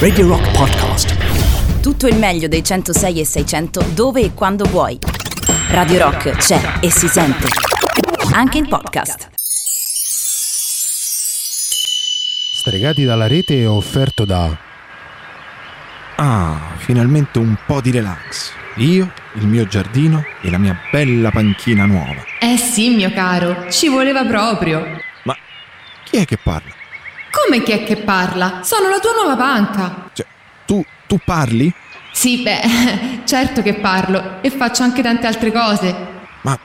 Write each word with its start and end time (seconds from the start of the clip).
Radio 0.00 0.26
Rock 0.26 0.50
Podcast. 0.56 1.80
Tutto 1.80 2.08
il 2.08 2.16
meglio 2.16 2.48
dei 2.48 2.64
106 2.64 3.20
e 3.20 3.24
600 3.24 3.80
dove 3.94 4.22
e 4.22 4.34
quando 4.34 4.64
vuoi. 4.64 4.98
Radio 5.68 5.98
Rock 6.00 6.30
c'è 6.32 6.80
e 6.80 6.90
si 6.90 7.06
sente. 7.06 7.46
Anche 8.32 8.58
in 8.58 8.66
podcast. 8.66 9.28
Stregati 12.52 13.04
dalla 13.04 13.28
rete 13.28 13.62
è 13.62 13.68
offerto 13.68 14.24
da... 14.24 14.58
Ah, 16.16 16.72
finalmente 16.78 17.38
un 17.38 17.56
po' 17.64 17.80
di 17.80 17.92
relax. 17.92 18.50
Io, 18.78 19.12
il 19.34 19.46
mio 19.46 19.64
giardino 19.64 20.24
e 20.40 20.50
la 20.50 20.58
mia 20.58 20.76
bella 20.90 21.30
panchina 21.30 21.86
nuova. 21.86 22.24
Eh 22.40 22.56
sì, 22.56 22.96
mio 22.96 23.12
caro, 23.12 23.70
ci 23.70 23.86
voleva 23.86 24.24
proprio. 24.24 24.84
Ma 25.22 25.36
chi 26.02 26.16
è 26.16 26.24
che 26.24 26.36
parla? 26.36 26.78
Come 27.30 27.62
chi 27.62 27.72
è 27.72 27.84
che 27.84 27.96
parla? 27.96 28.60
Sono 28.62 28.88
la 28.88 28.98
tua 28.98 29.12
nuova 29.12 29.36
panca. 29.36 30.10
Cioè, 30.12 30.26
tu, 30.66 30.84
tu 31.06 31.18
parli? 31.24 31.72
Sì, 32.12 32.42
beh, 32.42 33.20
certo 33.24 33.62
che 33.62 33.74
parlo 33.74 34.38
e 34.40 34.50
faccio 34.50 34.82
anche 34.82 35.02
tante 35.02 35.26
altre 35.26 35.52
cose. 35.52 35.94
Ma 36.42 36.58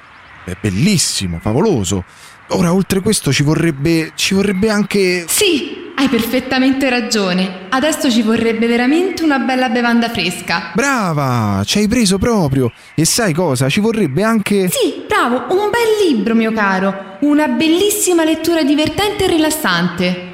è 0.43 0.53
bellissimo, 0.59 1.39
favoloso. 1.39 2.03
Ora, 2.49 2.73
oltre 2.73 2.99
questo, 3.01 3.31
ci 3.31 3.43
vorrebbe. 3.43 4.11
ci 4.15 4.33
vorrebbe 4.33 4.69
anche. 4.69 5.25
Sì, 5.27 5.91
hai 5.95 6.07
perfettamente 6.09 6.89
ragione. 6.89 7.67
Adesso 7.69 8.11
ci 8.11 8.21
vorrebbe 8.21 8.67
veramente 8.67 9.23
una 9.23 9.39
bella 9.39 9.69
bevanda 9.69 10.09
fresca. 10.09 10.71
Brava! 10.73 11.63
Ci 11.65 11.79
hai 11.79 11.87
preso 11.87 12.17
proprio! 12.17 12.71
E 12.93 13.05
sai 13.05 13.33
cosa? 13.33 13.69
Ci 13.69 13.79
vorrebbe 13.79 14.23
anche. 14.23 14.69
Sì, 14.69 15.05
bravo, 15.07 15.45
un 15.55 15.69
bel 15.69 16.07
libro, 16.07 16.35
mio 16.35 16.51
caro. 16.51 17.17
Una 17.21 17.47
bellissima 17.47 18.23
lettura 18.23 18.63
divertente 18.63 19.23
e 19.23 19.27
rilassante. 19.27 20.33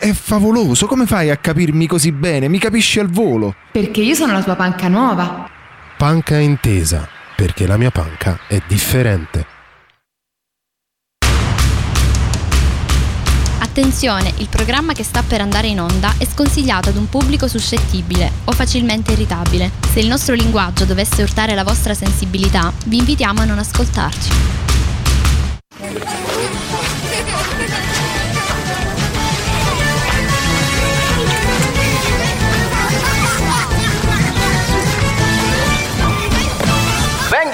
È 0.00 0.14
favoloso, 0.14 0.86
come 0.86 1.04
fai 1.04 1.28
a 1.28 1.36
capirmi 1.36 1.86
così 1.86 2.10
bene? 2.10 2.48
Mi 2.48 2.58
capisci 2.58 2.98
al 2.98 3.10
volo? 3.10 3.54
Perché 3.70 4.00
io 4.00 4.14
sono 4.14 4.32
la 4.32 4.42
tua 4.42 4.54
panca 4.54 4.88
nuova. 4.88 5.46
Panca 5.98 6.38
intesa, 6.38 7.06
perché 7.36 7.66
la 7.66 7.76
mia 7.76 7.90
panca 7.90 8.38
è 8.48 8.62
differente. 8.66 9.44
Attenzione, 13.58 14.32
il 14.38 14.48
programma 14.48 14.94
che 14.94 15.04
sta 15.04 15.22
per 15.22 15.42
andare 15.42 15.66
in 15.66 15.82
onda 15.82 16.14
è 16.16 16.24
sconsigliato 16.24 16.88
ad 16.88 16.96
un 16.96 17.10
pubblico 17.10 17.46
suscettibile 17.46 18.30
o 18.44 18.52
facilmente 18.52 19.12
irritabile. 19.12 19.70
Se 19.92 20.00
il 20.00 20.08
nostro 20.08 20.34
linguaggio 20.34 20.86
dovesse 20.86 21.20
urtare 21.20 21.54
la 21.54 21.62
vostra 21.62 21.92
sensibilità, 21.92 22.72
vi 22.86 22.96
invitiamo 22.96 23.42
a 23.42 23.44
non 23.44 23.58
ascoltarci. 23.58 24.30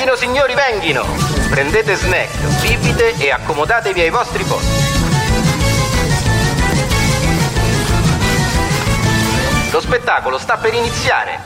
Venghino 0.06 0.14
signori, 0.24 0.54
venghino! 0.54 1.04
Prendete 1.50 1.96
snack, 1.96 2.60
bibite 2.60 3.16
e 3.18 3.32
accomodatevi 3.32 4.02
ai 4.02 4.10
vostri 4.10 4.44
posti. 4.44 4.84
Lo 9.72 9.80
spettacolo 9.80 10.38
sta 10.38 10.58
per 10.58 10.74
iniziare. 10.74 11.40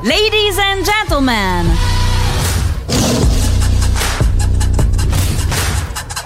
Ladies 0.00 0.56
and 0.56 0.82
gentlemen. 0.82 1.85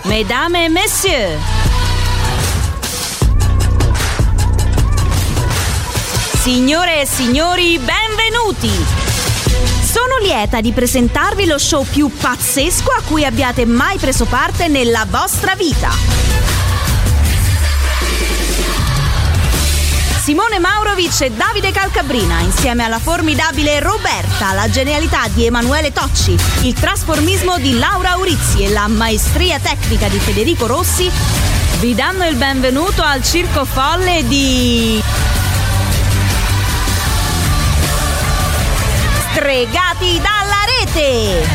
Mesdames 0.05 0.55
et 0.55 0.69
messieurs. 0.71 1.39
Signore 6.43 7.03
e 7.03 7.07
signori, 7.07 7.79
benvenuti! 7.79 8.71
Sono 9.83 10.17
lieta 10.23 10.61
di 10.63 10.73
presentarvi 10.73 11.45
lo 11.45 11.59
show 11.59 11.85
più 11.85 12.09
pazzesco 12.09 12.91
a 12.91 13.03
cui 13.07 13.25
abbiate 13.25 13.67
mai 13.67 13.99
preso 13.99 14.25
parte 14.25 14.69
nella 14.69 15.05
vostra 15.09 15.55
vita. 15.55 15.91
Simone 20.31 20.61
Maurovic 20.61 21.23
e 21.23 21.33
Davide 21.33 21.73
Calcabrina, 21.73 22.39
insieme 22.39 22.85
alla 22.85 23.01
formidabile 23.01 23.81
Roberta, 23.81 24.53
la 24.53 24.71
genialità 24.71 25.27
di 25.27 25.45
Emanuele 25.45 25.93
Tocci, 25.93 26.39
il 26.63 26.73
trasformismo 26.73 27.59
di 27.59 27.77
Laura 27.77 28.15
Urizzi 28.15 28.63
e 28.63 28.69
la 28.69 28.87
maestria 28.87 29.59
tecnica 29.59 30.07
di 30.07 30.21
Federico 30.21 30.69
Rossi, 30.69 31.11
vi 31.81 31.97
danno 31.97 32.29
il 32.29 32.37
benvenuto 32.37 33.03
al 33.03 33.25
circo 33.25 33.65
folle 33.65 34.23
di... 34.29 35.03
Stregati 39.33 40.21
dalla 40.21 40.65
rete! 40.79 41.49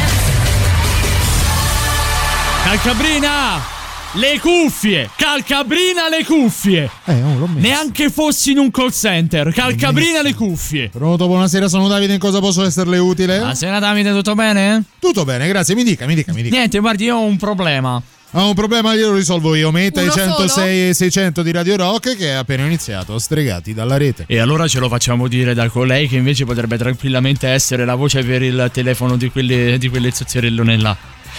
Calcabrina! 2.66 3.75
Le 4.18 4.40
cuffie! 4.40 5.10
Calcabrina 5.18 6.08
le 6.10 6.24
cuffie! 6.24 6.90
Eh, 7.04 7.22
oh, 7.22 7.38
l'ho 7.38 7.48
messo. 7.48 7.68
Neanche 7.68 8.10
fossi 8.10 8.52
in 8.52 8.60
un 8.60 8.72
call 8.72 8.92
center. 8.92 9.52
Calcabrina 9.52 10.22
le 10.22 10.34
cuffie! 10.34 10.88
Pronto, 10.90 11.28
buonasera, 11.28 11.68
sono 11.68 11.90
Davide, 11.90 12.14
in 12.14 12.20
cosa 12.20 12.40
posso 12.40 12.64
esserle 12.64 12.98
utile? 12.98 13.38
Buonasera 13.40 13.78
Davide, 13.80 14.12
tutto 14.14 14.34
bene? 14.34 14.84
Tutto 15.00 15.26
bene, 15.26 15.50
grazie, 15.50 15.76
mi 15.76 15.84
dica, 15.84 16.06
mi 16.06 16.16
dica, 16.16 16.32
mi 16.32 16.44
dica. 16.44 16.56
Niente, 16.56 16.80
guardi, 16.80 17.04
io 17.04 17.18
ho 17.18 17.24
un 17.26 17.36
problema. 17.36 18.02
Ho 18.32 18.48
un 18.48 18.54
problema, 18.54 18.94
io 18.94 19.10
lo 19.10 19.16
risolvo 19.16 19.54
io. 19.54 19.72
Metta 19.72 20.00
i 20.00 20.06
Uno 20.06 20.14
106 20.14 20.48
solo? 20.48 20.66
e 20.66 20.92
600 20.94 21.42
di 21.42 21.52
Radio 21.52 21.76
Rock 21.76 22.16
che 22.16 22.28
è 22.30 22.34
appena 22.34 22.66
iniziato, 22.66 23.20
stregati 23.20 23.74
dalla 23.74 23.98
rete. 23.98 24.24
E 24.28 24.40
allora 24.40 24.66
ce 24.68 24.80
lo 24.80 24.88
facciamo 24.88 25.28
dire 25.28 25.54
da 25.54 25.70
colei 25.70 26.08
che 26.08 26.16
invece 26.16 26.46
potrebbe 26.46 26.78
tranquillamente 26.78 27.48
essere 27.50 27.84
la 27.84 27.96
voce 27.96 28.24
per 28.24 28.42
il 28.42 28.70
telefono 28.74 29.18
di 29.18 29.30
quelle, 29.30 29.78
di 29.78 29.90
quelle 29.90 30.12
zozzerellone 30.12 30.78
là. 30.78 30.96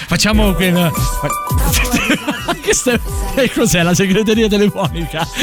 Facciamo 0.06 0.52
quel. 0.54 0.90
Che 2.66 2.74
sta... 2.74 2.98
che 3.34 3.50
cos'è 3.54 3.82
la 3.82 3.94
segreteria 3.94 4.48
telefonica? 4.48 5.26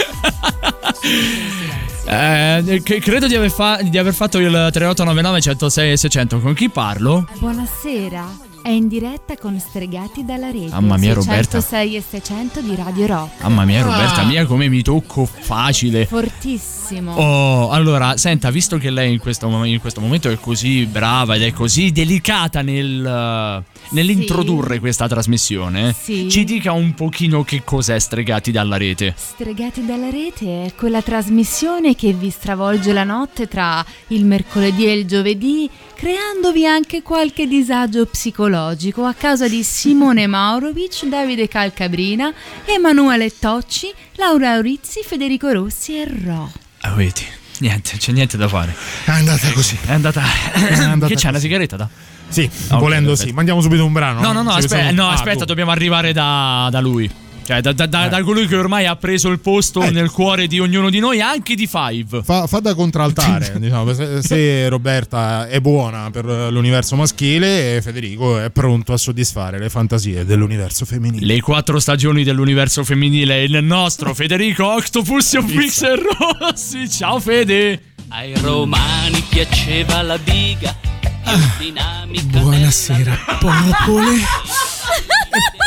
Eh, 2.06 2.82
credo 2.84 3.28
di 3.28 3.36
aver, 3.36 3.50
fa- 3.50 3.80
di 3.82 3.98
aver 3.98 4.14
fatto 4.14 4.38
il 4.38 4.52
3899 4.52 5.42
106 5.42 5.92
e 5.92 5.98
600. 5.98 6.40
Con 6.42 6.54
chi 6.54 6.70
parlo? 6.70 7.26
Buonasera, 7.40 8.30
è 8.64 8.70
in 8.70 8.88
diretta 8.88 9.36
con 9.38 9.60
Stregati 9.60 10.24
dalla 10.24 10.50
rete. 10.50 10.70
Mamma 10.70 10.96
mia, 10.96 11.14
Roberta. 11.14 11.60
606 11.60 11.96
e 11.98 12.02
600 12.02 12.62
di 12.62 12.76
Radio 12.76 13.06
Rock. 13.06 13.42
Mamma 13.42 13.66
mia, 13.66 13.84
Roberta 13.84 14.24
mia, 14.24 14.46
come 14.46 14.70
mi 14.70 14.82
tocco 14.82 15.26
facile. 15.26 16.06
Fortissimo. 16.06 17.14
Oh, 17.14 17.70
allora, 17.72 18.16
senta, 18.16 18.52
visto 18.52 18.78
che 18.78 18.90
lei 18.90 19.12
in 19.12 19.20
questo, 19.20 19.48
in 19.66 19.80
questo 19.82 20.00
momento 20.00 20.30
è 20.30 20.40
così 20.40 20.86
brava 20.86 21.36
ed 21.36 21.42
è 21.44 21.52
così 21.52 21.92
delicata 21.92 22.62
nel, 22.62 23.62
nell'introdurre 23.90 24.80
questa 24.80 25.10
trasmissione, 25.10 25.94
Sì. 26.00 26.30
ci 26.30 26.46
dica 26.46 26.72
un 26.72 26.94
pochino 26.94 27.44
che 27.44 27.64
cos'è 27.66 28.00
Stregati 28.00 28.52
dalla 28.52 28.78
rete. 28.78 29.14
Stregati 29.18 29.86
dalla 29.86 30.10
rete 30.10 30.66
è 30.68 30.74
quella 30.76 31.02
trasmissione 31.02 31.96
che 31.96 32.14
vi 32.14 32.30
stravolge 32.30 32.94
la 32.94 33.04
notte 33.04 33.48
tra 33.50 33.86
il 34.08 34.24
mercoledì 34.24 34.86
e 34.86 34.94
il 34.94 35.06
giovedì, 35.06 35.70
creandovi 35.96 36.66
anche 36.66 37.02
qualche 37.02 37.46
disagio 37.46 38.06
psicologico 38.06 38.52
a 38.58 39.14
causa 39.18 39.48
di 39.48 39.64
Simone 39.64 40.28
Maurovic, 40.28 41.06
Davide 41.06 41.48
Calcabrina, 41.48 42.32
Emanuele 42.66 43.32
Tocci, 43.38 43.92
Laura 44.16 44.58
Urizzi, 44.58 45.02
Federico 45.04 45.52
Rossi 45.52 45.98
e 46.00 46.12
Ro. 46.24 46.52
Ah, 46.82 46.94
vedi, 46.94 47.26
niente, 47.60 47.98
c'è 47.98 48.12
niente 48.12 48.38
da 48.38 48.48
fare. 48.48 48.76
È 49.06 49.12
andata 49.12 49.52
così. 49.52 49.78
È 49.84 49.92
andata. 49.92 50.22
andata 50.54 51.08
che 51.08 51.16
c'è 51.16 51.30
una 51.30 51.40
sigaretta 51.40 51.76
da? 51.78 51.90
Sì, 52.28 52.44
Ok, 52.70 52.80
volendo 52.80 53.10
perfetto. 53.10 53.30
sì. 53.30 53.34
Mandiamo 53.36 53.62
subito 53.62 53.86
un 53.86 53.92
brano. 53.94 54.22
No, 54.22 54.32
no, 54.32 54.44
no, 54.44 54.52
Ci 54.54 54.60
aspetta, 54.60 54.92
no, 54.92 55.08
Ah, 55.08 55.14
aspetta, 55.14 55.46
dobbiamo 55.46 55.72
arrivare 55.72 56.14
da, 56.14 56.68
da 56.72 56.80
lui. 56.80 57.10
Cioè, 57.46 57.60
da, 57.62 57.74
da- 57.74 57.86
da- 57.86 58.06
Eh. 58.06 58.10
da 58.10 58.24
colui 58.24 58.48
che 58.48 58.56
ormai 58.56 58.86
ha 58.86 58.96
preso 58.96 59.30
il 59.30 59.40
posto 59.40 59.82
Eh. 59.84 59.92
nel 59.92 60.10
cuore 60.12 60.48
di 60.48 60.60
ognuno 60.60 60.90
di 60.90 61.00
noi, 61.00 61.20
anche 61.22 61.56
di 61.56 61.68
Five. 61.68 62.24
Fa, 62.24 62.48
fa 62.48 62.60
da 62.60 62.74
contraltare, 62.74 63.54
diciamo, 63.60 63.94
se, 63.94 64.22
se 64.22 64.70
Roberta 64.70 65.48
è 65.48 65.60
buona 65.60 66.10
per 66.12 66.26
l'universo 66.26 66.96
maschile, 66.96 67.82
Federico 67.82 68.40
è 68.40 68.50
pronto 68.50 68.94
a 68.94 68.98
soddisfare 68.98 69.60
le 69.60 69.70
fantasie 69.70 70.24
dell'universo 70.26 70.86
femminile. 70.86 71.26
Le 71.26 71.42
quattro 71.42 71.80
stagioni 71.80 72.24
dell'universo 72.24 72.84
femminile, 72.84 73.44
il 73.44 73.64
nostro 73.64 74.14
Federico 74.16 74.66
Octopus 74.74 75.34
of 75.34 75.46
Pixel 75.52 76.00
Rossi. 76.40 76.90
Ciao 76.90 77.20
Fede. 77.20 77.82
Ai 78.10 78.34
romani 78.42 79.24
piaceva 79.28 80.02
la 80.02 80.18
biga, 80.20 80.76
dinamica. 81.58 82.40
Buonasera, 82.40 83.18
popole. 83.40 84.22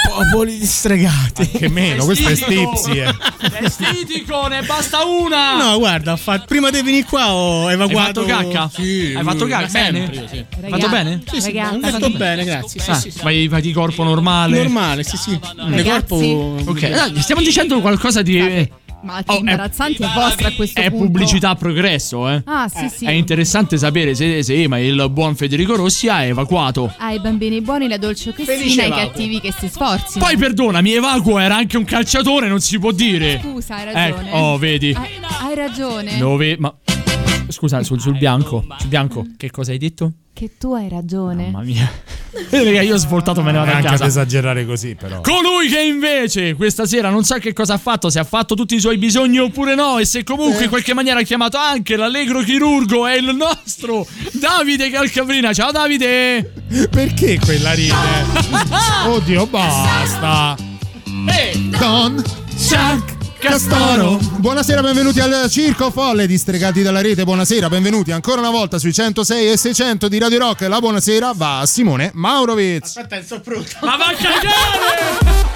Popoli 0.09 0.59
distregati. 0.59 1.47
Che 1.49 1.69
meno, 1.69 2.05
questo 2.05 2.29
è 2.29 2.35
Stipsi. 2.37 2.93
Eh. 2.99 3.15
Vestitico, 3.61 4.47
ne 4.47 4.63
basta 4.63 5.05
una. 5.05 5.57
No, 5.57 5.79
guarda, 5.79 6.17
fatto- 6.17 6.45
prima 6.47 6.71
di 6.71 6.81
venire 6.83 7.05
qua 7.05 7.33
ho 7.35 7.71
evacuato. 7.71 8.21
Hai 8.21 8.29
fatto 8.29 8.49
cacca? 8.51 8.71
Sì, 8.73 9.13
Hai 9.17 9.23
fatto 9.25 9.47
cacca? 9.47 9.69
sempre, 9.69 10.07
Bene? 10.07 10.29
sì. 10.29 10.45
Hai 10.63 10.71
fatto 10.71 10.89
bene? 10.89 11.23
Sì, 11.31 11.41
sì, 11.41 11.47
Ragazzi. 11.53 11.77
ho 11.85 11.91
fatto 11.91 12.11
bene, 12.11 12.45
grazie. 12.45 12.81
Sì, 12.81 12.91
Ah, 12.91 12.95
sì, 12.95 13.11
sì. 13.11 13.21
vai, 13.23 13.49
vai 13.49 13.61
di 13.61 13.73
corpo 13.73 14.05
normale. 14.05 14.57
Normale, 14.57 15.03
sì, 15.03 15.17
sì. 15.17 15.39
Di 15.69 15.83
corpo. 15.83 16.15
Ok, 16.17 16.89
dai, 16.89 17.21
stiamo 17.21 17.43
dicendo 17.43 17.81
qualcosa 17.81 18.23
di. 18.23 18.71
Ma 19.03 19.23
che 19.23 19.33
Oh, 19.33 19.37
è- 19.37 19.39
imbarazzanti 19.39 20.03
è 20.03 20.09
vostra 20.15 20.49
a 20.49 20.53
questo 20.53 20.81
È 20.81 20.91
punto. 20.91 21.05
pubblicità 21.05 21.51
a 21.51 21.55
progresso, 21.55 22.29
eh. 22.29 22.43
Ah, 22.45 22.69
sì, 22.69 22.89
sì. 22.89 23.05
È 23.05 23.11
interessante 23.13 23.77
sapere 23.79 24.15
se, 24.15 24.43
se 24.43 24.67
ma 24.69 24.79
il 24.79 25.09
buon 25.11 25.37
Federico 25.37 25.77
Rossi 25.77 26.09
ha 26.09 26.25
evacuato. 26.25 26.93
Ai 26.99 27.21
bambini 27.21 27.61
buoni 27.61 27.89
la 27.89 27.99
dolce 27.99 28.33
Cristina, 28.33 28.85
ai 28.85 28.91
cattivi 28.91 29.41
che 29.41 29.53
si 29.57 29.69
sforzino. 29.69 30.25
Poi 30.25 30.37
perdonami, 30.37 30.93
Evacuo 30.93 31.39
era 31.39 31.57
anche 31.57 31.77
un 31.77 31.85
calciatore, 31.85 32.49
non 32.49 32.61
si 32.61 32.79
può 32.79 32.91
dire. 32.93 33.41
Scusa, 33.43 33.77
hai 33.77 33.85
ragione. 33.93 34.29
Ecco, 34.29 34.37
oh, 34.37 34.59
vedi. 34.59 34.95
Hai, 34.97 35.11
hai 35.49 35.55
ragione. 35.55 36.19
Dove. 36.19 36.57
Ma. 36.59 36.75
Scusa, 37.49 37.83
sul, 37.83 38.01
sul 38.01 38.17
bianco. 38.19 38.65
Sul 38.79 38.89
bianco, 38.89 39.25
che 39.37 39.51
cosa 39.51 39.71
hai 39.73 39.79
detto? 39.79 40.13
Che 40.33 40.53
tu 40.59 40.73
hai 40.75 40.89
ragione. 40.89 41.45
Mamma 41.45 41.63
mia. 41.63 41.91
Raga, 42.51 42.83
io 42.83 42.95
ho 42.95 42.99
svoltato 42.99 43.43
me 43.43 43.53
ne 43.53 43.59
vado 43.59 43.71
a 43.71 43.75
Anche 43.77 43.87
ad 43.87 43.93
casa. 43.93 44.07
esagerare 44.07 44.67
così, 44.67 44.95
però. 44.95 45.23
Colui 45.23 45.69
che 45.69 45.81
invece 45.81 46.55
questa 46.55 46.85
sera 46.85 47.09
non 47.09 47.25
sa 47.25 47.39
che 47.39 47.55
cosa 47.55 47.75
ha 47.75 47.79
fatto, 47.79 48.11
se 48.11 48.19
ha 48.19 48.25
fatto 48.25 48.55
tutti 48.55 48.75
i 48.75 48.81
suoi 48.81 48.99
bisogni 48.99 49.39
oppure 49.39 49.75
no, 49.75 49.99
e 49.99 50.05
se 50.05 50.25
comunque 50.25 50.65
in 50.65 50.69
qualche 50.69 50.93
maniera 50.93 51.21
ha 51.21 51.23
chiamato 51.23 51.57
anche 51.57 51.97
l'allegro 51.97 52.43
chirurgo, 52.43 53.07
è 53.07 53.17
il 53.17 53.35
nostro 53.35 54.07
Davide 54.33 54.91
Calcabrina. 54.91 55.55
Ciao 55.55 55.71
Davide! 55.71 56.53
Perché 56.91 57.39
quella 57.39 57.73
ride? 57.73 57.95
Oddio, 59.09 59.47
basta. 59.47 60.55
Don 61.79 62.23
Chuck 62.69 63.16
Castoro. 63.49 64.19
Buonasera, 64.39 64.83
benvenuti 64.83 65.21
al 65.21 65.49
Circo 65.49 65.93
Folle 65.93 66.27
distregati 66.27 66.83
dalla 66.83 67.01
rete. 67.01 67.23
Buonasera, 67.23 67.69
benvenuti 67.69 68.11
ancora 68.11 68.41
una 68.41 68.51
volta 68.51 68.79
sui 68.79 68.93
106 68.93 69.53
e 69.53 69.57
600 69.57 70.09
di 70.09 70.19
Radio 70.19 70.39
Rock. 70.39 70.63
La 70.63 70.81
buonasera 70.81 71.33
va 71.33 71.61
a 71.61 71.67
Simone 71.67 72.11
Maurovic. 72.13 72.83
Aspetta, 72.83 73.23
sto 73.23 73.41
pronto. 73.41 73.71
Ma 73.83 73.97
va 73.97 74.07
a 74.07 74.15
cagare! 74.15 75.55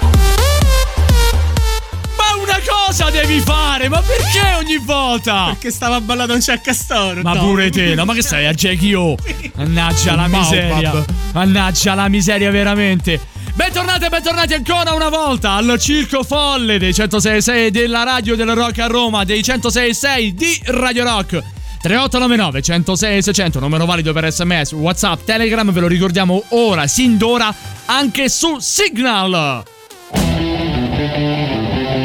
Una 2.51 2.59
cosa 2.67 3.09
devi 3.09 3.39
fare, 3.39 3.87
ma 3.87 4.01
perché 4.01 4.55
ogni 4.57 4.77
volta? 4.77 5.45
Perché 5.45 5.71
stava 5.71 6.01
ballando 6.01 6.33
un 6.33 6.41
c'è 6.41 6.59
Castoro. 6.59 7.21
Ma 7.21 7.37
pure 7.37 7.69
te, 7.69 7.95
no? 7.95 8.03
Ma 8.03 8.13
che 8.13 8.21
sei 8.21 8.45
a 8.45 8.51
Jackie 8.51 8.93
O? 8.93 9.15
Mannaggia 9.55 10.15
la 10.15 10.27
miseria. 10.27 11.05
Mannaggia 11.31 11.93
la 11.93 12.09
miseria, 12.09 12.51
veramente. 12.51 13.21
Bentornati 13.53 14.03
e 14.03 14.09
bentornati 14.09 14.53
ancora 14.53 14.93
una 14.93 15.07
volta 15.07 15.53
al 15.53 15.77
Circo 15.79 16.23
Folle 16.23 16.77
dei 16.77 16.91
106.6 16.91 17.69
della 17.69 18.03
radio 18.03 18.35
del 18.35 18.53
rock 18.53 18.79
a 18.79 18.87
Roma, 18.87 19.23
dei 19.23 19.39
106.6 19.39 20.29
di 20.31 20.61
Radio 20.65 21.05
Rock. 21.05 21.41
3899 21.81 22.61
106 22.61 23.23
600, 23.23 23.59
numero 23.59 23.85
valido 23.85 24.11
per 24.11 24.29
sms, 24.29 24.73
whatsapp, 24.73 25.23
telegram, 25.23 25.71
ve 25.71 25.79
lo 25.79 25.87
ricordiamo 25.87 26.43
ora, 26.49 26.85
sin 26.87 27.17
d'ora, 27.17 27.55
anche 27.85 28.27
su 28.27 28.59
Signal. 28.59 29.63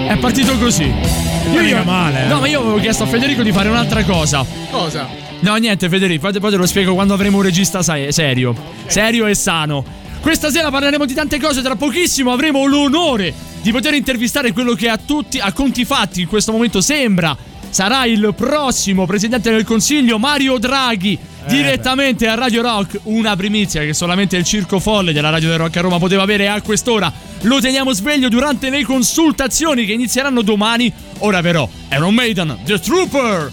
È 0.06 0.16
partito 0.18 0.56
così. 0.58 0.84
Io, 0.84 1.62
mica 1.62 1.82
male, 1.82 2.24
eh. 2.24 2.28
No, 2.28 2.38
ma 2.38 2.46
io 2.46 2.60
avevo 2.60 2.78
chiesto 2.78 3.02
a 3.02 3.06
Federico 3.06 3.42
di 3.42 3.50
fare 3.50 3.68
un'altra 3.68 4.04
cosa. 4.04 4.46
Cosa? 4.70 5.08
No, 5.40 5.56
niente, 5.56 5.88
Federico, 5.88 6.28
poi 6.28 6.38
poi 6.38 6.50
te 6.52 6.56
lo 6.56 6.66
spiego 6.66 6.94
quando 6.94 7.12
avremo 7.12 7.38
un 7.38 7.42
regista 7.42 7.82
sai- 7.82 8.12
serio. 8.12 8.54
Serio 8.86 9.26
e 9.26 9.34
sano. 9.34 9.84
Questa 10.20 10.50
sera 10.50 10.70
parleremo 10.70 11.04
di 11.04 11.12
tante 11.12 11.40
cose, 11.40 11.60
tra 11.60 11.74
pochissimo 11.74 12.32
avremo 12.32 12.66
l'onore 12.66 13.34
di 13.60 13.72
poter 13.72 13.94
intervistare 13.94 14.52
quello 14.52 14.74
che 14.74 14.88
a 14.88 14.96
tutti, 14.96 15.40
a 15.40 15.52
conti 15.52 15.84
fatti, 15.84 16.20
in 16.20 16.28
questo 16.28 16.52
momento 16.52 16.80
sembra 16.80 17.36
sarà 17.68 18.06
il 18.06 18.32
prossimo 18.34 19.06
presidente 19.06 19.50
del 19.50 19.64
Consiglio, 19.64 20.18
Mario 20.18 20.56
Draghi, 20.58 21.18
direttamente 21.46 22.26
a 22.28 22.34
Radio 22.34 22.62
Rock. 22.62 23.00
Una 23.04 23.36
primizia 23.36 23.82
che 23.82 23.94
solamente 23.94 24.36
il 24.36 24.44
circo 24.44 24.80
folle 24.80 25.12
della 25.12 25.30
Radio 25.30 25.48
del 25.48 25.58
Rock 25.58 25.76
a 25.76 25.80
Roma 25.80 25.98
poteva 25.98 26.22
avere 26.22 26.48
a 26.48 26.60
quest'ora. 26.60 27.12
Lo 27.42 27.60
teniamo 27.60 27.92
sveglio 27.92 28.28
durante 28.28 28.70
le 28.70 28.84
consultazioni 28.84 29.84
che 29.84 29.92
inizieranno 29.92 30.42
domani. 30.42 30.92
Ora 31.18 31.40
però, 31.40 31.68
Iron 31.92 32.14
Maiden, 32.14 32.58
The 32.64 32.78
Trooper. 32.80 33.52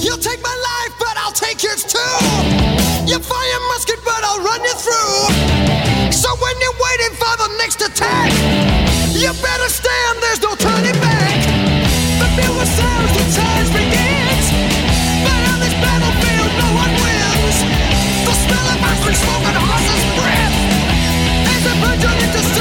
You'll 0.00 0.18
take 0.18 0.38
my 0.42 0.54
life, 0.54 0.94
but 0.98 1.16
I'll 1.16 1.32
take 1.32 1.62
yours 1.62 1.84
too. 1.84 2.68
You 3.06 3.18
fire 3.20 3.60
musket, 3.72 4.00
but 4.04 4.22
I'll 4.22 4.42
run 4.42 4.60
you 4.62 4.74
through. 4.76 6.12
So 6.12 6.28
when 6.40 6.54
you're 6.60 6.78
waiting 6.78 7.16
for 7.16 7.36
the 7.36 7.48
next 7.58 7.80
attack, 7.82 8.30
you 9.12 9.32
better 9.42 9.68
stand, 9.68 10.18
there's 10.20 10.40
no 10.40 10.54
smoking 19.14 19.56
horse's 19.56 20.04
breath. 20.20 20.54
There's 21.44 21.66
a 21.66 21.74
virgin 21.80 22.12
into 22.24 22.57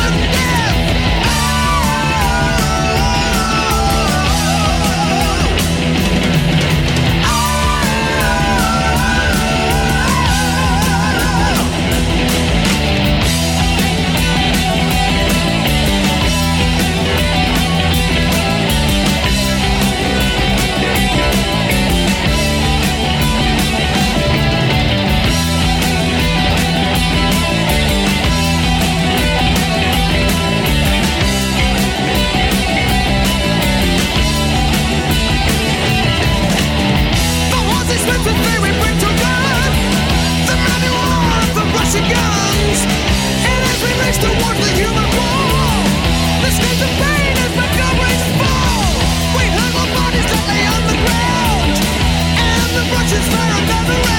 Russians 53.07 53.27
for 53.29 53.35
another 53.35 54.01
round 54.01 54.16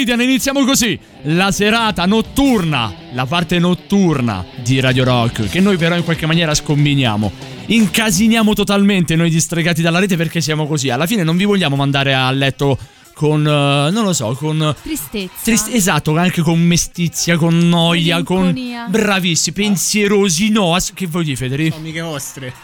Maiden. 0.00 0.20
Iniziamo 0.20 0.64
così. 0.64 0.98
La 1.24 1.50
serata 1.50 2.06
notturna, 2.06 2.94
la 3.12 3.26
parte 3.26 3.58
notturna 3.58 4.44
di 4.62 4.80
Radio 4.80 5.04
Rock, 5.04 5.48
che 5.48 5.60
noi 5.60 5.76
però 5.76 5.94
in 5.94 6.04
qualche 6.04 6.24
maniera 6.24 6.54
scombiniamo. 6.54 7.30
Incasiniamo 7.66 8.54
totalmente 8.54 9.14
noi 9.14 9.28
distregati 9.28 9.82
dalla 9.82 9.98
rete 9.98 10.16
perché 10.16 10.40
siamo 10.40 10.66
così. 10.66 10.88
Alla 10.88 11.06
fine 11.06 11.22
non 11.22 11.36
vi 11.36 11.44
vogliamo 11.44 11.76
mandare 11.76 12.14
a 12.14 12.30
letto 12.30 12.78
con, 13.12 13.46
eh, 13.46 13.90
non 13.90 14.04
lo 14.04 14.14
so, 14.14 14.34
con... 14.34 14.74
Tristezza. 14.82 15.34
Trist- 15.42 15.74
esatto, 15.74 16.16
anche 16.16 16.40
con 16.40 16.58
mestizia, 16.58 17.36
con 17.36 17.58
noia, 17.58 18.22
con... 18.22 18.58
Bravissimi, 18.88 19.54
pensierosi, 19.54 20.48
no. 20.48 20.74
As- 20.74 20.92
che 20.94 21.06
vuoi 21.06 21.24
dire, 21.24 21.36
Federico? 21.36 21.74
Sono 21.74 21.84
amiche 21.84 22.00
vostre. 22.00 22.54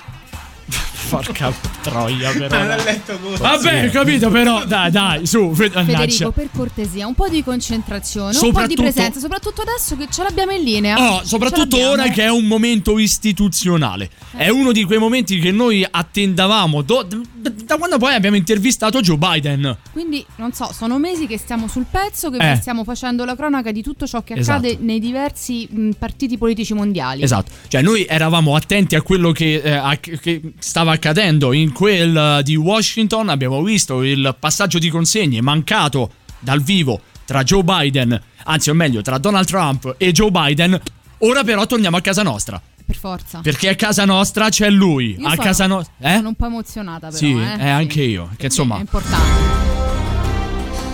Porca 1.08 1.52
troia, 1.82 2.32
però. 2.32 2.58
Non 2.58 2.70
ho 2.70 2.82
letto 2.84 3.18
cosa. 3.18 3.36
Vabbè, 3.36 3.86
ho 3.86 3.90
capito, 3.90 4.30
però. 4.30 4.64
Dai, 4.64 4.90
dai, 4.90 5.26
su, 5.26 5.52
Fe- 5.54 5.70
Federico, 5.70 6.32
per 6.32 6.48
cortesia, 6.54 7.06
un 7.06 7.14
po' 7.14 7.28
di 7.28 7.42
concentrazione, 7.44 8.36
un 8.40 8.52
po' 8.52 8.66
di 8.66 8.74
presenza, 8.74 9.20
soprattutto 9.20 9.62
adesso 9.62 9.96
che 9.96 10.08
ce 10.10 10.22
l'abbiamo 10.22 10.52
in 10.52 10.62
linea. 10.62 10.96
Oh, 10.98 11.24
soprattutto 11.24 11.76
ora 11.78 12.08
che 12.08 12.22
è 12.24 12.30
un 12.30 12.44
momento 12.46 12.98
istituzionale. 12.98 14.10
È 14.36 14.48
uno 14.48 14.72
di 14.72 14.84
quei 14.84 14.98
momenti 14.98 15.38
che 15.38 15.50
noi 15.50 15.86
attendavamo 15.88 16.82
do- 16.82 17.06
da, 17.34 17.50
da 17.64 17.76
quando 17.76 17.98
poi 17.98 18.14
abbiamo 18.14 18.36
intervistato 18.36 19.00
Joe 19.00 19.16
Biden. 19.16 19.76
Quindi, 19.92 20.24
non 20.36 20.52
so, 20.52 20.70
sono 20.72 20.98
mesi 20.98 21.26
che 21.26 21.38
stiamo 21.38 21.68
sul 21.68 21.86
pezzo, 21.90 22.30
che 22.30 22.52
Eh. 22.52 22.56
stiamo 22.56 22.84
facendo 22.84 23.24
la 23.24 23.34
cronaca 23.36 23.70
di 23.72 23.82
tutto 23.82 24.06
ciò 24.06 24.22
che 24.22 24.34
Esatto. 24.34 24.66
accade 24.66 24.78
nei 24.82 24.98
diversi 25.00 25.66
mh, 25.70 25.90
partiti 25.98 26.36
politici 26.38 26.74
mondiali. 26.74 27.22
Esatto, 27.22 27.50
cioè 27.68 27.82
noi 27.82 28.04
eravamo 28.08 28.54
attenti 28.56 28.94
a 28.94 29.02
quello 29.02 29.32
che, 29.32 29.60
eh, 29.62 29.70
a- 29.72 29.96
che 29.98 30.40
stava 30.58 30.85
accadendo 30.90 31.52
in 31.52 31.72
quel 31.72 32.16
eh, 32.16 32.42
di 32.42 32.56
Washington, 32.56 33.28
abbiamo 33.28 33.62
visto 33.62 34.02
il 34.02 34.34
passaggio 34.38 34.78
di 34.78 34.88
consegne 34.90 35.40
mancato 35.40 36.10
dal 36.38 36.60
vivo 36.62 37.00
tra 37.24 37.42
Joe 37.42 37.62
Biden, 37.64 38.20
anzi 38.44 38.70
o 38.70 38.74
meglio 38.74 39.02
tra 39.02 39.18
Donald 39.18 39.46
Trump 39.46 39.94
e 39.98 40.12
Joe 40.12 40.30
Biden, 40.30 40.80
ora 41.18 41.42
però 41.44 41.66
torniamo 41.66 41.96
a 41.96 42.00
casa 42.00 42.22
nostra, 42.22 42.60
Per 42.84 42.96
forza. 42.96 43.40
perché 43.42 43.68
a 43.70 43.74
casa 43.74 44.04
nostra 44.04 44.48
c'è 44.48 44.70
lui, 44.70 45.16
Io 45.18 45.26
a 45.26 45.30
sono- 45.30 45.42
casa 45.42 45.66
nostra... 45.66 45.94
Eh? 45.98 46.14
Sono 46.16 46.28
un 46.28 46.34
po' 46.34 46.46
emozionata, 46.46 47.06
però. 47.08 47.16
Sì, 47.18 47.32
eh. 47.32 47.56
eh, 47.64 47.68
anche 47.68 48.02
io, 48.02 48.30
che 48.36 48.46
insomma... 48.46 48.76
È 48.76 48.80
importante. 48.80 49.44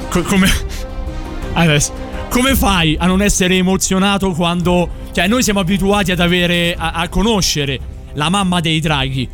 Co- 0.08 0.22
come. 0.22 0.48
Adesso. 1.54 1.92
Come 2.30 2.54
fai 2.54 2.96
a 2.98 3.06
non 3.06 3.20
essere 3.22 3.56
emozionato 3.56 4.30
quando. 4.32 4.88
Cioè, 5.12 5.26
noi 5.28 5.42
siamo 5.42 5.60
abituati 5.60 6.12
ad 6.12 6.20
avere. 6.20 6.74
a, 6.76 6.92
a 6.92 7.08
conoscere 7.08 7.78
la 8.14 8.28
mamma 8.30 8.60
dei 8.60 8.80
draghi. 8.80 9.28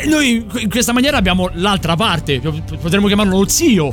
E 0.00 0.06
noi 0.06 0.44
in 0.60 0.70
questa 0.70 0.92
maniera 0.92 1.16
abbiamo 1.16 1.50
l'altra 1.54 1.96
parte. 1.96 2.40
Potremmo 2.40 3.06
chiamarlo 3.06 3.38
lo 3.38 3.48
zio. 3.48 3.88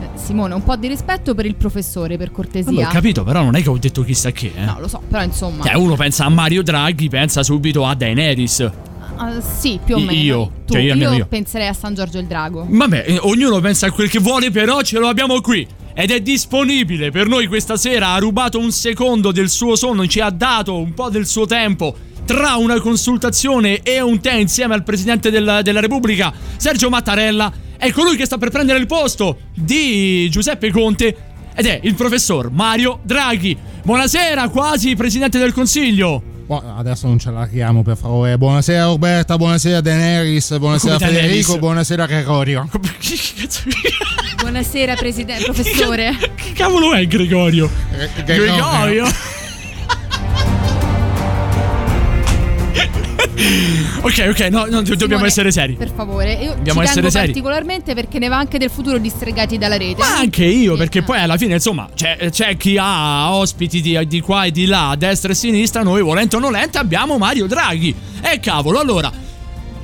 Eh, 0.00 0.18
Simone, 0.18 0.54
un 0.54 0.62
po' 0.64 0.76
di 0.76 0.88
rispetto 0.88 1.34
per 1.34 1.46
il 1.46 1.54
professore, 1.54 2.16
per 2.16 2.30
cortesia. 2.32 2.88
Ho 2.88 2.90
capito, 2.90 3.22
però 3.22 3.42
non 3.42 3.54
è 3.54 3.62
che 3.62 3.68
ho 3.68 3.78
detto 3.78 4.02
chissà 4.02 4.30
che. 4.32 4.52
Eh. 4.54 4.64
No, 4.64 4.76
lo 4.80 4.88
so, 4.88 5.00
però 5.08 5.22
insomma. 5.22 5.64
Cioè, 5.64 5.74
uno 5.74 5.94
pensa 5.94 6.24
a 6.24 6.28
Mario 6.28 6.62
Draghi, 6.62 7.08
pensa 7.08 7.42
subito 7.42 7.86
a 7.86 7.94
Daenerys. 7.94 8.70
Ah, 9.16 9.40
sì, 9.40 9.78
più 9.84 9.94
o 9.94 9.98
meno. 10.00 10.10
io, 10.12 10.50
Tu, 10.66 10.72
cioè 10.72 10.82
io 10.82 10.92
almeno 10.92 11.12
io. 11.14 11.26
penserei 11.26 11.68
a 11.68 11.72
San 11.72 11.94
Giorgio 11.94 12.18
il 12.18 12.26
Drago. 12.26 12.66
Vabbè, 12.68 13.04
eh, 13.06 13.18
ognuno 13.20 13.60
pensa 13.60 13.86
a 13.86 13.90
quel 13.92 14.10
che 14.10 14.18
vuole, 14.18 14.50
però 14.50 14.82
ce 14.82 14.98
lo 14.98 15.06
abbiamo 15.06 15.40
qui. 15.40 15.64
Ed 15.94 16.10
è 16.10 16.20
disponibile 16.20 17.12
per 17.12 17.28
noi 17.28 17.46
questa 17.46 17.76
sera. 17.76 18.08
Ha 18.14 18.18
rubato 18.18 18.58
un 18.58 18.72
secondo 18.72 19.30
del 19.30 19.48
suo 19.48 19.76
sonno, 19.76 20.06
ci 20.08 20.18
ha 20.18 20.30
dato 20.30 20.76
un 20.76 20.92
po' 20.94 21.08
del 21.10 21.26
suo 21.26 21.46
tempo. 21.46 21.94
Tra 22.24 22.56
una 22.56 22.80
consultazione 22.80 23.82
e 23.82 24.00
un 24.00 24.18
tè 24.20 24.32
insieme 24.34 24.72
al 24.72 24.82
presidente 24.82 25.30
della, 25.30 25.60
della 25.60 25.80
Repubblica, 25.80 26.32
Sergio 26.56 26.88
Mattarella, 26.88 27.52
è 27.76 27.90
colui 27.92 28.16
che 28.16 28.24
sta 28.24 28.38
per 28.38 28.48
prendere 28.48 28.78
il 28.78 28.86
posto 28.86 29.38
di 29.54 30.28
Giuseppe 30.30 30.70
Conte 30.70 31.16
ed 31.54 31.66
è 31.66 31.80
il 31.82 31.94
professor 31.94 32.50
Mario 32.50 33.00
Draghi. 33.02 33.56
Buonasera, 33.82 34.48
quasi 34.48 34.96
presidente 34.96 35.38
del 35.38 35.52
Consiglio. 35.52 36.22
Adesso 36.48 37.06
non 37.06 37.18
ce 37.18 37.30
la 37.30 37.46
chiamo 37.46 37.82
per 37.82 37.96
favore. 37.98 38.38
Buonasera 38.38 38.84
Roberta, 38.84 39.36
buonasera 39.36 39.82
Daenerys, 39.82 40.56
buonasera 40.56 40.96
Come 40.96 41.06
Daenerys? 41.06 41.30
Federico, 41.30 41.58
buonasera 41.58 42.06
Gregorio. 42.06 42.68
Buonasera, 44.40 44.94
presidente, 44.94 45.44
professore. 45.44 46.14
Che 46.34 46.52
cavolo 46.52 46.92
è 46.92 47.06
Gregorio? 47.06 47.70
Gregorio? 48.24 49.06
ok, 53.36 54.26
ok, 54.30 54.40
no, 54.50 54.66
no, 54.66 54.82
do- 54.82 54.94
dobbiamo 54.94 55.06
Simone, 55.06 55.26
essere 55.26 55.50
seri. 55.50 55.74
Per 55.74 55.90
favore, 55.94 56.34
io 56.34 56.54
Dobbiamo 56.54 56.80
ci 56.80 56.86
essere 56.86 57.00
tengo 57.00 57.10
seri. 57.10 57.26
particolarmente 57.26 57.94
perché 57.94 58.18
ne 58.18 58.28
va 58.28 58.36
anche 58.38 58.58
del 58.58 58.70
futuro 58.70 58.98
distregati 58.98 59.58
dalla 59.58 59.76
rete. 59.76 60.00
Ma 60.00 60.18
anche 60.18 60.44
io, 60.44 60.76
perché 60.76 61.02
poi 61.02 61.18
alla 61.18 61.36
fine, 61.36 61.54
insomma, 61.54 61.88
c'è, 61.94 62.16
c'è 62.30 62.56
chi 62.56 62.76
ha 62.78 63.34
ospiti 63.34 63.80
di, 63.80 63.98
di 64.06 64.20
qua 64.20 64.44
e 64.44 64.50
di 64.52 64.66
là, 64.66 64.90
a 64.90 64.96
destra 64.96 65.30
e 65.30 65.32
a 65.32 65.36
sinistra. 65.36 65.82
Noi, 65.82 66.02
volente 66.02 66.36
o 66.36 66.38
nolente, 66.38 66.78
abbiamo 66.78 67.18
Mario 67.18 67.46
Draghi. 67.46 67.94
E 68.20 68.38
cavolo, 68.40 68.78
allora, 68.78 69.10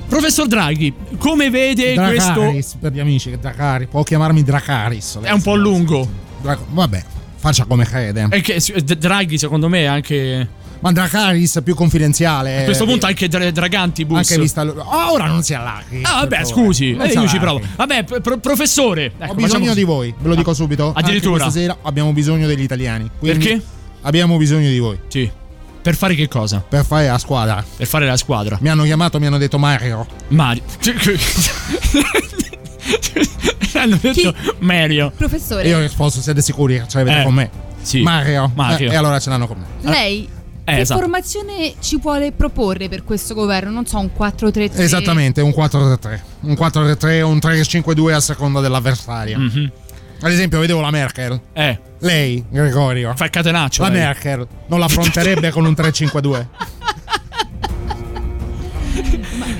professor 0.08 0.46
Draghi, 0.46 0.92
come 1.18 1.50
vede 1.50 1.94
questo. 1.94 2.32
Dracaris, 2.32 2.76
per 2.80 2.92
gli 2.92 3.00
amici, 3.00 3.36
Dracaris. 3.38 3.88
Può 3.90 4.02
chiamarmi 4.02 4.42
Dracaris. 4.42 5.18
È 5.22 5.30
un 5.32 5.42
po' 5.42 5.56
lungo. 5.56 6.08
Dra- 6.40 6.58
vabbè, 6.68 7.02
faccia 7.36 7.64
come 7.64 7.84
crede. 7.84 8.28
È 8.30 8.40
che 8.40 8.60
Draghi, 8.96 9.38
secondo 9.38 9.68
me, 9.68 9.80
è 9.80 9.86
anche. 9.86 10.48
Ma 10.80 10.92
Dracaris 10.92 11.58
è 11.58 11.62
più 11.62 11.74
confidenziale. 11.74 12.62
A 12.62 12.64
questo 12.64 12.84
punto 12.86 13.06
anche 13.06 13.28
Dra- 13.28 13.50
Dragantibus. 13.50 14.16
Anche 14.16 14.38
vista. 14.38 14.62
Oh, 14.64 15.12
ora 15.12 15.26
non 15.26 15.42
si 15.42 15.52
allarghi. 15.54 16.00
Ah, 16.02 16.20
vabbè, 16.20 16.44
scusi, 16.44 16.96
eh, 16.98 17.06
io 17.08 17.28
ci 17.28 17.38
provo. 17.38 17.60
Vabbè, 17.76 18.04
pro- 18.04 18.38
professore. 18.38 19.12
ecco, 19.18 19.32
Ho 19.32 19.34
bisogno 19.34 19.74
di 19.74 19.84
voi, 19.84 20.14
ve 20.18 20.28
lo 20.28 20.34
dico 20.34 20.54
subito. 20.54 20.88
Anche 20.88 21.00
Addirittura. 21.00 21.42
questa 21.42 21.50
sera 21.60 21.76
abbiamo 21.82 22.12
bisogno 22.12 22.46
degli 22.46 22.62
italiani. 22.62 23.10
Perché? 23.20 23.60
Abbiamo 24.02 24.36
bisogno 24.38 24.68
di 24.70 24.78
voi. 24.78 24.98
Sì. 25.08 25.30
Per 25.82 25.94
fare 25.96 26.14
che 26.14 26.28
cosa? 26.28 26.64
Per 26.66 26.84
fare 26.84 27.06
la 27.08 27.18
squadra. 27.18 27.64
Per 27.76 27.86
fare 27.86 28.06
la 28.06 28.16
squadra. 28.16 28.56
Mi 28.60 28.68
hanno 28.70 28.84
chiamato, 28.84 29.18
mi 29.18 29.26
hanno 29.26 29.38
detto 29.38 29.58
Mario. 29.58 30.06
Mario. 30.28 30.62
Hanno 33.74 33.98
detto 34.00 34.34
Mario. 34.58 35.12
Professore, 35.16 35.66
Io 35.68 35.78
ho 35.78 35.80
risposto, 35.80 36.20
siete 36.20 36.42
sicuri 36.42 36.80
che 36.80 36.84
ce 36.88 36.98
l'avete 36.98 37.20
Eh, 37.20 37.24
con 37.24 37.34
me? 37.34 37.50
sì. 37.82 38.02
Mario. 38.02 38.50
Mario. 38.54 38.90
Eh, 38.90 38.92
e 38.92 38.96
allora 38.96 39.18
ce 39.18 39.30
l'hanno 39.30 39.46
con 39.46 39.58
me. 39.58 39.90
lei 39.90 40.28
Eh, 40.70 40.74
che 40.76 40.80
esatto. 40.82 41.00
formazione 41.00 41.74
ci 41.80 41.98
vuole 41.98 42.32
proporre 42.32 42.88
per 42.88 43.04
questo 43.04 43.34
governo? 43.34 43.70
Non 43.70 43.86
so, 43.86 43.98
un 43.98 44.10
4-3-3. 44.16 44.78
Esattamente, 44.80 45.40
un 45.40 45.50
4-3-3. 45.50 46.20
Un 46.40 46.52
4-3-3 46.52 47.22
o 47.22 47.28
un 47.28 47.38
3-5-2 47.38 48.12
a 48.14 48.20
seconda 48.20 48.60
dell'avversario. 48.60 49.38
Mhm. 49.38 49.72
Ad 50.22 50.32
esempio, 50.32 50.60
vedevo 50.60 50.80
la 50.80 50.90
Merkel. 50.90 51.40
Eh, 51.54 51.78
Lei, 52.00 52.44
Gregorio. 52.50 53.14
fa 53.16 53.24
il 53.24 53.30
catenaccio. 53.30 53.82
La 53.82 53.88
lei. 53.88 54.00
Merkel 54.00 54.46
non 54.66 54.78
l'affronterebbe 54.80 55.50
con 55.50 55.64
un 55.64 55.72
3-5-2. 55.72 56.46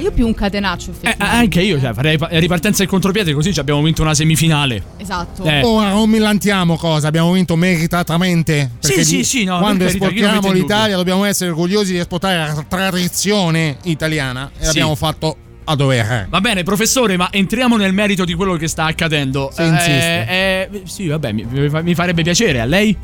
Io 0.01 0.11
più 0.13 0.27
un 0.27 0.35
catenaccio, 0.35 0.91
Eh, 0.91 0.93
effettivamente. 0.93 1.37
anche 1.37 1.61
io, 1.63 1.79
cioè, 1.81 1.93
farei 1.93 2.17
pa- 2.19 2.29
ripartenza 2.33 2.83
e 2.83 2.87
contropiede, 2.87 3.33
così 3.35 3.53
ci 3.53 3.61
abbiamo 3.61 3.83
vinto 3.83 4.03
una 4.03 4.15
semifinale. 4.15 4.83
Esatto. 4.97 5.45
Eh. 5.45 5.63
Ora 5.63 5.91
non 5.91 6.09
millantiamo 6.09 6.77
cosa, 6.77 7.09
abbiamo 7.09 7.33
vinto 7.33 7.57
meritatamente. 7.57 8.71
Sì, 8.81 9.05
di- 9.17 9.25
sì, 9.25 9.45
no, 9.45 9.59
quando 9.59 9.85
esportiamo 9.85 10.53
l'Italia 10.53 10.97
dobbiamo 10.97 11.25
essere 11.25 11.51
orgogliosi 11.51 11.93
di 11.93 11.99
esportare 11.99 12.37
la 12.37 12.65
tradizione 12.69 13.77
italiana 13.83 14.51
e 14.55 14.61
Sì. 14.61 14.67
l'abbiamo 14.67 14.95
fatto 14.95 15.37
a 15.65 15.75
dovere. 15.77 16.27
Va 16.31 16.41
bene, 16.41 16.63
professore, 16.63 17.17
ma 17.17 17.29
entriamo 17.31 17.77
nel 17.77 17.93
merito 17.93 18.25
di 18.25 18.35
quello 18.35 18.57
che 18.57 18.67
sta 18.69 18.85
accadendo. 18.87 19.51
Se 19.53 19.63
insiste. 19.63 20.27
Eh, 20.29 20.69
eh, 20.73 20.83
sì, 20.85 21.07
vabbè, 21.07 21.33
mi, 21.33 21.47
mi 21.83 21.95
farebbe 21.95 22.23
piacere. 22.23 22.61
A 22.61 22.65
lei? 22.65 22.97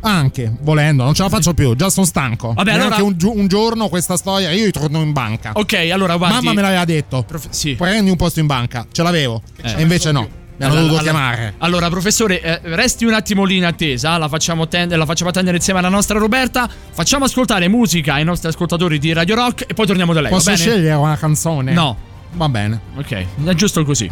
Anche, 0.00 0.52
volendo, 0.60 1.04
non 1.04 1.14
ce 1.14 1.22
la 1.22 1.28
faccio 1.28 1.54
più, 1.54 1.74
già 1.74 1.90
sono 1.90 2.06
stanco. 2.06 2.52
Vabbè, 2.52 2.72
allora- 2.72 3.02
un, 3.02 3.14
gi- 3.16 3.26
un 3.26 3.46
giorno 3.48 3.88
questa 3.88 4.16
storia, 4.16 4.50
io 4.52 4.70
torno 4.70 5.00
in 5.02 5.12
banca. 5.12 5.50
Ok, 5.54 5.74
allora 5.92 6.16
guardi. 6.16 6.36
Mamma 6.36 6.52
me 6.52 6.62
l'aveva 6.62 6.84
detto. 6.84 7.22
Prof- 7.24 7.48
sì. 7.50 7.74
Prendi 7.74 8.10
un 8.10 8.16
posto 8.16 8.40
in 8.40 8.46
banca, 8.46 8.86
ce 8.92 9.02
l'avevo. 9.02 9.42
Eh. 9.62 9.74
E 9.78 9.82
invece 9.82 10.12
no, 10.12 10.20
mi 10.20 10.28
hanno 10.64 10.72
Allora- 10.72 10.80
dovuto 10.82 11.02
chiamare. 11.02 11.54
Allora, 11.58 11.88
professore, 11.88 12.40
eh, 12.40 12.60
resti 12.74 13.04
un 13.04 13.12
attimo 13.14 13.44
lì 13.44 13.56
in 13.56 13.64
attesa. 13.64 14.16
La 14.18 14.28
facciamo, 14.28 14.68
tend- 14.68 14.94
la 14.94 15.04
facciamo 15.04 15.30
attendere 15.30 15.56
insieme 15.56 15.80
alla 15.80 15.88
nostra 15.88 16.18
Roberta. 16.18 16.68
Facciamo 16.92 17.24
ascoltare 17.24 17.68
musica 17.68 18.14
ai 18.14 18.24
nostri 18.24 18.48
ascoltatori 18.48 18.98
di 18.98 19.12
Radio 19.12 19.34
Rock 19.34 19.64
e 19.68 19.74
poi 19.74 19.86
torniamo 19.86 20.12
da 20.12 20.20
lei. 20.20 20.30
Posso 20.30 20.54
scegliere 20.54 20.94
una 20.94 21.16
canzone? 21.16 21.72
No. 21.72 21.96
Va 22.34 22.48
bene. 22.48 22.80
Ok, 22.96 23.26
è 23.44 23.54
giusto 23.54 23.84
così. 23.84 24.08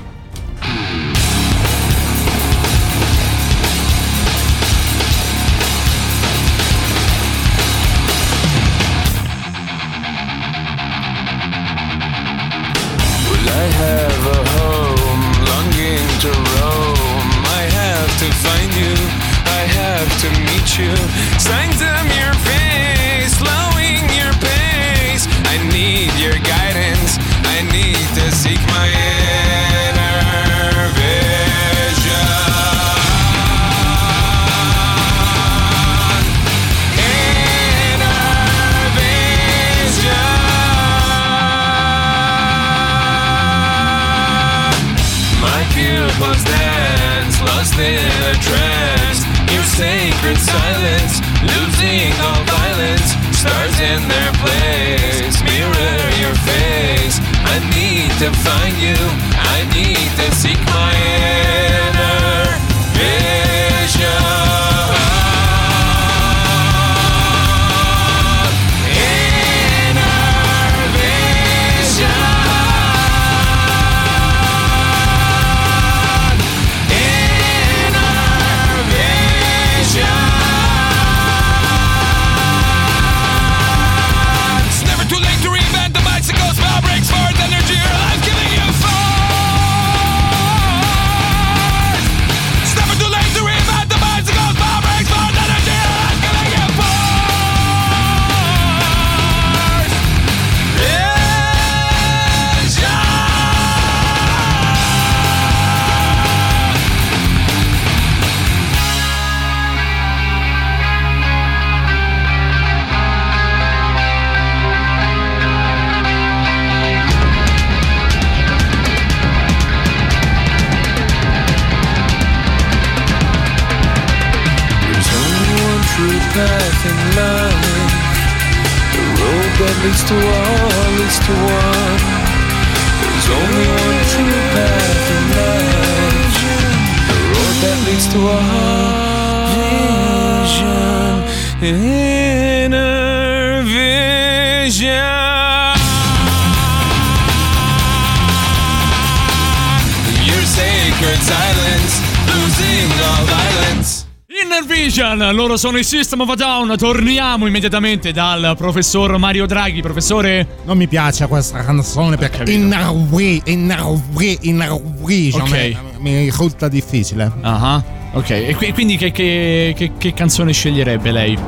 Loro 155.56 155.58
sono 155.58 155.78
i 155.78 155.84
System 155.84 156.20
of 156.20 156.28
a 156.30 156.34
Down. 156.34 156.76
Torniamo 156.76 157.46
immediatamente 157.46 158.12
dal 158.12 158.54
professor 158.56 159.16
Mario 159.16 159.46
Draghi. 159.46 159.80
Professore, 159.80 160.46
Non 160.64 160.76
mi 160.76 160.86
piace 160.86 161.26
questa 161.26 161.64
canzone 161.64 162.16
perché 162.16 162.50
Inner 162.52 162.90
We, 162.90 163.40
Inner 163.46 163.82
We, 164.12 164.36
Inner 164.42 164.78
Vision 165.02 165.42
Ok. 165.42 165.52
mi- 165.52 165.76
mi 165.98 166.24
risulta 166.24 166.68
difficile. 166.68 167.30
Ah, 167.40 167.82
ok. 168.12 168.30
E 168.30 168.54
qui- 168.56 168.72
quindi 168.72 168.96
che, 168.96 169.10
che- 169.10 169.74
che- 169.76 169.92
che 169.96 170.12
canzone 170.12 170.52
sceglierebbe 170.52 171.10
lei? 171.10 171.38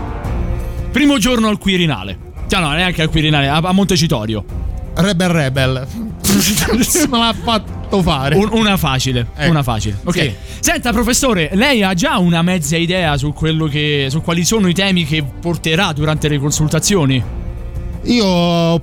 Primo 0.91 1.19
giorno 1.19 1.49
al 1.49 1.59
Quirinale. 1.59 2.19
Cioè, 2.49 2.61
no, 2.61 2.71
neanche 2.71 3.03
al 3.03 3.11
Quirinale, 3.11 3.49
a, 3.49 3.57
a 3.57 3.73
Montecitorio. 3.73 4.45
Rebel 4.95 5.29
Rebel. 5.29 5.87
non 7.11 7.21
l'ha 7.21 7.35
fatto 7.41 7.78
fare. 8.03 8.37
Un- 8.37 8.49
una 8.53 8.77
facile, 8.77 9.27
Ecco. 9.37 9.51
una 9.51 9.63
facile. 9.63 9.99
Ok. 10.05 10.15
Sì. 10.15 10.35
Senta, 10.61 10.93
professore, 10.93 11.51
lei 11.55 11.83
ha 11.83 11.95
già 11.95 12.19
una 12.19 12.43
mezza 12.43 12.77
idea 12.77 13.17
su 13.17 13.33
quello 13.33 13.67
che. 13.67 14.07
su 14.11 14.21
quali 14.23 14.45
sono 14.45 14.69
i 14.69 14.75
temi 14.75 15.05
che 15.05 15.23
porterà 15.23 15.93
durante 15.93 16.29
le 16.29 16.39
consultazioni? 16.39 17.23
Io 18.05 18.81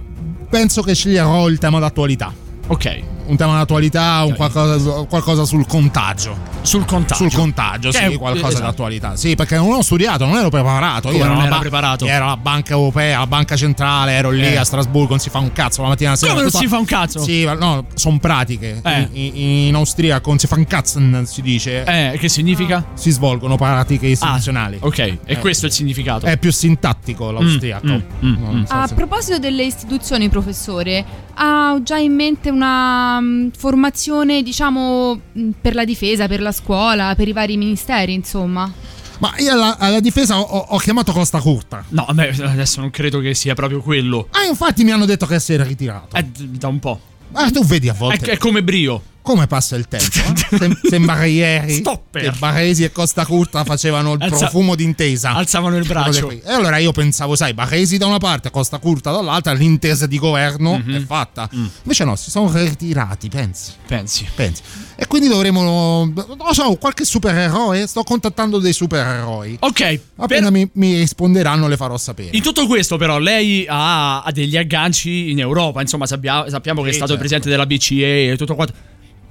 penso 0.50 0.82
che 0.82 0.94
sceglierò 0.94 1.48
il 1.50 1.58
tema 1.58 1.80
d'attualità. 1.80 2.34
Ok. 2.68 3.00
Un 3.28 3.38
tema 3.38 3.58
d'attualità, 3.58 4.24
un 4.24 4.36
qualcosa, 4.36 5.04
qualcosa 5.06 5.46
sul 5.46 5.66
contagio. 5.66 6.38
Sul 6.62 6.86
contagio. 6.86 7.16
Sul 7.28 7.34
contagio, 7.34 7.90
Che 7.90 7.98
sì, 7.98 8.04
è- 8.04 8.18
qualcosa 8.18 8.48
esatto. 8.50 8.64
d'attualità. 8.66 9.16
Sì, 9.16 9.36
perché 9.36 9.56
non 9.56 9.72
ho 9.72 9.82
studiato, 9.82 10.26
non 10.26 10.36
ero 10.38 10.50
preparato. 10.50 11.08
Come 11.08 11.18
Io 11.20 11.24
ero 11.26 11.34
non 11.34 11.44
era 11.44 11.56
ba- 11.56 11.60
preparato? 11.60 12.06
Ero 12.06 12.26
alla 12.26 12.38
Banca 12.38 12.74
Europea, 12.74 13.18
alla 13.18 13.28
Banca 13.28 13.56
Centrale, 13.56 14.12
ero 14.12 14.30
lì 14.30 14.44
Eh. 14.46 14.58
a 14.58 14.64
Strasburgo, 14.64 15.10
non 15.12 15.20
si 15.20 15.30
fa 15.32 15.40
un 15.40 15.52
cazzo 15.52 15.82
la 15.82 15.88
mattina 15.90 16.16
sera. 16.16 16.32
Come 16.34 16.44
non 16.44 16.52
si 16.52 16.68
fa 16.68 16.78
un 16.78 16.86
cazzo? 16.86 17.20
Sì, 17.24 17.46
ma 17.46 17.54
no, 17.54 17.86
sono 17.96 18.20
pratiche. 18.20 18.80
Eh. 18.84 19.10
In, 19.14 19.32
in, 19.36 19.48
in 19.68 19.76
austriaco 19.76 20.30
non 20.30 20.38
si 20.40 20.46
fa 20.48 20.56
un 20.56 20.66
cazzo, 20.66 21.00
si 21.26 21.42
dice. 21.42 21.84
Eh, 21.84 22.18
che 22.20 22.30
significa? 22.30 22.84
Si 22.94 23.10
svolgono 23.12 23.56
pratiche 23.58 24.08
istituzionali. 24.08 24.78
Ok, 24.82 25.00
e 25.00 25.20
Eh. 25.26 25.40
questo 25.40 25.66
è 25.66 25.70
il 25.70 25.74
significato. 25.76 26.26
È 26.28 26.38
più 26.38 26.52
sintattico 26.52 27.32
l'austriaco. 27.32 27.88
mm, 27.88 28.00
mm, 28.24 28.36
Non 28.44 28.66
so 28.68 28.74
A 28.74 28.88
se- 28.88 28.94
proposito 28.94 29.40
delle 29.40 29.64
istituzioni, 29.64 30.30
professore, 30.30 31.04
ha 31.36 31.78
già 31.84 31.98
in 31.98 32.14
mente 32.14 32.50
una 32.50 33.15
mm, 33.20 33.50
formazione, 33.58 34.44
diciamo, 34.44 35.20
mm, 35.38 35.50
per 35.62 35.76
la 35.76 35.86
difesa, 35.86 36.28
per 36.28 36.42
la 36.42 36.52
scuola, 36.52 37.14
per 37.16 37.28
i 37.28 37.34
vari 37.34 37.58
ministeri, 37.58 38.14
insomma? 38.14 38.72
Ma 39.20 39.34
io 39.38 39.52
alla, 39.54 39.78
alla 39.78 40.00
difesa 40.00 40.40
ho, 40.40 40.44
ho 40.44 40.78
chiamato 40.78 41.12
Costa 41.12 41.40
Curta. 41.40 41.86
No, 41.90 42.06
beh, 42.12 42.30
adesso 42.44 42.82
non 42.82 42.90
credo 42.90 43.20
che 43.20 43.34
sia 43.34 43.54
proprio 43.54 43.82
quello. 43.82 44.28
Ah, 44.32 44.44
infatti 44.46 44.84
mi 44.84 44.92
hanno 44.92 45.06
detto 45.06 45.26
che 45.26 45.40
si 45.40 45.54
era 45.54 45.64
ritirato. 45.64 46.16
Eh, 46.16 46.24
da 46.24 46.68
un 46.68 46.80
po'. 46.80 47.00
Ah, 47.32 47.50
tu 47.50 47.64
vedi 47.66 47.90
a 47.90 47.94
È, 47.94 47.96
volte 47.96 48.32
è 48.32 48.38
come 48.38 48.64
Brio. 48.64 49.02
Come 49.26 49.48
passa 49.48 49.76
il 49.76 49.88
tempo. 49.88 50.06
eh? 50.06 50.34
Sem- 50.58 50.80
sembra 50.88 51.26
ieri 51.26 51.74
Stopper. 51.78 52.22
che 52.22 52.32
Baresi 52.38 52.84
e 52.84 52.92
Costa 52.92 53.26
Curta 53.26 53.64
facevano 53.64 54.14
il 54.14 54.22
Alza- 54.22 54.38
profumo 54.38 54.76
d'intesa. 54.76 55.34
Alzavano 55.34 55.76
il 55.78 55.86
braccio. 55.86 56.30
E 56.30 56.42
allora 56.46 56.78
io 56.78 56.92
pensavo, 56.92 57.36
sai, 57.36 57.54
Baresi 57.56 57.98
da 57.98 58.06
una 58.06 58.20
parte, 58.20 58.52
Costa 58.52 58.78
Curta 58.78 59.12
dall'altra, 59.12 59.52
l'intesa 59.54 60.06
di 60.06 60.20
governo 60.20 60.78
Mhm. 60.78 60.96
è 60.96 61.00
fatta. 61.06 61.50
Mm. 61.54 61.66
Invece 61.82 62.04
no, 62.04 62.16
si 62.16 62.30
sono 62.30 62.52
ritirati, 62.54 63.28
pensi. 63.30 63.72
Pensi. 63.88 64.26
Pensi. 64.36 64.62
E 64.96 65.08
quindi 65.08 65.28
dovremo. 65.28 65.64
Non 66.06 66.14
lo 66.38 66.54
so, 66.54 66.76
qualche 66.76 67.04
supereroe? 67.04 67.88
Sto 67.88 68.04
contattando 68.04 68.60
dei 68.60 68.72
supereroi. 68.74 69.58
Ok. 69.62 70.00
Appena 70.18 70.50
mi, 70.52 70.70
mi 70.74 70.98
risponderanno, 70.98 71.68
le 71.68 71.76
farò 71.78 71.98
sapere. 71.98 72.30
In 72.38 72.44
tutto 72.44 72.68
questo, 72.68 72.98
però, 72.98 73.18
lei 73.18 73.66
ha, 73.68 74.22
ha 74.22 74.32
degli 74.32 74.56
agganci 74.56 75.32
in 75.32 75.40
Europa. 75.40 75.82
Insomma, 75.82 76.06
sappia- 76.06 76.46
sappiamo 76.50 76.82
che 76.84 76.90
è 76.90 76.94
stato 76.94 77.14
il 77.14 77.18
certo. 77.20 77.36
presidente 77.38 77.50
della 77.50 77.66
BCE 77.66 78.32
e 78.32 78.38
tutto 78.38 78.54
quanto. 78.56 78.74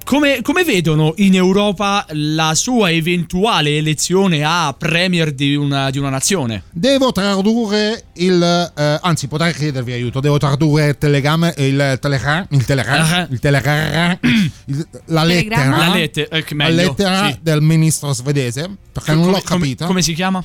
Come, 0.05 0.43
come 0.43 0.63
vedono 0.63 1.13
in 1.17 1.33
Europa 1.33 2.05
la 2.11 2.53
sua 2.53 2.91
eventuale 2.91 3.77
elezione 3.77 4.43
a 4.43 4.71
premier 4.77 5.31
di 5.33 5.55
una, 5.55 5.89
di 5.89 5.97
una 5.97 6.09
nazione? 6.09 6.61
Devo 6.71 7.11
tradurre 7.11 8.03
il. 8.17 8.71
eh, 8.77 8.99
anzi, 9.01 9.27
potrei 9.27 9.51
chiedervi 9.51 9.93
aiuto. 9.93 10.19
Devo 10.19 10.37
tradurre 10.37 10.89
il 10.89 10.97
telegramma. 10.99 11.51
Il 11.57 11.97
telegramma. 11.99 12.45
Il 12.51 12.65
telegramma. 12.65 13.27
Il 13.31 13.39
telegramma. 13.39 14.19
il- 14.65 14.87
la 15.05 15.23
lettera. 15.23 15.69
La 15.75 15.93
lettera, 15.95 16.37
eh, 16.37 16.43
che 16.43 16.55
la 16.55 16.63
meglio, 16.65 16.75
lettera 16.83 17.27
sì. 17.31 17.39
del 17.41 17.61
ministro 17.61 18.13
svedese. 18.13 18.69
Perché 18.91 19.11
non 19.11 19.23
Come- 19.23 19.37
l'ho 19.37 19.41
capita. 19.43 19.75
Come, 19.85 19.87
come 19.87 20.01
si 20.03 20.13
chiama? 20.13 20.43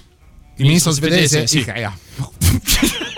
il 0.57 0.65
ministro 0.67 0.91
svedese? 0.91 1.47
sì. 1.47 1.59
Ikea. 1.59 1.95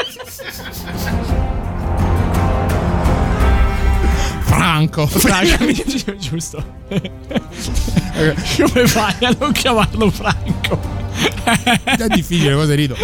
Franco. 4.72 5.06
Franco, 5.06 5.66
giusto. 6.18 6.64
Come 6.88 8.86
fai 8.86 9.14
a 9.20 9.36
non 9.38 9.52
chiamarlo 9.52 10.10
Franco? 10.10 10.80
È 11.84 12.06
difficile, 12.08 12.54
cosa 12.54 12.74
rido. 12.74 12.96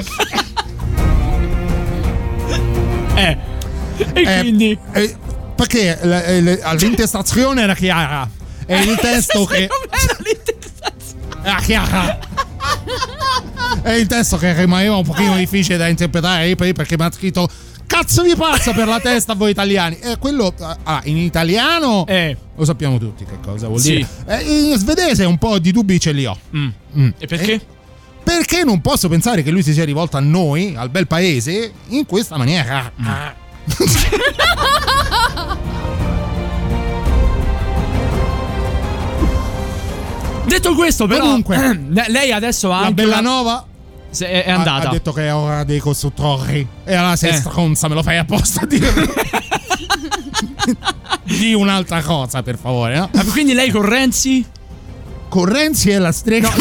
Eh. 3.14 3.37
E 4.14 4.22
Eh, 4.22 4.40
quindi. 4.40 4.78
eh, 4.92 5.16
perché 5.54 6.00
eh, 6.00 6.40
le- 6.40 6.61
l'intestazione 6.78 7.62
era 7.62 7.74
chiara. 7.74 8.26
E 8.64 8.83
il 8.85 8.96
testo 9.00 9.44
che. 9.44 9.68
Era 11.42 11.61
chiara. 11.61 12.18
È 13.83 13.90
il 13.92 14.07
testo 14.07 14.38
che 14.38 14.54
rimaneva 14.54 14.96
un 14.96 15.04
pochino 15.04 15.37
difficile 15.37 15.76
da 15.76 15.87
interpretare 15.88 16.54
poi 16.57 16.72
perché 16.72 16.96
mi 16.96 17.04
ha 17.04 17.11
scritto 17.12 17.46
Cazzo 17.88 18.22
vi 18.22 18.37
passa 18.37 18.72
per 18.74 18.87
la 18.87 19.01
testa 19.01 19.33
a 19.33 19.35
voi 19.35 19.51
italiani? 19.51 19.98
E 19.98 20.18
quello 20.18 20.53
ah, 20.85 21.01
in 21.05 21.16
italiano 21.16 22.05
lo 22.07 22.64
sappiamo 22.66 22.98
tutti 22.98 23.24
che 23.24 23.38
cosa 23.42 23.66
vuol 23.66 23.81
Sì. 23.81 23.94
dire. 23.94 24.07
Eh, 24.27 24.70
in 24.72 24.77
svedese 24.77 25.24
un 25.24 25.38
po' 25.38 25.59
di 25.59 25.72
dubbi 25.72 25.98
ce 25.98 26.12
li 26.12 26.27
ho. 26.27 26.37
Mm. 26.55 26.68
Mm. 26.98 27.09
E 27.18 27.27
perché? 27.27 27.61
Perché 28.22 28.62
non 28.62 28.83
posso 28.83 29.09
pensare 29.09 29.42
che 29.42 29.51
lui 29.51 29.62
si 29.62 29.72
sia 29.72 29.87
rivolto 29.87 30.18
a 30.18 30.20
noi, 30.20 30.74
al 30.77 30.90
bel 30.90 31.07
paese, 31.07 31.72
in 31.88 32.05
questa 32.05 32.37
maniera. 32.37 32.92
Ah. 33.03 33.35
Detto 40.44 40.74
questo, 40.74 41.07
però, 41.07 41.24
Comunque. 41.24 41.79
lei 42.09 42.33
adesso 42.33 42.72
ha 42.72 42.83
La 42.83 42.92
Bellanova 42.92 43.66
Se- 44.11 44.29
è, 44.29 44.44
è 44.44 44.51
ha- 44.51 44.57
andata. 44.57 44.88
Ha, 44.88 44.92
detto 44.92 45.12
che 45.12 45.27
è 45.29 45.35
ora 45.35 45.64
dei 45.64 45.79
costruttori. 45.81 46.66
E 46.85 46.94
allora 46.94 47.16
sei 47.16 47.31
Eh. 47.31 47.35
stronza, 47.37 47.88
me 47.88 47.94
lo 47.94 48.03
fai 48.03 48.18
apposta 48.18 48.62
a 48.62 48.66
dire. 48.66 48.92
di 51.25 51.53
un'altra 51.55 52.03
cosa, 52.03 52.42
per 52.42 52.59
favore. 52.59 52.97
No? 52.99 53.11
Ah, 53.14 53.25
Quindi 53.25 53.53
lei 53.55 53.71
con 53.71 53.83
Renzi? 53.83 54.44
Con 55.29 55.44
Renzi 55.44 55.90
è 55.90 55.99
la 55.99 56.12
strega. 56.12 56.51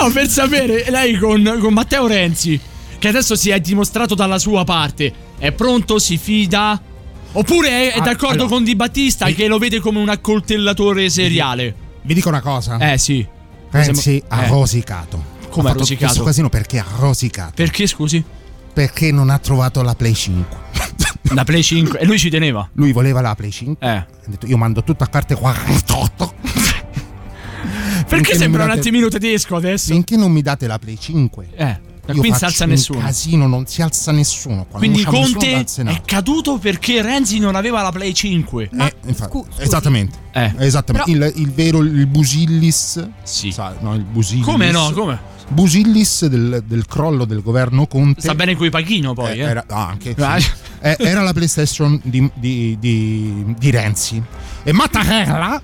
No, 0.00 0.10
per 0.12 0.28
sapere, 0.28 0.84
lei 0.90 1.16
con, 1.16 1.58
con 1.60 1.72
Matteo 1.72 2.06
Renzi, 2.06 2.58
che 2.98 3.08
adesso 3.08 3.36
si 3.36 3.50
è 3.50 3.60
dimostrato 3.60 4.14
dalla 4.14 4.38
sua 4.38 4.64
parte, 4.64 5.12
è 5.38 5.52
pronto, 5.52 5.98
si 5.98 6.16
fida? 6.16 6.80
Oppure 7.32 7.68
è, 7.68 7.92
è 7.94 7.98
Ah, 7.98 8.02
d'accordo 8.02 8.34
allora. 8.34 8.48
con 8.48 8.64
Di 8.64 8.74
Battista 8.74 9.26
Vi- 9.26 9.34
che 9.34 9.46
lo 9.48 9.58
vede 9.58 9.80
come 9.80 9.98
un 9.98 10.08
accoltellatore 10.08 11.08
seriale? 11.10 11.74
Vi 12.02 12.14
dico 12.14 12.28
una 12.28 12.40
cosa. 12.40 12.78
Eh 12.78 12.98
sì. 12.98 13.26
Renzi 13.70 14.22
ha 14.28 14.44
Eh. 14.44 14.48
rosicato. 14.48 15.36
Come 15.50 15.68
ha 15.68 15.72
ha 15.72 15.74
rosicato? 15.74 16.06
Questo 16.06 16.24
casino 16.24 16.48
perché 16.48 16.78
ha 16.78 16.86
rosicato. 16.98 17.52
Perché 17.54 17.86
scusi? 17.86 18.22
Perché 18.72 19.12
non 19.12 19.28
ha 19.30 19.38
trovato 19.38 19.82
la 19.82 19.94
Play 19.94 20.14
5. 20.14 20.56
La 21.34 21.44
Play 21.44 21.62
5 21.62 21.98
e 21.98 22.06
lui 22.06 22.18
ci 22.18 22.30
teneva. 22.30 22.66
Lui 22.72 22.92
voleva 22.92 23.20
la 23.20 23.34
Play 23.34 23.50
5. 23.50 23.86
Eh. 23.86 23.90
Ha 23.96 24.06
detto 24.26 24.46
io 24.46 24.56
mando 24.56 24.82
tutto 24.82 25.04
a 25.04 25.08
carte 25.08 25.34
48. 25.34 26.32
Perché 28.08 28.34
sembra 28.36 28.60
mi 28.64 28.70
un 28.70 28.74
date- 28.76 28.78
attimino 28.88 29.08
tedesco 29.08 29.56
adesso? 29.56 29.92
Finché 29.92 30.16
non 30.16 30.30
mi 30.32 30.40
date 30.40 30.66
la 30.66 30.78
Play 30.78 30.96
5. 30.98 31.48
Eh, 31.54 31.80
da 32.08 32.14
io 32.14 32.20
qui 32.20 32.30
non 32.30 32.38
si 32.38 32.44
alza 32.46 32.64
un 32.64 32.70
nessuno. 32.70 33.00
casino, 33.00 33.46
non 33.46 33.66
si 33.66 33.82
alza 33.82 34.12
nessuno. 34.12 34.66
Qua, 34.70 34.78
Quindi 34.78 35.04
nessuno 35.04 35.20
Conte 35.20 35.64
Senato. 35.66 35.96
è 35.96 36.02
caduto 36.06 36.56
perché 36.56 37.02
Renzi 37.02 37.38
non 37.38 37.54
aveva 37.54 37.82
la 37.82 37.90
Play 37.92 38.14
5. 38.14 38.70
Eh, 38.72 38.94
infatti, 39.06 39.30
scu- 39.30 39.46
esattamente. 39.60 40.18
Eh. 40.32 40.54
Esattamente. 40.58 41.10
Il, 41.10 41.32
il 41.36 41.52
vero 41.52 41.80
il 41.80 42.06
Busillis. 42.06 43.06
Sì. 43.24 43.50
sa- 43.52 43.76
no, 43.80 43.94
il 43.94 44.04
Busillis. 44.04 44.44
Come 44.44 44.70
no? 44.70 44.90
Come? 44.92 45.36
Busillis 45.48 46.26
del, 46.26 46.62
del 46.66 46.86
crollo 46.86 47.24
del 47.26 47.42
governo 47.42 47.86
Conte. 47.86 48.20
Sta 48.22 48.34
bene 48.34 48.56
coi 48.56 48.70
Pachino 48.70 49.12
poi, 49.14 49.32
Eh, 49.38 49.42
eh. 49.42 49.48
Era, 49.48 49.64
ah, 49.68 49.88
anche, 49.88 50.14
sì. 50.16 50.50
Eh, 50.80 50.96
era 50.98 51.22
la 51.22 51.32
PlayStation 51.32 52.00
di, 52.04 52.30
di- 52.34 52.76
di- 52.78 53.54
di 53.58 53.70
Renzi. 53.70 54.22
E 54.62 54.72
Mattarella 54.72 55.60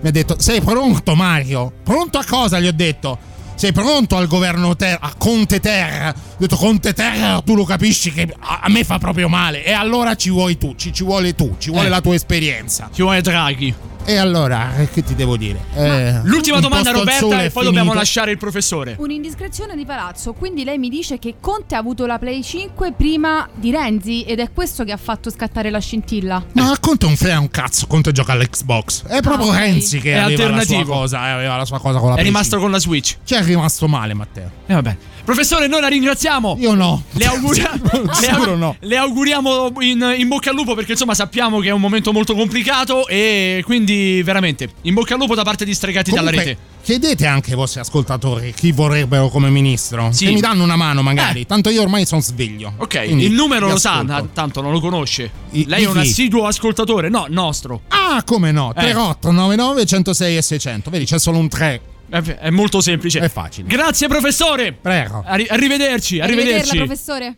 mi 0.00 0.08
ha 0.08 0.12
detto: 0.12 0.36
Sei 0.38 0.60
pronto, 0.60 1.14
Mario? 1.14 1.72
Pronto 1.82 2.18
a 2.18 2.24
cosa? 2.26 2.58
Gli 2.60 2.66
ho 2.66 2.72
detto. 2.72 3.18
Sei 3.56 3.72
pronto 3.72 4.16
al 4.16 4.26
governo 4.26 4.74
Terra, 4.76 4.98
a 5.00 5.14
Conte 5.16 5.60
Terra? 5.60 6.08
Ho 6.10 6.34
detto 6.38 6.56
Conte 6.56 6.92
Terra, 6.92 7.40
tu 7.44 7.54
lo 7.54 7.64
capisci 7.64 8.10
che 8.12 8.34
a, 8.38 8.60
a 8.62 8.68
me 8.68 8.84
fa 8.84 8.98
proprio 8.98 9.28
male. 9.28 9.64
E 9.64 9.72
allora 9.72 10.14
ci 10.16 10.30
vuoi 10.30 10.58
tu, 10.58 10.74
ci, 10.76 10.92
ci 10.92 11.04
vuole 11.04 11.34
tu, 11.34 11.54
ci 11.58 11.70
vuole 11.70 11.86
Eh. 11.86 11.90
la 11.90 12.00
tua 12.00 12.14
esperienza. 12.14 12.90
Ci 12.92 13.02
vuole 13.02 13.20
Draghi. 13.20 13.74
E 14.06 14.16
allora, 14.18 14.76
eh, 14.76 14.90
che 14.90 15.02
ti 15.02 15.14
devo 15.14 15.36
dire? 15.38 15.58
Eh, 15.74 16.20
L'ultima 16.24 16.60
domanda, 16.60 16.90
Roberta, 16.90 17.40
e 17.42 17.46
è 17.46 17.50
poi 17.50 17.64
dobbiamo 17.64 17.94
lasciare 17.94 18.30
il 18.32 18.36
professore. 18.38 18.96
Un'indiscrezione 18.98 19.74
di 19.74 19.86
palazzo, 19.86 20.34
quindi 20.34 20.62
lei 20.62 20.76
mi 20.76 20.90
dice 20.90 21.18
che 21.18 21.36
Conte 21.40 21.74
ha 21.74 21.78
avuto 21.78 22.04
la 22.04 22.18
Play 22.18 22.42
5 22.42 22.92
prima 22.92 23.48
di 23.54 23.70
Renzi 23.70 24.22
ed 24.24 24.40
è 24.40 24.50
questo 24.52 24.84
che 24.84 24.92
ha 24.92 24.98
fatto 24.98 25.30
scattare 25.30 25.70
la 25.70 25.78
scintilla. 25.78 26.44
Ma 26.52 26.70
a 26.70 26.78
Conte 26.78 27.06
non 27.06 27.16
frega 27.16 27.38
un 27.40 27.48
cazzo, 27.50 27.86
Conte 27.86 28.12
gioca 28.12 28.32
all'Xbox. 28.32 29.06
È 29.06 29.22
proprio 29.22 29.50
Ah. 29.50 29.58
Renzi 29.60 29.98
che 30.00 30.12
È 30.12 30.18
aveva 30.18 30.28
la 30.28 30.34
sua 30.36 30.44
alternativo. 30.60 30.92
cosa, 30.92 31.26
eh, 31.26 31.30
aveva 31.30 31.56
la 31.56 31.64
sua 31.64 31.78
cosa 31.80 31.98
con 31.98 32.08
la 32.08 32.14
È 32.14 32.16
Play 32.16 32.26
rimasto 32.26 32.50
5. 32.50 32.62
con 32.62 32.70
la 32.72 32.78
Switch. 32.78 33.16
Ci 33.24 33.34
è 33.34 33.42
rimasto 33.42 33.88
male, 33.88 34.12
Matteo. 34.12 34.50
E 34.66 34.74
vabbè. 34.74 34.96
Professore, 35.24 35.68
noi 35.68 35.80
la 35.80 35.88
ringraziamo. 35.88 36.56
Io 36.60 36.74
no. 36.74 37.02
Le, 37.12 37.24
auguria- 37.24 37.72
le, 37.80 38.02
Sicuro 38.12 38.56
no. 38.56 38.76
le 38.80 38.96
auguriamo 38.98 39.72
in, 39.80 40.14
in 40.18 40.28
bocca 40.28 40.50
al 40.50 40.56
lupo 40.56 40.74
perché 40.74 40.92
insomma 40.92 41.14
sappiamo 41.14 41.60
che 41.60 41.68
è 41.68 41.72
un 41.72 41.80
momento 41.80 42.12
molto 42.12 42.34
complicato 42.34 43.06
e 43.08 43.62
quindi 43.64 44.22
veramente 44.22 44.68
in 44.82 44.92
bocca 44.92 45.14
al 45.14 45.20
lupo 45.20 45.34
da 45.34 45.42
parte 45.42 45.64
di 45.64 45.72
Stregati 45.72 46.10
dalla 46.10 46.28
Comunque, 46.28 46.44
rete. 46.52 46.72
Chiedete 46.82 47.24
anche 47.26 47.50
ai 47.52 47.56
vostri 47.56 47.80
ascoltatori 47.80 48.52
chi 48.54 48.70
vorrebbero 48.72 49.30
come 49.30 49.48
ministro. 49.48 50.10
Sì. 50.12 50.26
Che 50.26 50.32
mi 50.32 50.40
danno 50.40 50.62
una 50.62 50.76
mano, 50.76 51.00
magari. 51.00 51.40
Eh. 51.40 51.46
Tanto 51.46 51.70
io 51.70 51.80
ormai 51.80 52.04
sono 52.04 52.20
sveglio. 52.20 52.74
Ok, 52.76 53.02
il 53.06 53.32
numero 53.32 53.68
lo 53.68 53.78
sa, 53.78 53.92
ascolto. 53.92 54.12
na- 54.12 54.28
tanto 54.30 54.60
non 54.60 54.72
lo 54.72 54.80
conosce. 54.80 55.30
I- 55.52 55.64
Lei 55.66 55.84
è 55.84 55.88
un 55.88 55.96
assiduo 55.96 56.46
ascoltatore, 56.46 57.08
no, 57.08 57.24
nostro. 57.30 57.80
Ah, 57.88 58.22
come 58.24 58.52
no? 58.52 58.72
Eh. 58.72 58.80
3899 58.80 59.86
106 59.86 60.36
e 60.36 60.42
600. 60.42 60.90
Vedi, 60.90 61.06
c'è 61.06 61.18
solo 61.18 61.38
un 61.38 61.48
3. 61.48 61.80
È, 62.08 62.50
molto 62.50 62.80
semplice. 62.80 63.20
È 63.20 63.28
facile. 63.28 63.66
Grazie 63.68 64.08
professore. 64.08 64.72
Prego. 64.72 65.22
Arri- 65.26 65.46
arrivederci, 65.48 66.20
arrivederci. 66.20 66.76
Professore. 66.76 67.36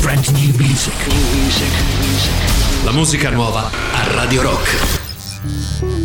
Brand 0.00 0.26
new 0.28 0.54
music. 0.56 0.94
La 2.84 2.92
musica 2.92 3.30
nuova 3.30 3.70
a 3.92 4.12
Radio 4.12 4.42
Rock. 4.42 5.97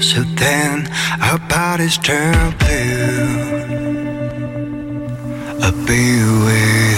So 0.00 0.22
then 0.22 0.86
our 1.20 1.38
bodies 1.48 1.98
turn 1.98 2.54
blue. 2.58 3.72
I'll 5.60 5.72
be 5.86 6.91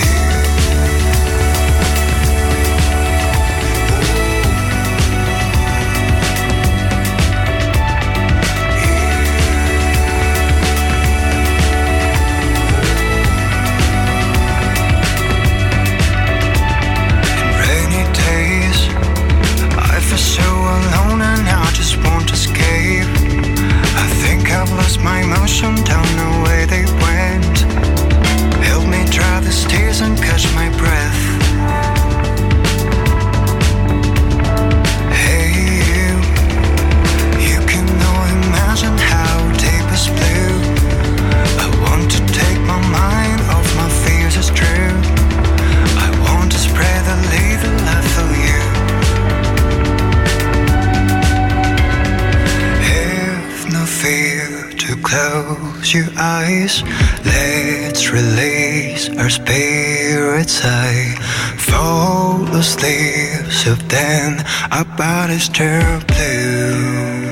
I 60.63 61.17
fall 61.59 62.47
asleep, 62.55 63.51
so 63.51 63.75
then 63.89 64.45
our 64.71 64.85
bodies 64.97 65.49
turn 65.49 66.03
blue. 66.07 67.25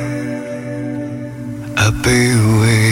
I'll 1.76 1.92
be 2.02 2.34
with 2.60 2.91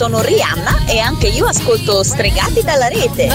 sono 0.00 0.22
Rihanna 0.22 0.86
e 0.86 0.98
anche 0.98 1.26
io 1.26 1.44
ascolto 1.44 2.02
Stregati 2.02 2.62
dalla 2.62 2.88
rete. 2.88 3.28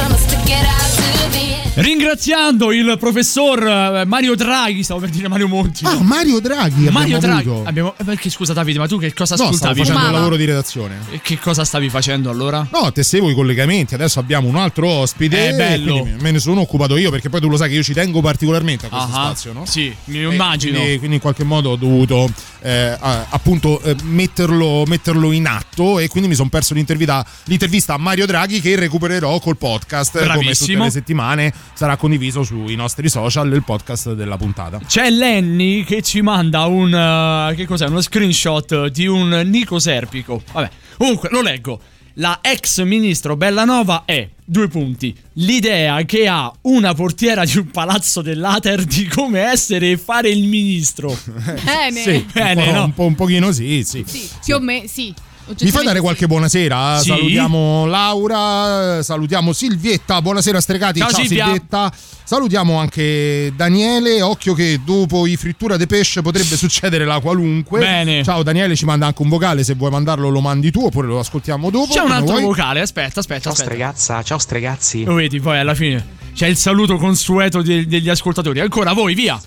Ringraziando 1.77 2.71
il 2.71 2.95
professor 2.97 3.61
eh, 3.61 4.05
Mario 4.05 4.33
Draghi, 4.35 4.81
stavo 4.81 5.01
per 5.01 5.09
dire 5.09 5.27
Mario 5.27 5.49
Monti. 5.49 5.83
Ah, 5.83 6.01
Mario 6.01 6.39
Draghi 6.39 6.89
Mario 6.89 7.17
Draghi. 7.19 7.51
Abbiamo, 7.65 7.93
eh, 7.97 8.03
perché 8.05 8.29
scusa 8.29 8.53
Davide, 8.53 8.79
ma 8.79 8.87
tu 8.87 8.97
che 8.97 9.13
cosa 9.13 9.35
No, 9.35 9.51
stavo 9.51 9.55
ascoltavi? 9.55 9.79
facendo 9.79 9.99
Cioè, 9.99 10.07
un 10.09 10.15
lavoro 10.15 10.35
di 10.37 10.45
redazione. 10.45 10.99
E 11.11 11.19
che 11.21 11.37
cosa 11.37 11.65
stavi 11.65 11.89
facendo 11.89 12.29
allora? 12.29 12.65
No, 12.71 12.93
tessevo 12.93 13.29
i 13.29 13.33
collegamenti, 13.33 13.93
adesso 13.93 14.19
abbiamo 14.19 14.47
un 14.47 14.55
altro 14.55 14.87
ospite. 14.87 15.49
È 15.49 15.53
bello. 15.53 15.99
quindi 15.99 16.23
Me 16.23 16.31
ne 16.31 16.39
sono 16.39 16.61
occupato 16.61 16.95
io 16.95 17.11
perché 17.11 17.27
poi 17.27 17.41
tu 17.41 17.49
lo 17.49 17.57
sai 17.57 17.67
che 17.67 17.75
io 17.75 17.83
ci 17.83 17.93
tengo 17.93 18.21
particolarmente 18.21 18.85
a 18.85 18.89
questo 18.89 19.07
Ah, 19.09 19.11
spazio, 19.25 19.51
no? 19.51 19.65
Sì, 19.65 19.93
mi 20.05 20.19
Eh, 20.19 20.31
immagino. 20.31 20.77
Quindi, 20.79 20.97
quindi 20.97 21.15
in 21.17 21.21
qualche 21.21 21.43
modo 21.43 21.71
ho 21.71 21.75
dovuto 21.75 22.29
eh, 22.61 22.97
appunto 22.99 23.81
eh, 23.81 23.95
metterlo, 24.03 24.85
metterlo 24.87 25.33
in 25.33 25.45
atto 25.45 25.99
e 25.99 26.07
quindi 26.07 26.29
mi 26.29 26.35
sono 26.35 26.47
perso 26.47 26.73
l'intervista, 26.73 27.25
l'intervista 27.43 27.95
a 27.95 27.97
Mario 27.97 28.25
Draghi 28.25 28.61
che 28.61 28.77
recupererò 28.77 29.39
col 29.39 29.57
podcast 29.57 30.11
come 30.13 30.23
tutte 30.23 30.39
Bravissimo. 30.39 30.83
le 30.85 30.89
settimane 30.89 31.53
sarà 31.73 31.97
condiviso 31.97 32.43
sui 32.43 32.75
nostri 32.75 33.09
social 33.09 33.51
il 33.51 33.63
podcast 33.63 34.13
della 34.13 34.37
puntata. 34.37 34.79
C'è 34.85 35.09
Lenny 35.09 35.83
che 35.83 36.01
ci 36.01 36.21
manda 36.21 36.65
un. 36.65 36.91
uh, 36.91 37.55
che 37.55 37.65
cos'è? 37.65 37.87
Uno 37.87 38.01
screenshot 38.01 38.87
di 38.87 39.07
un 39.07 39.29
Nico 39.45 39.79
Serpico. 39.79 40.41
Vabbè, 40.51 40.69
comunque 40.97 41.29
lo 41.31 41.41
leggo. 41.41 41.79
La 42.19 42.39
ex 42.41 42.81
ministro 42.83 43.35
Bellanova 43.35 44.03
è. 44.05 44.29
Due 44.47 44.67
punti. 44.67 45.13
L'idea 45.33 46.03
che 46.03 46.27
ha 46.27 46.49
una 46.61 46.93
portiera 46.93 47.43
di 47.43 47.57
un 47.57 47.71
palazzo 47.71 48.21
dell'Ater 48.21 48.83
di 48.85 49.07
come 49.07 49.41
essere 49.41 49.91
e 49.91 49.97
fare 49.97 50.29
il 50.29 50.47
ministro. 50.47 51.17
Bene. 51.63 52.01
Sì, 52.01 52.25
Bene, 52.31 52.61
un, 52.61 52.67
po', 52.67 52.73
no? 52.73 52.83
un, 52.83 52.93
po', 52.93 53.03
un 53.05 53.15
pochino 53.15 53.51
sì, 53.51 53.83
sì. 53.83 54.03
Sì, 54.07 54.29
più 54.45 54.55
o 54.55 54.59
meno, 54.59 54.87
sì. 54.87 55.13
Mi 55.59 55.69
fai 55.69 55.85
dare 55.85 55.99
qualche 56.01 56.25
buonasera? 56.25 56.97
Sì. 56.99 57.09
Salutiamo 57.09 57.85
Laura, 57.85 59.03
salutiamo 59.03 59.53
Silvietta, 59.53 60.19
buonasera 60.19 60.59
Stregati, 60.59 60.99
Ciao, 60.99 61.09
ciao, 61.11 61.19
Silvia. 61.21 61.43
Silvietta. 61.45 61.91
Salutiamo 62.23 62.77
anche 62.79 63.53
Daniele, 63.55 64.23
occhio 64.23 64.55
che 64.55 64.79
dopo 64.83 65.27
i 65.27 65.35
frittura 65.35 65.77
de 65.77 65.85
pesce 65.85 66.23
potrebbe 66.23 66.57
succedere 66.57 67.05
la 67.05 67.19
qualunque. 67.19 67.77
Bene. 67.79 68.23
Ciao 68.23 68.41
Daniele, 68.41 68.75
ci 68.75 68.85
manda 68.85 69.05
anche 69.05 69.21
un 69.21 69.29
vocale, 69.29 69.63
se 69.63 69.75
vuoi 69.75 69.91
mandarlo 69.91 70.29
lo 70.29 70.41
mandi 70.41 70.71
tu 70.71 70.83
oppure 70.85 71.05
lo 71.05 71.19
ascoltiamo 71.19 71.69
dopo. 71.69 71.93
C'è 71.93 71.99
un 72.01 72.11
altro 72.11 72.31
vuoi. 72.33 72.43
vocale, 72.43 72.81
aspetta, 72.81 73.19
aspetta, 73.19 73.41
Ciao 73.41 73.51
aspetta. 73.51 73.69
stregazza, 73.69 74.23
ciao 74.23 74.39
stregazzi. 74.39 75.03
Lo 75.03 75.13
vedi, 75.13 75.39
poi 75.39 75.59
alla 75.59 75.75
fine 75.75 76.03
c'è 76.33 76.47
il 76.47 76.57
saluto 76.57 76.97
consueto 76.97 77.61
de- 77.61 77.85
degli 77.85 78.09
ascoltatori. 78.09 78.59
Ancora 78.61 78.93
voi, 78.93 79.13
via. 79.13 79.39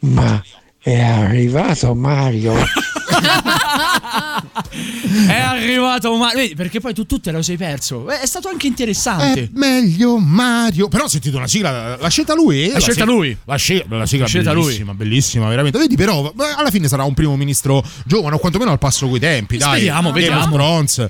Ma 0.00 0.42
è 0.80 0.98
arrivato 1.00 1.94
Mario. 1.94 2.54
È 5.28 5.38
arrivato 5.40 6.14
Mario. 6.16 6.38
Vedi, 6.38 6.54
perché 6.54 6.80
poi 6.80 6.94
tu, 6.94 7.06
tu 7.06 7.18
te 7.20 7.30
lo 7.32 7.42
sei 7.42 7.56
perso. 7.56 8.10
Eh, 8.10 8.20
È 8.20 8.26
stato 8.26 8.48
anche 8.48 8.66
interessante. 8.66 9.44
È 9.44 9.48
meglio 9.52 10.18
Mario. 10.18 10.88
Però 10.88 11.04
ho 11.04 11.08
sentito 11.08 11.36
una 11.36 11.48
sigla, 11.48 11.96
l'ha 11.96 12.08
scelta 12.08 12.34
lui? 12.34 12.70
L'ha 12.70 12.80
scelta 12.80 13.04
lui. 13.04 13.36
La, 13.44 13.56
sce- 13.56 13.84
la 13.88 14.06
sigla 14.06 14.24
L'ha 14.24 14.28
scelta 14.30 14.52
lui. 14.52 14.64
bellissima, 14.64 14.94
bellissima, 14.94 15.48
veramente. 15.48 15.78
Vedi, 15.78 15.96
però, 15.96 16.32
alla 16.56 16.70
fine 16.70 16.88
sarà 16.88 17.04
un 17.04 17.14
primo 17.14 17.36
ministro 17.36 17.82
giovane, 18.04 18.36
o 18.36 18.38
quantomeno 18.38 18.70
al 18.70 18.78
passo 18.78 19.08
coi 19.08 19.20
tempi. 19.20 19.56
Dai, 19.56 19.70
Speriamo, 19.76 20.10
Game 20.12 20.20
vediamo. 20.20 20.54
Thrones. 20.54 21.06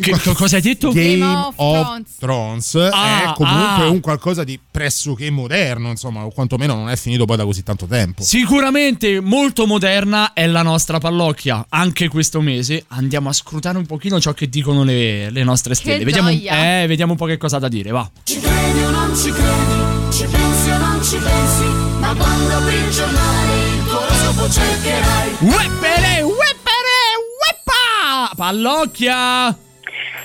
Che- 0.00 0.18
co- 0.20 0.32
cosa 0.34 0.56
hai 0.56 0.62
detto? 0.62 0.90
Game, 0.90 1.18
Game 1.18 1.34
of, 1.34 1.54
of 1.56 2.02
Thrones, 2.18 2.74
Ah, 2.74 3.30
è 3.30 3.32
comunque 3.34 3.84
ah. 3.84 3.88
un 3.88 4.00
qualcosa 4.00 4.42
di 4.44 4.58
pressoché 4.70 5.30
moderno, 5.30 5.90
insomma, 5.90 6.24
o 6.24 6.30
quantomeno 6.30 6.74
non 6.74 6.88
è 6.88 6.96
finito 6.96 7.24
poi 7.26 7.36
da 7.36 7.44
così 7.44 7.62
tanto 7.62 7.86
tempo. 7.86 8.22
Sicuramente 8.22 9.20
molto 9.20 9.66
moderna 9.66 10.32
è 10.32 10.46
la 10.46 10.62
nostra 10.62 10.98
pallocchia. 10.98 11.66
Anche 11.68 12.08
questo 12.08 12.40
mese 12.40 12.84
andiamo 12.88 13.28
a 13.28 13.32
scrutare 13.32 13.78
un 13.78 13.86
pochino 13.86 14.20
ciò 14.20 14.32
che 14.32 14.48
dicono 14.48 14.82
le, 14.82 15.30
le 15.30 15.44
nostre 15.44 15.74
stelle. 15.74 16.04
Vediamo, 16.04 16.28
eh, 16.30 16.84
vediamo 16.88 17.12
un 17.12 17.18
po' 17.18 17.26
che 17.26 17.36
cosa 17.36 17.56
ha 17.56 17.60
da 17.60 17.68
dire, 17.68 17.90
va. 17.90 18.10
Ci 18.24 18.40
credi 18.40 18.80
o 18.82 18.90
non 18.90 19.16
ci 19.16 19.30
credi, 19.30 20.12
ci 20.12 20.24
pensi 20.26 20.70
o 20.70 20.78
non 20.78 21.04
ci 21.04 21.16
pensi, 21.16 21.64
ma 22.00 22.14
quando 22.14 22.56
apri 22.56 22.74
il 22.74 22.90
giornale 22.90 23.66
il 23.76 23.84
tuo 23.84 24.50
cercherai. 24.50 25.30
Weppere, 25.40 26.22
weppere, 26.22 26.96
weppa! 27.40 28.34
Pallocchia! 28.34 29.56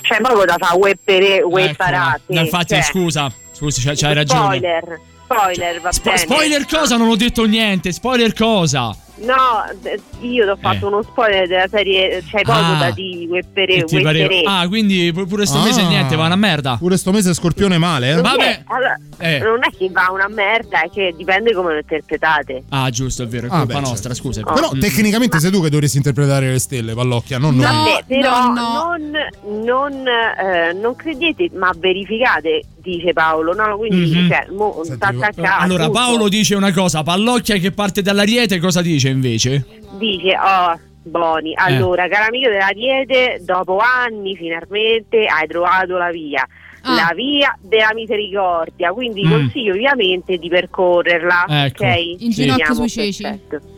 C'è 0.04 0.18
proprio 0.22 0.44
da 0.46 0.56
fare 0.60 0.78
weppere, 0.78 1.42
wepparate. 1.42 2.22
Eccola. 2.26 2.42
Infatti, 2.42 2.74
cioè, 2.74 2.82
scusa, 2.84 3.32
scusi, 3.54 3.82
c'hai, 3.82 3.96
c'hai 3.96 4.14
ragione. 4.14 4.58
Spoiler, 4.58 5.00
spoiler, 5.26 5.82
va 5.82 5.92
Spo- 5.94 6.04
bene. 6.10 6.18
spoiler 6.18 6.66
cosa? 6.68 6.98
Non 6.98 7.08
ho 7.08 7.16
detto 7.16 7.46
niente. 7.46 7.92
Spoiler 7.94 8.34
cosa? 8.34 8.96
No, 9.24 9.64
eh, 9.84 10.00
io 10.22 10.44
ti 10.44 10.50
ho 10.50 10.56
fatto 10.58 10.86
Eh. 10.86 10.88
uno 10.90 11.02
spoiler 11.02 11.48
della 11.48 11.68
serie, 11.68 12.22
c'è 12.30 12.42
poco 12.42 12.58
Ah. 12.58 12.78
da 12.80 12.92
di 12.92 13.26
weppere, 13.30 13.86
weppere. 13.90 14.42
Ah, 14.46 14.68
quindi 14.68 15.12
pu- 15.14 15.26
pure 15.28 15.46
sto 15.46 15.60
mese 15.62 15.82
Ah. 15.82 15.88
niente, 15.88 16.16
va 16.16 16.26
una 16.26 16.36
merda. 16.36 16.76
Pure 16.78 16.98
sto 16.98 17.12
mese 17.12 17.34
Scorpione 17.34 17.78
male, 17.78 18.10
eh? 18.10 18.14
Non 18.14 18.22
vabbè. 18.24 18.44
è- 18.44 18.64
allora, 18.68 18.98
Eh. 19.20 19.40
Non 19.40 19.60
è 19.64 19.70
che 19.78 19.90
va 19.92 20.10
una 20.12 20.28
merda, 20.28 20.82
è 20.82 20.90
che 20.90 21.14
dipende 21.16 21.54
come 21.54 21.72
lo 21.74 21.78
interpretate. 21.80 22.64
Ah, 22.70 22.90
giusto, 22.90 23.24
è 23.24 23.28
vero, 23.28 23.48
è 23.48 23.50
Ah, 23.52 23.60
colpa 23.60 23.76
beh, 23.76 23.80
nostra, 23.80 24.14
scusa. 24.14 24.42
è 24.42 24.44
Oh. 24.46 24.54
Però 24.54 24.72
Mm. 24.76 24.80
tecnicamente 24.80 25.40
sei 25.40 25.52
tu 25.52 25.62
che 25.62 25.70
dovresti 25.70 25.98
interpretare 25.98 26.50
le 26.52 26.60
stelle, 26.60 26.94
Pallocchia, 26.94 27.38
non 27.38 27.56
noi. 27.56 27.64
Vabbè, 27.66 28.04
però 28.08 28.48
no, 28.48 28.54
no. 28.54 28.96
Non, 28.98 29.64
non, 29.64 30.08
eh, 30.08 30.74
non 30.74 30.96
credete, 30.96 31.50
ma 31.56 31.72
verificate, 31.78 32.64
dice 32.84 33.14
Paolo. 33.14 33.54
No, 33.54 33.78
quindi 33.78 34.12
Mhm. 34.20 34.28
cioè, 34.30 34.46
mo, 34.52 34.82
sta 34.84 35.08
attaccato. 35.08 35.64
Allora, 35.64 35.90
Paolo 35.90 36.28
dice 36.30 36.54
una 36.56 36.72
cosa, 36.74 37.02
Pallocchia 37.02 37.56
che 37.58 37.72
parte 37.72 38.02
dall'ariete, 38.02 38.60
cosa 38.60 38.82
dice 38.82 39.10
invece? 39.10 39.66
dice 39.98 40.36
oh 40.38 40.80
Boni 41.06 41.52
Eh. 41.52 41.56
allora 41.58 42.08
caro 42.08 42.28
amico 42.28 42.50
dell'Ariete 42.50 43.42
dopo 43.44 43.78
anni 43.78 44.36
finalmente 44.36 45.26
hai 45.26 45.48
trovato 45.48 45.98
la 45.98 46.10
via 46.10 46.48
Ah. 46.86 46.94
la 46.96 47.12
via 47.16 47.58
della 47.62 47.92
misericordia 47.94 48.92
quindi 48.92 49.26
Mm. 49.26 49.30
consiglio 49.32 49.72
ovviamente 49.74 50.38
di 50.38 50.50
percorrerla 50.50 51.46
Ecco. 51.48 51.86
ok 51.86 52.16
In 52.20 52.30
ginocchio 52.30 52.74
sui 52.74 52.90
ceci. 52.90 53.26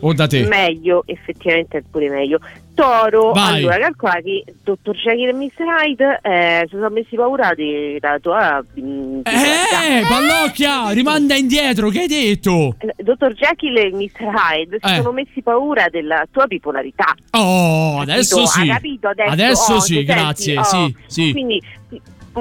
O 0.00 0.12
da 0.12 0.26
te? 0.26 0.44
meglio 0.46 1.02
effettivamente 1.06 1.78
è 1.78 1.82
pure 1.88 2.08
meglio 2.08 2.40
Toro 2.74 3.30
Vai. 3.32 3.60
allora 3.60 3.78
calcola 3.78 4.20
che 4.22 4.44
dottor 4.62 4.94
Jekyll 4.96 5.28
e 5.28 5.32
Mr. 5.32 5.64
Hyde 5.82 6.18
eh, 6.22 6.60
si 6.68 6.74
sono 6.74 6.90
messi 6.90 7.16
paura 7.16 7.54
della 7.54 8.18
tua 8.20 8.62
mm, 8.78 9.20
Eh, 9.24 10.02
Pallocchia, 10.06 10.90
rimanda 10.90 11.34
indietro, 11.36 11.88
che 11.88 12.00
hai 12.00 12.06
detto? 12.06 12.74
Eh, 12.78 13.02
Dottor 13.02 13.32
Jekyll 13.32 13.76
e 13.78 13.90
Mr. 13.92 14.30
Hyde 14.30 14.78
si 14.82 14.92
Eh. 14.92 14.96
sono 14.96 15.12
messi 15.12 15.40
paura 15.42 15.86
della 15.88 16.26
tua 16.30 16.46
bipolarità 16.46 17.14
Oh, 17.30 17.98
adesso 18.00 18.36
Capito? 18.44 18.50
sì. 18.50 18.68
Ha 18.68 18.74
capito 18.74 19.08
adesso? 19.08 19.30
Adesso 19.32 19.72
Oh, 19.74 19.80
sì, 19.80 20.04
grazie, 20.04 20.62
senti? 20.64 20.66
sì, 20.66 21.00
Oh. 21.00 21.04
sì. 21.06 21.32
Quindi, 21.32 21.62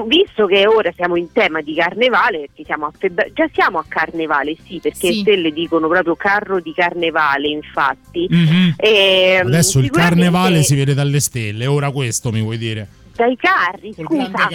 visto 0.04 0.46
che 0.46 0.68
ora 0.68 0.92
siamo 0.94 1.16
in 1.16 1.32
tema 1.32 1.62
di 1.62 1.74
carnevale, 1.74 2.40
perché 2.40 2.64
siamo 2.66 2.86
a 2.88 2.92
febbraio, 2.98 3.32
già 3.34 3.48
siamo 3.54 3.78
a 3.80 3.86
carnevale, 3.88 4.56
sì, 4.68 4.80
perché 4.82 5.12
Sì. 5.12 5.20
stelle 5.22 5.52
dicono 5.52 5.88
proprio 5.88 6.16
carro 6.16 6.60
di 6.60 6.74
carnevale, 6.74 7.48
infatti. 7.48 8.28
Mhm. 8.30 8.74
Ehm, 8.78 9.48
Adesso 9.48 9.80
il 9.80 9.90
carnevale 9.90 10.64
si 10.64 10.76
vede 10.76 10.94
dalle 10.94 11.20
stelle, 11.20 11.66
ora 11.66 11.92
questo 11.92 12.32
mi 12.32 12.42
vuoi 12.42 12.58
dire? 12.58 12.88
Dai 13.16 13.36
carri, 13.38 13.94
scusa. 13.94 14.50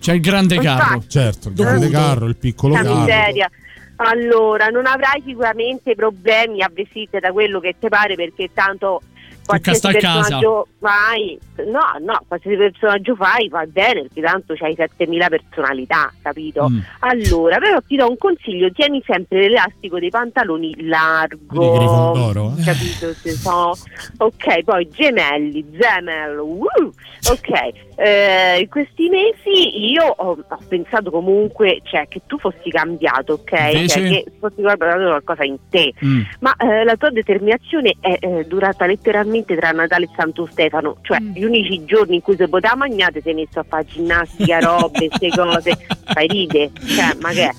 C'è 0.00 0.14
il 0.14 0.20
grande 0.20 0.54
Infatti. 0.56 0.78
carro. 0.80 1.04
Certo, 1.06 1.48
il 1.48 1.54
grande 1.54 1.88
Dovuto. 1.88 1.98
carro, 2.00 2.26
il 2.26 2.36
piccolo 2.36 2.74
La 2.74 2.82
carro. 2.82 2.98
miseria. 3.00 3.50
Allora, 3.96 4.66
non 4.66 4.86
avrai 4.86 5.22
sicuramente 5.24 5.94
problemi 5.94 6.60
a 6.62 6.70
vestirti 6.72 7.20
da 7.20 7.30
quello 7.30 7.60
che 7.60 7.76
ti 7.78 7.88
pare 7.88 8.14
perché 8.16 8.50
tanto 8.52 9.02
qualsiasi 9.44 9.80
personaggio 9.80 10.66
fai, 10.78 11.38
no, 11.66 12.04
no, 12.04 12.24
qualsiasi 12.26 12.56
personaggio 12.56 13.14
fai 13.16 13.48
va 13.48 13.64
bene 13.66 14.02
perché 14.02 14.20
tanto 14.20 14.54
c'hai 14.54 14.74
7000 14.74 15.28
personalità, 15.28 16.12
capito? 16.22 16.68
Mm. 16.68 16.78
Allora, 17.00 17.58
però 17.58 17.80
ti 17.86 17.96
do 17.96 18.08
un 18.08 18.18
consiglio, 18.18 18.70
tieni 18.70 19.02
sempre 19.04 19.40
l'elastico 19.40 19.98
dei 19.98 20.10
pantaloni 20.10 20.86
largo, 20.86 22.56
eh? 22.56 22.62
capito? 22.64 23.12
Se 23.14 23.30
so- 23.32 23.76
Ok, 24.18 24.62
poi 24.62 24.88
gemelli, 24.88 25.64
gemel, 25.70 26.38
woo! 26.38 26.92
ok, 27.30 27.72
eh, 27.96 28.60
in 28.60 28.68
questi 28.68 29.08
mesi 29.08 29.90
io 29.90 30.04
ho, 30.04 30.30
ho 30.30 30.58
pensato 30.68 31.10
comunque 31.10 31.80
cioè, 31.84 32.06
che 32.08 32.22
tu 32.26 32.38
fossi 32.38 32.70
cambiato, 32.70 33.34
ok? 33.34 33.52
Invece? 33.72 33.88
Cioè, 33.88 34.08
che 34.08 34.24
fossi 34.38 34.62
cambiato 34.62 35.04
qualcosa 35.04 35.44
in 35.44 35.56
te. 35.68 35.92
Mm. 36.04 36.20
Ma 36.40 36.54
eh, 36.56 36.84
la 36.84 36.96
tua 36.96 37.10
determinazione 37.10 37.94
è 38.00 38.16
eh, 38.20 38.44
durata 38.46 38.86
letteralmente 38.86 39.31
tra 39.56 39.70
Natale 39.72 40.04
e 40.04 40.08
Santo 40.16 40.46
Stefano, 40.50 40.96
cioè 41.02 41.20
Mm. 41.20 41.32
gli 41.32 41.44
unici 41.44 41.84
giorni 41.84 42.16
in 42.16 42.20
cui 42.22 42.36
si 42.36 42.46
poteva 42.48 42.74
mangiare 42.76 43.20
sei 43.22 43.34
messo 43.34 43.60
a 43.60 43.64
fare 43.66 43.84
ginnastica, 43.86 44.58
robe, 44.60 45.08
queste 45.08 45.28
cose, 45.30 45.76
fai 46.04 46.26
ride, 46.28 46.70
cioè 46.86 47.16
ma 47.20 47.30
che 47.30 47.48
è? 47.48 47.52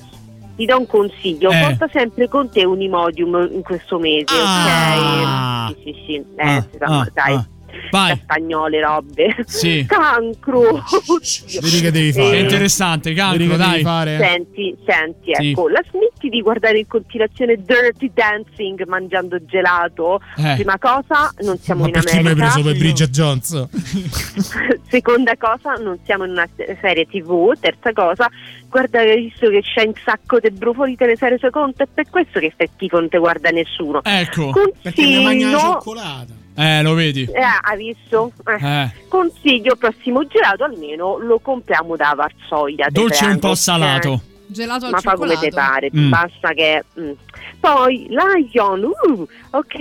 Ti 0.55 0.65
do 0.65 0.77
un 0.77 0.86
consiglio, 0.86 1.49
Eh. 1.49 1.59
porta 1.62 1.88
sempre 1.91 2.27
con 2.29 2.47
te 2.51 2.63
un 2.63 2.79
Imodium 2.79 3.49
in 3.51 3.63
questo 3.63 3.97
mese, 3.97 4.25
Ah. 4.38 5.67
ok? 5.71 5.75
Sì, 5.77 5.83
sì, 5.83 6.03
sì, 6.05 6.13
eh, 6.15 6.25
Ah, 6.47 6.55
insomma, 6.71 7.01
ah, 7.01 7.09
dai. 7.13 7.45
Vai. 7.91 8.17
castagnole, 8.17 8.81
robe. 8.81 9.36
Sì. 9.45 9.86
Cancro. 9.88 10.62
Oddio. 10.62 11.62
Vedi 11.62 11.81
che 11.81 11.91
devi 11.91 12.09
È 12.09 12.12
fare. 12.13 12.39
interessante, 12.39 13.09
Vedi 13.09 13.19
cancro, 13.21 13.38
che 13.38 13.47
devi 13.57 13.57
dai. 13.57 13.81
fare. 13.81 14.17
Senti, 14.19 14.77
senti, 14.86 15.31
Sì. 15.33 15.49
ecco, 15.51 15.67
la 15.69 15.81
smetti 15.89 16.29
di 16.29 16.41
guardare 16.41 16.79
in 16.79 16.88
continuazione 16.88 17.55
Dirty 17.57 18.12
Dancing 18.13 18.86
mangiando 18.88 19.43
gelato? 19.45 20.19
Eh. 20.38 20.53
Prima 20.55 20.77
cosa, 20.79 21.31
non 21.41 21.57
siamo 21.59 21.81
Ma 21.81 21.88
in 21.88 21.93
perché 21.93 22.12
mi 22.21 22.27
hai 22.27 22.31
America. 22.33 22.51
preso 22.51 22.67
per 22.67 22.77
Bridget 22.77 23.09
Jones? 23.09 23.67
Seconda 24.89 25.36
cosa, 25.38 25.73
non 25.73 25.97
siamo 26.05 26.25
in 26.25 26.31
una 26.31 26.47
se- 26.55 26.77
serie 26.81 27.05
tv. 27.05 27.53
Terza 27.59 27.91
cosa, 27.93 28.29
guarda 28.69 29.01
che 29.03 29.09
hai 29.12 29.21
visto 29.23 29.49
che 29.49 29.62
c'è 29.62 29.86
un 29.86 29.93
sacco 30.03 30.39
di 30.39 30.51
brufoli 30.51 30.95
te 30.95 31.05
le 31.05 31.15
serie 31.17 31.38
secondo, 31.39 31.75
è 31.77 31.88
per 31.91 32.05
questo 32.09 32.39
che 32.39 32.51
stai 32.53 32.69
schifo, 32.75 32.99
non 32.99 33.09
te 33.09 33.17
guarda 33.17 33.49
nessuno. 33.49 34.01
Ecco. 34.03 34.51
Perché 34.81 35.01
mi 35.03 35.23
mangia 35.23 35.45
la 35.49 35.51
Consiglio, 35.51 35.71
cioccolata. 35.73 36.33
Eh, 36.56 36.82
lo 36.84 36.94
vedi. 36.94 37.24
eh, 37.24 37.42
hai 37.62 37.78
visto? 37.78 38.32
Eh. 38.46 38.66
Eh. 38.66 38.92
Consiglio, 39.08 39.76
prossimo 39.76 40.26
gelato 40.28 40.63
almeno 40.63 41.18
lo 41.18 41.39
compriamo 41.39 41.96
da 41.96 42.13
Varsoglia. 42.16 42.88
Dolce 42.89 43.26
un 43.26 43.39
po' 43.39 43.56
salato. 43.56 44.10
ok? 44.12 44.22
Gelato 44.46 44.86
al 44.86 44.92
Ma 44.92 45.00
fa 45.00 45.13
come 45.16 45.36
te 45.38 45.50
pare, 45.50 45.89
Mm. 45.96 46.10
basta 46.10 46.50
che... 46.54 46.84
mm. 47.00 47.12
Poi 47.60 48.08
Lion, 48.10 48.84
uh, 48.84 49.27
ok, 49.51 49.75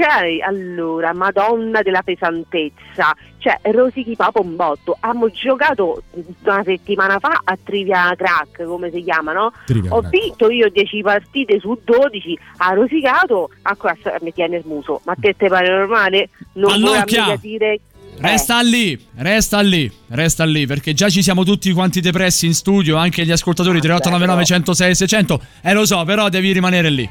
allora, 0.47 1.13
madonna 1.13 1.83
della 1.83 2.03
pesantezza, 2.03 3.15
cioè 3.39 3.59
rosichi 3.73 4.15
papo 4.15 4.41
un 4.41 4.55
botto, 4.57 4.97
abbiamo 5.01 5.29
giocato 5.31 6.03
una 6.45 6.63
settimana 6.65 7.19
fa 7.19 7.41
a 7.43 7.59
Trivia 7.63 8.15
Crack, 8.17 8.65
come 8.65 8.91
si 8.91 9.03
chiama, 9.03 9.33
no? 9.33 9.53
Trivia 9.67 9.93
Ho 9.95 10.01
Crack. 10.01 10.19
vinto 10.19 10.51
io 10.51 10.69
10 10.71 11.03
partite 11.03 11.59
su 11.59 11.79
12, 11.83 12.39
ha 12.59 12.73
rosicato, 12.73 13.51
a 13.63 13.77
questo 13.77 14.13
mi 14.21 14.33
tiene 14.33 14.61
smuso, 14.61 15.01
ma 15.05 15.15
te 15.19 15.35
te 15.37 15.49
pare 15.49 15.69
normale? 15.69 16.29
Non 16.55 16.81
mica 16.81 17.37
dire... 17.41 17.81
Resta 18.19 18.61
lì, 18.61 18.97
resta 19.17 19.61
lì, 19.61 19.91
resta 20.11 20.45
lì, 20.45 20.67
perché 20.67 20.93
già 20.93 21.09
ci 21.09 21.23
siamo 21.23 21.43
tutti 21.45 21.73
quanti 21.73 22.01
depressi 22.01 22.47
in 22.47 22.55
studio, 22.55 22.97
anche 22.97 23.25
gli 23.25 23.33
ascoltatori 23.33 23.81
3899 23.81 24.45
106 24.45 24.95
600. 24.95 25.41
Eh 25.63 25.73
lo 25.73 25.85
so, 25.85 26.05
però 26.05 26.29
devi 26.29 26.53
rimanere 26.53 26.91
lì. 26.91 27.11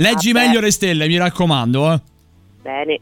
Leggi 0.00 0.32
Vabbè. 0.32 0.46
meglio 0.46 0.60
le 0.60 0.70
stelle, 0.70 1.08
mi 1.08 1.16
raccomando, 1.16 1.92
eh. 1.92 2.00
Bene. 2.62 3.00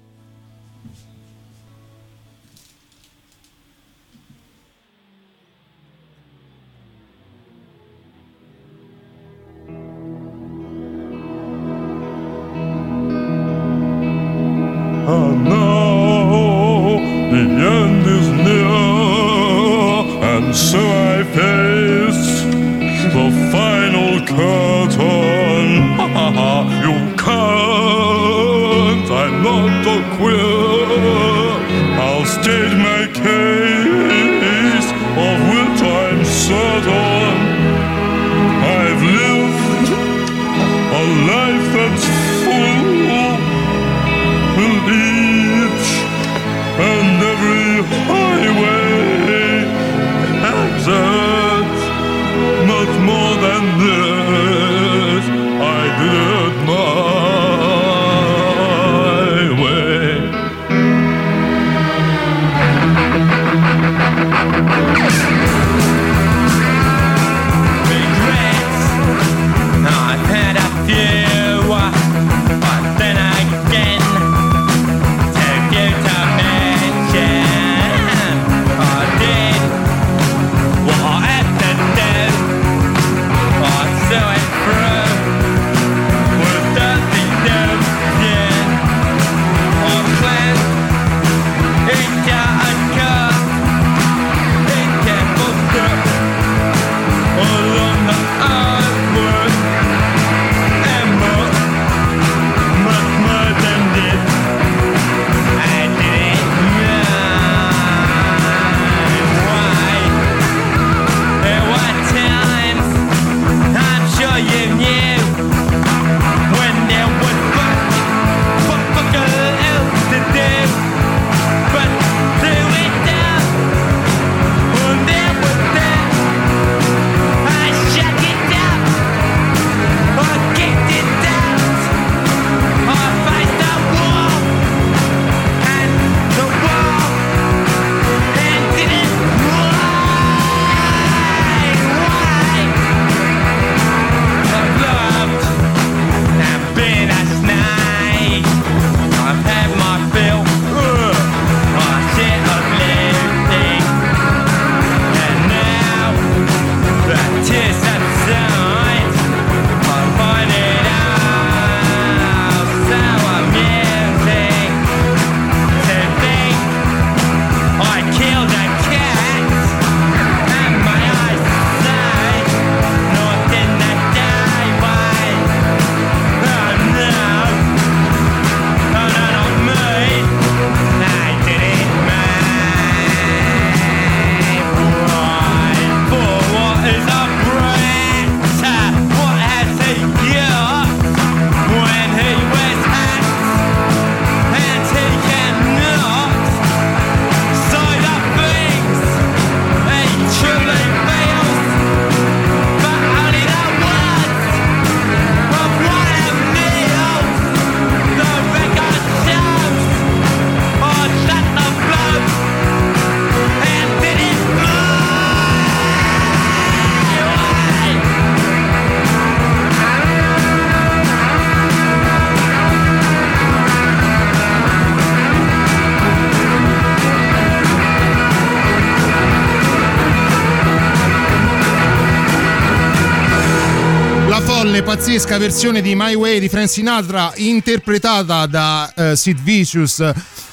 Pazzesca 235.06 235.38
versione 235.38 235.82
di 235.82 235.94
My 235.94 236.14
Way 236.16 236.40
di 236.40 236.48
Frank 236.48 236.68
Sinatra 236.68 237.30
interpretata 237.36 238.44
da 238.46 238.92
eh, 238.92 239.14
Sid 239.14 239.40
Vicious 239.40 240.12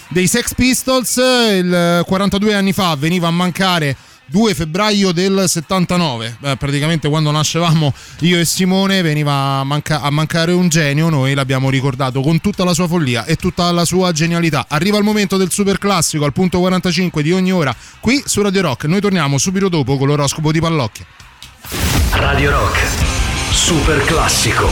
dei 0.10 0.28
Sex 0.28 0.54
Pistols 0.54 1.16
il 1.16 1.74
eh, 1.74 2.04
42 2.06 2.54
anni 2.54 2.72
fa 2.72 2.96
veniva 2.96 3.28
a 3.28 3.32
mancare 3.32 3.98
2 4.28 4.54
febbraio 4.54 5.12
del 5.12 5.46
79 5.48 6.38
Beh, 6.38 6.58
praticamente 6.58 7.10
quando 7.10 7.32
nascevamo 7.32 7.92
io 8.20 8.38
e 8.38 8.46
Simone 8.46 9.02
veniva 9.02 9.34
a, 9.34 9.64
manca- 9.64 10.02
a 10.02 10.12
mancare 10.12 10.52
un 10.52 10.70
genio 10.70 11.10
noi 11.10 11.34
l'abbiamo 11.34 11.72
ricordato 11.72 12.22
con 12.22 12.40
tutta 12.40 12.64
la 12.64 12.76
sua 12.76 12.88
follia 12.88 13.26
e 13.26 13.38
tutta 13.38 13.72
la 13.72 13.86
sua 13.86 14.12
genialità. 14.12 14.68
Arriva 14.70 15.00
il 15.00 15.04
momento 15.04 15.36
del 15.36 15.50
super 15.50 15.80
classico 15.80 16.26
al 16.26 16.32
punto 16.32 16.60
45 16.60 17.24
di 17.24 17.32
ogni 17.32 17.52
ora 17.52 17.76
qui 18.00 18.22
su 18.24 18.44
Radio 18.44 18.62
Rock. 18.62 18.86
Noi 18.86 19.02
torniamo 19.02 19.40
subito 19.40 19.68
dopo 19.68 19.98
con 19.98 20.06
l'oroscopo 20.06 20.52
di 20.52 20.60
Pallocchia. 20.60 21.06
Radio 22.12 22.52
Rock, 22.52 23.33
super 23.54 24.00
classico. 24.10 24.68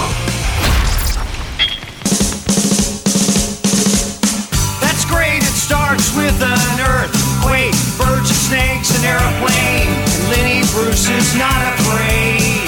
That's 4.82 5.06
great, 5.06 5.38
it 5.38 5.56
starts 5.56 6.10
with 6.18 6.36
an 6.42 6.80
earthquake, 6.82 7.78
birds 7.98 8.34
and 8.34 8.42
snakes, 8.50 8.90
an 8.98 9.06
airplane. 9.06 9.88
And 9.88 10.24
Lenny 10.34 10.66
Bruce 10.74 11.08
is 11.10 11.36
not 11.38 11.62
afraid. 11.78 12.66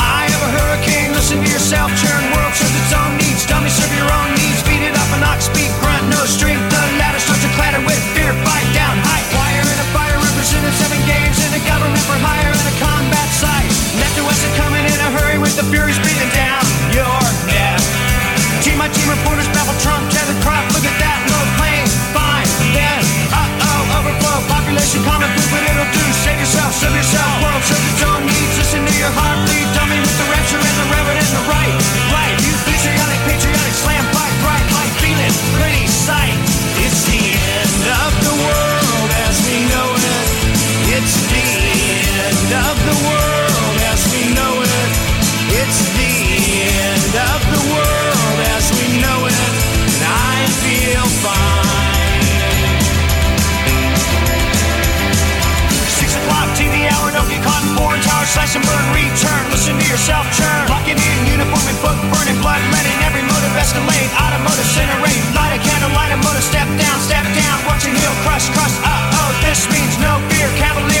I 0.00 0.26
have 0.32 0.42
a 0.42 0.50
hurricane, 0.56 1.12
listen 1.12 1.44
to 1.44 1.48
yourself, 1.48 1.92
churn 2.00 2.24
world 2.32 2.54
serves 2.56 2.72
its 2.72 2.92
own 2.96 3.16
needs. 3.20 3.44
Dummy 3.46 3.68
serve 3.68 3.92
your 3.94 4.08
own 4.10 4.32
needs, 4.34 4.64
beat 4.64 4.80
it 4.80 4.96
up 4.96 5.08
and 5.12 5.20
not 5.20 5.42
speak, 5.42 5.68
grunt, 5.84 6.08
no 6.08 6.24
strength. 6.24 6.65
Furies 15.70 15.98
breathing 15.98 16.30
down 16.30 16.62
your 16.94 17.20
neck. 17.50 17.80
Team 18.62 18.78
my 18.78 18.88
team 18.88 19.08
reporters 19.08 19.48
babble 19.54 19.76
Trump, 19.82 20.02
tethered 20.10 20.40
crop. 20.42 20.62
Look 20.74 20.86
at 20.86 20.96
that 20.98 21.18
low 21.30 21.44
plane. 21.58 21.88
Fine, 22.14 22.48
then 22.74 23.02
uh 23.30 23.66
oh, 23.68 23.98
overflow. 23.98 24.38
Population 24.50 25.02
common 25.02 25.30
food, 25.34 25.48
but 25.50 25.62
it'll 25.66 25.90
do. 25.90 26.04
Save 26.22 26.38
yourself, 26.38 26.70
serve 26.74 26.94
yourself. 26.94 27.35
Slash 58.36 58.52
and 58.56 58.64
burn, 58.68 58.84
return. 58.92 59.42
Listen 59.48 59.74
to 59.80 59.86
yourself 59.88 60.28
churn. 60.36 60.68
Locking 60.68 61.00
in 61.00 61.16
uniform 61.24 61.64
and 61.64 61.78
book, 61.80 61.96
burning 62.12 62.36
blood, 62.44 62.60
letting 62.68 62.96
every 63.00 63.24
motive 63.24 63.52
escalate. 63.56 64.12
Automotive 64.12 64.68
incinerate, 64.68 65.24
light 65.32 65.56
a 65.56 65.60
candle, 65.64 65.92
light 65.96 66.12
a 66.12 66.18
motor, 66.20 66.44
step 66.44 66.68
down, 66.76 66.96
step 67.00 67.24
down. 67.32 67.56
Watch 67.64 67.88
your 67.88 67.96
heel 67.96 68.12
crush, 68.28 68.52
crush. 68.52 68.76
Uh 68.84 69.20
oh, 69.24 69.30
this 69.40 69.64
means 69.72 69.96
no 70.04 70.20
fear. 70.28 70.48
Cavalier, 70.60 70.95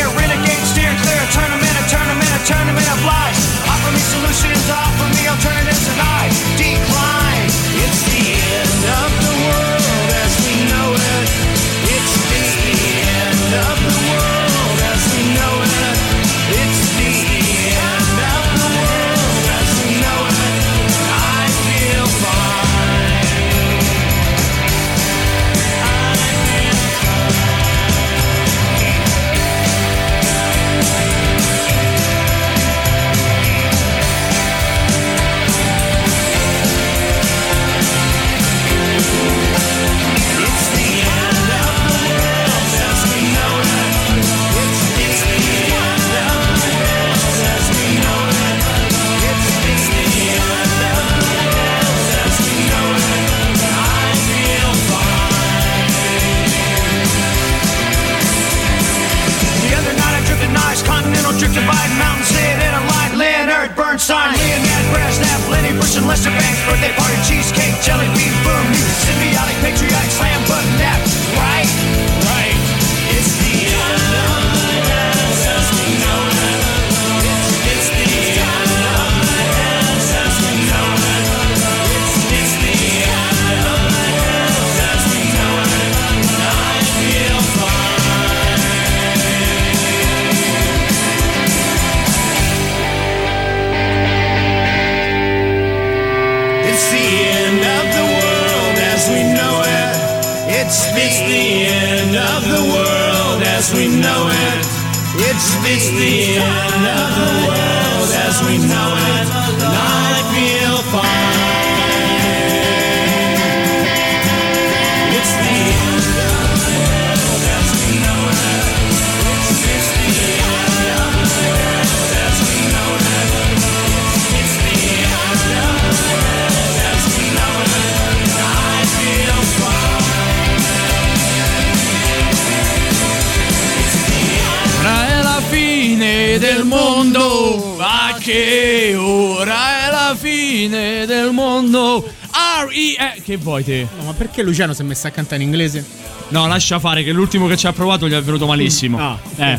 te? 143.66 143.86
No, 143.98 144.04
ma 144.04 144.12
perché 144.12 144.42
Luciano 144.42 144.72
si 144.72 144.80
è 144.80 144.84
messo 144.84 145.06
a 145.06 145.10
cantare 145.10 145.42
in 145.42 145.48
inglese? 145.48 145.84
No, 146.28 146.46
lascia 146.46 146.78
fare 146.78 147.02
che 147.02 147.12
l'ultimo 147.12 147.46
che 147.46 147.56
ci 147.56 147.66
ha 147.66 147.72
provato 147.72 148.08
gli 148.08 148.12
è 148.12 148.22
venuto 148.22 148.46
malissimo. 148.46 148.98
Ah. 148.98 149.18
Eh, 149.36 149.58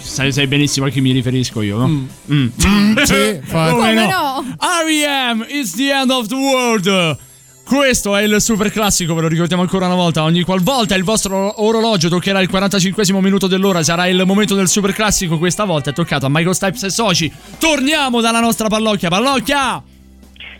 sai, 0.00 0.32
sai 0.32 0.46
benissimo 0.46 0.86
a 0.86 0.88
chi 0.90 1.00
mi 1.00 1.12
riferisco 1.12 1.60
io, 1.62 1.78
no? 1.78 2.08
Mm. 2.32 2.48
Sì, 3.04 3.40
fa- 3.42 3.70
Come 3.70 3.94
Come 3.94 4.06
no? 4.06 4.56
R.E.M. 4.58 5.44
It's 5.48 5.74
the 5.74 5.90
end 5.92 6.10
of 6.10 6.26
the 6.26 6.34
world. 6.34 7.18
Questo 7.64 8.16
è 8.16 8.22
il 8.22 8.40
super 8.40 8.72
classico, 8.72 9.12
ve 9.14 9.20
lo 9.20 9.28
ricordiamo 9.28 9.60
ancora 9.60 9.84
una 9.84 9.94
volta. 9.94 10.22
Ogni 10.22 10.42
qualvolta 10.42 10.94
il 10.94 11.04
vostro 11.04 11.62
orologio 11.62 12.08
toccherà 12.08 12.40
il 12.40 12.48
45 12.48 13.12
minuto 13.20 13.46
dell'ora, 13.46 13.82
sarà 13.82 14.06
il 14.06 14.22
momento 14.24 14.54
del 14.54 14.68
super 14.68 14.94
classico. 14.94 15.36
Questa 15.36 15.64
volta 15.64 15.90
è 15.90 15.92
toccato 15.92 16.24
a 16.24 16.30
Michael 16.30 16.54
Stipes 16.54 16.84
e 16.84 16.90
Soci. 16.90 17.30
Torniamo 17.58 18.22
dalla 18.22 18.40
nostra 18.40 18.68
pallocchia. 18.68 19.10
Pallocchia! 19.10 19.82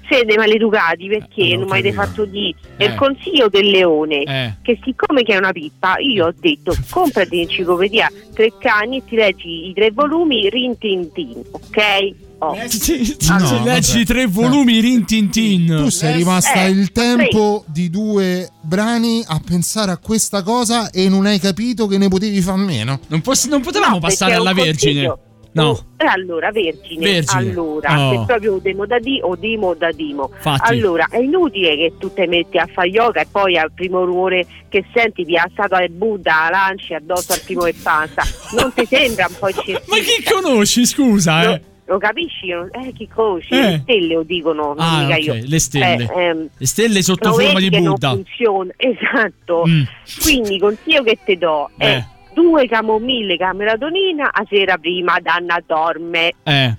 Siete 0.08 0.36
maleducati 0.36 1.06
perché 1.06 1.42
Eh, 1.42 1.56
non 1.56 1.64
mi 1.66 1.70
avete 1.72 1.92
fatto 1.92 2.24
di 2.24 2.54
Eh. 2.78 2.86
nel 2.86 2.94
consiglio 2.96 3.48
del 3.48 3.66
leone 3.68 4.22
Eh. 4.22 4.54
che 4.62 4.78
siccome 4.82 5.22
che 5.22 5.34
è 5.34 5.36
una 5.36 5.52
pippa 5.52 5.96
io 5.98 6.26
ho 6.28 6.34
detto 6.38 6.74
comprati 6.88 7.36
l'enciclopedia 7.36 8.10
Treccani 8.32 8.98
e 8.98 9.02
ti 9.06 9.16
leggi 9.16 9.68
i 9.68 9.72
tre 9.74 9.90
volumi 9.90 10.48
rin 10.48 10.78
tin 10.78 11.12
tin 11.12 11.42
ok? 11.50 12.26
Oh. 12.40 12.54
No, 12.54 13.64
leggi 13.64 14.04
tre 14.04 14.26
volumi 14.26 14.78
Rin 14.80 15.04
Tin 15.04 15.28
Tin. 15.28 15.66
Tu 15.76 15.88
sei 15.88 16.18
rimasta 16.18 16.66
Eh, 16.66 16.70
il 16.70 16.92
tempo 16.92 17.64
di 17.66 17.90
due 17.90 18.48
brani 18.60 19.24
a 19.26 19.40
pensare 19.44 19.90
a 19.90 19.96
questa 19.96 20.44
cosa 20.44 20.90
e 20.92 21.08
non 21.08 21.26
hai 21.26 21.40
capito 21.40 21.88
che 21.88 21.98
ne 21.98 22.06
potevi 22.06 22.40
far 22.40 22.54
meno. 22.56 23.00
Non, 23.08 23.22
non 23.48 23.60
potevamo 23.60 23.94
No, 23.94 23.98
passare 23.98 24.34
alla 24.34 24.52
Vergine. 24.52 25.04
consiglio. 25.06 25.18
No. 25.62 25.84
E 25.96 26.06
allora, 26.06 26.50
Vergine, 26.50 27.04
Vergine. 27.12 27.50
allora, 27.50 28.10
Oh. 28.10 28.24
proprio 28.24 28.58
demo 28.62 28.86
da 28.86 28.98
di 28.98 29.20
o 29.22 29.34
dimo 29.36 29.74
da 29.74 29.90
dimo. 29.92 30.30
Fatti. 30.38 30.70
Allora, 30.72 31.06
è 31.10 31.18
inutile 31.18 31.76
che 31.76 31.92
tu 31.98 32.12
ti 32.12 32.26
metti 32.26 32.58
a 32.58 32.66
fare 32.72 32.88
yoga 32.88 33.20
e 33.22 33.26
poi 33.30 33.56
al 33.58 33.72
primo 33.72 34.04
rumore 34.04 34.46
che 34.68 34.84
senti 34.94 35.24
ti 35.24 35.36
ha 35.36 35.48
stato 35.52 35.74
al 35.74 35.88
Buddha, 35.90 36.48
lanci 36.50 36.94
addosso 36.94 37.32
al 37.32 37.40
primo 37.44 37.62
che 37.62 37.74
passa. 37.82 38.22
Non 38.56 38.72
ti 38.74 38.84
sembra 38.86 39.26
un 39.28 39.34
po' 39.38 39.48
eccessivo? 39.48 39.80
Ma 39.88 39.96
chi 39.96 40.22
conosci, 40.22 40.86
scusa, 40.86 41.44
Lo, 41.44 41.52
eh? 41.54 41.60
lo 41.86 41.98
capisci? 41.98 42.50
Eh, 42.50 42.92
chi 42.94 43.08
conosci? 43.12 43.54
Eh. 43.54 43.60
Le 43.70 43.78
stelle 43.82 44.14
lo 44.14 44.22
dicono, 44.22 44.74
Ah, 44.78 45.00
mica 45.02 45.14
ok, 45.16 45.22
io. 45.24 45.34
le 45.46 45.58
stelle. 45.58 46.08
Eh, 46.14 46.22
ehm, 46.22 46.48
Le 46.56 46.66
stelle 46.66 47.02
sotto 47.02 47.32
forma 47.32 47.58
di 47.58 47.70
Buddha. 47.70 48.10
Funziona, 48.10 48.72
esatto. 48.76 49.64
Mm. 49.66 49.82
Quindi 50.22 50.54
il 50.54 50.60
consiglio 50.60 51.02
che 51.02 51.18
ti 51.24 51.36
do 51.36 51.70
è 51.76 51.96
Eh. 51.96 52.04
Due 52.40 52.66
camomille 52.68 53.36
con 53.36 53.56
melatonina 53.56 54.30
a 54.32 54.44
sera 54.48 54.76
prima 54.78 55.18
Danna 55.20 55.60
dorme. 55.66 56.32
Eh. 56.42 56.76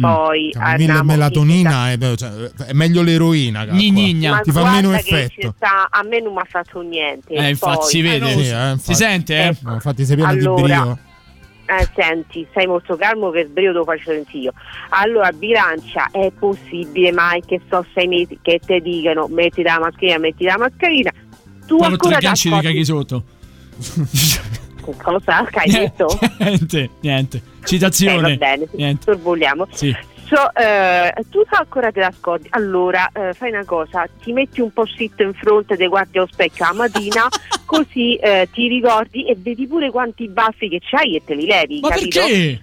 Poi 0.00 0.50
Camomilla 0.52 1.00
e 1.00 1.02
melatonina 1.02 1.90
è, 1.90 1.98
cioè, 2.14 2.30
è 2.68 2.72
meglio 2.72 3.02
l'eroina. 3.02 3.66
Ma 3.66 4.40
Ti 4.40 4.50
fa 4.52 4.70
meno 4.70 4.92
effetto. 4.94 5.52
sta- 5.56 5.88
a 5.90 6.02
me 6.04 6.20
non 6.20 6.34
mi 6.34 6.38
ha 6.38 6.46
fatto 6.48 6.80
niente. 6.82 7.34
Eh, 7.34 7.48
infatti, 7.48 7.78
Poi- 7.78 7.88
si 7.88 8.00
vede. 8.00 8.26
Sì, 8.28 8.38
eh, 8.48 8.70
infatti. 8.70 8.78
si 8.80 8.94
sente, 8.94 9.44
eh? 9.44 9.56
No, 9.62 9.72
infatti 9.74 10.04
sei 10.04 10.14
piena 10.14 10.30
Allora, 10.30 10.54
di 10.62 10.62
brio. 10.62 10.98
Eh, 11.66 11.88
senti, 11.96 12.46
sei 12.54 12.66
molto 12.68 12.94
calmo 12.94 13.30
che 13.30 13.46
sbrio 13.46 13.72
te 13.72 13.78
lo 13.78 13.84
faccio 13.84 14.10
sentire 14.12 14.42
io. 14.44 14.52
Allora, 14.90 15.32
bilancia, 15.32 16.08
è 16.12 16.30
possibile 16.38 17.10
mai 17.10 17.42
che 17.44 17.60
so 17.68 17.84
sei 17.92 18.06
mesi 18.06 18.38
che 18.40 18.60
ti 18.64 18.80
dicano 18.80 19.26
metti 19.26 19.62
la 19.62 19.80
mascherina, 19.80 20.18
metti 20.18 20.44
la 20.44 20.56
mascherina. 20.58 21.10
Tu 21.66 21.76
con 21.76 21.90
ancora 21.90 22.18
ti 22.18 22.24
ganci 22.24 22.48
di 22.48 22.54
accorgi- 22.54 22.68
sotto. 24.92 25.12
Cosa 25.18 25.44
che 25.50 25.58
hai 25.58 25.70
detto? 25.70 26.18
Niente, 26.38 26.90
niente. 27.00 27.36
Eh, 27.36 27.66
Citazione. 27.66 28.30
va 28.30 28.36
bene, 28.36 28.68
Niente. 28.72 29.02
sorvoliamo. 29.12 29.66
Sì. 29.72 29.94
So, 30.28 30.54
eh, 30.54 31.10
tu 31.30 31.42
ancora 31.48 31.90
te 31.90 32.00
la 32.00 32.12
scordi. 32.16 32.48
Allora, 32.50 33.10
eh, 33.14 33.32
fai 33.32 33.50
una 33.50 33.64
cosa, 33.64 34.06
ti 34.22 34.32
metti 34.32 34.60
un 34.60 34.70
po' 34.72 34.84
sitto 34.86 35.22
in 35.22 35.32
fronte, 35.32 35.74
ti 35.76 35.86
guardi 35.86 36.18
allo 36.18 36.28
specchio 36.30 36.66
la 36.66 36.74
mattina, 36.74 37.26
così 37.64 38.14
eh, 38.16 38.46
ti 38.52 38.68
ricordi 38.68 39.26
e 39.26 39.34
vedi 39.38 39.66
pure 39.66 39.90
quanti 39.90 40.28
baffi 40.28 40.68
che 40.68 40.80
c'hai 40.82 41.16
e 41.16 41.22
te 41.24 41.34
li 41.34 41.46
levi. 41.46 41.80
Ma 41.80 41.88
capito? 41.88 42.20
perché? 42.20 42.60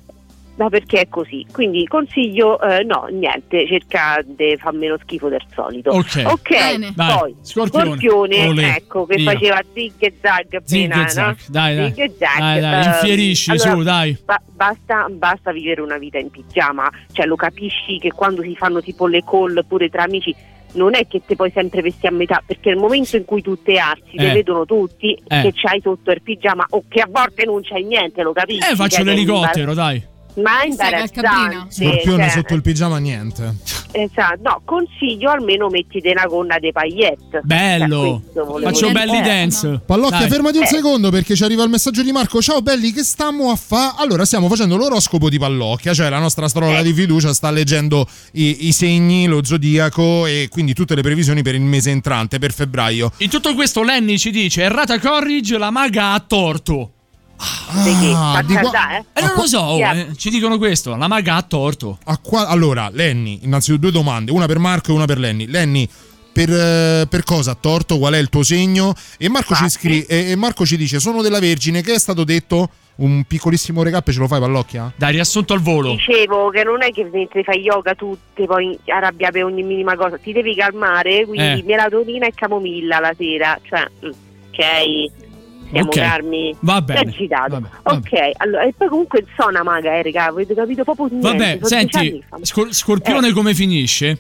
Ma 0.58 0.70
perché 0.70 1.02
è 1.02 1.10
così? 1.10 1.46
Quindi 1.52 1.86
consiglio, 1.86 2.58
eh, 2.62 2.82
no, 2.84 3.08
niente, 3.12 3.68
cerca 3.68 4.24
di 4.26 4.56
far 4.58 4.72
meno 4.72 4.98
schifo 5.02 5.28
del 5.28 5.44
solito. 5.54 5.90
Ok. 5.92 6.24
Ok, 6.26 6.94
Dai, 6.94 6.94
poi 7.20 7.36
Scorpione. 7.42 8.48
Olè. 8.48 8.76
ecco, 8.78 9.06
che 9.06 9.16
Via. 9.18 9.32
faceva 9.34 9.62
zig 9.74 9.92
e 10.00 10.14
zag 10.22 10.62
Zig 10.64 10.84
appena, 10.92 11.06
e 11.06 11.10
zag. 11.10 11.26
no? 11.28 11.36
Dai, 11.50 11.76
dai. 11.76 11.92
Zig 11.94 12.00
e 12.06 12.14
zag, 12.18 12.40
Dai, 12.40 12.60
dai, 12.62 12.86
ehm, 12.86 12.92
infierisci, 12.94 13.52
allora, 13.52 13.70
su, 13.72 13.82
dai. 13.84 14.18
ba- 14.24 14.42
basta, 14.50 15.08
basta 15.10 15.52
vivere 15.52 15.82
una 15.82 15.98
vita 15.98 16.20
in 16.20 16.30
pigiama, 16.30 16.90
cioè 17.12 17.26
lo 17.26 17.36
capisci 17.36 17.98
che 18.00 18.12
quando 18.14 18.42
si 18.42 18.56
fanno 18.56 18.82
tipo 18.82 19.08
le 19.08 19.24
call 19.30 19.62
pure 19.68 19.90
tra 19.90 20.04
amici 20.04 20.34
non 20.76 20.94
è 20.96 21.06
che 21.08 21.22
te 21.26 21.36
puoi 21.36 21.52
sempre 21.54 21.82
vestire 21.82 22.08
a 22.08 22.12
metà, 22.12 22.42
perché 22.46 22.70
nel 22.70 22.80
momento 22.80 23.18
in 23.18 23.26
cui 23.26 23.42
tu 23.42 23.62
te 23.62 23.78
alzi, 23.78 24.16
te 24.16 24.30
Eh. 24.30 24.34
vedono 24.34 24.66
tutti 24.66 25.12
Eh. 25.28 25.42
che 25.42 25.52
c'hai 25.54 25.82
sotto 25.82 26.12
il 26.12 26.22
pigiama 26.22 26.66
o 26.70 26.84
che 26.88 27.02
a 27.02 27.08
volte 27.10 27.44
non 27.46 27.62
c'hai 27.62 27.84
niente, 27.84 28.24
lo 28.24 28.32
capisci? 28.32 28.72
Eh, 28.72 28.76
faccio 28.76 29.04
l'elicottero, 29.04 29.74
dai. 29.74 30.14
Ma 30.36 30.62
è 30.62 30.68
imbarazzante. 30.68 31.66
Scorpione 31.70 32.24
cioè, 32.24 32.30
sotto 32.30 32.54
il 32.54 32.62
pigiama 32.62 32.98
niente. 32.98 33.56
Esatto, 33.92 34.40
no, 34.42 34.62
consiglio 34.66 35.32
almeno 35.32 35.70
mettite 35.70 36.12
una 36.12 36.26
gonna 36.26 36.60
dei 36.60 36.74
paillette. 36.74 37.42
Bello. 37.44 37.96
Cioè, 37.96 38.22
questo 38.22 38.46
volevo 38.46 38.72
Faccio 38.72 38.92
belli 38.92 39.18
Eh, 39.18 39.22
dance. 39.22 39.82
Pallocchia, 39.86 40.20
Dai. 40.20 40.30
fermati 40.30 40.58
un 40.58 40.64
Eh. 40.64 40.68
secondo 40.68 41.10
perché 41.10 41.36
ci 41.36 41.44
arriva 41.44 41.64
il 41.64 41.70
messaggio 41.70 42.04
di 42.04 42.12
Marco. 42.12 42.42
Ciao 42.42 42.62
belli, 42.62 42.92
che 42.92 43.04
stiamo 43.04 43.50
a 43.50 43.56
fa? 43.56 43.96
Allora, 43.98 44.26
stiamo 44.26 44.50
facendo 44.50 44.76
l'oroscopo 44.76 45.30
di 45.30 45.40
Pallocchia, 45.40 45.94
cioè 45.94 46.10
la 46.10 46.20
nostra 46.20 46.46
astrologa 46.46 46.82
di 46.82 46.94
fiducia 46.94 47.34
sta 47.34 47.50
leggendo 47.50 48.06
i, 48.34 48.68
i 48.68 48.72
segni, 48.74 49.28
lo 49.28 49.44
zodiaco 49.44 50.26
e 50.26 50.50
quindi 50.52 50.74
tutte 50.74 50.96
le 50.96 51.02
previsioni 51.02 51.42
per 51.42 51.56
il 51.56 51.62
mese 51.62 51.92
entrante, 51.92 52.40
per 52.40 52.52
febbraio. 52.52 53.12
In 53.20 53.30
tutto 53.30 53.54
questo 53.54 53.84
Lenny 53.84 54.18
ci 54.18 54.32
dice 54.32 54.64
errata 54.64 55.00
Corridge, 55.00 55.58
la 55.58 55.72
maga 55.72 56.12
ha 56.12 56.20
torto. 56.20 56.90
Perché? 57.38 58.12
Ah, 58.14 58.34
Fa 58.36 58.42
di 58.42 58.54
qua- 58.56 58.98
eh? 58.98 59.04
Eh, 59.14 59.22
non 59.22 59.34
lo 59.36 59.48
so, 59.48 59.60
oh, 59.60 59.78
Yeah. 59.78 59.94
eh, 59.94 60.08
ci 60.16 60.30
dicono 60.30 60.58
questo, 60.58 60.96
la 60.96 61.08
maga 61.08 61.36
ha 61.36 61.42
torto. 61.42 61.98
A 62.06 62.18
qua- 62.18 62.48
allora, 62.48 62.90
Lenny, 62.92 63.40
innanzitutto 63.44 63.82
due 63.82 63.92
domande, 63.92 64.32
una 64.32 64.46
per 64.46 64.60
Marco 64.60 64.92
e 64.92 64.94
una 64.94 65.06
per 65.06 65.20
Lenny. 65.20 65.48
Lenny, 65.48 65.88
per, 66.32 66.50
eh, 66.52 67.08
per 67.10 67.24
cosa 67.24 67.52
ha 67.52 67.58
torto? 67.60 67.98
Qual 67.98 68.14
è 68.14 68.18
il 68.18 68.30
tuo 68.30 68.44
segno? 68.44 68.94
E 69.18 69.30
Marco, 69.30 69.56
ci, 69.56 69.70
scri- 69.70 70.04
e, 70.06 70.32
e 70.32 70.36
Marco 70.36 70.66
ci 70.66 70.78
dice: 70.78 71.00
Sono 71.00 71.22
della 71.22 71.40
Vergine. 71.40 71.82
Che 71.82 71.94
è 71.94 72.00
stato 72.00 72.24
detto? 72.24 72.70
Un 72.98 73.26
piccolissimo 73.26 73.84
recap, 73.84 74.10
ce 74.10 74.20
lo 74.20 74.28
fai, 74.28 74.40
Pallocchia? 74.40 74.90
Dai, 74.96 75.12
riassunto 75.12 75.52
al 75.52 75.60
volo. 75.60 75.92
Dicevo 75.92 76.50
che 76.50 76.64
non 76.64 76.82
è 76.82 76.92
che 76.92 77.04
mentre 77.12 77.44
fai 77.44 77.60
yoga 77.60 77.94
tu 77.94 78.18
ti 78.34 78.46
puoi 78.46 78.80
arrabbiare 78.88 79.34
per 79.34 79.44
ogni 79.44 79.64
minima 79.64 79.98
cosa, 79.98 80.18
ti 80.18 80.32
devi 80.32 80.56
calmare, 80.56 81.26
quindi 81.26 81.60
Eh. 81.60 81.64
melatonina 81.66 82.26
e 82.26 82.32
camomilla 82.34 83.00
la 83.02 83.14
sera, 83.18 83.60
cioè, 83.68 83.86
mm, 84.06 84.10
ok? 84.48 85.25
Siamo 85.72 85.90
Ok. 85.90 85.96
calmi. 85.96 86.56
Va 86.60 86.82
bene. 86.82 87.12
Vabbè. 87.48 87.68
Ok, 87.84 88.32
allora, 88.38 88.64
e 88.64 88.74
poi 88.78 88.88
comunque 88.88 89.26
sono 89.36 89.50
una 89.50 89.64
maga, 89.64 89.94
eh, 89.96 90.04
raga, 90.04 90.26
avete 90.26 90.54
capito 90.54 90.84
proprio 90.84 91.08
niente. 91.10 91.28
Vabbè, 91.28 91.60
senti. 91.64 92.24
Scor- 92.42 92.72
Scorpione 92.72 93.30
Eh. 93.30 93.32
come 93.34 93.54
finisce? 93.54 94.18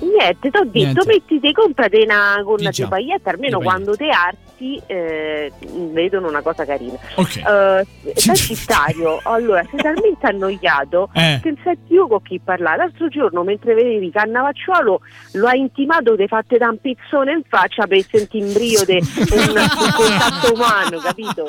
Niente, 0.00 0.50
ti 0.50 0.56
ho 0.56 0.64
detto, 0.64 1.04
mettiti, 1.06 1.52
comprate 1.52 2.02
una 2.02 2.40
gonna 2.42 2.70
di 2.70 2.84
paillette, 2.88 3.28
almeno 3.28 3.58
Di 3.58 3.64
quando 3.64 3.94
te 3.96 4.08
arti 4.08 4.38
eh, 4.86 5.52
vedono 5.92 6.28
una 6.28 6.42
cosa 6.42 6.64
carina. 6.64 6.96
Ok. 7.16 7.36
Eh, 7.36 7.86
Sagittario, 8.14 9.20
allora, 9.24 9.62
sei 9.70 9.80
talmente 9.80 10.26
annoiato 10.26 11.10
Eh. 11.14 11.38
che 11.42 11.48
non 11.50 11.58
sai 11.64 11.76
più 11.86 12.06
con 12.08 12.22
chi 12.22 12.38
parlare. 12.42 12.76
L'altro 12.78 13.08
giorno, 13.08 13.42
mentre 13.42 13.74
vedevi 13.74 14.10
Cannavacciuolo, 14.10 15.00
lo 15.32 15.46
ha 15.46 15.54
intimato 15.54 16.16
di 16.16 16.26
fatte 16.26 16.56
da 16.58 16.68
un 16.68 16.78
pizzone 16.80 17.32
in 17.32 17.42
faccia 17.48 17.86
per 17.86 18.02
sentire 18.04 18.46
in 18.46 18.52
brio 18.52 18.84
di 18.84 18.92
un, 18.94 19.56
un 19.56 19.92
contatto 19.96 20.52
umano, 20.54 20.98
capito? 20.98 21.46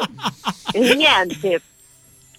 E 0.74 0.96
niente. 0.96 1.62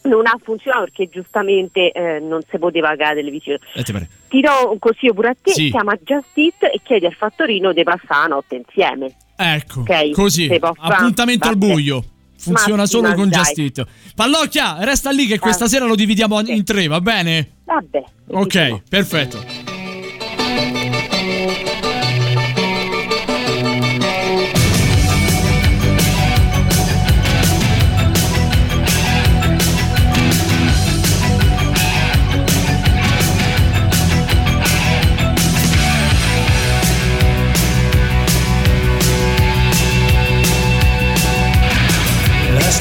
Non 0.05 0.27
ha 0.27 0.37
funzionato 0.43 0.87
perché 0.87 1.09
giustamente 1.09 1.93
eh, 1.93 2.19
non 2.19 2.41
si 2.51 2.59
poteva 2.59 2.93
la 2.97 3.13
televisione. 3.15 3.61
Eh, 3.75 3.85
ti 3.85 4.41
do 4.41 4.73
un 4.73 4.79
consiglio 4.81 5.15
pure 5.15 5.29
a 5.29 5.37
te, 5.41 5.53
Sì. 5.53 5.71
chiama 5.71 5.95
Just 6.03 6.27
Eat 6.35 6.65
e 6.75 6.81
chiedi 6.83 7.07
al 7.07 7.13
fattorino 7.15 7.73
di 7.73 7.85
passare 7.85 8.23
la 8.29 8.35
notte 8.35 8.57
insieme. 8.57 9.15
Ecco, 9.43 9.81
Ok, 9.81 10.11
così. 10.13 10.49
Appuntamento 10.79 11.49
al 11.49 11.57
buio. 11.57 12.05
Funziona 12.39 12.87
solo 12.87 13.13
con 13.15 13.29
Just 13.29 13.55
dai. 13.55 13.65
Eat. 13.67 13.87
Pallocchia, 14.15 14.77
resta 14.85 15.11
lì 15.11 15.27
che 15.27 15.39
questa 15.39 15.65
Ah. 15.65 15.69
sera 15.69 15.85
lo 15.87 15.95
dividiamo 15.95 16.41
in 16.41 16.65
tre, 16.65 16.87
va 16.89 17.01
bene? 17.01 17.49
Vabbè. 17.65 18.03
Ok, 18.31 18.83
perfetto. 18.89 19.39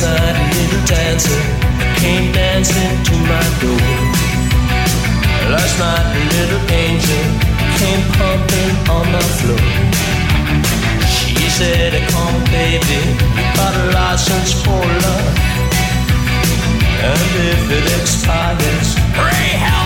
Last 0.02 0.18
night 0.18 0.34
a 0.34 0.48
little 0.58 0.86
dancer 0.88 1.42
came 2.02 2.32
dancing 2.32 3.04
to 3.06 3.16
my 3.30 3.46
door. 3.62 3.86
Last 5.54 5.78
night 5.78 6.08
a 6.10 6.24
little 6.38 6.64
angel 6.74 7.24
came 7.78 8.02
pumping 8.18 8.76
on 8.90 9.06
the 9.12 9.22
floor. 9.38 9.62
She 11.06 11.38
said, 11.50 11.94
come 12.10 12.44
baby, 12.50 13.02
got 13.54 13.76
a 13.78 13.86
license 13.94 14.54
for 14.64 14.82
love. 15.06 15.38
And 17.06 17.32
if 17.54 17.62
it 17.70 18.02
expires, 18.02 18.96
pray 19.14 19.50
help 19.54 19.81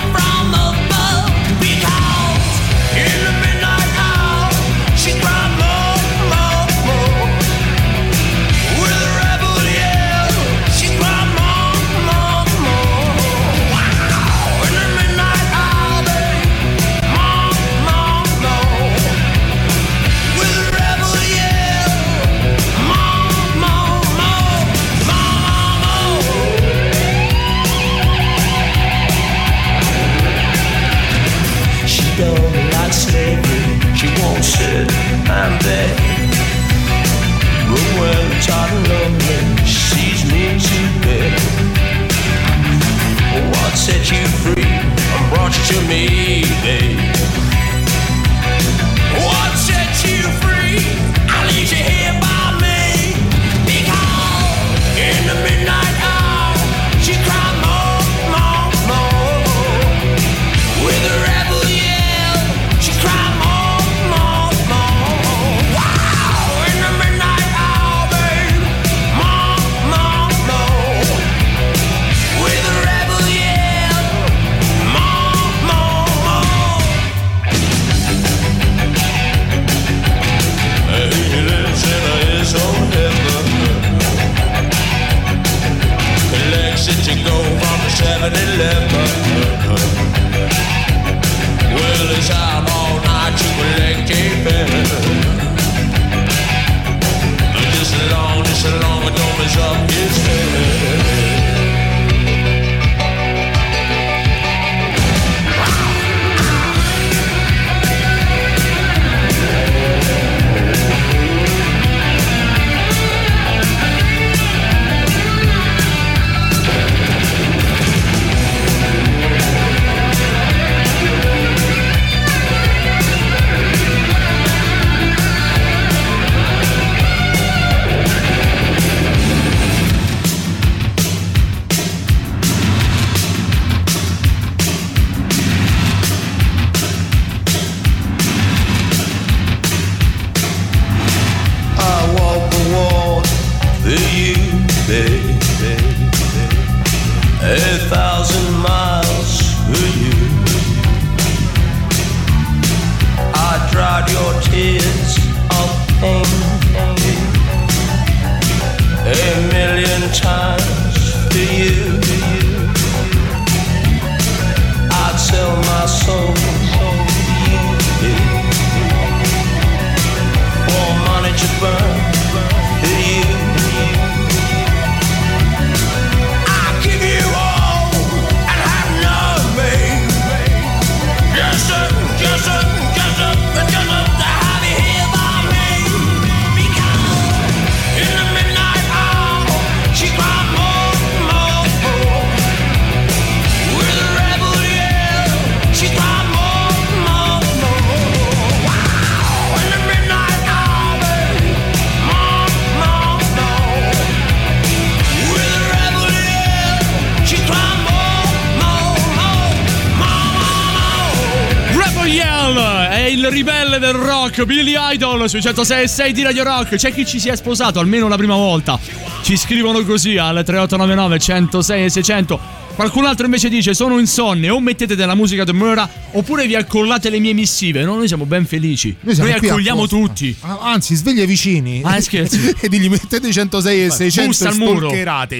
Idol 215.25 215.29
sui 215.29 215.41
106 215.41 216.13
di 216.13 216.21
Radio 216.21 216.43
Rock. 216.43 216.75
C'è 216.75 216.93
chi 216.93 217.05
ci 217.05 217.19
si 217.19 217.29
è 217.29 217.35
sposato 217.35 217.79
almeno 217.79 218.07
la 218.07 218.15
prima 218.15 218.35
volta. 218.35 218.79
Ci 219.23 219.35
scrivono 219.37 219.83
così 219.83 220.17
al 220.17 220.43
3899 220.43 221.19
106 221.19 221.83
e 221.83 221.89
600. 221.89 222.39
Qualcun 222.75 223.05
altro 223.05 223.25
invece 223.25 223.47
dice 223.47 223.73
sono 223.73 223.97
insonne 223.99 224.49
o 224.49 224.59
mettete 224.59 224.95
della 224.95 225.15
musica 225.15 225.45
di 225.45 225.53
Mura 225.53 225.89
oppure 226.11 226.45
vi 226.45 226.55
accollate 226.55 227.09
le 227.09 227.19
mie 227.19 227.33
missive. 227.33 227.83
No, 227.83 227.95
noi 227.95 228.07
siamo 228.07 228.25
ben 228.25 228.45
felici. 228.45 228.95
Noi, 228.99 229.15
qui 229.15 229.31
accogliamo 229.31 229.87
tutti. 229.87 230.35
Ah, 230.41 230.59
Anzi, 230.61 230.93
sveglia 230.95 231.23
i 231.23 231.25
vicini. 231.25 231.81
Ah, 231.83 231.99
scherzi. 232.01 232.53
e 232.59 232.67
digli 232.67 232.89
mettete 232.89 233.31
106 233.31 233.83
e 233.85 233.89
600 233.91 234.27
bussa 234.27 234.45
e 234.45 234.47
al 234.47 234.57
muro. 234.57 234.91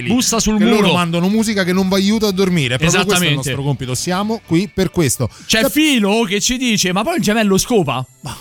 Bussa 0.06 0.40
sul 0.40 0.58
che 0.58 0.64
muro. 0.64 0.80
loro 0.80 0.94
mandano 0.94 1.28
musica 1.28 1.62
che 1.62 1.72
non 1.72 1.88
vi 1.88 1.94
aiuta 1.94 2.26
a 2.28 2.32
dormire. 2.32 2.78
Proprio 2.78 3.04
questo 3.04 3.22
è 3.24 3.28
il 3.28 3.34
nostro 3.34 3.62
compito. 3.62 3.94
Siamo 3.94 4.40
qui 4.46 4.68
per 4.72 4.90
questo. 4.90 5.28
C'è 5.46 5.68
Filo 5.68 6.22
che 6.22 6.40
ci 6.40 6.56
dice: 6.56 6.92
Ma 6.92 7.02
poi 7.02 7.16
il 7.16 7.22
gemello 7.22 7.58
scopa? 7.58 8.04
Ma 8.22 8.36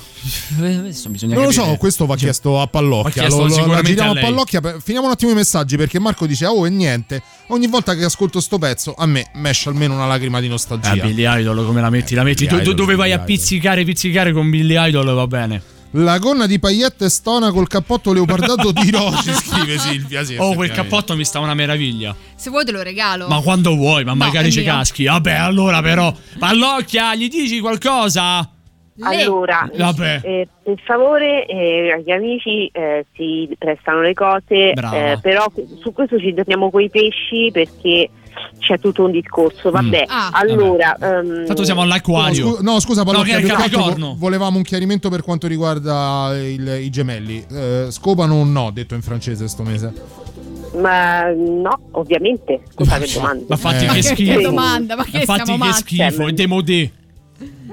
Non 0.58 1.44
lo 1.44 1.52
so, 1.52 1.76
questo 1.78 2.06
va 2.06 2.16
chiesto 2.16 2.60
a 2.62 2.68
Pallocchia. 2.68 3.24
Chiesto 3.24 3.46
Lo- 3.46 3.48
lo- 3.48 3.82
giriamo 3.82 4.12
a 4.12 4.18
a. 4.18 4.22
Pallocchia. 4.22 4.62
Finiamo 4.84 5.06
un 5.08 5.12
attimo 5.14 5.32
i 5.32 5.36
messaggi 5.36 5.78
perché 5.78 6.00
Marco 6.00 6.26
dice: 6.26 6.46
Oh, 6.46 6.66
e 6.66 6.70
niente. 6.70 7.22
Ogni 7.48 7.68
volta 7.68 7.94
che 7.96 8.04
ascolto 8.04 8.40
sto 8.40 8.58
pezzo, 8.58 8.94
a 8.98 9.06
me 9.06 9.30
mesce 9.36 9.70
almeno 9.70 9.94
una 9.94 10.08
lacrima 10.08 10.40
di 10.40 10.48
nostalgia. 10.48 10.92
Ah, 10.92 10.96
Billy 10.96 11.26
Idol, 11.42 11.66
come 11.66 11.82
la 11.82 11.90
metti? 11.90 12.16
La 12.16 12.24
metti 12.24 12.46
Billy 12.46 12.50
do- 12.50 12.56
do- 12.58 12.62
Idol, 12.72 12.76
dove 12.76 12.96
vai 12.96 13.12
a 13.12 13.18
Billy 13.20 13.34
Idol. 13.34 13.36
pizzicare, 13.46 13.84
pizzicare 13.84 14.32
con 14.34 14.50
Billy 14.50 14.76
Idol 14.88 15.14
va 15.14 15.28
bene. 15.28 15.62
La 15.98 16.18
gonna 16.18 16.46
di 16.46 16.60
paillette 16.60 17.08
stona 17.10 17.52
col 17.52 17.68
cappotto 17.68 18.12
leopardato 18.12 18.72
di 18.74 18.90
Roci, 18.92 19.32
scrive 19.48 19.78
Silvia. 19.78 20.26
Sì, 20.26 20.36
Oh, 20.38 20.54
quel 20.54 20.72
cappotto 20.72 21.16
mi 21.16 21.24
sta 21.24 21.40
una 21.40 21.54
meraviglia. 21.54 22.14
Se 22.36 22.50
vuoi 22.50 22.66
te 22.66 22.72
lo 22.74 22.82
regalo. 22.82 23.28
Ma 23.28 23.40
quando 23.40 23.76
vuoi, 23.76 24.04
ma 24.04 24.14
magari 24.14 24.50
è 24.50 24.52
ci 24.52 24.62
mio. 24.62 24.74
caschi. 24.74 25.06
Vabbè, 25.06 25.32
allora 25.34 25.82
però. 25.82 26.14
Pallocchia, 26.38 27.16
gli 27.16 27.30
dici 27.30 27.60
qualcosa? 27.62 28.50
Allora, 29.02 29.70
Vabbè. 29.76 30.20
eh, 30.24 30.48
per 30.64 30.76
favore, 30.86 31.46
eh, 31.48 31.92
agli 31.92 32.12
amici 32.12 32.68
eh, 32.72 33.06
si 33.14 33.54
prestano 33.58 34.02
le 34.02 34.14
cose, 34.14 34.72
eh, 34.72 35.18
però 35.22 35.46
su 35.82 35.92
questo 35.92 36.18
ci 36.18 36.34
torniamo 36.34 36.70
coi 36.72 36.90
pesci 36.90 37.50
perché 37.52 38.10
c'è 38.60 38.80
tutto 38.80 39.04
un 39.04 39.12
discorso. 39.12 39.70
Vabbè, 39.70 40.04
Mm. 40.08 40.10
Ah. 40.12 40.30
allora. 40.32 40.96
ehm, 40.96 41.46
Tanto 41.46 41.66
siamo 41.66 41.82
all'acquario. 41.82 42.46
No, 42.46 42.52
scu- 42.54 42.62
no, 42.64 42.80
scusa, 42.80 43.04
No, 43.04 43.12
Pallocchia, 43.12 43.40
che 43.40 43.76
vo- 43.76 44.16
volevamo 44.18 44.58
un 44.58 44.64
chiarimento 44.64 45.10
per 45.10 45.24
quanto 45.24 45.48
riguarda 45.48 46.32
il- 46.38 46.78
i 46.82 46.90
gemelli. 46.90 47.46
Eh, 47.52 47.88
scopano 47.90 48.36
o 48.36 48.44
no, 48.46 48.72
detto 48.72 48.96
in 48.96 49.02
francese 49.02 49.48
sto 49.50 49.64
mese? 49.64 49.94
Ma 50.80 51.32
no, 51.34 51.80
ovviamente. 51.92 52.62
Scusa 52.74 52.98
che 52.98 53.12
domanda. 53.14 53.46
Ma 53.50 53.56
fatti 53.58 53.76
Eh. 53.76 53.80
che 53.80 53.86
Ma 53.88 53.94
che 53.96 54.02
schifo. 54.04 54.42
domanda, 54.42 54.96
ma 54.96 55.04
che 55.04 55.18
Ma 55.18 55.24
fatti 55.38 55.58
che 55.58 55.72
schifo, 55.74 56.28
è 56.28 56.32
demodé. 56.32 56.92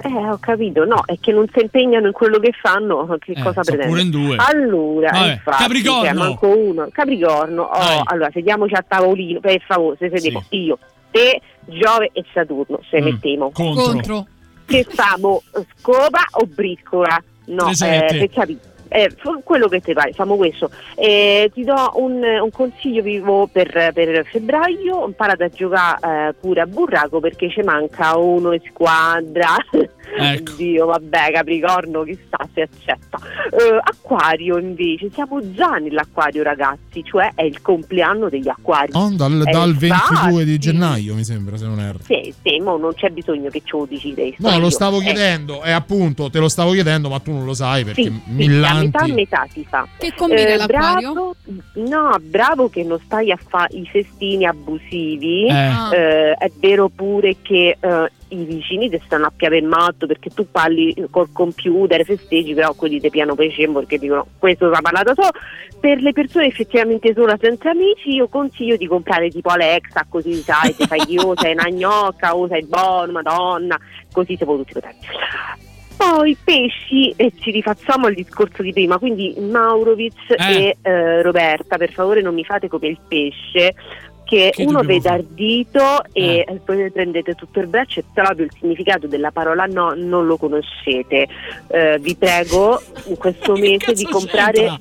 Eh, 0.05 0.28
ho 0.28 0.38
capito, 0.40 0.84
no, 0.84 1.03
è 1.05 1.16
che 1.20 1.32
non 1.32 1.46
si 1.53 1.61
impegnano 1.61 2.07
in 2.09 2.12
quello 2.12 2.38
che 2.38 2.53
fanno, 2.61 3.07
che 3.20 3.32
Eh, 3.32 3.42
cosa 3.42 3.61
pretende? 3.62 3.86
pure 3.86 4.00
in 4.03 4.11
due. 4.11 4.36
Allora, 4.36 5.11
Vabbè, 5.11 5.32
infatti, 5.32 5.62
Capricorno. 5.62 6.38
cioè, 6.40 6.55
uno. 6.57 6.88
Capricorno, 6.92 7.62
oh, 7.62 8.00
allora 8.05 8.30
sediamoci 8.32 8.74
a 8.74 8.84
tavolino, 8.86 9.40
per 9.40 9.61
favore, 9.66 9.96
se 9.98 10.11
sediamo 10.12 10.44
io, 10.50 10.78
te, 11.11 11.40
Giove 11.66 12.11
e 12.12 12.24
Saturno, 12.32 12.80
se 12.90 13.00
Mm, 13.00 13.05
mettiamo. 13.05 13.50
contro. 13.53 13.82
Contro. 13.84 14.26
Che 14.64 14.84
famo 14.88 15.42
scopa 15.78 16.20
o 16.32 16.46
briscola? 16.46 17.22
No, 17.46 17.68
eh, 17.68 18.07
per 18.18 18.28
capire. 18.30 18.59
Eh, 18.93 19.11
quello 19.43 19.68
che 19.68 19.80
ti 19.80 19.93
pare, 19.95 20.12
famo 20.12 20.36
questo. 20.36 20.70
Eh, 20.97 21.51
ti 21.55 21.64
do 21.64 21.93
un, 21.95 22.22
un 22.22 22.51
consiglio 22.51 23.03
vivo 23.03 23.49
per, 23.51 23.90
per 23.95 24.26
febbraio, 24.30 25.07
imparate 25.07 25.45
a 25.45 25.49
giocare 25.49 26.28
eh, 26.28 26.34
pure 26.38 26.61
a 26.61 26.66
burraco 26.66 27.20
perché 27.20 27.51
ci 27.51 27.62
manca 27.62 28.16
uno 28.18 28.53
in 28.53 28.61
squadra. 28.68 29.57
Ecco. 30.18 30.53
Dio, 30.57 30.86
vabbè, 30.86 31.32
Capricorno, 31.32 32.03
chissà 32.03 32.36
se 32.53 32.62
accetta. 32.62 33.18
Eh, 33.51 33.80
acquario 33.82 34.59
invece, 34.59 35.09
siamo 35.12 35.40
già 35.53 35.76
nell'acquario 35.76 36.43
ragazzi, 36.43 37.03
cioè 37.03 37.32
è 37.34 37.43
il 37.43 37.62
compleanno 37.62 38.28
degli 38.28 38.49
acquari. 38.49 38.93
No, 38.93 39.11
dal, 39.14 39.43
Eh, 39.47 39.51
dal 39.51 39.74
22 39.74 40.45
di 40.45 40.59
gennaio, 40.59 41.14
mi 41.14 41.24
sembra, 41.24 41.57
se 41.57 41.64
non 41.66 41.80
erro. 41.80 41.99
Sì, 42.03 42.34
sì, 42.43 42.61
mo 42.61 42.76
non 42.76 42.93
c'è 42.95 43.09
bisogno 43.09 43.49
che 43.49 43.62
ce 43.64 43.76
lo 43.76 43.86
decidi. 43.88 44.34
No, 44.38 44.59
lo 44.59 44.70
stavo 44.70 45.01
Eh, 45.01 45.05
chiedendo, 45.05 45.62
e 45.62 45.70
appunto 45.70 46.28
te 46.28 46.38
lo 46.38 46.49
stavo 46.49 46.72
chiedendo, 46.72 47.09
ma 47.09 47.18
tu 47.20 47.32
non 47.32 47.45
lo 47.47 47.55
sai 47.55 47.84
perché 47.84 48.03
Sì, 48.03 48.09
a 48.09 48.20
millanti. 48.26 48.82
Metà 48.83 48.99
a 49.01 49.07
metà 49.07 49.47
si 49.51 49.64
fa. 49.68 49.87
Che 49.99 50.12
combina 50.16 50.57
l'acquario? 50.57 51.12
Bravo, 51.12 51.35
no, 51.74 52.16
bravo 52.20 52.68
che 52.68 52.83
non 52.85 52.99
stai 53.01 53.30
a 53.30 53.37
fare 53.37 53.74
i 53.76 53.87
festini 53.87 54.47
abusivi. 54.47 55.47
Eh. 55.47 55.53
Ah. 55.53 55.91
Eh, 55.95 56.33
è 56.33 56.51
vero 56.59 56.89
pure 56.89 57.37
che 57.43 57.76
eh, 57.78 58.11
i 58.28 58.45
vicini 58.45 58.89
ti 58.89 59.01
stanno 59.05 59.26
a 59.26 59.33
piave 59.35 59.59
in 59.59 59.66
matto 59.66 60.07
perché 60.07 60.30
tu 60.30 60.51
parli 60.51 60.95
col 61.11 61.30
computer, 61.33 62.05
festeggi, 62.05 62.55
però 62.55 62.72
quelli 62.74 63.01
ti 63.01 63.11
piano 63.11 63.35
pescembo 63.35 63.80
perché 63.80 63.99
dicono 63.99 64.26
questo 64.39 64.72
è 64.72 64.80
parlato 64.80 65.12
solo. 65.14 65.30
Per 65.78 66.01
le 66.01 66.12
persone 66.12 66.47
effettivamente 66.47 67.12
sola 67.12 67.37
senza 67.41 67.70
amici, 67.70 68.11
io 68.11 68.28
consiglio 68.28 68.76
di 68.76 68.87
comprare 68.87 69.28
tipo 69.30 69.49
Alexa, 69.49 70.07
così 70.09 70.35
sai, 70.35 70.74
ti 70.76 70.87
fai 70.87 71.03
io, 71.09 71.33
sei 71.37 71.55
una 71.55 71.68
gnocca, 71.68 72.37
o 72.37 72.47
sei 72.47 72.64
buono, 72.64 73.11
madonna, 73.12 73.76
così 74.12 74.37
siamo 74.37 74.57
tutti 74.57 74.72
contenti. 74.74 75.07
Poi 76.11 76.36
pesci, 76.42 77.12
e 77.16 77.32
ci 77.40 77.53
rifacciamo 77.53 78.07
al 78.07 78.14
discorso 78.14 78.62
di 78.62 78.72
prima, 78.72 78.98
quindi 78.98 79.34
Maurovic 79.38 80.30
Eh. 80.30 80.36
e 80.36 80.76
eh, 80.82 81.22
Roberta, 81.22 81.76
per 81.76 81.92
favore 81.92 82.22
non 82.22 82.34
mi 82.34 82.44
fate 82.44 82.68
come 82.68 82.88
il 82.88 82.98
pesce, 83.07 83.74
che, 84.24 84.50
Che 84.55 84.64
uno 84.64 84.80
vede 84.80 85.11
ardito 85.11 86.03
e 86.12 86.38
eh, 86.38 86.61
poi 86.64 86.90
prendete 86.90 87.34
tutto 87.34 87.61
il 87.61 87.66
braccio 87.66 88.00
e 88.00 88.05
proprio 88.14 88.46
il 88.46 88.53
significato 88.59 89.07
della 89.07 89.30
parola 89.30 89.66
no 89.66 89.92
non 89.94 90.26
lo 90.26 90.38
conoscete. 90.38 91.28
Eh, 91.68 91.98
vi 92.00 92.16
prego 92.16 92.80
in 93.07 93.16
questo 93.16 93.53
mese 93.61 93.92
di 93.92 94.05
comprare 94.05 94.78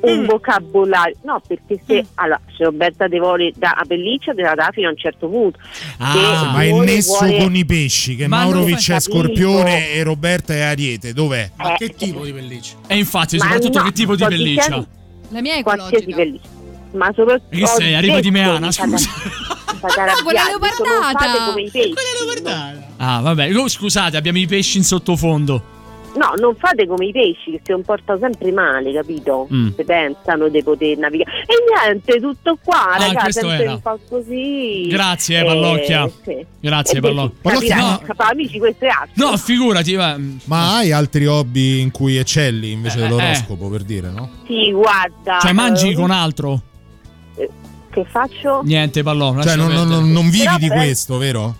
un 0.00 0.24
vocabolario, 0.26 1.16
no 1.24 1.40
perché 1.46 1.80
se 1.86 2.04
allora, 2.14 2.40
se 2.56 2.64
Roberta 2.64 3.06
De 3.08 3.18
da 3.56 3.70
a 3.70 3.84
pelliccia 3.86 4.32
te 4.34 4.42
la 4.42 4.54
dà 4.54 4.70
fino 4.72 4.88
a 4.88 4.90
un 4.90 4.96
certo 4.96 5.28
punto. 5.28 5.58
Ah, 5.98 6.50
ma 6.52 6.64
il 6.64 6.74
nesso 6.76 7.18
vuole- 7.18 7.38
con 7.38 7.54
i 7.54 7.64
pesci, 7.64 8.16
che 8.16 8.26
Ma 8.26 8.38
Maurovic 8.44 8.90
è 8.90 9.00
scorpione 9.00 9.90
e 9.90 10.02
Roberta 10.02 10.52
è 10.54 10.60
ariete, 10.60 11.12
dov'è? 11.12 11.50
Ma 11.56 11.74
Eh, 11.74 11.76
che 11.78 11.94
tipo 11.94 12.24
di 12.24 12.32
pelliccia? 12.32 12.76
E 12.86 12.96
infatti, 12.96 13.36
Ma 13.36 13.44
soprattutto 13.44 13.78
no, 13.78 13.84
che 13.84 13.92
tipo 13.92 14.16
di 14.16 14.24
pelliccia? 14.24 14.62
dicendo 14.64 14.86
La 15.28 15.40
mia 15.40 15.54
è 15.54 15.62
qualsiasi 15.62 15.94
ecologica. 15.94 16.16
pelliccia. 16.16 16.48
Ma 16.92 17.10
soprattutto 17.14 17.56
Che 17.56 17.66
sei? 17.66 17.94
Arriva 17.94 18.20
di 18.20 18.30
Meana, 18.30 18.70
scusa. 18.70 18.86
mi 18.86 19.78
fate 19.78 20.00
arrabbiare, 20.00 20.22
quella 20.22 20.44
leopardata. 20.44 21.58
i 21.58 21.70
pesci. 21.70 21.94
Ah, 22.98 23.20
vabbè. 23.20 23.56
Oh, 23.56 23.66
scusate, 23.68 24.16
abbiamo 24.16 24.38
i 24.38 24.46
pesci 24.46 24.76
in 24.78 24.84
sottofondo. 24.84 25.80
No, 26.14 26.34
non 26.38 26.54
fate 26.56 26.86
come 26.86 27.06
i 27.06 27.12
pesci 27.12 27.52
che 27.52 27.60
si 27.64 27.72
comportano 27.72 28.18
sempre 28.20 28.52
male, 28.52 28.92
capito? 28.92 29.48
Mm. 29.52 29.68
Se 29.76 29.84
pensano 29.84 30.48
di 30.48 30.62
poter 30.62 30.98
navigare. 30.98 31.30
E 31.46 31.54
niente, 31.86 32.20
tutto 32.20 32.58
qua, 32.62 32.92
Ah, 32.92 32.98
ragazzi, 32.98 33.14
questo 33.22 33.40
sempre 33.48 33.62
era. 33.64 33.72
un 33.72 33.80
po' 33.80 33.98
così. 34.08 34.86
Grazie, 34.88 35.40
Eh, 35.40 35.44
Pallocchia. 35.44 36.10
sì. 36.22 36.46
Grazie, 36.60 37.00
Pallocchia. 37.00 37.40
capirai, 37.54 37.80
No. 37.80 38.24
amici, 38.30 38.58
questo 38.58 38.84
è 38.84 38.88
altro. 38.88 39.26
No, 39.30 39.36
figurati, 39.38 39.94
va. 39.94 40.18
Ma 40.44 40.76
hai 40.76 40.92
altri 40.92 41.26
hobby 41.26 41.80
in 41.80 41.90
cui 41.90 42.16
eccelli 42.18 42.72
invece 42.72 42.98
Eh, 42.98 43.02
dell'oroscopo, 43.02 43.68
per 43.68 43.82
dire, 43.82 44.10
no? 44.10 44.28
Sì, 44.46 44.70
guarda. 44.70 45.38
Cioè, 45.40 45.52
mangi 45.52 45.90
eh, 45.90 45.94
con 45.94 46.10
altro? 46.10 46.60
Che 47.90 48.04
faccio? 48.08 48.62
Niente, 48.64 49.02
pallone. 49.02 49.42
Cioè, 49.42 49.56
non, 49.56 49.70
non- 49.72 50.10
non 50.12 50.30
vivi 50.30 50.44
Però, 50.44 50.56
di 50.58 50.68
questo, 50.68 51.18
vero? 51.18 51.56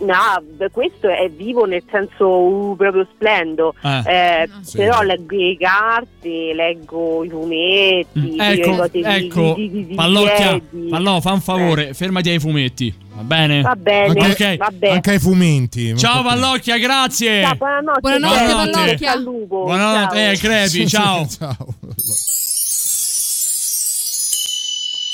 No, 0.00 0.70
questo 0.72 1.08
è 1.08 1.28
vivo 1.28 1.66
nel 1.66 1.82
senso 1.90 2.26
uh, 2.26 2.74
proprio 2.76 3.06
splendo. 3.14 3.74
Eh. 3.82 4.02
Eh, 4.06 4.48
Sì. 4.62 4.78
Però 4.78 5.02
leggo 5.02 5.36
le 5.36 5.56
carte, 5.58 6.54
leggo 6.54 7.22
i 7.24 7.28
fumetti, 7.28 8.36
le 8.36 8.52
Ecco, 8.52 8.76
cose 8.76 8.90
ecco, 9.02 9.52
di, 9.56 9.70
di, 9.70 9.86
di 9.88 9.94
Pallocchia. 9.94 10.58
Pallò, 10.88 11.20
fa 11.20 11.32
un 11.32 11.40
favore, 11.42 11.92
fermati 11.92 12.30
ai 12.30 12.38
fumetti, 12.38 12.94
va 13.14 13.22
bene? 13.22 13.60
Va 13.60 13.76
bene, 13.76 14.20
Ok. 14.30 14.56
va 14.56 14.70
bene. 14.72 14.94
Anche 14.94 15.10
ai 15.10 15.18
fumenti. 15.18 15.94
Ciao 15.98 16.22
Pallocchia, 16.22 16.78
grazie. 16.78 17.42
Ciao, 17.42 17.54
buonanotte. 17.56 18.00
Buonanotte, 18.00 18.38
Buonanotte. 18.44 18.70
Pallocchia. 18.70 19.12
Al 19.12 19.22
lupo. 19.22 19.62
Buonanotte, 19.64 20.16
ciao. 20.16 20.32
eh, 20.32 20.36
crepi, 20.38 20.88
ciao. 20.88 21.26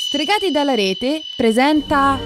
Stregati 0.07 0.51
dalla 0.51 0.73
rete 0.75 1.23
presenta 1.35 2.17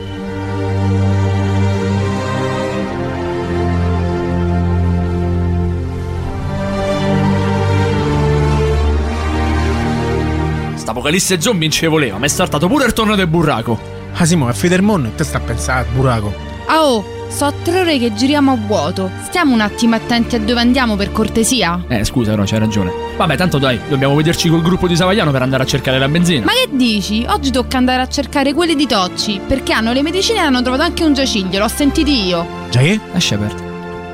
St'apocalisse 11.02 11.41
zombie 11.41 11.68
non 11.68 11.76
ci 11.76 11.88
voleva, 11.88 12.20
ma 12.20 12.26
è 12.26 12.30
saltato 12.30 12.68
pure 12.68 12.86
il 12.86 12.93
torno 12.93 13.16
del 13.16 13.26
burraco. 13.26 13.80
Ah 14.14 14.24
Simo, 14.24 14.47
è 14.47 14.54
Fidermon 14.54 15.08
e 15.08 15.16
te 15.16 15.24
sta 15.24 15.39
a 15.39 15.41
pensare 15.41 15.88
a 15.88 15.91
Buraco. 15.91 16.32
Ah 16.68 16.84
oh, 16.84 17.04
so 17.28 17.52
tre 17.64 17.80
ore 17.80 17.97
che 17.97 18.14
giriamo 18.14 18.52
a 18.52 18.56
vuoto. 18.56 19.10
Stiamo 19.24 19.52
un 19.56 19.62
attimo 19.62 19.95
attenti 19.95 20.36
a 20.36 20.39
dove 20.39 20.60
andiamo 20.60 20.95
per 20.95 21.12
cortesia. 21.12 21.84
Eh, 21.88 22.04
scusa, 22.04 22.36
no, 22.36 22.43
c'hai 22.45 22.60
ragione. 22.60 22.91
Vabbè, 23.18 23.36
tanto 23.36 23.58
dai, 23.58 23.80
dobbiamo 23.89 24.14
vederci 24.14 24.47
col 24.47 24.62
gruppo 24.62 24.88
di 24.88 24.95
Savagliano 24.95 25.32
per 25.32 25.41
andare 25.41 25.64
a 25.64 25.66
cercare 25.66 25.97
la 25.97 26.08
benzina. 26.08 26.45
Ma 26.45 26.52
che 26.52 26.70
dici? 26.70 27.26
Oggi 27.28 27.49
tocca 27.49 27.78
andare 27.78 28.04
a 28.04 28.08
cercare 28.08 28.54
quelli 28.54 28.76
di 28.76 28.86
Tocci, 28.86 29.41
perché 29.47 29.74
hanno 29.74 29.93
le 29.93 30.04
medicine 30.04 30.38
e 30.38 30.41
hanno 30.41 30.62
trovato 30.62 30.84
anche 30.84 31.04
un 31.04 31.16
giaciglio, 31.16 31.58
l'ho 31.58 31.68
sentiti 31.68 32.28
io. 32.28 32.45
Già 32.70 32.80
che? 32.80 32.99
Lascia 33.12 33.36
aperto. 33.36 33.70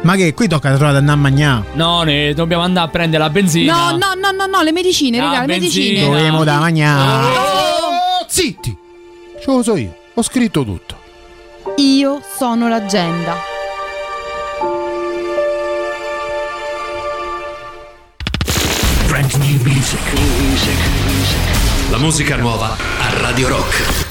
Ma 0.08 0.16
che 0.16 0.34
qui 0.34 0.48
tocca 0.48 0.70
trovare 0.70 0.94
da 0.94 1.00
andare 1.00 1.18
a 1.18 1.22
mangiare. 1.22 1.64
No, 1.74 2.04
ne 2.04 2.34
dobbiamo 2.34 2.64
andare 2.64 2.88
a 2.88 2.90
prendere 2.90 3.22
la 3.24 3.30
benzina. 3.30 3.92
No, 3.92 3.98
no, 3.98 4.14
no, 4.14 4.32
no, 4.32 4.46
no, 4.46 4.64
le 4.64 4.72
medicine, 4.72 5.20
raga, 5.20 5.42
le 5.42 5.48
medicine. 5.48 6.00
Dovevo 6.00 6.46
da 6.46 6.60
mangiare. 6.60 7.26
Oh, 7.26 8.26
zitti! 8.26 8.74
Ce 9.38 9.52
lo 9.52 9.62
so 9.62 9.76
io, 9.76 9.94
ho 10.14 10.22
scritto 10.22 10.64
tutto. 10.64 10.98
Io 11.76 12.22
sono 12.38 12.70
l'agenda. 12.70 13.36
Brand 19.08 19.34
new 19.34 19.62
music. 19.62 20.00
La 21.90 21.98
musica 21.98 22.38
nuova 22.38 22.78
a 23.00 23.20
Radio 23.20 23.50
Rock. 23.50 24.07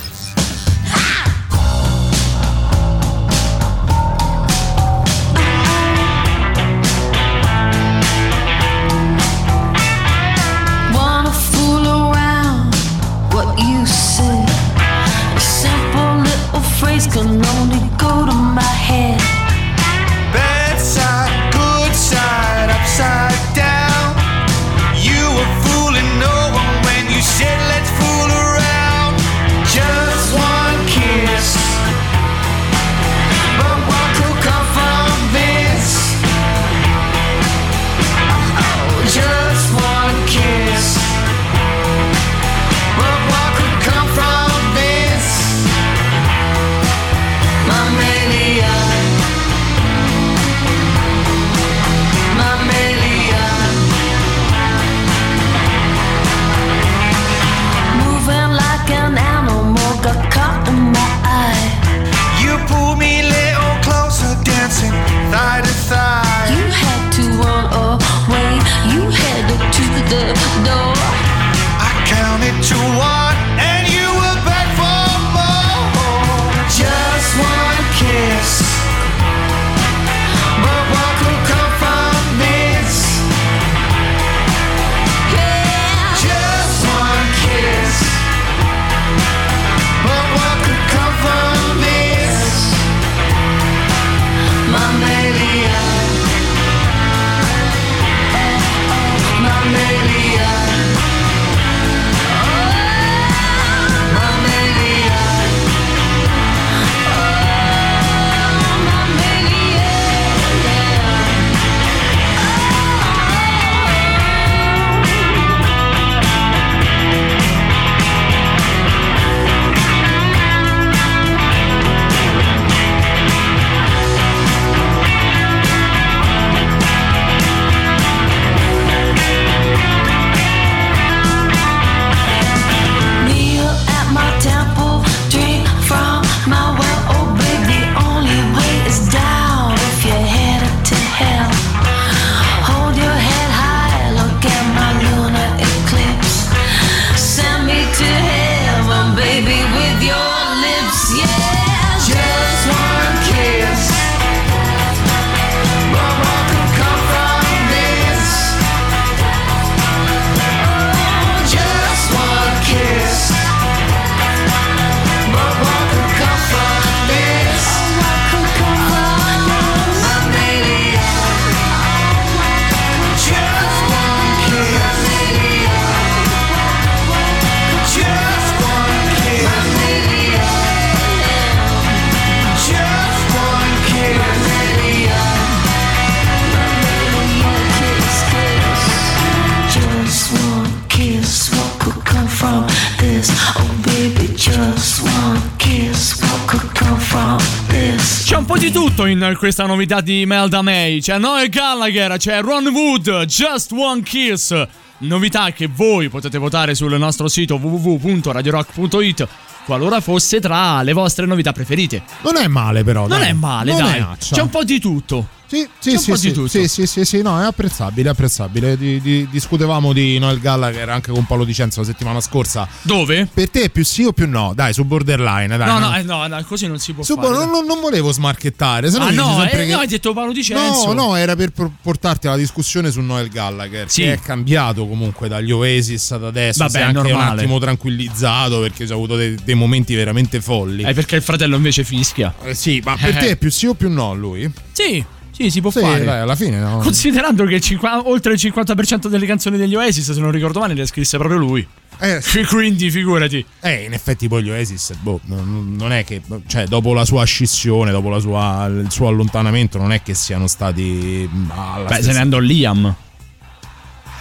In 199.31 199.37
questa 199.37 199.66
novità 199.66 200.01
di 200.01 200.24
Melda 200.27 200.62
May. 200.62 201.01
C'è 201.01 201.18
Noel 201.18 201.49
Gallagher, 201.49 202.16
c'è 202.16 202.41
Ron 202.41 202.66
Wood, 202.68 203.24
Just 203.24 203.72
One 203.72 204.03
Kiss. 204.03 204.55
Novità 204.99 205.53
che 205.53 205.68
voi 205.72 206.09
potete 206.09 206.39
votare 206.39 206.74
sul 206.74 206.97
nostro 206.99 207.29
sito 207.29 207.57
www.radiorock.it 207.57 209.29
qualora 209.66 210.01
fosse 210.01 210.41
tra 210.41 210.81
le 210.83 210.93
vostre 210.93 211.27
novità 211.27 211.53
preferite. 211.53 212.03
Non 212.22 212.37
è 212.37 212.47
male, 212.47 212.85
però. 212.85 213.07
Non 213.09 213.18
dai. 213.18 213.31
è 213.31 213.33
male, 213.33 213.72
Non 213.72 213.83
dai. 213.83 213.99
è. 213.99 214.07
C'è 214.18 214.41
un 214.41 214.49
po' 214.49 214.62
di 214.64 214.79
tutto. 214.79 215.27
Sì, 215.49 215.68
sì, 215.78 215.97
sì, 215.97 216.16
sì, 216.16 216.49
sì, 216.49 216.68
sì, 216.68 216.86
sì, 216.86 217.05
sì, 217.05 217.22
no, 217.22 217.40
è 217.40 217.44
apprezzabile, 217.44 218.09
apprezzabile. 218.09 218.76
Di- 218.76 219.01
di- 219.01 219.28
discutevamo 219.30 219.92
di 219.92 220.18
Noel 220.18 220.40
Gallagher 220.40 220.88
anche 220.88 221.12
con 221.12 221.24
Paolo 221.24 221.44
Dicenzo 221.44 221.80
la 221.80 221.86
settimana 221.86 222.20
scorsa. 222.20 222.66
Dove? 222.82 223.28
Per 223.32 223.49
te 223.51 223.62
è 223.62 223.70
più 223.70 223.84
sì 223.84 224.03
o 224.05 224.12
più 224.12 224.28
no? 224.28 224.53
Dai, 224.55 224.72
su 224.72 224.84
borderline, 224.84 225.57
dai. 225.57 225.68
no, 225.68 225.78
no, 225.78 225.97
eh, 225.97 226.03
no, 226.03 226.26
no, 226.26 226.44
così 226.44 226.66
non 226.66 226.78
si 226.80 226.92
può 226.92 227.05
Su 227.05 227.14
fare. 227.14 227.28
bo- 227.28 227.34
non, 227.34 227.51
non- 227.51 227.64
non 227.64 227.80
volevo 227.80 228.11
smarchettare, 228.11 228.90
se 228.90 228.99
no 228.99 229.05
ah, 229.05 229.11
no, 229.12 229.44
eh, 229.44 229.49
che- 229.49 229.66
no, 229.66 229.78
hai 229.78 229.86
detto 229.86 230.12
Paolo 230.12 230.32
Dicenzo. 230.32 230.92
No, 230.92 231.07
no, 231.07 231.16
era 231.16 231.36
per 231.36 231.51
por- 231.51 231.70
portarti 231.80 232.26
alla 232.26 232.36
discussione 232.36 232.90
su 232.90 233.01
Noel 233.01 233.28
Gallagher. 233.28 233.88
Sì. 233.88 234.03
Che 234.03 234.14
è 234.14 234.18
cambiato 234.20 234.86
comunque 234.88 235.28
dagli 235.28 235.53
Oasis 235.53 236.11
ad 236.11 236.24
adesso. 236.24 236.64
Vabbè, 236.64 236.78
è 236.78 236.80
è 236.80 236.84
anche 236.86 237.12
un 237.12 237.20
attimo 237.20 237.59
tranquillizzato 237.61 238.61
perché 238.61 238.84
ci 238.84 238.90
ha 238.92 238.94
avuto 238.97 239.14
dei, 239.16 239.36
dei 239.44 239.55
momenti 239.55 239.94
veramente 239.94 240.40
folli. 240.40 240.82
Eh, 240.82 240.92
perché 240.92 241.16
il 241.16 241.22
fratello 241.22 241.55
invece 241.57 241.84
fischia. 241.84 242.34
Eh, 242.42 242.55
sì, 242.55 242.80
ma 242.84 242.97
per 242.97 243.16
Eh. 243.16 243.18
te 243.20 243.28
è 243.30 243.36
più 243.36 243.51
sì 243.51 243.66
o 243.66 243.74
più 243.74 243.88
no 243.90 244.12
lui? 244.14 244.51
Sì, 244.72 245.05
sì, 245.37 245.51
si 245.51 245.61
può 245.61 245.70
Sì, 245.70 245.80
fare. 245.80 246.05
dai, 246.05 246.20
alla 246.20 246.34
fine 246.34 246.59
no. 246.59 246.78
Considerando 246.78 247.45
che 247.45 247.55
il 247.57 247.61
50 247.61 248.09
oltre 248.09 248.32
il 248.32 248.39
50% 248.43 249.07
delle 249.09 249.26
canzoni 249.26 249.57
degli 249.59 249.74
Oasis, 249.74 250.12
se 250.12 250.20
non 250.20 250.30
ricordo 250.30 250.61
male, 250.61 250.74
le 250.74 250.87
scrisse 250.87 251.18
proprio 251.18 251.39
lui. 251.39 251.66
Eh, 251.99 252.20
Quindi 252.49 252.91
figurati. 252.91 253.45
Eh, 253.61 253.84
in 253.84 253.93
effetti 253.93 254.28
poi 254.28 254.43
gli 254.43 254.51
Oasis, 254.51 254.95
boh, 255.01 255.20
non 255.24 255.74
non 255.78 255.93
è 255.93 256.05
che, 256.05 256.20
cioè, 256.47 256.66
dopo 256.66 256.93
la 256.95 257.05
sua 257.05 257.24
scissione, 257.24 257.91
dopo 257.91 258.09
la 258.09 258.18
sua- 258.18 258.66
il 258.66 258.91
suo 258.91 259.09
allontanamento, 259.09 259.78
non 259.78 259.93
è 259.93 260.03
che 260.03 260.14
siano 260.14 260.47
stati 260.47 261.28
mm, 261.32 261.47
Beh, 261.49 261.53
se 261.89 261.95
stessa- 262.03 262.12
ne 262.12 262.18
andò 262.18 262.39
Liam. 262.39 262.95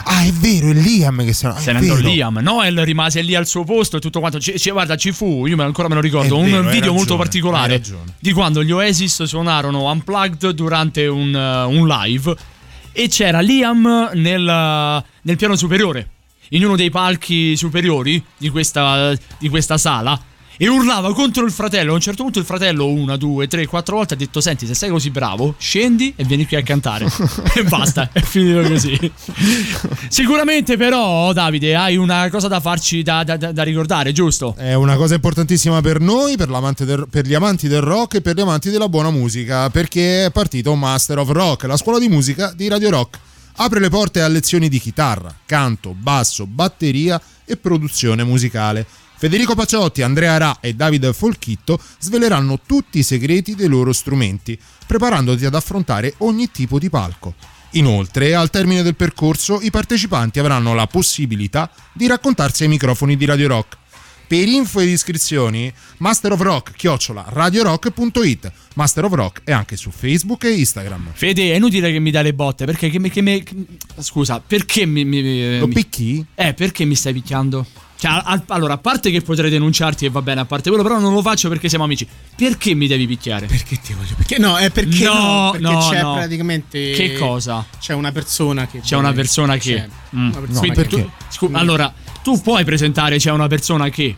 Ah, 0.07 0.23
è 0.23 0.31
vero, 0.31 0.69
è 0.69 0.73
Liam 0.73 1.23
che 1.25 1.33
se 1.33 1.47
ne 1.47 1.59
Se 1.59 1.71
ne 1.71 1.79
andò 1.79 1.95
Liam. 1.95 2.37
Noel 2.41 2.85
rimase 2.85 3.21
lì 3.21 3.33
al 3.33 3.47
suo 3.47 3.63
posto 3.63 3.97
e 3.97 3.99
tutto 3.99 4.19
quanto. 4.19 4.39
Ci- 4.39 4.57
ci- 4.59 4.69
guarda, 4.69 4.95
ci 4.95 5.11
fu, 5.11 5.45
io 5.47 5.59
ancora 5.61 5.87
me 5.87 5.95
lo 5.95 6.01
ricordo, 6.01 6.35
È 6.35 6.39
un 6.39 6.45
vero, 6.51 6.69
video 6.69 6.91
molto 6.93 7.17
ragione, 7.17 7.17
particolare 7.17 7.71
hai 7.73 7.79
ragione. 7.79 8.15
di 8.19 8.31
quando 8.31 8.63
gli 8.63 8.71
Oasis 8.71 9.23
suonarono 9.23 9.89
Unplugged 9.91 10.49
durante 10.51 11.07
un, 11.07 11.33
uh, 11.33 11.69
un 11.69 11.87
live 11.87 12.35
e 12.91 13.07
c'era 13.07 13.39
Liam 13.41 14.11
nel, 14.13 15.03
nel 15.21 15.35
piano 15.37 15.55
superiore, 15.55 16.09
in 16.49 16.63
uno 16.63 16.75
dei 16.75 16.91
palchi 16.91 17.57
superiori 17.57 18.23
di 18.37 18.49
questa, 18.49 19.13
di 19.39 19.49
questa 19.49 19.77
sala. 19.77 20.19
E 20.57 20.67
urlava 20.69 21.13
contro 21.13 21.45
il 21.45 21.51
fratello. 21.51 21.91
A 21.91 21.95
un 21.95 22.01
certo 22.01 22.23
punto 22.23 22.39
il 22.39 22.45
fratello, 22.45 22.87
una, 22.87 23.17
due, 23.17 23.47
tre, 23.47 23.65
quattro 23.65 23.97
volte, 23.97 24.13
ha 24.13 24.17
detto: 24.17 24.39
Senti, 24.39 24.65
se 24.65 24.73
sei 24.73 24.89
così 24.89 25.09
bravo, 25.09 25.55
scendi 25.57 26.13
e 26.15 26.23
vieni 26.23 26.45
qui 26.45 26.55
a 26.55 26.63
cantare. 26.63 27.07
e 27.55 27.63
basta, 27.63 28.09
è 28.11 28.21
finito 28.21 28.61
così. 28.67 29.11
Sicuramente, 30.07 30.77
però, 30.77 31.33
Davide, 31.33 31.75
hai 31.75 31.97
una 31.97 32.29
cosa 32.29 32.47
da 32.47 32.59
farci 32.59 33.03
da, 33.03 33.23
da- 33.23 33.37
da- 33.37 33.51
da 33.51 33.63
ricordare, 33.63 34.11
giusto? 34.11 34.55
È 34.57 34.73
una 34.73 34.95
cosa 34.95 35.15
importantissima 35.15 35.81
per 35.81 35.99
noi, 35.99 36.37
per, 36.37 36.47
del- 36.79 37.07
per 37.09 37.25
gli 37.25 37.33
amanti 37.33 37.67
del 37.67 37.81
rock 37.81 38.15
e 38.15 38.21
per 38.21 38.35
gli 38.35 38.41
amanti 38.41 38.69
della 38.69 38.87
buona 38.87 39.11
musica, 39.11 39.69
perché 39.69 40.25
è 40.25 40.31
partito 40.31 40.73
Master 40.75 41.19
of 41.19 41.29
Rock, 41.29 41.63
la 41.65 41.77
scuola 41.77 41.99
di 41.99 42.07
musica 42.07 42.53
di 42.55 42.67
Radio 42.67 42.89
Rock. 42.91 43.19
Apre 43.57 43.79
le 43.79 43.89
porte 43.89 44.21
a 44.21 44.27
lezioni 44.27 44.67
di 44.67 44.79
chitarra, 44.79 45.33
canto, 45.45 45.93
basso, 45.97 46.45
batteria 46.45 47.21
e 47.45 47.55
produzione 47.55 48.23
musicale. 48.23 48.85
Federico 49.17 49.55
Paciotti, 49.55 50.01
Andrea 50.01 50.37
Ra 50.37 50.57
e 50.59 50.73
Davide 50.73 51.13
Folchitto 51.13 51.79
sveleranno 51.99 52.59
tutti 52.65 52.99
i 52.99 53.03
segreti 53.03 53.55
dei 53.55 53.67
loro 53.67 53.93
strumenti, 53.93 54.57
preparandoti 54.85 55.45
ad 55.45 55.55
affrontare 55.55 56.13
ogni 56.19 56.51
tipo 56.51 56.77
di 56.79 56.89
palco. 56.89 57.33
Inoltre, 57.71 58.35
al 58.35 58.49
termine 58.49 58.83
del 58.83 58.95
percorso, 58.95 59.59
i 59.61 59.69
partecipanti 59.71 60.39
avranno 60.39 60.73
la 60.73 60.87
possibilità 60.87 61.69
di 61.93 62.07
raccontarsi 62.07 62.63
ai 62.63 62.69
microfoni 62.69 63.17
di 63.17 63.25
Radio 63.25 63.47
Rock. 63.47 63.77
Per 64.27 64.47
info 64.47 64.79
ed 64.79 64.89
iscrizioni, 64.89 65.71
Master 65.97 66.31
of 66.31 66.41
Rock, 66.41 66.71
chiocciola, 66.75 67.25
radiorock.it. 67.27 68.51
Master 68.75 69.03
of 69.05 69.13
Rock 69.13 69.41
è 69.43 69.51
anche 69.51 69.75
su 69.75 69.91
Facebook 69.91 70.45
e 70.45 70.51
Instagram. 70.51 71.11
Fede, 71.13 71.51
è 71.51 71.55
inutile 71.55 71.91
che 71.91 71.99
mi 71.99 72.11
dai 72.11 72.23
le 72.23 72.33
botte, 72.33 72.65
perché 72.65 72.89
che 72.89 72.99
mi... 72.99 73.09
che 73.09 73.21
che- 73.21 73.55
scusa, 73.99 74.39
perché 74.39 74.85
mi... 74.85 75.05
mi 75.05 75.59
Lo 75.59 75.67
mi- 75.67 75.73
picchi? 75.73 76.25
Eh, 76.33 76.53
perché 76.53 76.85
mi 76.85 76.95
stai 76.95 77.13
picchiando? 77.13 77.65
Cioè, 77.97 78.11
a- 78.11 78.43
allora, 78.47 78.73
a 78.73 78.77
parte 78.77 79.09
che 79.09 79.21
potrei 79.21 79.49
denunciarti 79.49 80.05
e 80.05 80.09
va 80.09 80.21
bene, 80.21 80.41
a 80.41 80.45
parte 80.45 80.69
quello, 80.69 80.83
però 80.83 80.99
non 80.99 81.13
lo 81.13 81.21
faccio 81.21 81.47
perché 81.49 81.69
siamo 81.69 81.85
amici. 81.85 82.05
Perché 82.35 82.73
mi 82.73 82.87
devi 82.87 83.07
picchiare? 83.07 83.45
Perché 83.45 83.79
ti 83.79 83.93
voglio 83.93 84.13
Perché 84.17 84.37
no, 84.37 84.57
è 84.57 84.69
perché 84.69 85.03
No, 85.05 85.13
no, 85.13 85.51
perché 85.51 85.67
no, 85.71 85.87
c'è 85.89 86.01
no. 86.01 86.13
praticamente 86.15 86.91
Che 86.91 87.13
cosa? 87.17 87.65
C'è 87.79 87.93
una 87.93 88.11
persona 88.11 88.67
che 88.67 88.81
C'è 88.81 88.95
una 88.97 89.13
persona 89.13 89.55
che... 89.57 89.73
C'è 89.75 89.87
Mm. 90.15 90.27
una 90.29 90.39
persona 90.39 90.59
Quindi 90.59 90.81
che- 90.81 90.87
tu- 90.87 91.09
scu- 91.29 91.55
allora, 91.55 91.93
tu 92.23 92.39
puoi 92.41 92.63
presentare 92.65 93.17
c'è 93.17 93.31
una 93.31 93.47
persona 93.47 93.89
che... 93.89 94.15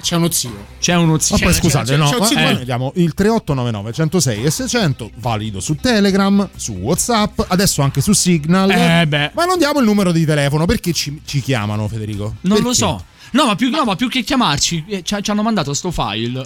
C'è 0.00 0.16
uno 0.16 0.30
zio. 0.30 0.52
C'è 0.80 0.94
uno 0.96 1.18
zio. 1.18 1.36
Ma 1.38 1.44
poi 1.44 1.54
scusate, 1.54 1.92
c'è- 1.92 1.96
no, 1.96 2.08
c'è 2.08 2.16
un 2.16 2.22
eh, 2.22 2.26
sito- 2.26 2.40
noi 2.40 2.54
vediamo 2.56 2.92
il 2.96 3.14
3899 3.14 3.92
106 3.92 4.44
e 4.44 4.50
600, 4.50 5.10
valido 5.16 5.60
su 5.60 5.74
Telegram, 5.76 6.48
su 6.56 6.72
WhatsApp, 6.72 7.40
adesso 7.48 7.82
anche 7.82 8.00
su 8.00 8.12
Signal. 8.12 8.70
Eh, 8.70 9.06
beh. 9.06 9.30
Ma 9.34 9.44
non 9.44 9.58
diamo 9.58 9.78
il 9.80 9.84
numero 9.84 10.12
di 10.12 10.24
telefono 10.24 10.64
perché 10.66 10.92
ci, 10.92 11.20
ci 11.24 11.40
chiamano, 11.40 11.86
Federico? 11.88 12.36
Non 12.42 12.56
lo 12.58 12.62
Perché? 12.64 12.74
so. 12.74 13.04
No, 13.32 13.46
ma 13.46 13.54
più, 13.54 13.70
no, 13.70 13.84
ma 13.84 13.94
più 13.94 14.08
che 14.08 14.22
chiamarci, 14.22 14.84
eh, 14.88 15.02
ci, 15.04 15.16
ci 15.22 15.30
hanno 15.30 15.42
mandato 15.42 15.72
sto 15.74 15.90
file. 15.92 16.44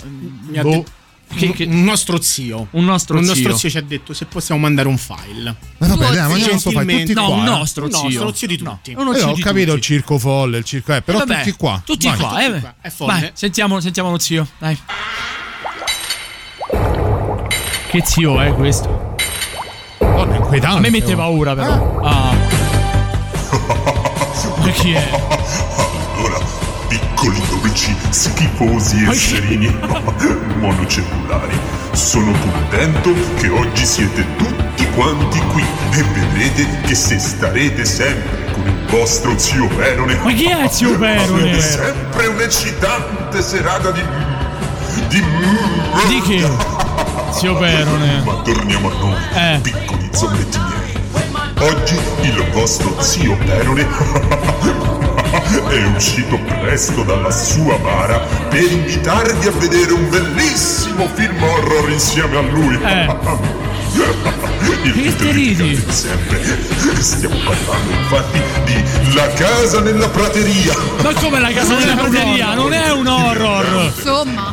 Mi 0.48 0.59
ha 0.59 0.62
Boh. 0.62 0.70
detto- 0.70 0.90
Che- 1.35 1.47
un- 1.47 1.53
che- 1.53 1.64
un 1.64 1.83
nostro 1.83 2.20
zio. 2.20 2.68
Un 2.72 2.85
nostro 2.85 3.16
un 3.16 3.25
zio. 3.25 3.33
nostro 3.33 3.57
zio 3.57 3.70
ci 3.70 3.79
ha 3.79 3.83
detto 3.83 4.12
se 4.12 4.27
possiamo 4.27 4.61
mandare 4.61 4.87
un 4.89 4.99
file. 4.99 5.55
Ma 5.79 5.87
vabbè, 5.89 6.14
dai, 6.14 6.29
mandiamo 6.29 6.59
sto 6.59 6.70
file 6.70 6.83
tutti 6.83 6.97
Gentilmente. 6.97 7.12
qua. 7.14 7.22
No, 7.22 7.35
un 7.35 7.47
eh. 7.47 7.59
nostro 7.59 7.85
Un 7.87 7.91
zio. 7.91 8.03
nostro 8.03 8.33
zio 8.35 8.47
di 8.47 8.57
tutti. 8.59 8.95
Uno 8.97 9.12
Eh, 9.12 9.18
zio 9.18 9.29
ho 9.31 9.35
di 9.35 9.43
capito 9.43 9.64
tutti. 9.72 9.77
il 9.79 9.83
circo 9.83 10.18
folle, 10.18 10.59
il 10.59 10.64
circo, 10.64 10.95
eh, 10.95 11.03
però 11.03 11.18
Vabbè, 11.18 11.39
tutti 11.39 11.53
qua. 11.57 11.83
Tutti 11.85 12.07
Vai. 12.07 12.16
qua, 12.18 12.45
eh. 12.45 12.61
qua, 12.61 12.75
è 12.81 12.91
folle. 12.91 13.12
Vai, 13.12 13.31
sentiamo, 13.35 13.81
sentiamo 13.81 14.11
lo 14.11 14.18
zio. 14.18 14.47
Dai. 14.59 14.79
Che 17.91 18.03
zio 18.05 18.41
è 18.41 18.53
questo? 18.55 19.14
Oh, 19.99 20.31
è 20.31 20.37
inquietante. 20.37 20.77
A 20.77 20.81
me 20.81 20.91
mette 20.91 21.14
paura, 21.16 21.55
però. 21.55 22.01
Ah. 22.03 22.35
Ma 24.59 24.70
chi 24.70 24.93
è? 24.93 25.09
Allora, 26.16 26.39
piccoli 26.89 27.41
dolci, 27.75 27.95
schifosi 28.11 29.05
esserini 29.11 29.66
monocellulari, 30.61 31.59
sono 31.93 32.33
contento 32.33 33.12
che 33.37 33.49
oggi 33.49 33.85
siete 33.85 34.25
tutti 34.37 34.87
quanti 34.95 35.41
qui 35.53 35.64
e 35.93 36.03
vedrete 36.03 36.81
che 36.83 36.95
se 36.95 37.18
starete 37.18 37.85
sempre 37.85 38.53
con 38.53 38.66
il 38.66 38.87
vostro 38.89 39.37
zio 39.37 39.66
Perone, 39.66 40.14
Ma 40.22 40.33
chi 40.33 40.45
è 40.47 40.68
zio 40.68 40.97
Perone? 40.97 41.22
avrete 41.43 41.61
sempre 41.61 42.27
un'eccitante 42.29 43.43
serata 43.43 43.91
di... 43.91 44.03
di... 45.09 45.25
Di 46.09 46.20
che? 46.20 46.49
Zio 47.35 47.57
Perone. 47.57 48.22
Ma 48.25 48.35
torniamo 48.43 48.91
a 48.91 48.95
noi, 48.95 49.16
Eh. 49.35 49.59
piccoli 49.61 50.09
zombetti 50.12 50.59
miei. 50.59 50.84
Oggi 51.61 51.96
il 52.22 52.44
vostro 52.52 53.00
zio 53.00 53.36
Perone 53.36 53.86
è 55.70 55.84
uscito 55.96 56.38
presto 56.61 57.02
dalla 57.02 57.30
sua 57.30 57.76
bara 57.78 58.18
per 58.48 58.62
invitarvi 58.62 59.46
a 59.46 59.50
vedere 59.52 59.92
un 59.92 60.09
bellissimo 60.11 61.09
film 61.14 61.42
horror 61.42 61.90
insieme 61.90 62.36
a 62.36 62.40
lui. 62.40 62.78
Il 64.84 65.16
Che 65.16 65.30
ridi? 65.32 65.70
di 65.84 65.84
sempre. 65.92 66.42
Stiamo 67.00 67.36
parlando 67.44 67.90
infatti 67.90 68.40
di 68.64 69.14
La 69.14 69.28
casa 69.28 69.80
nella 69.80 70.09
prateria. 70.09 70.74
Ma 71.02 71.12
come 71.14 71.40
la 71.40 71.52
casa 71.52 71.74
della 71.76 71.94
prateria? 71.94 72.55
Non 72.55 72.72
è 72.72 72.90
un 72.92 73.07
horror! 73.07 73.92
Insomma, 73.96 74.52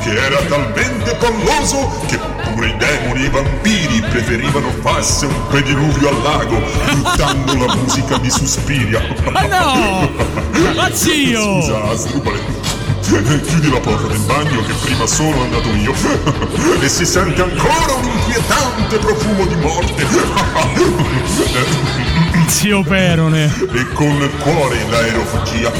che 0.00 0.16
era 0.16 0.36
talmente 0.42 1.14
palloso 1.16 2.04
che 2.06 2.18
pure 2.18 2.68
i 2.68 2.76
demoni 2.76 3.22
e 3.22 3.26
i 3.26 3.28
vampiri 3.28 4.00
preferivano 4.00 4.70
farsi 4.80 5.24
un 5.24 5.34
pediluvio 5.50 6.08
al 6.08 6.22
lago, 6.22 6.60
buttando 6.94 7.66
la 7.66 7.74
musica 7.74 8.18
di 8.18 8.30
Suspiria. 8.30 9.00
Ma 9.30 9.46
no! 9.46 10.10
Ma 10.74 10.90
zio! 10.92 11.62
Scusa, 11.62 11.82
Asdrubale. 11.84 12.91
Chiudi 13.02 13.68
la 13.70 13.80
porta 13.80 14.06
del 14.06 14.20
bagno 14.20 14.62
che 14.62 14.72
prima 14.84 15.06
sono 15.06 15.42
andato 15.42 15.68
io 15.74 15.92
e 16.80 16.88
si 16.88 17.04
sente 17.04 17.42
ancora 17.42 17.94
un 17.94 18.04
inquietante 18.04 18.98
profumo 18.98 19.44
di 19.46 19.56
morte. 19.56 20.06
Zio 22.46 22.82
Perone. 22.82 23.46
E 23.72 23.86
con 23.92 24.30
cuore 24.38 24.80
in 24.82 24.92
aerofagia, 24.92 25.72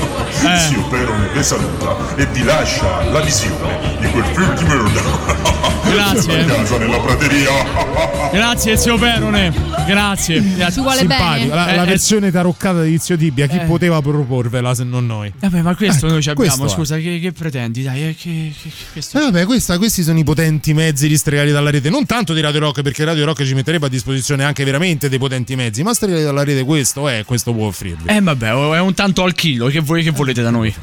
Zio 0.59 0.83
Perone 0.89 1.29
vi 1.33 1.43
saluta 1.43 1.97
e 2.17 2.27
vi 2.27 2.43
lascia 2.43 3.03
la 3.11 3.21
visione 3.21 3.97
di 4.01 4.09
quel 4.11 4.25
film 4.25 4.55
di 4.57 4.65
merda. 4.65 5.51
Grazie. 5.93 6.41
A 6.41 6.45
casa 6.47 6.79
nella 6.79 6.99
prateria. 6.99 7.51
Grazie 8.33 8.77
zio 8.79 8.97
Perone. 8.97 9.53
Grazie. 9.87 10.41
Grazie. 10.55 10.83
Simpatico. 10.97 11.55
La, 11.55 11.67
la 11.67 11.75
Eh, 11.75 11.83
eh, 11.83 11.85
versione 11.85 12.31
taroccata 12.31 12.83
di 12.83 12.97
Zio 12.99 13.17
Tibia, 13.17 13.47
chi 13.47 13.57
Eh. 13.57 13.65
poteva 13.67 14.01
proporvela 14.01 14.75
se 14.75 14.85
non 14.85 15.05
noi? 15.07 15.31
Vabbè, 15.39 15.61
ma 15.61 15.75
questo 15.77 16.07
Ecco, 16.07 16.15
noi 16.15 16.23
ci 16.23 16.31
abbiamo. 16.31 16.67
Scusa, 16.69 16.97
che, 16.97 17.12
che 17.21 17.33
pretendi? 17.33 17.83
Dai, 17.83 18.09
eh, 18.09 18.15
che, 18.15 18.53
che- 18.63 18.99
Eh 18.99 19.21
vabbè, 19.21 19.45
questa- 19.47 19.79
questi 19.79 20.03
sono 20.03 20.19
i 20.19 20.25
potenti 20.25 20.73
mezzi 20.75 21.07
ristregati 21.07 21.51
dalla 21.51 21.71
rete. 21.71 21.91
Non 21.91 22.07
tanto 22.07 22.33
di 22.35 22.41
Radio 22.41 22.61
Rock, 22.61 22.83
perché 22.83 23.05
Radio 23.05 23.25
Rock 23.25 23.45
ci 23.45 23.55
metterebbe 23.55 23.87
a 23.87 23.89
disposizione 23.89 24.45
anche 24.45 24.65
veramente 24.65 25.09
dei 25.09 25.19
potenti 25.19 25.57
mezzi. 25.57 25.83
Ma 25.83 25.95
stregati 25.95 26.23
dalla 26.23 26.45
rete, 26.45 26.65
questo 26.65 27.09
è, 27.09 27.25
questo 27.25 27.53
può 27.53 27.67
offrirvi. 27.67 28.09
Eh, 28.09 28.21
vabbè, 28.21 28.49
è 28.49 28.81
un 28.81 28.95
tanto 28.95 29.23
al 29.23 29.35
chilo. 29.35 29.67
Che, 29.69 29.81
voi, 29.81 30.03
che 30.03 30.11
volete 30.11 30.43
da 30.43 30.51
noi? 30.51 30.75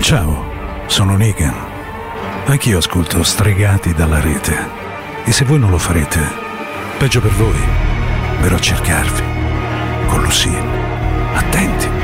Ciao, 0.00 0.84
sono 0.86 1.16
Negan. 1.16 1.54
Anch'io 2.46 2.78
ascolto 2.78 3.22
Stregati 3.22 3.92
dalla 3.92 4.20
rete. 4.20 4.87
E 5.28 5.32
se 5.32 5.44
voi 5.44 5.58
non 5.58 5.68
lo 5.68 5.76
farete, 5.76 6.26
peggio 6.96 7.20
per 7.20 7.32
voi, 7.32 7.60
verrò 8.40 8.56
a 8.56 8.60
cercarvi. 8.60 9.22
Con 10.06 10.22
Lucille. 10.22 10.64
Attenti. 11.34 11.97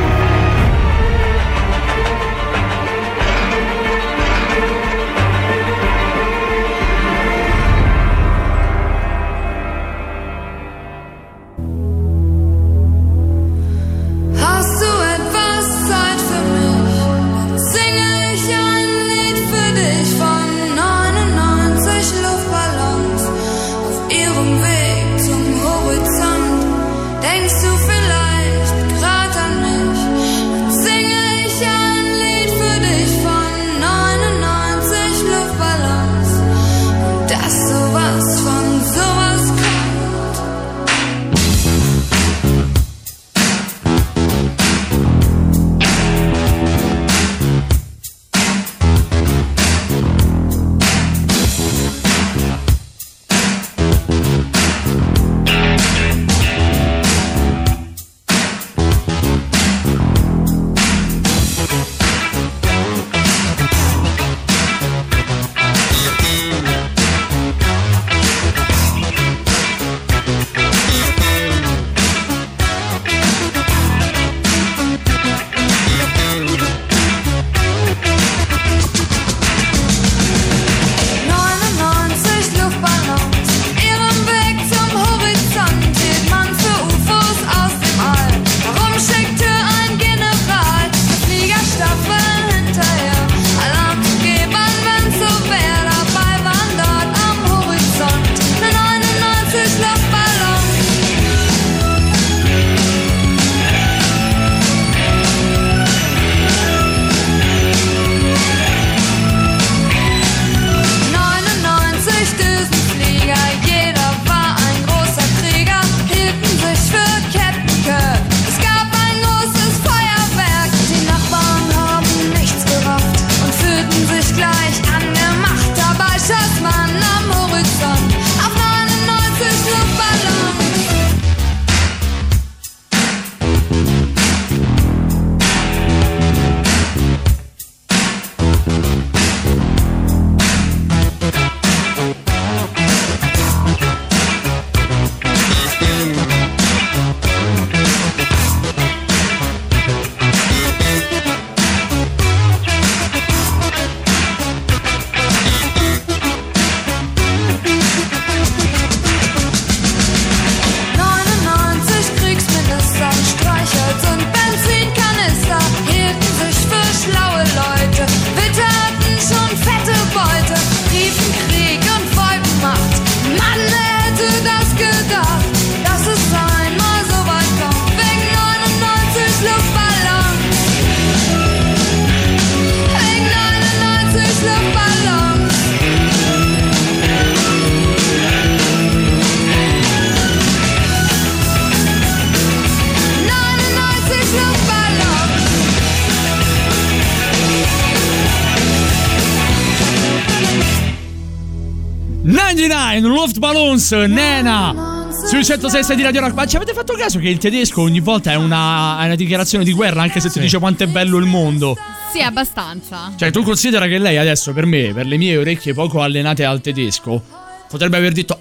Luftballons, 203.85 203.91
Nena. 204.11 205.09
Sui 205.29 205.45
106 205.45 205.95
di 205.95 206.03
Radio 206.03 206.21
Rock. 206.23 206.33
Ma 206.33 206.47
ci 206.47 206.57
avete 206.57 206.73
fatto 206.73 206.95
caso 206.95 207.19
che 207.19 207.29
il 207.29 207.39
tedesco 207.39 207.83
ogni 207.83 208.01
volta 208.01 208.33
è 208.33 208.37
una, 208.37 209.01
è 209.01 209.05
una 209.05 209.15
dichiarazione 209.15 209.65
di 209.65 209.73
guerra, 209.73 210.03
anche 210.03 210.21
se 210.21 210.31
ti 210.31 210.41
dice 210.41 210.59
quanto 210.59 210.85
è 210.85 210.87
bello 210.87 211.19
il 211.19 211.27
mondo? 211.27 211.77
Sì, 212.13 212.21
abbastanza. 212.21 213.13
Cioè, 213.17 213.31
tu 213.31 213.43
considera 213.43 213.87
che 213.87 213.99
lei 213.99 214.17
adesso, 214.17 214.53
per 214.53 214.65
me, 214.67 214.93
per 214.95 215.07
le 215.07 215.17
mie 215.17 215.37
orecchie 215.37 215.75
poco 215.75 216.01
allenate 216.01 216.45
al 216.45 216.61
tedesco, 216.61 217.23
potrebbe 217.69 217.97
aver 217.97 218.13
detto 218.13 218.39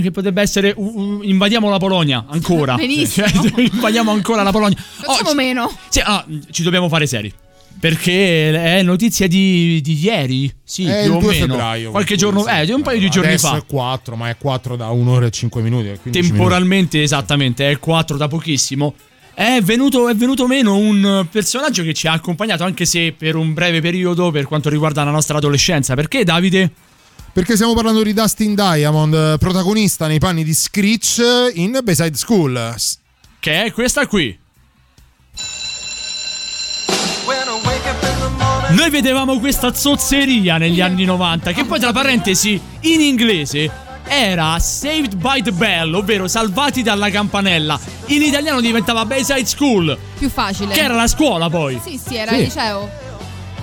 che 0.00 0.10
potrebbe 0.10 0.42
essere 0.42 0.72
uh, 0.76 1.20
invadiamo 1.22 1.70
la 1.70 1.78
Polonia 1.78 2.24
ancora. 2.28 2.74
Benissimo. 2.76 3.26
Cioè, 3.28 3.60
invadiamo 3.72 4.10
ancora 4.10 4.42
la 4.42 4.50
Polonia. 4.50 4.76
Facciamo 4.78 5.34
meno. 5.34 5.70
Sì, 5.88 6.00
ah, 6.00 6.24
ci 6.50 6.62
dobbiamo 6.62 6.88
fare 6.88 7.06
seri. 7.06 7.32
Perché 7.82 8.78
è 8.78 8.82
notizia 8.82 9.26
di, 9.26 9.80
di 9.82 9.98
ieri? 10.04 10.48
Sì, 10.62 10.84
È 10.84 11.02
più 11.02 11.10
il 11.10 11.16
o 11.16 11.18
2 11.18 11.32
meno. 11.32 11.46
febbraio. 11.46 11.90
Qualche 11.90 12.14
giorno, 12.14 12.46
eh, 12.46 12.72
un 12.72 12.82
paio 12.82 13.00
di 13.00 13.10
giorni 13.10 13.30
Adesso 13.30 13.48
fa. 13.48 13.56
è 13.56 13.66
4, 13.66 14.14
ma 14.14 14.28
è 14.28 14.36
4 14.36 14.76
da 14.76 14.90
un'ora 14.90 15.26
e 15.26 15.30
5 15.32 15.60
minuti. 15.62 15.88
è 15.88 15.98
15 16.00 16.28
Temporalmente, 16.28 17.02
esattamente, 17.02 17.68
è 17.68 17.80
4 17.80 18.16
da 18.16 18.28
pochissimo. 18.28 18.94
è 19.34 19.58
venuto, 19.62 20.08
è 20.08 20.14
venuto 20.14 20.46
meno 20.46 20.76
un 20.76 21.26
personaggio 21.28 21.82
che 21.82 21.92
ci 21.92 22.06
ha 22.06 22.12
accompagnato, 22.12 22.62
anche 22.62 22.84
se 22.84 23.16
per 23.18 23.34
un 23.34 23.52
breve 23.52 23.80
periodo, 23.80 24.30
per 24.30 24.44
quanto 24.46 24.68
riguarda 24.68 25.02
la 25.02 25.10
nostra 25.10 25.38
adolescenza. 25.38 25.94
Perché, 25.96 26.22
Davide? 26.22 26.70
Perché 27.32 27.56
stiamo 27.56 27.74
parlando 27.74 28.04
di 28.04 28.12
Dustin 28.12 28.54
Diamond, 28.54 29.38
protagonista 29.40 30.06
nei 30.06 30.20
panni 30.20 30.44
di 30.44 30.54
Screech 30.54 31.50
in 31.54 31.80
Bayside 31.82 32.16
School. 32.16 32.76
Che 33.40 33.64
è 33.64 33.72
questa 33.72 34.06
qui. 34.06 34.38
Noi 38.74 38.90
vedevamo 38.90 39.38
questa 39.38 39.72
zozzeria 39.74 40.56
negli 40.56 40.80
anni 40.80 41.04
90, 41.04 41.52
che 41.52 41.64
poi 41.64 41.78
tra 41.78 41.92
parentesi 41.92 42.60
in 42.80 43.00
inglese 43.00 43.70
era 44.04 44.58
Saved 44.58 45.14
by 45.16 45.42
the 45.42 45.52
Bell, 45.52 45.92
ovvero 45.94 46.26
salvati 46.26 46.82
dalla 46.82 47.10
campanella. 47.10 47.78
In 48.06 48.22
italiano 48.22 48.60
diventava 48.60 49.04
Bayside 49.04 49.44
School, 49.46 49.96
Più 50.18 50.28
facile. 50.30 50.72
che 50.74 50.80
era 50.80 50.94
la 50.94 51.06
scuola 51.06 51.48
poi. 51.50 51.78
Sì, 51.84 52.00
sì, 52.02 52.16
era 52.16 52.32
Sì. 52.32 52.38
il 52.38 52.42
liceo. 52.44 52.90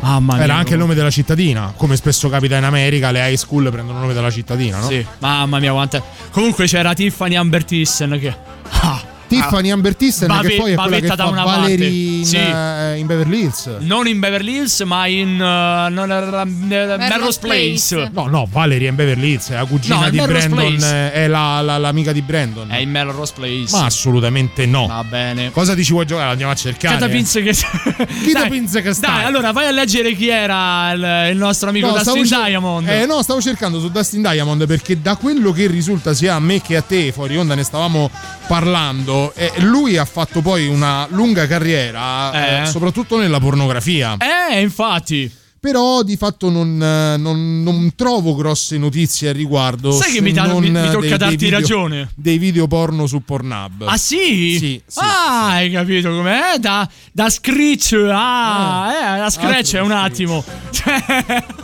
Mamma 0.02 0.36
mia. 0.36 0.44
Era 0.44 0.56
anche 0.56 0.74
il 0.74 0.80
nome 0.80 0.94
della 0.96 1.10
cittadina, 1.10 1.74
come 1.76 1.96
spesso 1.98 2.30
capita 2.30 2.56
in 2.58 2.64
America, 2.64 3.12
le 3.12 3.28
high 3.30 3.36
school 3.36 3.64
prendono 3.72 3.94
il 3.98 4.02
nome 4.02 4.14
della 4.14 4.32
cittadina, 4.32 4.80
no? 4.80 4.88
Sì, 4.88 5.06
mamma 5.20 5.60
mia, 5.60 5.72
quanta. 5.72 6.02
Comunque 6.32 6.68
c'era 6.68 6.94
Tiffany 6.94 7.36
Amber 7.36 7.64
Thyssen 7.66 8.18
che. 8.20 8.34
Ah, 8.82 8.99
Tiffany 9.30 9.70
Amber 9.72 9.96
Thyssen, 9.96 10.28
Bave- 10.28 10.50
che 10.50 10.56
poi 10.58 10.72
è 10.74 10.76
quella 10.76 11.00
che 11.00 11.08
fa 11.08 11.26
una 11.28 11.44
Valerie 11.44 11.78
parte. 11.78 11.86
in, 11.86 12.26
Sì. 12.26 12.36
eh, 12.38 12.98
in 12.98 13.06
Beverly 13.06 13.42
Hills. 13.44 13.70
Non 13.80 14.08
in 14.08 14.20
Beverly 14.20 14.56
Hills, 14.58 14.80
ma 14.82 15.06
in 15.08 15.34
uh, 15.36 15.92
non 15.94 16.12
eh, 16.12 16.98
Melrose 16.98 17.40
Place. 17.40 18.10
No, 18.14 18.28
no, 18.28 18.48
Valerie 18.52 18.90
in 18.90 18.96
Beverly 18.96 19.32
Hills 19.34 19.50
è 19.50 19.54
la 19.54 19.66
cugina 19.66 20.00
No, 20.00 20.10
di 20.10 20.18
Melrose 20.18 20.50
Brandon, 20.50 20.76
Place. 20.78 20.96
eh, 20.96 21.12
è 21.14 21.28
la- 21.28 21.62
la- 21.62 21.78
l'amica 21.78 22.12
di 22.12 22.22
Brandon. 22.22 22.70
È 22.72 22.78
in 22.78 22.90
Melrose 22.90 23.34
Place. 23.36 23.68
Ma 23.78 23.86
assolutamente 23.86 24.66
no. 24.66 24.88
Va 24.88 25.04
bene. 25.04 25.52
Cosa 25.52 25.76
ti 25.76 25.84
ci 25.84 25.92
vuoi 25.92 26.06
giocare? 26.06 26.32
Andiamo 26.32 26.52
a 26.52 26.56
cercare. 26.56 26.96
Chi 26.96 27.02
da 27.02 27.08
pinze 27.10 27.42
che 27.42 27.54
Chi 27.54 28.32
da 28.34 28.48
pinze 28.50 28.82
che 28.82 28.94
stai? 28.94 29.14
Dai, 29.18 29.26
allora 29.26 29.52
vai 29.52 29.68
a 29.68 29.72
leggere 29.72 30.14
chi 30.16 30.28
era 30.30 30.92
il, 30.92 31.32
il 31.32 31.38
nostro 31.38 31.70
amico 31.70 31.88
No, 31.88 31.94
Dustin 31.94 32.26
cer- 32.26 32.46
Diamond. 32.46 32.88
Eh 32.88 33.06
no, 33.06 33.22
stavo 33.22 33.42
cercando 33.42 33.80
su 33.80 33.90
Dustin 33.90 34.22
Diamond 34.22 34.66
perché 34.68 35.02
da 35.02 35.16
quello 35.16 35.52
che 35.52 35.68
risulta 35.68 36.14
sia 36.14 36.36
a 36.36 36.40
me 36.40 36.62
che 36.62 36.76
a 36.76 36.82
te, 36.82 37.12
fuori 37.12 37.38
onda 37.38 37.56
ne 37.56 37.64
stavamo 37.64 38.10
parlando, 38.48 39.19
eh, 39.36 39.52
lui 39.60 39.98
ha 39.98 40.06
fatto 40.06 40.42
poi 40.42 40.68
una 40.68 41.08
lunga 41.10 41.48
carriera, 41.48 42.32
eh, 42.32 42.62
Eh. 42.62 42.66
soprattutto 42.66 43.18
nella 43.18 43.40
pornografia. 43.40 44.18
Eh, 44.52 44.60
infatti. 44.62 45.32
Però 45.60 46.04
di 46.04 46.16
fatto 46.16 46.50
non, 46.50 46.82
eh, 46.82 47.18
non- 47.18 47.62
non 47.64 47.92
trovo 47.96 48.34
grosse 48.34 48.78
notizie 48.78 49.30
al 49.30 49.36
riguardo. 49.36 49.92
Sai 49.92 50.14
che 50.14 50.22
mi 50.22 50.32
ta- 50.32 50.48
mi- 50.54 50.70
mi 50.70 50.72
dei- 50.72 50.86
tocca 50.92 51.00
dei 51.00 51.18
darti 51.18 51.36
video- 51.36 51.60
ragione. 51.60 52.10
Dei 52.16 52.38
video 52.38 52.66
porno 52.68 53.08
su 53.08 53.22
Pornhub. 53.24 53.84
Ah 53.86 53.98
sì? 53.98 54.56
Sì, 54.58 54.82
sì. 54.88 55.00
Ah, 55.00 55.48
hai 55.50 55.70
capito 55.70 56.12
com'è? 56.12 56.58
Da, 56.60 56.88
da 57.12 57.30
Screech. 57.30 57.94
Ah, 58.10 59.16
eh, 59.16 59.20
da 59.20 59.30
Scratch 59.30 59.76
è 59.76 59.82
un 59.82 59.92
attimo. 59.92 60.44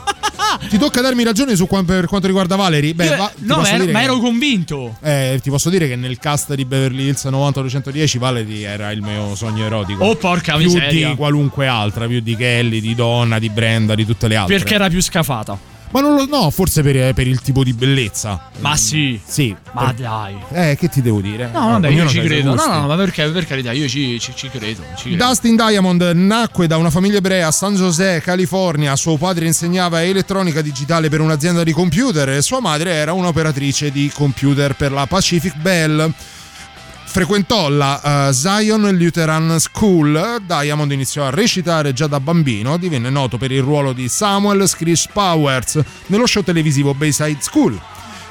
Ti 0.69 0.77
tocca 0.77 1.01
darmi 1.01 1.23
ragione 1.23 1.55
su 1.55 1.65
per 1.67 2.05
quanto 2.07 2.27
riguarda 2.27 2.55
Valerie? 2.55 2.93
Beh, 2.93 3.05
Io- 3.05 3.15
va- 3.17 3.31
no, 3.39 3.57
ma 3.61 3.69
ero, 3.69 3.85
ma 3.85 3.99
che- 3.99 4.03
ero 4.05 4.17
convinto. 4.19 4.97
Eh, 5.01 5.39
ti 5.41 5.49
posso 5.49 5.69
dire 5.69 5.88
che 5.88 5.95
nel 5.95 6.17
cast 6.17 6.53
di 6.53 6.65
Beverly 6.65 7.05
Hills 7.07 7.23
90210 7.26 8.17
Valerie 8.17 8.67
era 8.67 8.91
il 8.91 9.01
mio 9.01 9.35
sogno 9.35 9.65
erotico. 9.65 10.03
Oh, 10.03 10.15
porca 10.15 10.55
più 10.55 10.65
miseria. 10.65 11.09
di 11.09 11.15
qualunque 11.15 11.67
altra, 11.67 12.07
più 12.07 12.19
di 12.22 12.35
Kelly, 12.35 12.80
di 12.80 12.95
Donna, 12.95 13.39
di 13.39 13.49
Brenda, 13.86 13.95
di 13.95 14.06
tutte 14.06 14.28
le 14.28 14.36
altre. 14.36 14.57
Perché 14.57 14.74
era 14.74 14.90
più 14.90 15.02
scafata. 15.02 15.74
Ma 15.91 16.02
non 16.02 16.16
lo 16.16 16.26
no, 16.26 16.49
forse 16.49 16.82
per, 16.82 17.14
per 17.14 17.26
il 17.26 17.40
tipo 17.40 17.64
di 17.64 17.72
bellezza. 17.72 18.49
Ma 18.60 18.76
sì. 18.76 19.18
Sì. 19.24 19.56
Ma 19.72 19.86
per- 19.86 19.94
dai. 19.94 20.36
Eh, 20.52 20.76
che 20.78 20.90
ti 20.90 21.02
devo 21.02 21.22
dire? 21.22 21.49
No, 21.53 21.70
vabbè, 21.70 21.88
io 21.90 22.06
ci 22.07 22.20
credo. 22.20 22.53
No, 22.53 22.66
no, 22.66 22.82
no, 22.82 22.88
ma 22.88 22.95
perché, 22.98 23.30
per 23.30 23.45
carità, 23.45 23.72
io 23.72 23.88
ci, 23.88 24.20
ci- 24.20 24.34
ci 24.36 24.49
credo. 24.49 24.82
Ci 24.98 25.10
credo. 25.10 25.26
Dustin 25.26 25.56
Diamond 25.56 26.02
nacque 26.16 26.68
da 26.68 26.76
una 26.76 26.90
famiglia 26.90 27.18
ebrea 27.20 27.48
a 27.48 27.52
San 27.52 27.76
José, 27.76 28.20
California. 28.22 28.94
Suo 28.98 29.16
padre 29.16 29.45
insegnava 29.45 30.03
elettronica 30.03 30.62
digitale 30.62 31.07
per 31.07 31.22
un'azienda 31.22 31.64
di 31.64 31.72
computer 31.72 32.28
e 32.30 32.41
sua 32.41 32.60
madre 32.60 32.91
era 32.91 33.14
un'operatrice 33.14 33.90
di 33.91 34.12
computer 34.14 34.76
per 34.76 34.91
la 34.91 35.06
Pacific 35.06 35.56
Bell. 35.56 36.12
Frequentò 37.06 37.69
la 37.69 38.27
eh, 38.30 38.34
Zion 38.34 38.90
Lutheran 38.90 39.60
School. 39.60 40.41
Diamond 40.45 40.91
iniziò 40.91 41.26
a 41.26 41.30
recitare 41.30 41.94
già 41.94 42.07
da 42.07 42.19
bambino. 42.19 42.77
Divenne 42.77 43.10
noto 43.10 43.38
per 43.38 43.52
il 43.52 43.61
ruolo 43.61 43.94
di 43.94 44.10
Samuel 44.10 44.68
Screech 44.68 45.07
Powers 45.14 45.80
nello 46.07 46.26
show 46.26 46.44
televisivo 46.44 46.94
Bayside 46.94 47.38
School. 47.40 47.80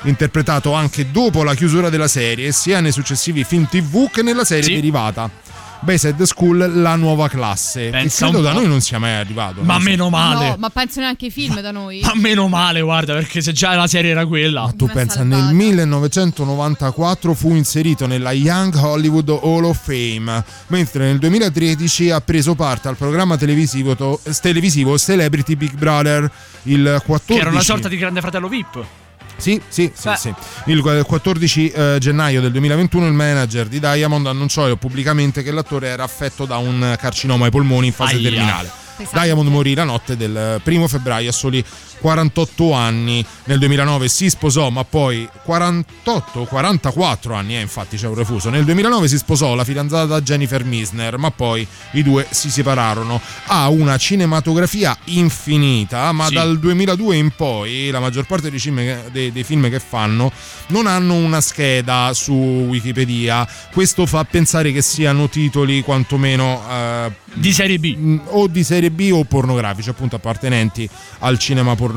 Interpretato 0.02 0.74
anche 0.74 1.10
dopo 1.10 1.42
la 1.42 1.54
chiusura 1.54 1.88
della 1.88 2.08
serie, 2.08 2.52
sia 2.52 2.80
nei 2.80 2.92
successivi 2.92 3.42
film 3.42 3.66
TV 3.66 4.10
che 4.10 4.22
nella 4.22 4.44
serie 4.44 4.74
derivata. 4.74 5.43
Bayside 5.84 6.26
School, 6.26 6.80
la 6.80 6.96
nuova 6.96 7.28
classe. 7.28 7.90
Pensa 7.90 8.26
che 8.26 8.32
credo 8.32 8.42
da 8.42 8.52
noi 8.52 8.66
non 8.66 8.80
sia 8.80 8.98
mai 8.98 9.12
arrivato. 9.12 9.62
Ma 9.62 9.74
non 9.74 9.82
so. 9.82 9.88
meno 9.88 10.08
male. 10.08 10.48
No, 10.48 10.56
ma 10.58 10.70
penso 10.70 11.00
neanche 11.00 11.26
ai 11.26 11.30
film 11.30 11.60
da 11.60 11.70
noi. 11.70 12.00
Ma 12.02 12.12
meno 12.14 12.48
male, 12.48 12.80
guarda, 12.80 13.12
perché 13.12 13.42
se 13.42 13.52
già 13.52 13.74
la 13.74 13.86
serie 13.86 14.10
era 14.10 14.26
quella. 14.26 14.72
Tu 14.76 14.86
pensa, 14.86 15.22
nel 15.22 15.52
1994 15.54 17.34
fu 17.34 17.54
inserito 17.54 18.06
nella 18.06 18.32
Young 18.32 18.74
Hollywood 18.74 19.28
Hall 19.28 19.64
of 19.64 19.78
Fame, 19.82 20.42
mentre 20.68 21.04
nel 21.04 21.18
2013 21.18 22.10
ha 22.10 22.20
preso 22.20 22.54
parte 22.54 22.88
al 22.88 22.96
programma 22.96 23.36
televisivo, 23.36 23.94
televisivo 24.40 24.96
Celebrity 24.98 25.54
Big 25.54 25.74
Brother, 25.74 26.30
il 26.64 27.02
14 27.04 27.24
Che 27.26 27.38
era 27.38 27.50
una 27.50 27.60
sorta 27.60 27.88
di 27.88 27.96
grande 27.98 28.20
fratello 28.20 28.48
VIP. 28.48 29.03
Sì, 29.36 29.60
sì, 29.68 29.90
sì, 29.94 30.08
Beh. 30.08 30.16
sì. 30.16 30.34
Il 30.66 30.80
14 30.80 31.68
eh, 31.68 31.96
gennaio 32.00 32.40
del 32.40 32.52
2021 32.52 33.06
il 33.06 33.12
manager 33.12 33.66
di 33.66 33.80
Diamond 33.80 34.26
annunciò 34.26 34.74
pubblicamente 34.76 35.42
che 35.42 35.50
l'attore 35.50 35.88
era 35.88 36.04
affetto 36.04 36.44
da 36.44 36.56
un 36.56 36.96
carcinoma 36.98 37.46
ai 37.46 37.50
polmoni 37.50 37.88
in 37.88 37.92
fase 37.92 38.16
Aia. 38.16 38.30
terminale. 38.30 38.70
Pesante. 38.96 39.20
Diamond 39.20 39.48
morì 39.48 39.74
la 39.74 39.82
notte 39.82 40.16
del 40.16 40.60
primo 40.62 40.86
febbraio 40.86 41.28
a 41.28 41.32
soli 41.32 41.64
48 42.08 42.72
anni. 42.74 43.24
Nel 43.44 43.58
2009 43.58 44.08
si 44.08 44.28
sposò, 44.28 44.68
ma 44.68 44.84
poi 44.84 45.26
48 45.42 46.44
44 46.44 47.34
anni, 47.34 47.56
eh, 47.56 47.60
infatti 47.62 47.96
c'è 47.96 48.06
un 48.06 48.14
refuso. 48.14 48.50
Nel 48.50 48.64
2009 48.66 49.08
si 49.08 49.16
sposò 49.16 49.54
la 49.54 49.64
fidanzata 49.64 50.20
Jennifer 50.20 50.66
Misner, 50.66 51.16
ma 51.16 51.30
poi 51.30 51.66
i 51.92 52.02
due 52.02 52.26
si 52.28 52.50
separarono. 52.50 53.18
Ha 53.46 53.70
una 53.70 53.96
cinematografia 53.96 54.94
infinita, 55.04 56.12
ma 56.12 56.26
Sì. 56.26 56.34
dal 56.34 56.58
2002 56.58 57.16
in 57.16 57.30
poi 57.34 57.88
la 57.90 58.00
maggior 58.00 58.26
parte 58.26 58.50
dei, 58.50 58.58
film 58.58 58.76
che- 58.76 59.04
dei- 59.10 59.32
dei 59.32 59.42
film 59.42 59.70
che 59.70 59.80
fanno 59.80 60.30
non 60.68 60.86
hanno 60.86 61.14
una 61.14 61.40
scheda 61.40 62.10
su 62.12 62.34
Wikipedia. 62.34 63.48
Questo 63.72 64.04
fa 64.04 64.24
pensare 64.24 64.72
che 64.72 64.82
siano 64.82 65.30
titoli 65.30 65.80
quantomeno 65.82 66.62
eh, 66.70 67.12
Di 67.32 67.50
serie 67.52 67.78
B. 67.78 68.18
o 68.26 68.46
di 68.46 68.62
serie 68.62 68.90
B 68.90 69.08
o 69.10 69.24
pornografici, 69.24 69.88
appunto 69.88 70.16
appartenenti 70.16 70.86
al 71.20 71.38
cinema 71.38 71.70
pornografico. 71.70 71.92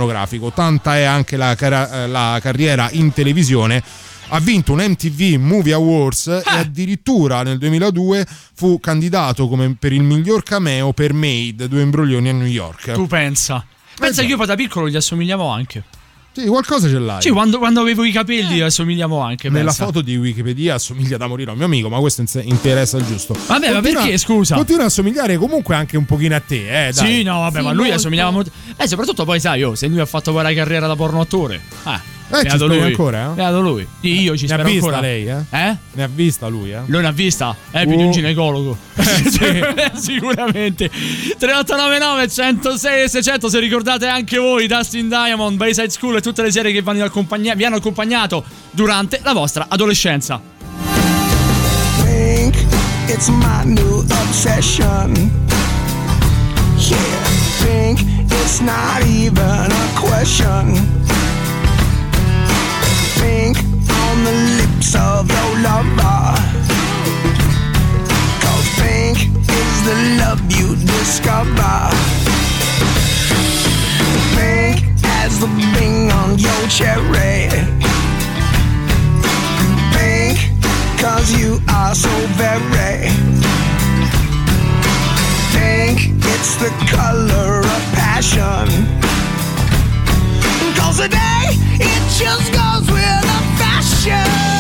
Tanta 0.52 0.98
è 0.98 1.04
anche 1.04 1.38
la, 1.38 1.56
cara- 1.56 2.04
eh, 2.04 2.08
la 2.08 2.40
carriera 2.42 2.90
in 2.92 3.12
televisione. 3.14 3.82
Ha 4.30 4.40
vinto 4.40 4.74
un 4.74 4.80
MTV 4.80 5.40
Movie 5.40 5.74
Awards 5.74 6.28
e 6.28 6.44
addirittura 6.46 7.44
nel 7.44 7.58
2002 7.58 8.26
fu 8.54 8.80
candidato 8.80 9.48
come 9.48 9.76
per 9.80 9.94
il 9.94 10.04
miglior 10.04 10.44
cameo 10.44 10.92
per 10.92 11.14
Made, 11.14 11.70
due 11.70 11.82
imbroglioni 11.82 12.28
a 12.28 12.34
New 12.34 12.46
York. 12.46 12.92
Tu 12.92 13.08
pensa. 13.08 13.66
Pensa 13.98 14.22
che 14.24 14.28
io 14.28 14.46
da 14.46 14.56
piccolo 14.56 14.90
gli 14.90 14.96
assomigliavo 14.96 15.48
anche. 15.48 15.84
Sì, 16.40 16.46
qualcosa 16.46 16.88
ce 16.88 17.00
l'hai. 17.00 17.20
Sì, 17.22 17.30
quando, 17.32 17.58
quando 17.58 17.80
avevo 17.82 18.04
i 18.04 18.12
capelli 18.12 18.62
assomigliavo 18.62 19.18
anche. 19.20 19.50
Nella 19.50 19.66
pensa. 19.66 19.86
foto 19.86 20.02
di 20.02 20.16
Wikipedia 20.18 20.76
assomiglia 20.76 21.18
da 21.18 21.26
morire 21.26 21.50
a 21.50 21.54
un 21.54 21.58
mio 21.58 21.66
amico, 21.66 21.90
ma 21.90 21.98
questo 21.98 22.22
in- 22.22 22.28
interessa 22.44 22.98
il 22.98 23.06
giusto. 23.06 23.34
Vabbè, 23.48 23.68
ma 23.70 23.74
Continua- 23.76 24.02
perché, 24.04 24.18
scusa? 24.20 24.54
Continua 24.56 24.84
a 24.84 24.86
assomigliare 24.86 25.38
comunque 25.38 25.74
anche 25.74 25.98
un 25.98 26.06
pochino 26.06 26.36
a 26.36 26.40
te, 26.40 26.88
eh. 26.90 26.92
Dai. 26.92 27.06
Sì, 27.16 27.24
no, 27.24 27.40
vabbè, 27.40 27.58
Sì, 27.58 27.64
ma 27.64 27.72
lui 27.72 27.82
molto. 27.86 27.96
assomigliava 27.96 28.30
molto. 28.32 28.52
Eh, 28.78 28.88
soprattutto 28.88 29.26
poi, 29.26 29.40
sai, 29.40 29.64
oh, 29.64 29.74
se 29.74 29.88
lui 29.88 30.00
ha 30.00 30.06
fatto 30.06 30.32
poi 30.32 30.44
la 30.44 30.54
carriera 30.54 30.86
da 30.86 30.96
porno 30.96 31.22
attore. 31.22 31.60
Ah, 31.84 32.00
Eh, 32.30 32.36
ci 32.40 32.44
beato 32.44 32.58
speri 32.66 32.80
lui. 32.80 32.88
ancora, 32.90 33.32
eh? 33.32 33.34
Beato 33.36 33.62
lui. 33.62 33.88
Sì, 34.02 34.22
io 34.22 34.36
ci 34.38 34.46
Ne 34.48 34.54
ha 34.54 34.56
spero 34.56 34.70
vista 34.70 34.86
ancora. 34.88 35.00
lei, 35.02 35.28
eh? 35.28 35.38
Eh? 35.50 35.76
Ne 35.94 36.04
ha 36.04 36.10
vista 36.14 36.48
lui, 36.48 36.72
eh? 36.72 36.82
Lui 36.88 37.02
ne 37.02 37.08
ha 37.08 37.12
vista? 37.12 37.56
Eh, 37.72 37.86
più 37.86 37.96
di 37.96 38.02
Oh. 38.02 38.06
un 38.06 38.12
ginecologo. 38.12 38.78
Sicuramente. 39.96 40.90
3899 40.90 42.28
106 42.28 43.10
600 43.10 43.50
se 43.50 43.60
ricordate 43.60 44.08
anche 44.08 44.38
voi 44.38 44.68
Dustin 44.68 45.08
Diamond, 45.08 45.56
Bayside 45.58 45.90
School 45.90 46.18
e 46.18 46.22
tutte 46.22 46.42
le 46.42 46.52
serie 46.52 46.72
che 46.74 46.82
vanno 46.82 47.04
accompagna- 47.04 47.54
vi 47.56 47.64
hanno 47.64 47.78
accompagnato 47.78 48.44
durante 48.72 49.20
la 49.24 49.34
vostra 49.34 49.66
adolescenza. 49.70 50.42
think 52.04 52.56
it's 53.08 53.28
my 53.30 53.64
new 53.64 54.04
obsession. 54.22 55.32
Yeah, 56.78 56.98
think 57.64 58.02
it's 58.32 58.60
not 58.60 59.02
even 59.06 59.72
a 59.72 60.00
question. 60.00 60.74
Of 64.96 65.30
your 65.30 65.52
lover. 65.62 66.36
Cause 68.44 68.68
think 68.80 69.18
is 69.62 69.76
the 69.88 69.98
love 70.20 70.42
you 70.52 70.76
discover. 70.76 71.78
Think 74.36 74.86
as 75.04 75.40
the 75.40 75.48
bing 75.74 76.12
on 76.12 76.38
your 76.38 76.68
cherry. 76.70 77.50
Think 79.94 80.38
Cause 81.00 81.32
you 81.32 81.60
are 81.70 81.94
so 81.94 82.10
very 82.38 83.10
Pink, 85.54 86.12
it's 86.34 86.56
the 86.56 86.70
color 86.90 87.60
of 87.60 87.82
passion. 87.94 88.68
Cause 90.76 90.98
today 90.98 91.46
it 91.80 92.02
just 92.18 92.52
goes 92.54 92.90
with 92.92 93.22
the 93.22 93.42
fashion. 93.60 94.57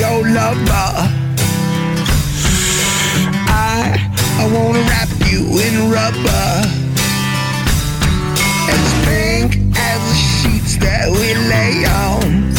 Your 0.00 0.24
lover. 0.24 0.90
I 3.52 4.00
I 4.40 4.44
want 4.50 4.74
to 4.78 4.82
wrap 4.88 5.10
you 5.28 5.44
in 5.60 5.92
rubber. 5.92 6.48
As 8.72 8.86
pink 9.04 9.50
as 9.76 10.00
the 10.08 10.16
sheets 10.16 10.78
that 10.78 11.04
we 11.12 11.28
lay 11.52 11.84
on. 11.84 12.56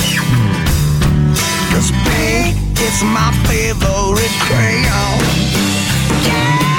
Cause 1.74 1.90
pink 2.06 2.54
is 2.78 3.02
my 3.10 3.34
favorite 3.50 4.36
crayon. 4.46 5.18
Yeah, 6.28 6.71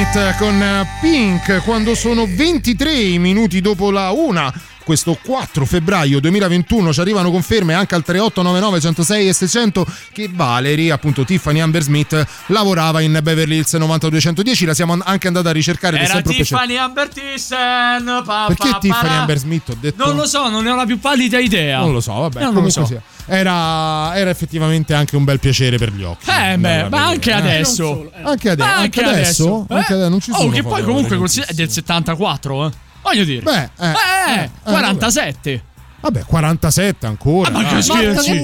Aerosmith 0.00 0.36
con 0.38 0.62
eh, 0.62 0.86
Pink 1.02 1.62
quando 1.62 1.94
sono 1.94 2.26
23 2.26 3.18
minuti 3.18 3.60
dopo 3.60 3.90
la 3.90 4.10
una. 4.12 4.52
Questo 4.90 5.16
4 5.24 5.64
febbraio 5.66 6.18
2021 6.18 6.92
ci 6.92 6.98
arrivano 7.00 7.30
conferme 7.30 7.74
anche 7.74 7.94
al 7.94 8.02
3899 8.02 8.80
106 8.80 9.28
e 9.28 9.32
600 9.32 9.86
che 10.12 10.28
Valerie, 10.32 10.90
appunto 10.90 11.24
Tiffany 11.24 11.60
Amber 11.60 11.82
Smith, 11.82 12.26
lavorava 12.46 13.00
in 13.00 13.16
Beverly 13.22 13.58
Hills 13.58 13.72
90210. 13.74 14.64
La 14.64 14.74
siamo 14.74 14.98
anche 15.00 15.28
andata 15.28 15.50
a 15.50 15.52
ricercare. 15.52 16.00
Era. 16.00 16.20
Tiffany 16.22 16.76
Amber 16.76 17.08
Thyssen. 17.08 18.22
pa- 18.24 18.46
Perché 18.48 18.68
pa- 18.68 18.78
Tiffany 18.80 19.08
pa- 19.08 19.18
Amber 19.20 19.38
Smith? 19.38 19.68
Ho 19.68 19.76
detto. 19.78 20.04
Non 20.04 20.16
lo 20.16 20.26
so, 20.26 20.48
non 20.48 20.64
ne 20.64 20.70
ho 20.70 20.74
la 20.74 20.86
più 20.86 20.98
pallida 20.98 21.38
idea. 21.38 21.78
Non 21.78 21.92
lo 21.92 22.00
so, 22.00 22.12
vabbè. 22.14 22.40
Non 22.50 22.54
lo 22.64 22.68
so. 22.68 22.84
sia. 22.84 23.00
Era, 23.26 24.16
era 24.16 24.30
effettivamente 24.30 24.92
anche 24.92 25.14
un 25.14 25.22
bel 25.22 25.38
piacere 25.38 25.76
per 25.78 25.92
gli 25.92 26.02
occhi. 26.02 26.28
Eh, 26.28 26.58
beh, 26.58 26.88
ma 26.88 27.06
anche 27.06 27.30
eh. 27.30 27.34
adesso. 27.34 28.10
Anche, 28.24 28.50
ade- 28.50 28.64
Ma 28.64 28.74
anche 28.78 29.02
adesso? 29.04 29.66
Eh? 29.70 29.74
Anche 29.76 29.92
adesso 29.92 30.08
non 30.08 30.20
ci 30.20 30.32
sono 30.32 30.48
Oh, 30.48 30.50
che 30.50 30.64
poi 30.64 30.82
comunque 30.82 31.16
consider- 31.16 31.48
è 31.48 31.52
del 31.54 31.70
74, 31.70 32.66
eh. 32.66 32.88
Voglio 33.02 33.24
dire. 33.24 33.42
Beh, 33.42 33.70
eh, 33.78 33.86
eh, 33.88 34.42
eh, 34.44 34.50
47. 34.64 35.64
Vabbè, 36.02 36.24
47 36.24 37.04
ancora. 37.04 37.48
Ah, 37.50 37.52
ma 37.52 37.62
che 37.64 37.72
dai. 37.74 37.82
scherzi? 37.82 38.42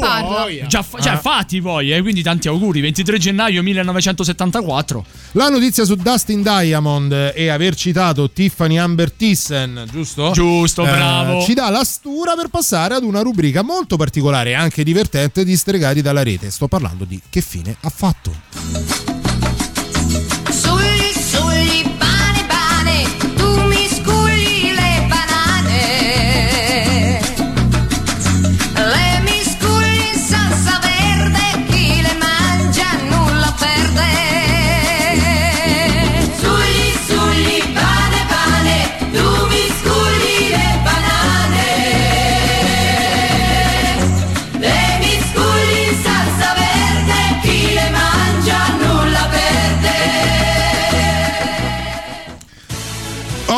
Già, 0.66 0.84
cioè, 1.00 1.12
Ah. 1.12 1.16
fatti 1.18 1.58
voi, 1.58 1.90
eh, 1.90 2.02
quindi 2.02 2.22
tanti 2.22 2.48
auguri. 2.48 2.82
23 2.82 3.16
gennaio 3.16 3.62
1974. 3.62 5.02
La 5.32 5.48
notizia 5.48 5.84
su 5.86 5.94
Dustin 5.94 6.42
Diamond 6.42 7.32
e 7.34 7.48
aver 7.48 7.74
citato 7.74 8.30
Tiffany 8.30 8.76
Amber 8.76 9.10
Thyssen, 9.10 9.86
giusto? 9.90 10.32
Giusto, 10.32 10.84
Eh, 10.86 10.90
bravo. 10.90 11.40
ci 11.44 11.54
dà 11.54 11.70
la 11.70 11.84
stura 11.84 12.34
per 12.36 12.48
passare 12.48 12.94
ad 12.94 13.04
una 13.04 13.22
rubrica 13.22 13.62
molto 13.62 13.96
particolare 13.96 14.50
e 14.50 14.54
anche 14.54 14.84
divertente 14.84 15.42
di 15.42 15.56
Stregati 15.56 16.02
dalla 16.02 16.22
rete. 16.22 16.50
Sto 16.50 16.68
parlando 16.68 17.04
di 17.04 17.18
Che 17.30 17.40
fine 17.40 17.74
ha 17.80 17.88
fatto. 17.88 19.15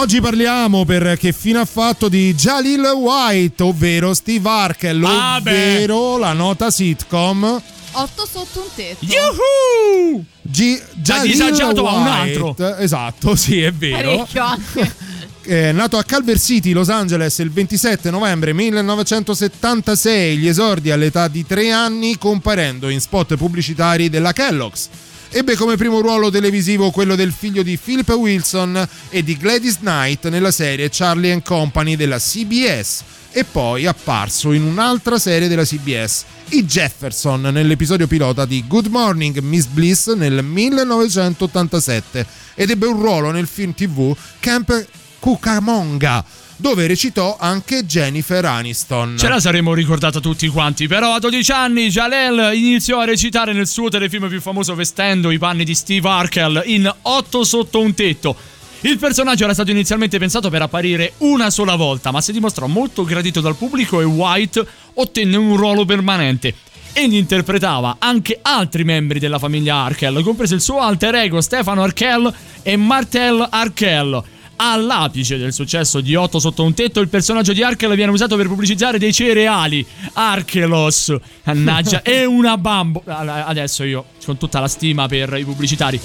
Oggi 0.08 0.22
parliamo 0.22 0.86
per 0.86 1.18
Che 1.18 1.34
fine 1.34 1.58
ha 1.58 1.64
fatto 1.66 2.08
di 2.08 2.32
Jalil 2.34 2.80
White, 2.80 3.62
ovvero 3.62 4.14
Steve 4.14 4.48
Harkel, 4.48 5.04
Ah, 5.04 5.38
beh. 5.38 5.50
ovvero 5.50 6.16
la 6.16 6.32
nota 6.32 6.70
sitcom 6.70 7.60
8 7.90 8.26
sotto 8.32 8.60
un 8.60 8.66
tetto. 8.74 9.04
Yuhu! 9.04 10.24
G- 10.40 10.82
Jalil 10.94 11.30
disagiato 11.32 11.86
a 11.86 11.94
un 11.94 12.02
White. 12.06 12.38
altro. 12.38 12.76
Esatto, 12.78 13.36
sì, 13.36 13.60
è 13.60 13.70
vero. 13.70 14.16
Parecchio 14.24 14.42
anche. 14.42 14.94
Eh, 15.48 15.72
nato 15.72 15.96
a 15.96 16.04
Culver 16.04 16.38
City, 16.38 16.72
Los 16.72 16.90
Angeles, 16.90 17.38
il 17.38 17.50
27 17.50 18.10
novembre 18.10 18.52
1976, 18.52 20.36
gli 20.36 20.46
esordi 20.46 20.90
all'età 20.90 21.26
di 21.28 21.46
tre 21.46 21.70
anni 21.72 22.18
comparendo 22.18 22.90
in 22.90 23.00
spot 23.00 23.34
pubblicitari 23.36 24.10
della 24.10 24.32
Kellogg's. 24.34 24.88
Ebbe 25.30 25.56
come 25.56 25.76
primo 25.76 26.00
ruolo 26.00 26.30
televisivo 26.30 26.90
quello 26.90 27.14
del 27.14 27.32
figlio 27.32 27.62
di 27.62 27.76
Philip 27.76 28.08
Wilson 28.08 28.88
e 29.10 29.22
di 29.22 29.36
Gladys 29.36 29.76
Knight 29.80 30.26
nella 30.28 30.50
serie 30.50 30.88
Charlie 30.90 31.32
and 31.32 31.42
Company 31.42 31.96
della 31.96 32.18
CBS 32.18 33.02
e 33.30 33.44
poi 33.44 33.84
apparso 33.84 34.52
in 34.52 34.62
un'altra 34.62 35.18
serie 35.18 35.46
della 35.46 35.64
CBS, 35.64 36.24
i 36.50 36.64
Jefferson, 36.64 37.42
nell'episodio 37.42 38.06
pilota 38.06 38.46
di 38.46 38.64
Good 38.66 38.86
Morning 38.86 39.38
Miss 39.40 39.66
Bliss 39.66 40.14
nel 40.14 40.42
1987 40.42 42.26
ed 42.54 42.70
ebbe 42.70 42.86
un 42.86 42.98
ruolo 42.98 43.30
nel 43.30 43.46
film 43.46 43.74
tv 43.74 44.16
Camp 44.40 44.86
Cucamonga 45.18 46.24
dove 46.58 46.86
recitò 46.88 47.36
anche 47.38 47.86
Jennifer 47.86 48.44
Aniston. 48.44 49.16
Ce 49.16 49.28
la 49.28 49.38
saremmo 49.40 49.74
ricordata 49.74 50.18
tutti 50.18 50.48
quanti, 50.48 50.88
però 50.88 51.14
a 51.14 51.18
12 51.20 51.52
anni 51.52 51.88
Jalel 51.88 52.56
iniziò 52.56 52.98
a 52.98 53.04
recitare 53.04 53.52
nel 53.52 53.68
suo 53.68 53.88
telefilm 53.88 54.28
più 54.28 54.40
famoso 54.40 54.74
vestendo 54.74 55.30
i 55.30 55.38
panni 55.38 55.64
di 55.64 55.74
Steve 55.74 56.08
Harkel 56.08 56.62
in 56.66 56.92
Otto 57.02 57.44
sotto 57.44 57.80
un 57.80 57.94
tetto. 57.94 58.36
Il 58.80 58.98
personaggio 58.98 59.44
era 59.44 59.54
stato 59.54 59.70
inizialmente 59.70 60.18
pensato 60.18 60.50
per 60.50 60.62
apparire 60.62 61.14
una 61.18 61.50
sola 61.50 61.76
volta, 61.76 62.10
ma 62.10 62.20
si 62.20 62.32
dimostrò 62.32 62.66
molto 62.66 63.04
gradito 63.04 63.40
dal 63.40 63.56
pubblico 63.56 64.00
e 64.00 64.04
White 64.04 64.66
ottenne 64.94 65.36
un 65.36 65.56
ruolo 65.56 65.84
permanente. 65.84 66.54
Egli 66.92 67.16
interpretava 67.16 67.96
anche 68.00 68.38
altri 68.42 68.82
membri 68.82 69.20
della 69.20 69.38
famiglia 69.38 69.76
Harkel, 69.76 70.22
compreso 70.22 70.54
il 70.54 70.60
suo 70.60 70.80
alter 70.80 71.14
ego 71.14 71.40
Stefano 71.40 71.82
Harkel 71.82 72.32
e 72.62 72.76
Martel 72.76 73.46
Harkel. 73.48 74.22
All'apice 74.60 75.38
del 75.38 75.52
successo 75.52 76.00
di 76.00 76.16
8 76.16 76.40
sotto 76.40 76.64
un 76.64 76.74
tetto, 76.74 76.98
il 76.98 77.08
personaggio 77.08 77.52
di 77.52 77.62
Arkel 77.62 77.94
viene 77.94 78.10
usato 78.10 78.34
per 78.36 78.48
pubblicizzare 78.48 78.98
dei 78.98 79.12
cereali. 79.12 79.86
Archelos, 80.14 81.14
mannaggia, 81.44 82.02
e 82.02 82.24
una 82.24 82.58
bambola. 82.58 83.46
Adesso 83.46 83.84
io, 83.84 84.04
con 84.24 84.36
tutta 84.36 84.58
la 84.58 84.66
stima 84.66 85.06
per 85.06 85.32
i 85.38 85.44
pubblicitari, 85.44 86.00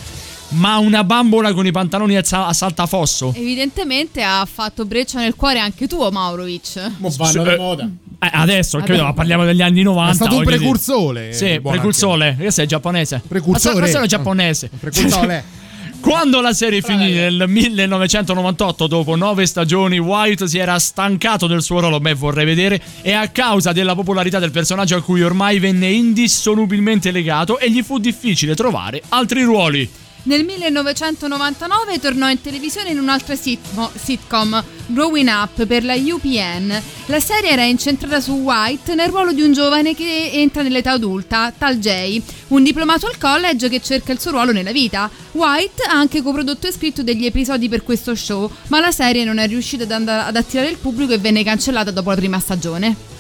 ma 0.50 0.78
una 0.78 1.04
bambola 1.04 1.52
con 1.52 1.66
i 1.66 1.72
pantaloni 1.72 2.16
a, 2.16 2.24
sa- 2.24 2.46
a 2.46 2.54
saltafosso? 2.54 3.34
Evidentemente 3.36 4.22
ha 4.22 4.48
fatto 4.52 4.86
breccia 4.86 5.20
nel 5.20 5.34
cuore 5.36 5.58
anche 5.58 5.88
tuo, 5.88 6.12
Maurovic. 6.12 6.92
Mo 6.98 7.10
vanno 7.18 7.46
Eh, 7.46 7.50
di 7.50 7.58
moda. 7.58 7.84
Eh, 8.20 8.30
adesso, 8.34 8.78
Vabbè. 8.78 8.88
credo, 8.90 9.04
ma 9.06 9.14
parliamo 9.14 9.46
degli 9.46 9.64
anni 9.64 9.82
90. 9.82 10.12
È 10.12 10.16
stato 10.16 10.38
un 10.38 10.44
precursore, 10.44 11.34
Sì, 11.34 11.60
precursore. 11.60 12.38
Che 12.40 12.52
sei 12.52 12.68
giapponese? 12.68 13.20
Precursore. 13.28 13.80
Ma 13.80 13.88
sono 13.88 14.06
giapponese. 14.06 14.70
Precursore. 14.80 15.62
Quando 16.04 16.42
la 16.42 16.52
serie 16.52 16.82
finì 16.82 17.14
nel 17.14 17.46
1998, 17.48 18.88
dopo 18.88 19.16
nove 19.16 19.46
stagioni, 19.46 20.00
White 20.00 20.50
si 20.50 20.58
era 20.58 20.78
stancato 20.78 21.48
del 21.48 21.62
suo 21.62 21.80
ruolo, 21.80 22.02
beh 22.02 22.14
vorrei 22.14 22.44
vedere, 22.44 22.82
e 23.02 23.14
a 23.14 23.30
causa 23.30 23.72
della 23.72 23.96
popolarità 23.96 24.38
del 24.38 24.52
personaggio 24.52 24.98
a 24.98 25.02
cui 25.02 25.24
ormai 25.24 25.60
venne 25.60 25.90
indissolubilmente 25.90 27.10
legato 27.10 27.58
e 27.58 27.72
gli 27.72 27.82
fu 27.82 28.00
difficile 28.00 28.54
trovare 28.54 29.02
altri 29.10 29.44
ruoli. 29.44 29.90
Nel 30.26 30.46
1999 30.46 32.00
tornò 32.00 32.30
in 32.30 32.40
televisione 32.40 32.92
in 32.92 33.00
un'altra 33.00 33.36
sitcom, 33.36 34.64
Growing 34.86 35.28
Up, 35.28 35.66
per 35.66 35.84
la 35.84 35.96
UPN. 35.96 36.82
La 37.08 37.20
serie 37.20 37.50
era 37.50 37.64
incentrata 37.64 38.22
su 38.22 38.32
White 38.32 38.96
nel 38.96 39.10
ruolo 39.10 39.34
di 39.34 39.42
un 39.42 39.52
giovane 39.52 39.94
che 39.94 40.32
entra 40.32 40.62
nell'età 40.62 40.92
adulta, 40.92 41.52
tal 41.58 41.76
Jay, 41.78 42.24
un 42.50 42.64
diplomato 42.64 43.06
al 43.06 43.18
college 43.18 43.68
che 43.68 43.82
cerca 43.82 44.14
il 44.14 44.20
suo 44.22 44.32
ruolo 44.32 44.54
nella 44.54 44.72
vita. 44.72 45.10
White 45.34 45.84
ha 45.84 45.92
anche 45.92 46.22
coprodotto 46.22 46.68
e 46.68 46.72
scritto 46.72 47.04
degli 47.04 47.26
episodi 47.26 47.68
per 47.68 47.84
questo 47.84 48.16
show, 48.16 48.50
ma 48.68 48.80
la 48.80 48.92
serie 48.92 49.26
non 49.26 49.40
è 49.40 49.48
riuscita 49.48 49.84
ad, 49.84 49.92
and- 49.92 50.08
ad 50.08 50.38
attirare 50.38 50.70
il 50.70 50.78
pubblico 50.78 51.12
e 51.12 51.18
venne 51.18 51.44
cancellata 51.44 51.92
dopo 51.92 52.12
la 52.12 52.16
prima 52.16 52.40
stagione. 52.40 53.13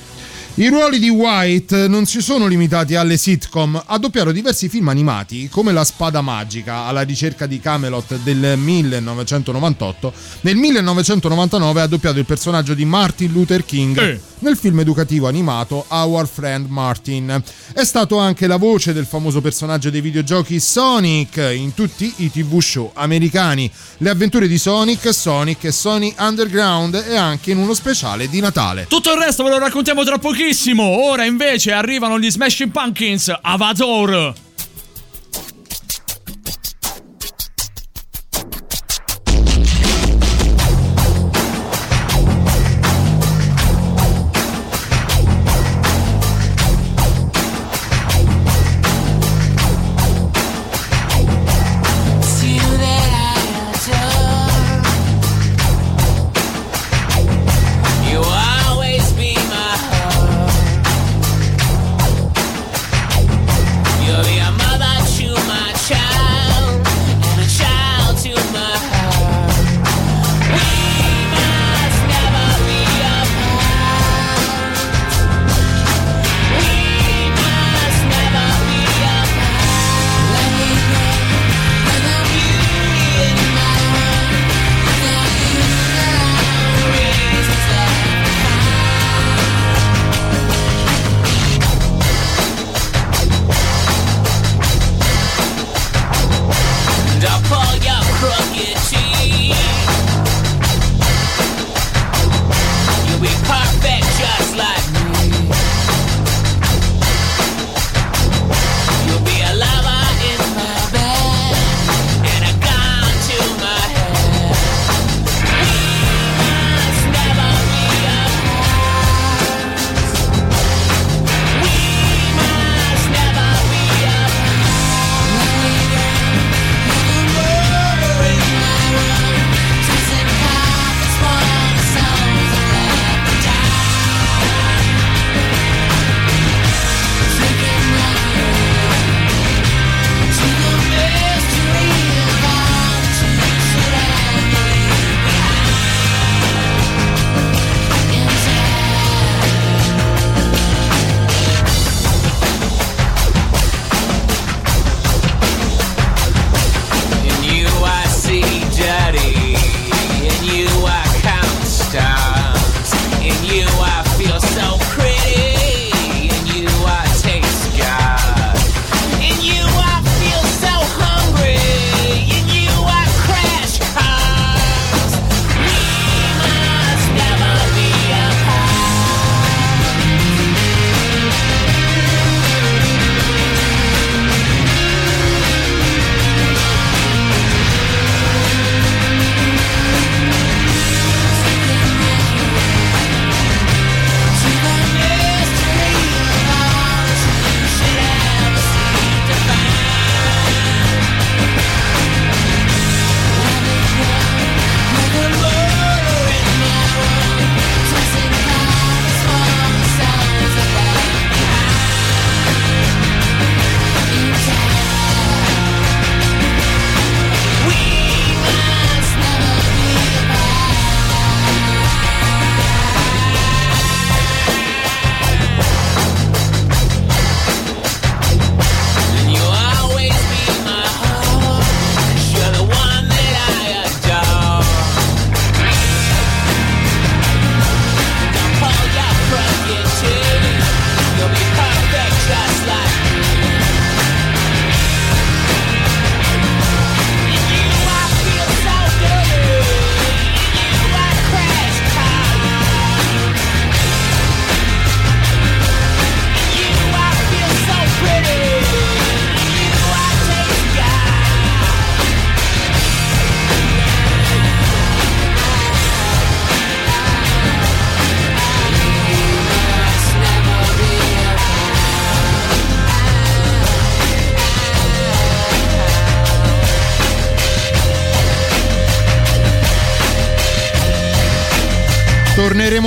I 0.56 0.68
ruoli 0.68 1.00
di 1.00 1.10
White 1.10 1.88
non 1.88 2.06
si 2.06 2.22
sono 2.22 2.46
limitati 2.46 2.94
alle 2.94 3.18
sitcom, 3.18 3.82
ha 3.88 3.98
doppiato 3.98 4.32
diversi 4.32 4.70
film 4.70 4.88
animati 4.90 5.50
come 5.50 5.72
La 5.72 5.84
spada 5.84 6.22
magica 6.22 6.86
alla 6.86 7.02
ricerca 7.02 7.48
di 7.48 7.60
Camelot 7.60 8.20
del 8.20 8.54
1998. 8.56 10.14
Nel 10.42 10.56
1999 10.56 11.82
ha 11.82 11.88
doppiato 11.88 12.20
il 12.20 12.26
personaggio 12.26 12.76
di 12.76 12.86
Martin 12.86 13.32
Luther 13.32 13.66
King 13.66 13.98
Eh. 13.98 14.20
nel 14.40 14.56
film 14.56 14.80
educativo 14.82 15.28
animato 15.28 15.86
Our 15.88 16.28
Friend 16.28 16.68
Martin. 16.70 17.42
È 17.74 17.84
stato 17.84 18.20
anche 18.20 18.46
la 18.46 18.58
voce 18.58 18.94
del 18.94 19.08
famoso 19.08 19.42
personaggio 19.42 19.90
dei 19.90 20.02
videogiochi 20.02 20.60
Sonic 20.60 21.38
in 21.56 21.74
tutti 21.74 22.14
i 22.18 22.30
TV 22.30 22.60
show 22.60 22.92
americani. 22.94 23.72
Le 23.98 24.10
avventure 24.12 24.48
di 24.48 24.60
Sonic, 24.60 25.12
Sonic 25.12 25.64
e 25.64 25.72
Sonic 25.72 26.20
Underground 26.20 26.94
e 27.08 27.16
anche 27.16 27.50
in 27.50 27.58
uno 27.58 27.74
speciale 27.74 28.30
di 28.30 28.40
Natale. 28.40 28.86
Tutto 28.88 29.12
il 29.14 29.18
resto 29.20 29.42
ve 29.44 29.50
lo 29.50 29.58
raccontiamo 29.58 30.04
tra 30.04 30.20
pochissimo. 30.44 30.84
Ora 30.84 31.24
invece 31.24 31.72
arrivano 31.72 32.20
gli 32.20 32.30
Smashing 32.30 32.72
Pumpkins, 32.72 33.34
Avatar. 33.42 34.34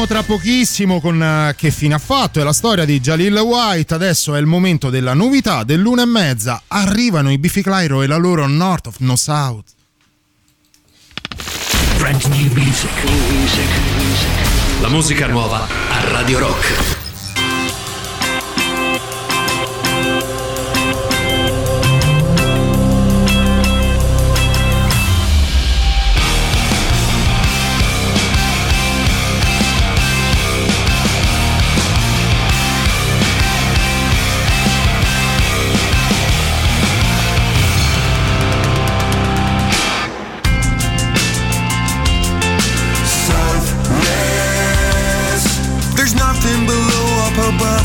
Tra 0.06 0.22
pochissimo 0.22 1.00
con 1.00 1.20
eh, 1.20 1.54
Che 1.56 1.70
fine 1.72 1.94
ha 1.94 1.98
fatto? 1.98 2.38
È 2.38 2.44
la 2.44 2.52
storia 2.52 2.84
di 2.84 3.00
Jalil 3.00 3.36
White. 3.36 3.92
Adesso 3.92 4.36
è 4.36 4.38
il 4.38 4.46
momento 4.46 4.88
della 4.88 5.14
novità 5.14 5.64
dell'una 5.64 6.02
e 6.02 6.06
mezza. 6.06 6.62
Arrivano 6.68 7.32
i 7.32 7.38
Biffy 7.38 7.60
Clyro 7.60 8.02
e 8.02 8.06
la 8.06 8.16
loro 8.16 8.46
North 8.46 8.86
of 8.86 8.96
No 9.00 9.16
South. 9.16 9.64
Brand 11.98 12.22
new 12.24 12.52
music. 12.52 12.90
La 14.80 14.88
musica 14.88 15.26
nuova 15.26 15.66
a 15.66 16.08
Radio 16.12 16.38
Rock. 16.38 16.95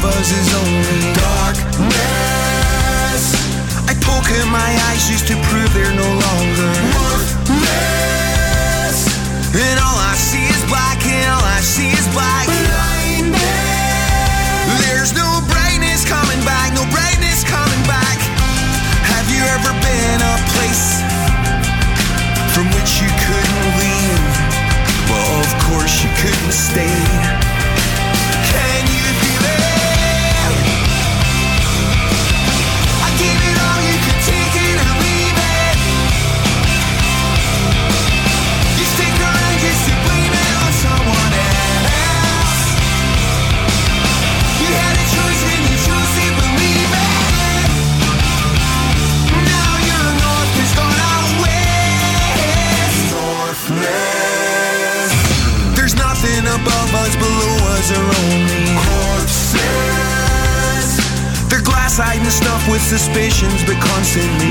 Us 0.05 0.31
is 0.33 0.49
only 0.53 1.13
darkness. 1.13 1.93
I 3.85 3.93
poke 4.01 4.29
in 4.33 4.47
my 4.49 4.71
eyes 4.89 5.05
just 5.05 5.27
to 5.27 5.35
prove 5.45 5.69
they're 5.73 5.93
no 5.93 6.09
longer 6.09 6.71
worthless. 6.97 7.69
And 9.53 9.77
all 9.77 9.99
I 9.99 10.15
see 10.17 10.41
is 10.41 10.63
black, 10.65 10.97
and 11.05 11.29
all 11.29 11.45
I 11.45 11.61
see 11.61 11.91
is 11.93 12.07
black. 12.15 12.47
Blindness. 12.49 13.41
There's 14.85 15.13
no 15.13 15.41
brightness 15.53 16.01
coming 16.07 16.41
back, 16.45 16.73
no 16.73 16.85
brightness 16.89 17.43
coming 17.45 17.83
back. 17.85 18.17
Have 19.05 19.29
you 19.29 19.43
ever 19.53 19.73
been 19.85 20.19
a 20.23 20.35
place 20.55 21.03
from 22.55 22.65
which 22.73 23.01
you 23.03 23.09
couldn't 23.21 23.65
leave? 23.77 24.23
Well, 25.11 25.45
of 25.45 25.51
course 25.69 26.01
you 26.01 26.09
couldn't 26.17 26.53
stay. 26.53 27.30
Suspicions, 62.91 63.63
but 63.63 63.79
constantly 63.81 64.50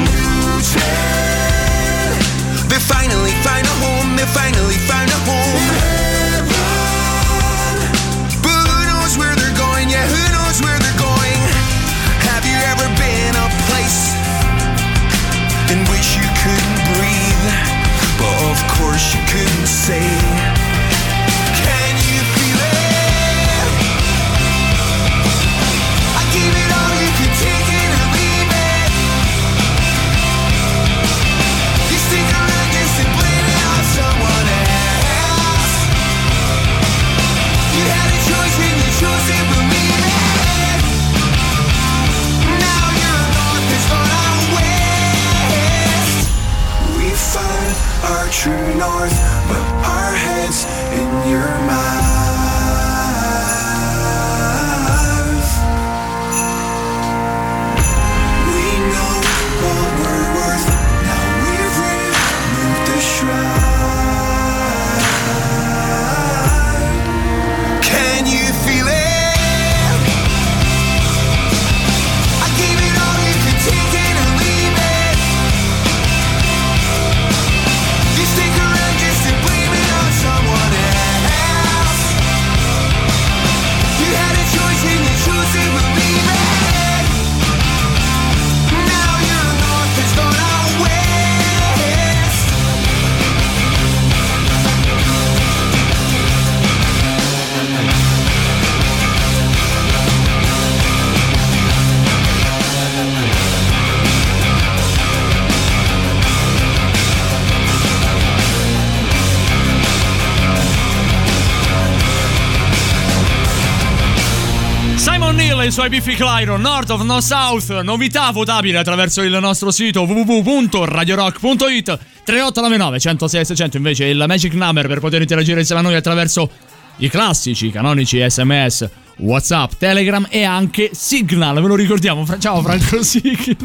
Simon 115.71 115.89
Neal 115.89 115.89
e 115.89 115.89
i 115.89 115.89
suoi 115.89 115.89
Biffy 115.89 116.15
Clyro, 116.17 116.57
North 116.57 116.91
of 116.91 117.03
No 117.03 117.21
South, 117.21 117.81
novità 117.83 118.31
votabile 118.33 118.79
attraverso 118.79 119.23
il 119.23 119.37
nostro 119.41 119.71
sito 119.71 120.03
www.radiorock.it 120.03 121.99
3899 122.25 122.99
106 122.99 123.45
600 123.45 123.77
invece 123.77 124.05
il 124.07 124.25
magic 124.27 124.53
number 124.55 124.89
per 124.89 124.99
poter 125.01 125.21
interagire 125.21 125.61
insieme 125.61 125.81
a 125.81 125.85
noi 125.85 125.95
attraverso 125.95 126.51
i 126.97 127.09
classici 127.09 127.71
canonici 127.71 128.21
sms 128.29 128.89
whatsapp 129.19 129.73
telegram 129.79 130.27
e 130.29 130.43
anche 130.43 130.91
signal. 130.93 131.61
Ve 131.61 131.69
lo 131.69 131.77
ricordiamo 131.77 132.27
ciao 132.39 132.61
Franco 132.63 133.03
signal 133.03 133.57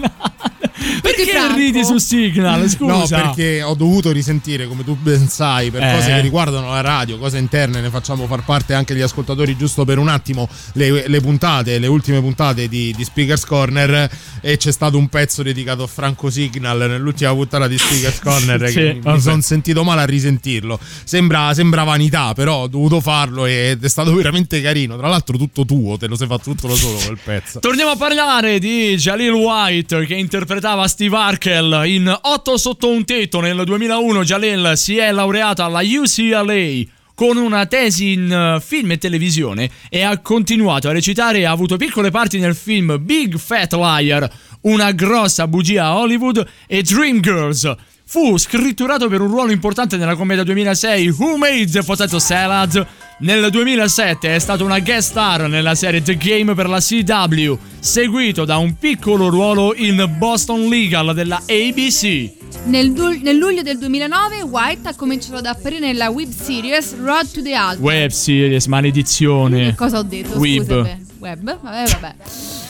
perché 1.01 1.25
Franco? 1.25 1.55
ridi 1.55 1.83
su 1.83 1.97
signal 1.97 2.69
scusa 2.69 2.93
No, 2.93 3.05
perché 3.07 3.61
ho 3.63 3.73
dovuto 3.73 4.11
risentire, 4.11 4.67
come 4.67 4.83
tu 4.83 4.95
ben 4.95 5.27
sai, 5.27 5.71
per 5.71 5.83
Eh. 5.83 5.93
cose 5.93 6.07
che 6.07 6.21
riguardano 6.21 6.69
la 6.69 6.81
radio, 6.81 7.17
cose 7.17 7.37
interne, 7.37 7.81
ne 7.81 7.89
facciamo 7.89 8.25
far 8.27 8.43
parte 8.43 8.73
anche 8.73 8.95
gli 8.95 9.01
ascoltatori 9.01 9.55
giusto 9.57 9.85
per 9.85 9.97
un 9.97 10.07
attimo 10.07 10.47
le, 10.73 11.07
le 11.07 11.21
puntate, 11.21 11.79
le 11.79 11.87
ultime 11.87 12.19
puntate 12.21 12.67
di, 12.67 12.93
di 12.95 13.03
Speakers 13.03 13.45
Corner 13.45 14.09
e 14.41 14.57
c'è 14.57 14.71
stato 14.71 14.97
un 14.97 15.07
pezzo 15.07 15.43
dedicato 15.43 15.83
a 15.83 15.87
Franco 15.87 16.29
Signal 16.29 16.77
nell'ultima 16.77 17.31
puntata 17.33 17.67
di 17.67 17.77
Speakers 17.77 18.19
Corner 18.19 18.67
Sì, 18.69 18.73
che 18.75 18.93
mi- 18.93 18.99
vabbè. 19.01 19.15
mi 19.15 19.21
sono 19.21 19.41
sentito 19.41 19.83
male 19.83 20.01
a 20.01 20.05
risentirlo. 20.05 20.79
Sembra, 21.03 21.53
sembra 21.53 21.83
vanità, 21.83 22.33
però 22.33 22.61
ho 22.63 22.67
dovuto 22.67 22.99
farlo 23.01 23.45
ed 23.45 23.83
è 23.83 23.89
stato 23.89 24.13
veramente 24.13 24.61
carino. 24.61 24.97
Tra 24.97 25.07
l'altro 25.07 25.37
tutto 25.37 25.65
tuo, 25.65 25.97
te 25.97 26.07
lo 26.07 26.15
sei 26.15 26.27
fatto 26.27 26.51
tutto 26.51 26.67
da 26.67 26.75
solo 26.75 26.97
quel 27.05 27.17
pezzo. 27.23 27.59
Torniamo 27.59 27.91
a 27.91 27.95
parlare 27.95 28.59
di 28.59 28.95
Jalil 28.97 29.31
White 29.31 30.05
che 30.05 30.15
interpretava 30.15 30.74
Steve 30.83 31.15
Harkel 31.15 31.83
in 31.85 32.15
8 32.21 32.57
sotto 32.57 32.89
un 32.89 33.05
tetto 33.05 33.39
nel 33.39 33.63
2001. 33.63 34.23
Jalil 34.23 34.73
si 34.75 34.97
è 34.97 35.11
laureato 35.11 35.63
alla 35.63 35.81
UCLA 35.81 36.83
con 37.15 37.37
una 37.37 37.65
tesi 37.65 38.11
in 38.11 38.31
eh, 38.31 38.61
film 38.61 38.91
e 38.91 38.97
televisione 38.97 39.69
e 39.89 40.03
ha 40.03 40.19
continuato 40.19 40.89
a 40.89 40.91
recitare 40.91 41.39
e 41.39 41.45
ha 41.45 41.51
avuto 41.51 41.77
piccole 41.77 42.11
parti 42.11 42.37
nel 42.37 42.53
film 42.53 42.97
Big 43.01 43.37
Fat 43.37 43.73
Liar, 43.73 44.29
una 44.61 44.91
grossa 44.91 45.47
bugia 45.47 45.85
a 45.85 45.97
Hollywood 45.97 46.45
e 46.67 46.83
Dreamgirls. 46.83 47.75
Fu 48.07 48.37
scritturato 48.37 49.09
per 49.09 49.19
un 49.19 49.27
ruolo 49.27 49.51
importante 49.51 49.97
nella 49.97 50.15
commedia 50.15 50.43
2006 50.43 51.09
Who 51.09 51.37
Made 51.37 51.65
the 51.65 51.81
Potato 51.83 52.19
Salad, 52.19 52.85
Nel 53.19 53.49
2007 53.49 54.35
è 54.35 54.39
stata 54.39 54.63
una 54.63 54.79
guest 54.79 55.09
star 55.11 55.47
nella 55.47 55.73
serie 55.73 56.01
The 56.01 56.15
Game 56.15 56.53
per 56.53 56.69
la 56.69 56.79
CW, 56.79 57.57
seguito 57.79 58.45
da 58.45 58.57
un 58.57 58.77
piccolo 58.77 59.29
ruolo 59.29 59.73
in 59.73 60.15
Boston 60.17 60.67
Legal 60.67 61.13
della 61.15 61.37
ABC. 61.37 62.31
Nel, 62.65 62.91
du- 62.91 63.19
nel 63.21 63.37
luglio 63.37 63.61
del 63.61 63.79
2009 63.79 64.41
White 64.43 64.89
ha 64.89 64.95
cominciato 64.95 65.37
ad 65.37 65.45
apparire 65.45 65.79
nella 65.79 66.09
web 66.09 66.29
series 66.29 66.95
Road 66.97 67.31
to 67.31 67.41
the 67.41 67.53
Altar. 67.55 67.81
Web 67.81 68.09
series, 68.11 68.65
maledizione. 68.67 69.73
Cosa 69.75 69.99
ho 69.99 70.03
detto? 70.03 70.37
Web. 70.37 70.63
Scusa, 70.63 70.81
beh. 70.81 71.04
Web? 71.25 71.57
Vabbè, 71.61 71.89
vabbè. 71.89 72.15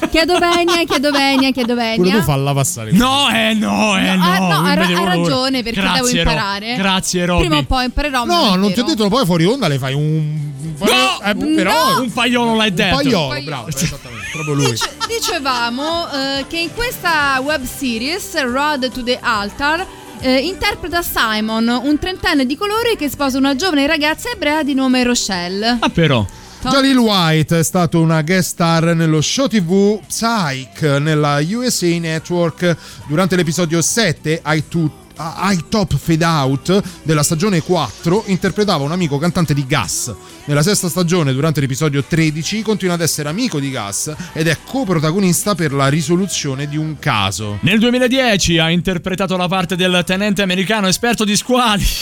Chiedo 0.09 0.37
venia, 0.39 0.83
chiedo 0.85 1.11
venia, 1.11 1.51
chiedo 1.51 1.73
Pure 1.73 1.95
venia. 1.97 2.17
tu 2.17 2.21
falla 2.23 2.53
passare. 2.53 2.91
No, 2.91 3.27
eh 3.29 3.53
no, 3.53 3.97
eh 3.97 4.15
no. 4.15 4.23
Ah, 4.23 4.37
no, 4.37 4.47
non 4.47 4.65
ha, 4.65 4.73
ra- 4.73 4.81
vedevo 4.85 5.01
ha 5.01 5.03
l'ora. 5.03 5.15
ragione 5.15 5.63
perché 5.63 5.81
Grazie, 5.81 6.01
devo 6.01 6.11
Ro- 6.13 6.17
imparare. 6.31 6.75
Grazie, 6.75 7.25
Robby. 7.25 7.39
Prima 7.45 7.57
o 7.57 7.63
poi 7.63 7.85
imparerò. 7.85 8.25
ma 8.25 8.33
No, 8.33 8.53
è 8.53 8.57
non 8.57 8.71
ti 8.73 8.79
ho 8.79 8.83
vero. 8.83 8.95
detto, 8.95 9.09
poi 9.09 9.25
fuori 9.25 9.45
onda 9.45 9.67
le 9.67 9.77
fai 9.77 9.93
un. 9.93 10.53
No, 10.77 11.21
eh, 11.23 11.35
però. 11.55 11.99
un 12.01 12.11
pagliolo 12.11 12.55
l'hai 12.55 12.69
Un 12.69 12.75
detto. 12.75 12.95
pagliolo, 12.95 13.41
bravo, 13.43 13.67
esattamente, 13.75 14.27
proprio 14.31 14.53
lui. 14.55 14.71
Dice- 14.71 14.89
dicevamo 15.07 16.07
eh, 16.11 16.45
che 16.47 16.57
in 16.59 16.73
questa 16.73 17.39
web 17.41 17.63
series 17.65 18.41
Road 18.43 18.91
to 18.91 19.03
the 19.03 19.17
Altar 19.21 19.85
eh, 20.19 20.37
interpreta 20.39 21.01
Simon, 21.01 21.67
un 21.83 21.97
trentenne 21.99 22.45
di 22.45 22.55
colore 22.57 22.95
che 22.97 23.09
sposa 23.09 23.37
una 23.37 23.55
giovane 23.55 23.85
ragazza 23.87 24.29
ebrea 24.29 24.63
di 24.63 24.73
nome 24.73 25.03
Rochelle. 25.03 25.77
Ah, 25.79 25.89
però. 25.89 26.25
Jalil 26.69 26.97
White 26.97 27.59
è 27.59 27.63
stato 27.63 28.01
una 28.01 28.23
guest 28.23 28.49
star 28.49 28.95
nello 28.95 29.21
show 29.21 29.47
TV 29.47 29.99
Psych 30.07 30.81
nella 30.99 31.39
USA 31.39 31.99
Network. 31.99 32.75
Durante 33.07 33.35
l'episodio 33.35 33.81
7 33.81 34.41
I, 34.43 34.63
to- 34.67 35.04
I 35.17 35.65
Top 35.69 35.95
Fade 35.95 36.25
Out 36.25 36.81
della 37.03 37.23
stagione 37.23 37.61
4 37.61 38.23
interpretava 38.27 38.83
un 38.83 38.91
amico 38.91 39.17
cantante 39.17 39.53
di 39.53 39.65
Gas. 39.65 40.13
Nella 40.45 40.61
sesta 40.61 40.89
stagione, 40.89 41.33
durante 41.33 41.59
l'episodio 41.61 42.03
13, 42.03 42.61
continua 42.61 42.93
ad 42.95 43.01
essere 43.01 43.29
amico 43.29 43.59
di 43.59 43.71
Gas 43.71 44.13
ed 44.33 44.47
è 44.47 44.57
coprotagonista 44.65 45.55
per 45.55 45.71
la 45.73 45.87
risoluzione 45.87 46.67
di 46.67 46.77
un 46.77 46.97
caso. 46.99 47.57
Nel 47.61 47.79
2010 47.79 48.59
ha 48.59 48.69
interpretato 48.69 49.37
la 49.37 49.47
parte 49.47 49.75
del 49.75 50.03
tenente 50.05 50.41
americano 50.41 50.87
esperto 50.87 51.23
di 51.23 51.35
squali. 51.35 51.83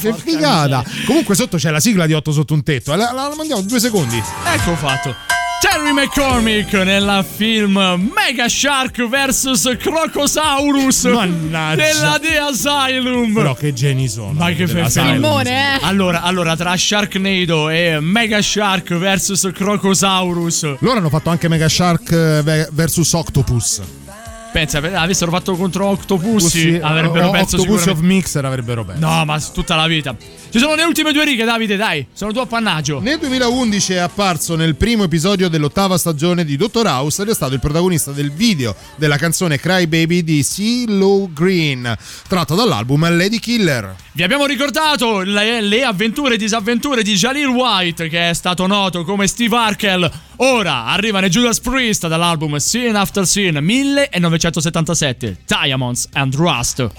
Che 0.00 0.14
figata! 0.14 0.82
Comunque 1.06 1.34
sotto 1.34 1.56
c'è 1.56 1.70
la 1.70 1.80
sigla 1.80 2.06
di 2.06 2.12
8 2.12 2.32
sotto 2.32 2.54
un 2.54 2.62
tetto. 2.62 2.92
eh, 2.92 2.96
La, 2.96 3.12
la- 3.12 3.28
la 3.28 3.34
mandiamo 3.36 3.62
due 3.62 3.80
secondi. 3.80 4.16
Ecco 4.46 4.74
fatto. 4.76 5.14
Terry 5.64 5.92
McCormick 5.92 6.70
nel 6.74 7.24
film 7.36 7.72
Mega 8.14 8.50
Shark 8.50 9.02
vs 9.02 9.78
Crocosaurus 9.78 11.04
Mannaggia. 11.04 11.82
della 11.82 12.18
The 12.20 12.38
Asylum. 12.38 13.32
Però 13.32 13.54
che 13.54 13.72
geni 13.72 14.06
sono. 14.06 14.32
Ma 14.32 14.50
che 14.50 14.66
feffa. 14.68 15.06
Filmone, 15.06 15.76
eh. 15.76 15.78
Allora, 15.80 16.20
allora, 16.20 16.54
tra 16.54 16.76
Sharknado 16.76 17.70
e 17.70 17.98
Mega 17.98 18.42
Shark 18.42 18.92
vs 18.94 19.52
Crocosaurus. 19.54 20.76
Loro 20.80 20.98
hanno 20.98 21.08
fatto 21.08 21.30
anche 21.30 21.48
Mega 21.48 21.68
Shark 21.68 22.10
eh, 22.12 22.68
versus 22.70 23.10
Octopus. 23.14 23.80
Pensa, 24.54 24.78
avessero 24.78 25.32
fatto 25.32 25.56
contro 25.56 25.86
Octopussy, 25.86 26.78
avrebbero 26.80 27.26
o- 27.26 27.30
perso 27.32 27.56
Octopus 27.56 27.78
sicuramente. 27.80 27.90
of 27.90 27.98
Mixer 28.02 28.44
avrebbero 28.44 28.84
perso. 28.84 29.04
No, 29.04 29.24
ma 29.24 29.40
tutta 29.40 29.74
la 29.74 29.88
vita. 29.88 30.14
Ci 30.48 30.60
sono 30.60 30.76
le 30.76 30.84
ultime 30.84 31.10
due 31.10 31.24
righe, 31.24 31.42
Davide, 31.42 31.74
dai. 31.74 32.06
Sono 32.12 32.30
tuo 32.30 32.42
appannaggio. 32.42 33.00
Nel 33.00 33.18
2011 33.18 33.94
è 33.94 33.96
apparso 33.96 34.54
nel 34.54 34.76
primo 34.76 35.02
episodio 35.02 35.48
dell'ottava 35.48 35.98
stagione 35.98 36.44
di 36.44 36.56
Dottor 36.56 36.86
House 36.86 37.22
ed 37.22 37.30
è 37.30 37.34
stato 37.34 37.54
il 37.54 37.58
protagonista 37.58 38.12
del 38.12 38.30
video 38.30 38.76
della 38.94 39.16
canzone 39.16 39.58
Cry 39.58 39.88
Baby 39.88 40.22
di 40.22 40.44
CeeLo 40.44 41.30
Green, 41.34 41.92
tratto 42.28 42.54
dall'album 42.54 43.16
Lady 43.16 43.40
Killer. 43.40 43.96
Vi 44.12 44.22
abbiamo 44.22 44.46
ricordato 44.46 45.22
le, 45.22 45.60
le 45.62 45.82
avventure 45.82 46.34
e 46.34 46.36
disavventure 46.36 47.02
di 47.02 47.14
Jalil 47.16 47.48
White, 47.48 48.08
che 48.08 48.30
è 48.30 48.32
stato 48.34 48.68
noto 48.68 49.02
come 49.02 49.26
Steve 49.26 49.56
Harkel. 49.56 50.08
Ora 50.36 50.86
arrivano 50.86 51.26
i 51.26 51.28
Judas 51.30 51.60
Priest 51.60 52.08
dall'album 52.08 52.56
Scene 52.56 52.98
After 52.98 53.26
Scene 53.26 53.60
1977, 53.60 55.38
Diamonds 55.46 56.08
and 56.12 56.34
Rust. 56.34 56.90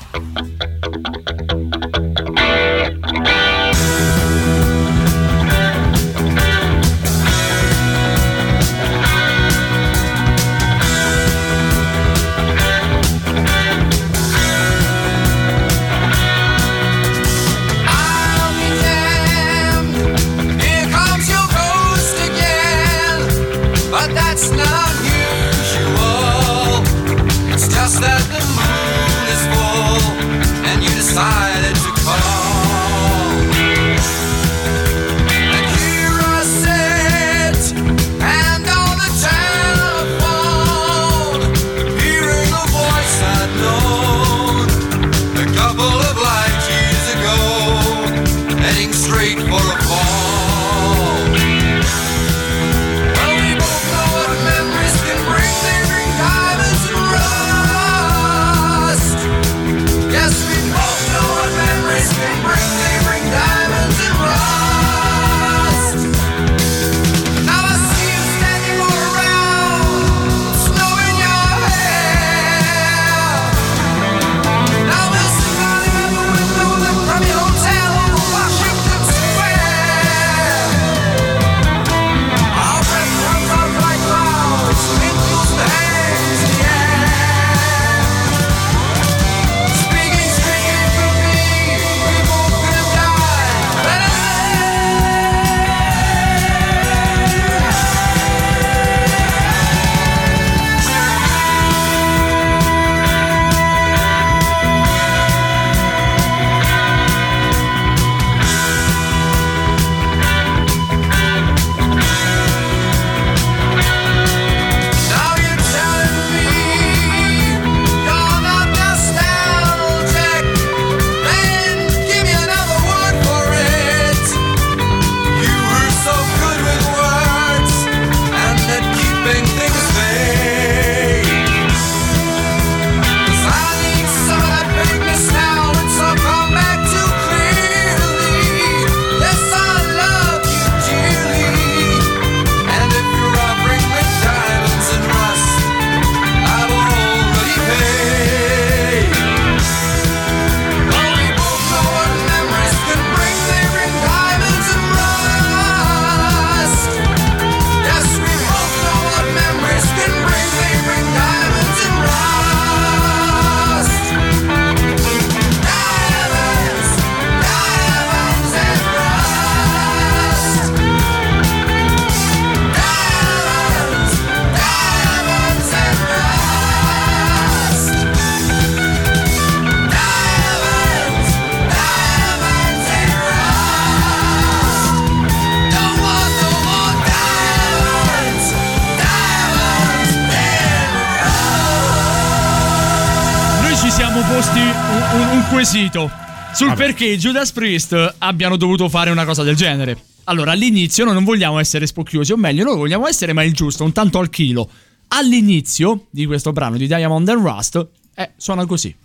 Quesito 195.76 196.10
sul 196.54 196.68
Vabbè. 196.68 196.86
perché 196.86 197.18
Judas 197.18 197.52
Priest 197.52 198.16
abbiano 198.20 198.56
dovuto 198.56 198.88
fare 198.88 199.12
una 199.12 199.26
cosa 199.26 199.44
del 199.44 199.58
genere. 199.58 199.98
Allora, 200.24 200.54
all'inizio 200.54 201.04
noi 201.04 201.14
non 201.14 201.26
vogliamo 201.26 201.60
essere 201.60 201.86
spocchiosi, 201.86 202.32
o 202.32 202.38
meglio, 202.38 202.64
noi 202.64 202.78
vogliamo 202.78 203.08
essere 203.08 203.34
ma 203.34 203.44
il 203.44 203.54
giusto, 203.54 203.84
un 203.84 203.92
tanto 203.92 204.20
al 204.20 204.30
chilo. 204.30 204.70
All'inizio 205.10 206.06
di 206.10 206.26
questo 206.26 206.54
brano 206.54 206.78
di 206.78 206.88
Diamond 206.88 207.28
and 207.28 207.42
Rust, 207.42 207.88
eh, 208.16 208.32
suona 208.38 208.66
così. 208.66 208.96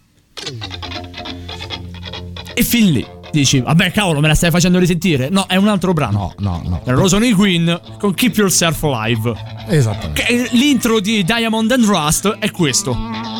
E 2.54 2.62
fin 2.62 2.92
lì 2.92 3.04
dici, 3.32 3.60
vabbè, 3.60 3.90
cavolo, 3.90 4.20
me 4.20 4.28
la 4.28 4.34
stai 4.34 4.50
facendo 4.50 4.78
risentire? 4.78 5.28
No, 5.28 5.46
è 5.46 5.56
un 5.56 5.66
altro 5.66 5.92
brano. 5.92 6.34
No, 6.38 6.62
no, 6.64 6.82
Lo 6.84 7.08
sono 7.08 7.24
i 7.24 7.32
Queen 7.32 7.80
con 7.98 8.14
Keep 8.14 8.36
Yourself 8.36 8.82
Alive. 8.84 9.34
Esattamente. 9.66 10.22
Che 10.22 10.48
l'intro 10.52 11.00
di 11.00 11.24
Diamond 11.24 11.70
and 11.72 11.84
Rust 11.84 12.28
è 12.38 12.50
questo. 12.52 13.39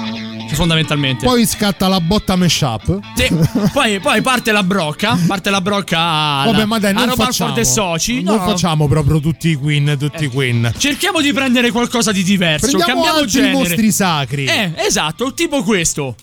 Fondamentalmente. 0.61 1.27
Poi 1.27 1.47
scatta 1.47 1.89
la 1.89 2.01
botta 2.01 2.37
mashup. 2.37 2.99
Sì, 3.15 3.29
poi, 3.73 4.01
poi 4.01 4.23
parte 4.23 4.53
la 4.53 4.63
brocca. 4.63 5.19
Parte 5.27 5.51
la 5.51 5.61
brocca 5.61 5.99
a, 5.99 6.45
Vabbè, 6.47 6.65
ma 6.65 6.79
dai, 6.79 6.95
a 6.95 7.05
non 7.05 7.15
facciamo. 7.15 7.57
E 7.57 7.65
Soci. 7.65 8.23
Non 8.23 8.37
No, 8.37 8.47
facciamo 8.47 8.89
proprio 8.89 9.21
tutti 9.21 9.49
i 9.51 9.55
Queen, 9.55 9.97
tutti 9.99 10.25
i 10.25 10.29
Queen. 10.29 10.73
Cerchiamo 10.77 11.21
di 11.21 11.33
prendere 11.33 11.71
qualcosa 11.71 12.13
di 12.13 12.23
diverso. 12.23 12.69
Prendiamo 12.69 13.03
cambiamo 13.03 13.19
altri 13.19 13.41
genere. 13.41 13.53
mostri 13.53 13.93
sacri. 13.93 14.45
Eh, 14.47 14.73
esatto, 14.77 15.35
tipo 15.35 15.63
questo. 15.63 16.15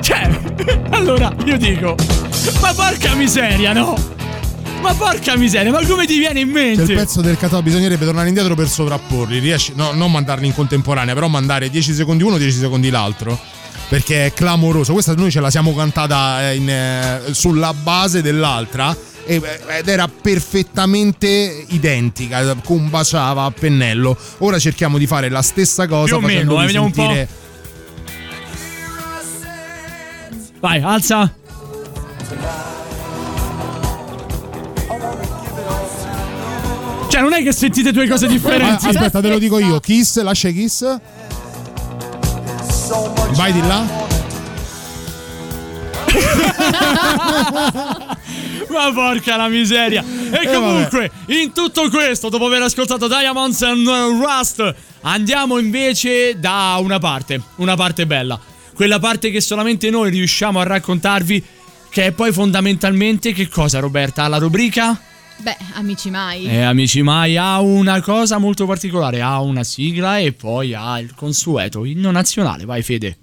Cioè, 0.00 0.40
allora 0.90 1.34
io 1.44 1.56
dico, 1.56 1.94
ma 2.60 2.72
porca 2.74 3.14
miseria, 3.14 3.72
no? 3.72 4.13
Ma 4.84 4.92
porca 4.92 5.34
miseria, 5.38 5.72
ma 5.72 5.82
come 5.86 6.04
ti 6.04 6.18
viene 6.18 6.40
in 6.40 6.52
C'è 6.52 6.60
il 6.60 6.76
mente? 6.76 6.92
pezzo 6.94 7.22
del 7.22 7.38
catalogo, 7.38 7.62
bisognerebbe 7.62 8.04
tornare 8.04 8.28
indietro 8.28 8.54
per 8.54 8.68
sovrapporli. 8.68 9.38
Riesci, 9.38 9.72
no, 9.74 9.92
non 9.92 10.10
mandarli 10.12 10.44
in 10.46 10.52
contemporanea, 10.54 11.14
però 11.14 11.26
mandare 11.26 11.70
10 11.70 11.94
secondi 11.94 12.22
uno, 12.22 12.36
10 12.36 12.58
secondi 12.58 12.90
l'altro. 12.90 13.38
Perché 13.88 14.26
è 14.26 14.32
clamoroso. 14.34 14.92
Questa 14.92 15.14
noi 15.14 15.30
ce 15.30 15.40
la 15.40 15.50
siamo 15.50 15.74
cantata 15.74 16.50
eh, 16.50 16.56
in, 16.56 16.68
eh, 16.68 17.20
sulla 17.30 17.72
base 17.72 18.20
dell'altra. 18.20 18.94
eh, 19.24 19.40
Ed 19.78 19.88
era 19.88 20.06
perfettamente 20.06 21.64
identica, 21.68 22.54
combaciava 22.62 23.44
a 23.44 23.50
pennello. 23.50 24.14
Ora 24.38 24.58
cerchiamo 24.58 24.98
di 24.98 25.06
fare 25.06 25.30
la 25.30 25.40
stessa 25.42 25.86
cosa. 25.86 26.16
Più 26.18 26.24
o 26.24 26.26
meno, 26.28 26.56
vediamo 26.56 26.86
un 26.86 26.92
po'. 26.92 27.00
sentire- 27.04 27.28
Vai, 30.60 30.82
alza. 30.82 31.32
Cioè, 37.14 37.22
non 37.22 37.32
è 37.32 37.44
che 37.44 37.52
sentite 37.52 37.92
due 37.92 38.08
cose 38.08 38.26
differenti. 38.26 38.86
Ah, 38.86 38.88
aspetta, 38.88 39.20
te 39.20 39.28
lo 39.28 39.38
dico 39.38 39.60
io. 39.60 39.78
Kiss, 39.78 40.20
lascia 40.20 40.48
i 40.48 40.52
Kiss. 40.52 40.98
Vai 43.34 43.52
di 43.52 43.60
là. 43.60 43.84
Ma 48.68 48.92
porca 48.92 49.36
la 49.36 49.46
miseria! 49.46 50.02
E 50.32 50.40
Eh, 50.42 50.52
comunque, 50.52 51.08
in 51.26 51.52
tutto 51.52 51.88
questo, 51.88 52.30
dopo 52.30 52.46
aver 52.46 52.62
ascoltato 52.62 53.06
Diamonds 53.06 53.62
and 53.62 53.86
Rust, 53.86 54.74
andiamo 55.02 55.58
invece 55.58 56.40
da 56.40 56.78
una 56.80 56.98
parte, 56.98 57.40
una 57.58 57.76
parte 57.76 58.06
bella. 58.06 58.36
Quella 58.74 58.98
parte 58.98 59.30
che 59.30 59.40
solamente 59.40 59.88
noi 59.88 60.10
riusciamo 60.10 60.58
a 60.58 60.64
raccontarvi, 60.64 61.44
che 61.90 62.06
è 62.06 62.10
poi 62.10 62.32
fondamentalmente 62.32 63.32
che 63.32 63.48
cosa, 63.48 63.78
Roberta? 63.78 64.26
La 64.26 64.38
rubrica? 64.38 65.00
Beh, 65.36 65.56
amici 65.74 66.10
mai. 66.10 66.46
Eh, 66.46 66.62
amici 66.62 67.02
mai, 67.02 67.36
ha 67.36 67.60
una 67.60 68.00
cosa 68.00 68.38
molto 68.38 68.66
particolare, 68.66 69.20
ha 69.20 69.40
una 69.40 69.64
sigla 69.64 70.18
e 70.18 70.32
poi 70.32 70.74
ha 70.74 70.98
il 70.98 71.14
consueto 71.14 71.84
inno 71.84 72.10
nazionale. 72.10 72.64
Vai 72.64 72.82
Fede. 72.82 73.18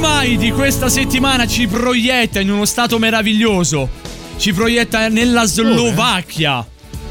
Mai 0.00 0.36
di 0.36 0.52
questa 0.52 0.88
settimana 0.88 1.46
ci 1.46 1.66
proietta 1.66 2.38
in 2.40 2.50
uno 2.50 2.64
stato 2.64 2.98
meraviglioso. 2.98 3.88
Ci 4.36 4.52
proietta 4.52 5.08
nella 5.08 5.44
Slovacchia. 5.44 6.64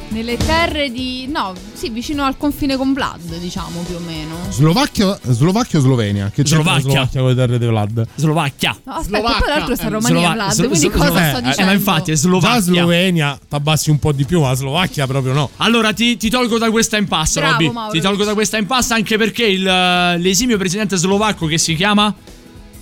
Nelle 0.09 0.37
terre 0.37 0.89
di. 0.89 1.27
No, 1.27 1.53
sì, 1.73 1.89
vicino 1.89 2.23
al 2.23 2.37
confine 2.37 2.77
con 2.77 2.93
Vlad, 2.93 3.37
diciamo 3.39 3.81
più 3.81 3.95
o 3.95 3.99
meno. 3.99 4.35
Slovacchia, 4.49 5.19
Slovacchia 5.21 5.79
o 5.79 5.81
Slovenia? 5.81 6.31
Che 6.33 6.43
c'è 6.43 6.55
Slovacchia. 6.55 6.89
Slovacchia 6.89 7.19
con 7.19 7.29
le 7.29 7.35
terre 7.35 7.59
di 7.59 7.65
Vlad? 7.65 8.07
Slovacchia. 8.15 8.77
No, 8.83 8.93
aspetta, 8.93 9.31
poi 9.31 9.47
l'altro 9.47 9.75
sta 9.75 9.87
Romania 9.89 10.17
Slova- 10.19 10.33
Vlad, 10.33 10.51
Slo- 10.51 10.67
quindi 10.67 10.89
Slo- 10.89 10.97
cosa 10.97 11.25
eh, 11.25 11.29
sto 11.29 11.37
eh, 11.37 11.41
dicendo? 11.41 11.65
ma 11.65 11.71
infatti 11.73 12.11
è 12.11 12.15
Slovacchia. 12.15 12.55
Già 12.55 12.61
Slovenia 12.61 13.39
t'abbassi 13.49 13.89
un 13.89 13.99
po' 13.99 14.11
di 14.13 14.25
più, 14.25 14.39
ma 14.41 14.53
Slovacchia 14.53 15.05
proprio 15.05 15.33
no. 15.33 15.49
Allora 15.57 15.91
ti, 15.91 16.15
ti 16.15 16.29
tolgo 16.29 16.57
da 16.57 16.71
questa 16.71 16.95
impasse, 16.95 17.41
Bravo, 17.41 17.63
Robby. 17.65 17.91
Ti 17.91 18.01
tolgo 18.01 18.23
da 18.23 18.33
questa 18.33 18.57
impasse 18.57 18.93
anche 18.93 19.17
perché 19.17 19.45
il, 19.45 19.67
eh, 19.67 20.17
l'esimio 20.19 20.57
presidente 20.57 20.95
slovacco 20.95 21.47
che 21.47 21.57
si 21.57 21.75
chiama 21.75 22.13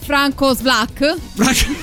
Franco 0.06 0.54
Svlak. 0.54 1.16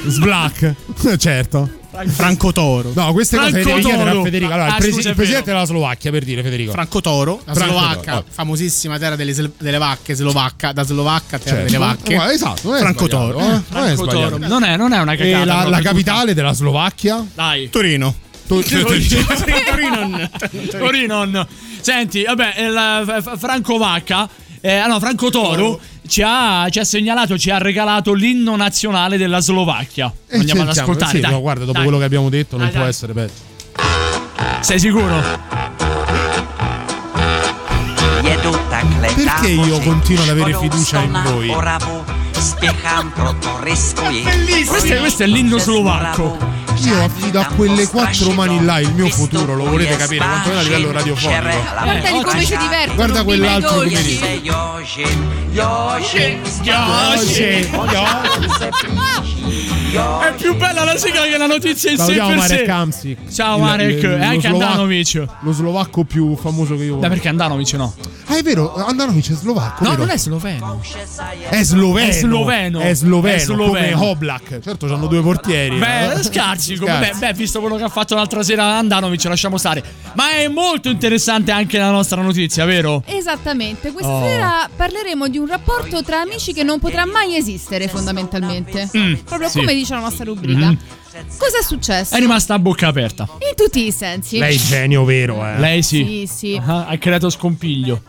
Sblack. 0.06 0.74
certo. 1.18 1.68
Franco 2.06 2.52
Toro. 2.52 2.92
No, 2.94 3.12
queste 3.12 3.36
cose 3.36 3.50
Franco 3.50 3.68
devi 3.68 3.80
chiedere 3.82 4.08
a 4.08 4.12
Toro. 4.12 4.24
Federico. 4.24 4.52
Allora, 4.52 4.68
Ah, 4.68 4.76
il, 4.76 4.76
presi- 4.76 4.92
scusa, 4.94 5.06
è 5.08 5.10
il 5.10 5.16
presidente 5.16 5.50
della 5.50 5.64
Slovacchia, 5.66 6.10
per 6.10 6.24
dire, 6.24 6.42
Federico. 6.42 6.72
Franco 6.72 7.00
Toro, 7.02 7.42
la 7.44 7.52
Franco 7.52 7.72
Slovacca, 7.78 8.12
Toro, 8.12 8.24
famosissima 8.30 8.98
terra 8.98 9.14
delle, 9.16 9.34
sel- 9.34 9.52
delle 9.58 9.76
vacche, 9.76 10.14
Slovacca, 10.14 10.72
da 10.72 10.84
Slovacca, 10.84 11.38
terra 11.38 11.56
Certo. 11.56 11.64
delle 11.64 11.76
vacche. 11.78 12.14
Guarda, 12.14 12.32
esatto, 12.32 12.60
non 12.68 12.76
è 12.76 12.78
Franco 12.80 13.04
sbagliato, 13.06 13.32
Toro. 13.32 13.38
eh. 13.40 13.44
Non 13.44 13.56
è 13.58 13.60
Franco 13.68 14.02
sbagliato. 14.04 14.30
Toro. 14.36 14.46
Non 14.48 14.62
è, 14.64 14.76
non 14.78 14.92
è 14.94 14.98
una 15.00 15.12
E 15.12 15.16
cagata. 15.18 15.38
la, 15.44 15.44
proprio 15.52 15.70
la 15.70 15.76
tutta. 15.76 15.88
capitale 15.90 16.34
della 16.34 16.52
Slovacchia? 16.54 17.26
Dai. 17.34 17.68
Torino. 17.68 18.14
Tu- 18.46 18.62
Torino. 18.62 20.30
Torinon. 20.70 21.46
Senti, 21.80 22.22
vabbè, 22.24 22.54
il, 22.58 23.22
f- 23.22 23.38
Franco 23.38 23.76
Vacca, 23.76 24.28
eh, 24.62 24.76
ah 24.76 24.86
no, 24.86 24.98
Franco 25.00 25.28
Toro 25.28 25.78
ci 26.06 26.22
ha, 26.24 26.66
ci 26.70 26.78
ha 26.78 26.84
segnalato, 26.84 27.36
ci 27.38 27.50
ha 27.50 27.58
regalato 27.58 28.14
l'inno 28.14 28.56
nazionale 28.56 29.16
della 29.18 29.40
Slovacchia. 29.40 30.10
E 30.28 30.38
Andiamo 30.38 30.62
ad 30.62 30.68
ascoltare. 30.68 31.10
sì, 31.16 31.20
dai. 31.20 31.30
no, 31.32 31.40
guarda, 31.40 31.60
dopo 31.64 31.72
Dai. 31.74 31.82
quello 31.82 31.98
che 31.98 32.04
abbiamo 32.04 32.28
detto, 32.30 32.56
non 32.56 32.66
Dai, 32.66 32.72
può 32.74 32.80
dai. 32.82 32.90
essere 32.90 33.12
peggio. 33.12 33.32
Sei 34.60 34.78
sicuro? 34.78 35.20
Perché 39.14 39.48
io 39.48 39.78
continuo 39.80 40.22
ad 40.22 40.28
avere 40.28 40.54
fiducia 40.56 41.00
in 41.00 41.22
voi? 41.24 41.48
Questo 44.66 44.92
è, 44.92 44.98
questo 44.98 45.22
è 45.22 45.26
l'inno 45.26 45.58
slovacco. 45.58 46.36
Io 46.84 47.04
affido 47.04 47.40
a 47.40 47.46
quelle 47.46 47.86
quattro 47.86 48.32
mani 48.32 48.64
là 48.64 48.80
il 48.80 48.92
mio 48.94 49.08
futuro, 49.08 49.54
lo 49.54 49.68
volete 49.68 49.94
capire, 49.96 50.24
quantomeno 50.24 50.58
a 50.58 50.62
livello 50.62 50.90
radiofonico. 50.90 51.40
Guarda 51.40 52.10
di 52.10 52.22
come 52.24 52.44
ci 52.44 52.56
divertono. 52.56 52.94
Guarda 52.96 53.22
quell'altro 53.22 53.78
che 53.80 53.90
dolci. 53.90 53.94
mi 53.94 54.10
È 59.96 60.34
più 60.38 60.56
bella 60.56 60.84
la 60.84 60.96
sigla 60.96 61.20
che 61.24 61.36
la 61.36 61.44
notizia 61.44 61.90
in 61.90 61.98
sé 61.98 62.14
per 62.14 62.34
Marek 62.34 62.64
sé. 62.64 62.70
Hamsik. 62.70 63.30
Ciao 63.30 63.58
Marek, 63.58 64.02
e 64.02 64.06
lo 64.16 64.24
anche 64.24 64.40
slovacco- 64.48 64.64
Andanovic. 64.64 65.24
Lo 65.40 65.52
slovacco 65.52 66.04
più 66.04 66.34
famoso 66.36 66.76
che 66.76 66.84
io 66.84 66.96
Dai, 66.96 67.10
perché 67.10 67.28
Andanovic 67.28 67.72
no? 67.74 67.94
Ah, 68.26 68.38
è 68.38 68.42
vero, 68.42 68.74
Andanovic 68.74 69.30
è 69.32 69.34
slovacco. 69.34 69.84
No, 69.84 69.90
vero? 69.90 70.02
non 70.04 70.10
è 70.14 70.16
sloveno. 70.16 70.80
È 71.50 71.62
sloveno. 71.62 72.08
È 72.08 72.12
sloveno. 72.12 72.80
È 72.80 72.94
sloveno. 72.94 73.34
È 73.34 73.38
sloveno. 73.38 73.66
Come 73.98 74.08
Oblak. 74.10 74.60
Certo, 74.62 74.86
hanno 74.94 75.06
due 75.08 75.20
portieri. 75.20 75.76
Beh, 75.76 76.12
eh. 76.12 76.22
Scarsi. 76.22 76.76
beh, 76.78 77.12
beh, 77.18 77.32
visto 77.34 77.60
quello 77.60 77.76
che 77.76 77.82
ha 77.82 77.88
fatto 77.90 78.14
l'altra 78.14 78.42
sera 78.42 78.78
Andanovic, 78.78 79.24
lasciamo 79.24 79.58
stare. 79.58 79.82
Ma 80.14 80.30
è 80.36 80.48
molto 80.48 80.88
interessante 80.88 81.50
anche 81.52 81.76
la 81.76 81.90
nostra 81.90 82.22
notizia, 82.22 82.64
vero? 82.64 83.02
Esattamente, 83.04 83.92
questa 83.92 84.10
Oh. 84.10 84.22
sera 84.24 84.70
parleremo 84.74 85.28
di 85.28 85.36
un 85.36 85.46
rapporto 85.46 86.02
tra 86.02 86.20
amici 86.20 86.54
che 86.54 86.62
non 86.62 86.78
potrà 86.78 87.04
mai 87.04 87.36
esistere 87.36 87.88
fondamentalmente. 87.88 88.88
Mm, 88.96 89.14
Proprio 89.24 89.48
sì. 89.50 89.58
come 89.58 89.74
dice 89.82 89.94
la 89.94 90.00
nostra 90.00 90.24
rubrica. 90.24 90.70
Mhm. 90.70 90.78
Cosa 91.36 91.58
è 91.58 91.62
successo? 91.62 92.14
È 92.14 92.18
rimasta 92.18 92.54
a 92.54 92.58
bocca 92.58 92.88
aperta. 92.88 93.28
In 93.30 93.54
tutti 93.54 93.86
i 93.86 93.92
sensi. 93.92 94.38
Lei 94.38 94.56
è 94.56 94.58
genio 94.58 95.04
vero, 95.04 95.44
eh. 95.46 95.58
Lei 95.58 95.82
sì. 95.82 96.26
Sì, 96.26 96.30
sì. 96.32 96.60
Ah, 96.64 96.86
ha 96.86 96.96
creato 96.98 97.28
scompiglio. 97.28 98.02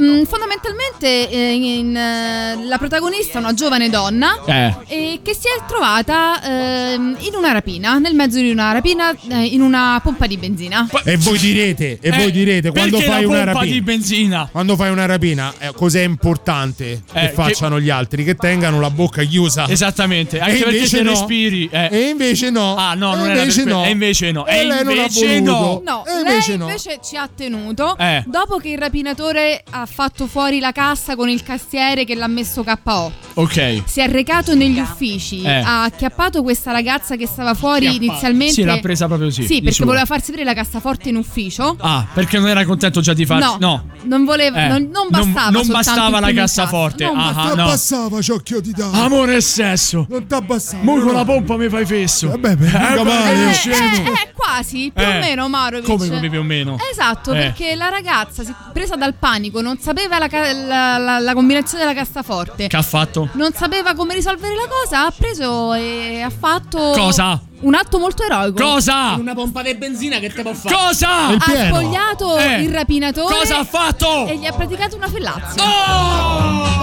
Mm, 0.00 0.22
fondamentalmente 0.24 1.28
eh, 1.28 1.52
in, 1.52 1.94
eh, 1.96 2.64
la 2.66 2.78
protagonista 2.78 3.38
è 3.38 3.42
una 3.42 3.52
giovane 3.54 3.90
donna 3.90 4.40
Eh. 4.46 4.74
e 4.86 5.20
che 5.22 5.34
si 5.34 5.46
è 5.46 5.62
trovata 5.68 6.40
ehm, 6.42 7.16
in 7.20 7.34
una 7.34 7.52
rapina, 7.52 7.98
nel 7.98 8.14
mezzo 8.14 8.38
di 8.38 8.50
una 8.50 8.72
rapina 8.72 9.14
eh, 9.28 9.44
in 9.44 9.60
una 9.60 10.00
pompa 10.02 10.26
di 10.26 10.36
benzina. 10.36 10.88
E 11.04 11.16
voi 11.18 11.38
direte, 11.38 11.98
e 12.00 12.08
Eh, 12.08 12.10
voi 12.16 12.30
direte, 12.30 12.70
quando 12.70 12.98
fai 13.00 13.22
la 13.22 13.28
una 13.28 13.36
pompa 13.44 13.52
rapina. 13.52 13.72
di 13.74 13.82
benzina? 13.82 14.48
Quando 14.50 14.76
fai 14.76 14.90
una 14.90 15.06
rapina, 15.06 15.52
eh, 15.58 15.72
cos'è 15.74 16.02
importante 16.02 17.02
Eh, 17.12 17.20
che 17.20 17.28
facciano 17.30 17.78
gli 17.80 17.90
altri? 17.90 18.24
Che 18.24 18.34
tengano 18.36 18.80
la 18.80 18.90
bocca 18.90 19.22
chiusa. 19.22 19.68
Esattamente, 19.68 20.38
anche 20.40 20.58
E 20.60 20.62
perché 20.64 20.86
se 20.86 21.02
no. 21.02 21.10
respiri. 21.10 21.68
eh. 21.70 21.88
E 21.90 22.08
invece 22.08 22.43
no. 22.50 22.76
Ah, 22.76 22.94
no, 22.94 23.12
E 23.14 23.16
non 23.16 23.30
era 23.30 23.40
invece 23.40 23.62
per 23.64 23.72
no. 23.72 23.84
E 23.84 23.90
invece 23.90 24.32
no. 24.32 24.46
E 24.46 24.64
lei 24.64 24.84
non 24.84 24.88
ha 24.88 24.92
invece 24.92 25.40
no. 25.40 25.52
voluto. 25.58 25.82
No, 25.84 26.04
E 26.06 26.10
lei 26.12 26.20
invece 26.20 26.56
no. 26.56 26.64
invece 26.66 26.98
ci 27.02 27.16
ha 27.16 27.28
tenuto 27.34 27.96
Eh. 27.98 28.22
dopo 28.26 28.56
che 28.58 28.68
il 28.70 28.78
rapinatore 28.78 29.62
ha 29.70 29.86
fatto 29.86 30.26
fuori 30.26 30.60
la 30.60 30.72
cassa 30.72 31.16
con 31.16 31.28
il 31.28 31.42
cassiere 31.42 32.04
che 32.04 32.14
l'ha 32.14 32.26
messo 32.28 32.62
KO. 32.64 33.12
Ok. 33.34 33.82
Si 33.86 34.00
è 34.00 34.08
recato 34.08 34.54
negli 34.54 34.78
uffici, 34.78 35.42
Eh. 35.42 35.50
ha 35.50 35.82
acchiappato 35.84 36.42
questa 36.42 36.72
ragazza 36.72 37.16
che 37.16 37.26
stava 37.26 37.54
fuori 37.54 37.86
Acchiappato. 37.86 38.04
inizialmente. 38.10 38.52
Sì, 38.54 38.62
l'ha 38.64 38.78
presa 38.78 39.06
proprio 39.06 39.30
sì, 39.30 39.42
Sì, 39.44 39.58
perché 39.58 39.72
sua. 39.72 39.86
voleva 39.86 40.04
farsi 40.04 40.30
aprire 40.30 40.46
la 40.46 40.54
cassaforte 40.54 41.08
in 41.08 41.16
ufficio. 41.16 41.76
Ah, 41.80 42.06
perché 42.12 42.38
non 42.38 42.48
era 42.48 42.64
contento 42.64 43.00
già 43.00 43.12
di 43.12 43.26
farsi. 43.26 43.56
No, 43.60 43.86
non 44.04 44.24
voleva, 44.24 44.64
Eh, 44.64 44.68
non, 44.68 44.88
non 44.92 45.06
bastava. 45.10 45.50
non 45.50 45.64
soltanto 45.64 45.72
bastava 45.72 46.20
la 46.20 46.32
cassaforte. 46.32 47.04
Non 47.04 47.18
Ah, 47.18 47.32
bastava. 47.32 47.54
no. 47.54 47.62
Abbassava 47.64 48.22
ciocchio 48.22 48.60
di 48.60 48.72
dà. 48.72 48.90
Amore 48.90 49.36
e 49.36 49.40
sesso. 49.40 50.06
Non 50.08 50.26
t'abbassava. 50.26 50.82
Mo 50.82 50.98
con 51.00 51.12
la 51.14 51.24
pompa 51.24 51.56
mi 51.56 51.68
fai 51.68 51.84
fesso. 51.86 52.33
Vabbè, 52.36 52.56
beh, 52.56 52.66
mica 52.66 52.94
beh, 52.94 53.02
male. 53.02 53.50
Eh, 53.50 53.52
scemo. 53.52 53.76
eh, 54.08 54.10
eh, 54.10 54.32
quasi, 54.34 54.90
più 54.94 55.02
Eh, 55.04 55.16
o 55.16 55.20
meno 55.20 55.48
Marovic. 55.48 55.86
Come 55.86 56.08
come 56.08 56.28
più 56.28 56.40
o 56.40 56.42
meno? 56.42 56.76
Esatto, 56.90 57.32
Eh. 57.32 57.36
perché 57.38 57.74
la 57.76 57.88
ragazza, 57.88 58.42
presa 58.72 58.96
dal 58.96 59.14
panico, 59.14 59.60
non 59.60 59.78
sapeva 59.78 60.18
la, 60.18 60.28
la- 60.30 60.98
la- 60.98 61.18
la 61.18 61.32
combinazione 61.34 61.84
della 61.84 61.96
cassaforte. 61.96 62.66
Che 62.66 62.76
ha 62.76 62.82
fatto? 62.82 63.28
non 63.32 63.52
sapeva 63.54 63.94
come 63.94 64.14
risolvere 64.14 64.54
la 64.54 64.66
cosa, 64.68 65.06
ha 65.06 65.12
preso 65.16 65.72
e 65.74 66.20
ha 66.22 66.30
fatto. 66.30 66.78
Cosa? 66.96 67.40
Un 67.60 67.74
atto 67.74 67.98
molto 67.98 68.22
eroico. 68.24 68.62
Cosa? 68.62 69.14
Una 69.14 69.32
pompa 69.34 69.62
di 69.62 69.74
benzina 69.74 70.18
che 70.18 70.30
te 70.30 70.42
può 70.42 70.52
fare? 70.52 70.74
Cosa? 70.74 71.28
Ha 71.28 71.66
spogliato 71.68 72.36
Eh. 72.38 72.60
il 72.62 72.70
rapinatore. 72.70 73.34
Cosa 73.36 73.58
ha 73.60 73.64
fatto? 73.64 74.26
E 74.26 74.36
gli 74.36 74.44
ha 74.44 74.52
praticato 74.52 74.96
una 74.96 75.08
fellazio. 75.08 75.62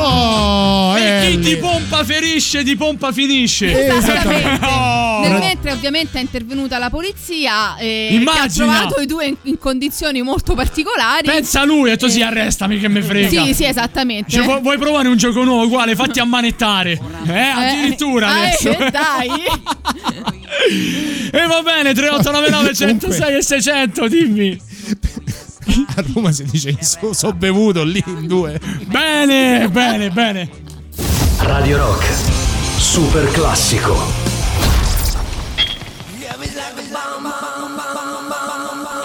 Oh, 0.04 0.98
e 0.98 1.28
chi 1.28 1.38
di 1.40 1.58
pompa 1.58 2.04
ferisce, 2.04 2.64
di 2.64 2.76
pompa 2.76 3.12
finisce. 3.12 3.96
Esattamente. 3.96 4.66
Oh. 4.66 5.20
Nel 5.22 5.38
mentre 5.38 5.72
ovviamente 5.72 6.18
è 6.18 6.22
intervenuta 6.22 6.80
la 6.80 6.90
polizia 6.90 7.76
e 7.78 8.08
che 8.10 8.16
ha 8.16 8.20
Immagina. 8.20 8.66
trovato 8.66 9.02
i 9.02 9.06
due 9.06 9.26
in, 9.28 9.36
in 9.44 9.58
condizioni 9.60 10.24
molto 10.24 10.56
particolari. 10.56 11.26
Pensa 11.28 11.62
a 11.62 11.66
lui, 11.66 11.90
ha 11.90 11.94
detto 11.94 12.10
sì, 12.10 12.24
arrestami 12.24 12.80
che 12.80 12.88
me 12.88 13.04
frega. 13.04 13.44
Sì, 13.44 13.54
sì, 13.54 13.66
esattamente. 13.66 14.32
Cioè, 14.32 14.44
vu- 14.44 14.62
vuoi 14.62 14.80
provare 14.80 15.08
un 15.10 15.18
gioco 15.18 15.44
nuovo 15.44 15.66
uguale? 15.66 15.96
Fatti 15.96 16.20
ammanettare. 16.20 17.00
Eh, 17.28 17.40
addirittura 17.40 18.28
Ah, 18.30 18.38
adesso. 18.38 18.70
eh, 18.70 18.90
dai. 18.90 19.30
E 21.34 21.46
va 21.48 21.62
bene, 21.62 21.94
3899 21.94 22.74
106 22.76 23.38
e 23.38 23.42
600, 23.42 24.08
dimmi. 24.08 24.62
A 25.96 26.04
Roma 26.14 26.32
si 26.32 26.44
dice 26.44 26.76
so, 26.82 27.14
so 27.14 27.32
bevuto 27.32 27.84
lì 27.84 28.04
in 28.06 28.28
due. 28.28 28.60
Bene, 28.86 29.70
bene, 29.70 30.10
bene. 30.10 30.50
Radio 31.40 31.78
Rock, 31.78 32.06
super 32.78 33.32
classico. 33.32 34.30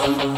Love 0.07 0.36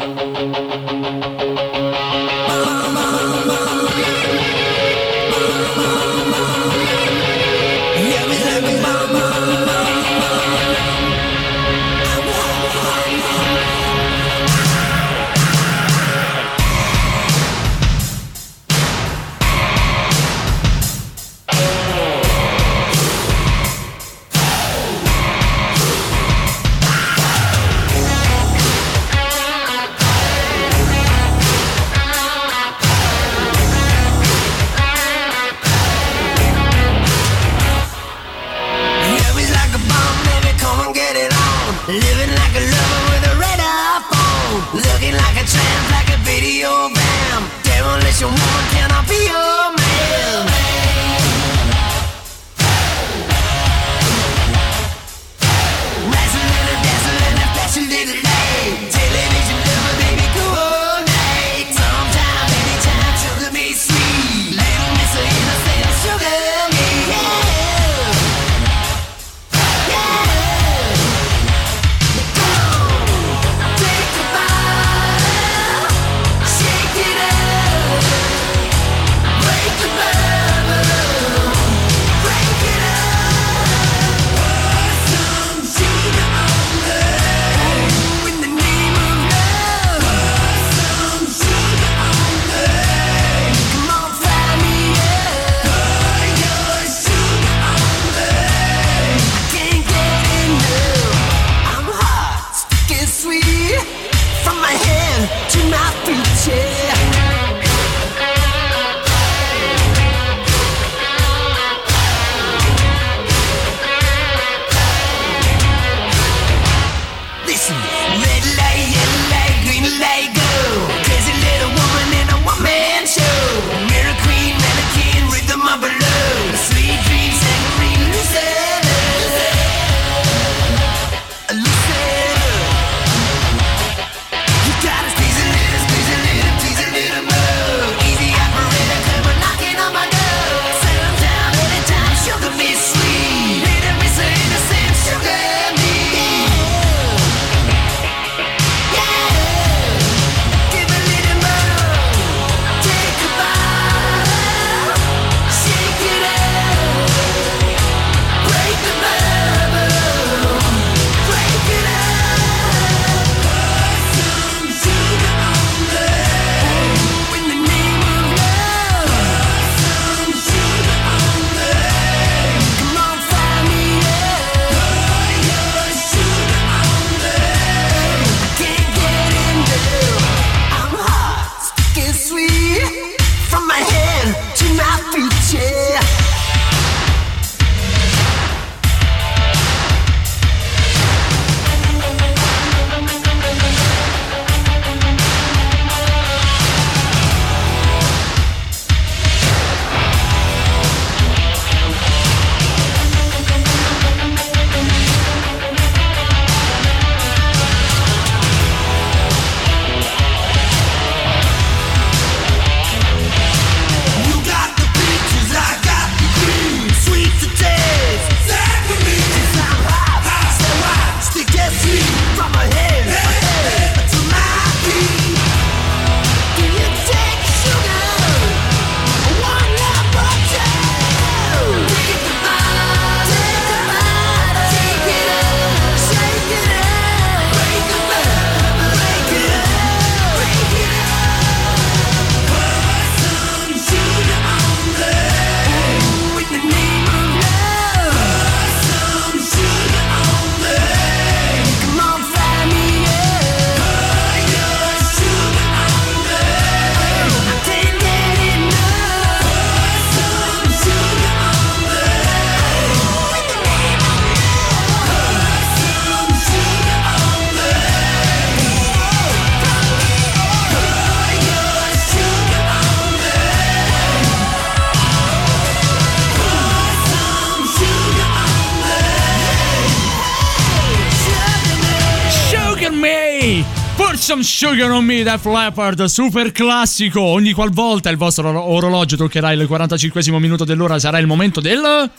some 284.40 284.42
sugar 284.42 284.90
on 284.90 285.04
me, 285.04 285.22
Def 285.22 285.44
Leppard, 285.44 286.04
super 286.04 286.52
classico. 286.52 287.20
Ogni 287.20 287.52
qualvolta 287.52 288.10
il 288.10 288.16
vostro 288.16 288.48
oro- 288.48 288.62
orologio 288.70 289.16
toccherà 289.16 289.52
il 289.52 289.66
45 289.66 290.38
minuto 290.38 290.64
dell'ora, 290.64 290.98
sarà 290.98 291.18
il 291.18 291.26
momento 291.26 291.60
del. 291.60 292.10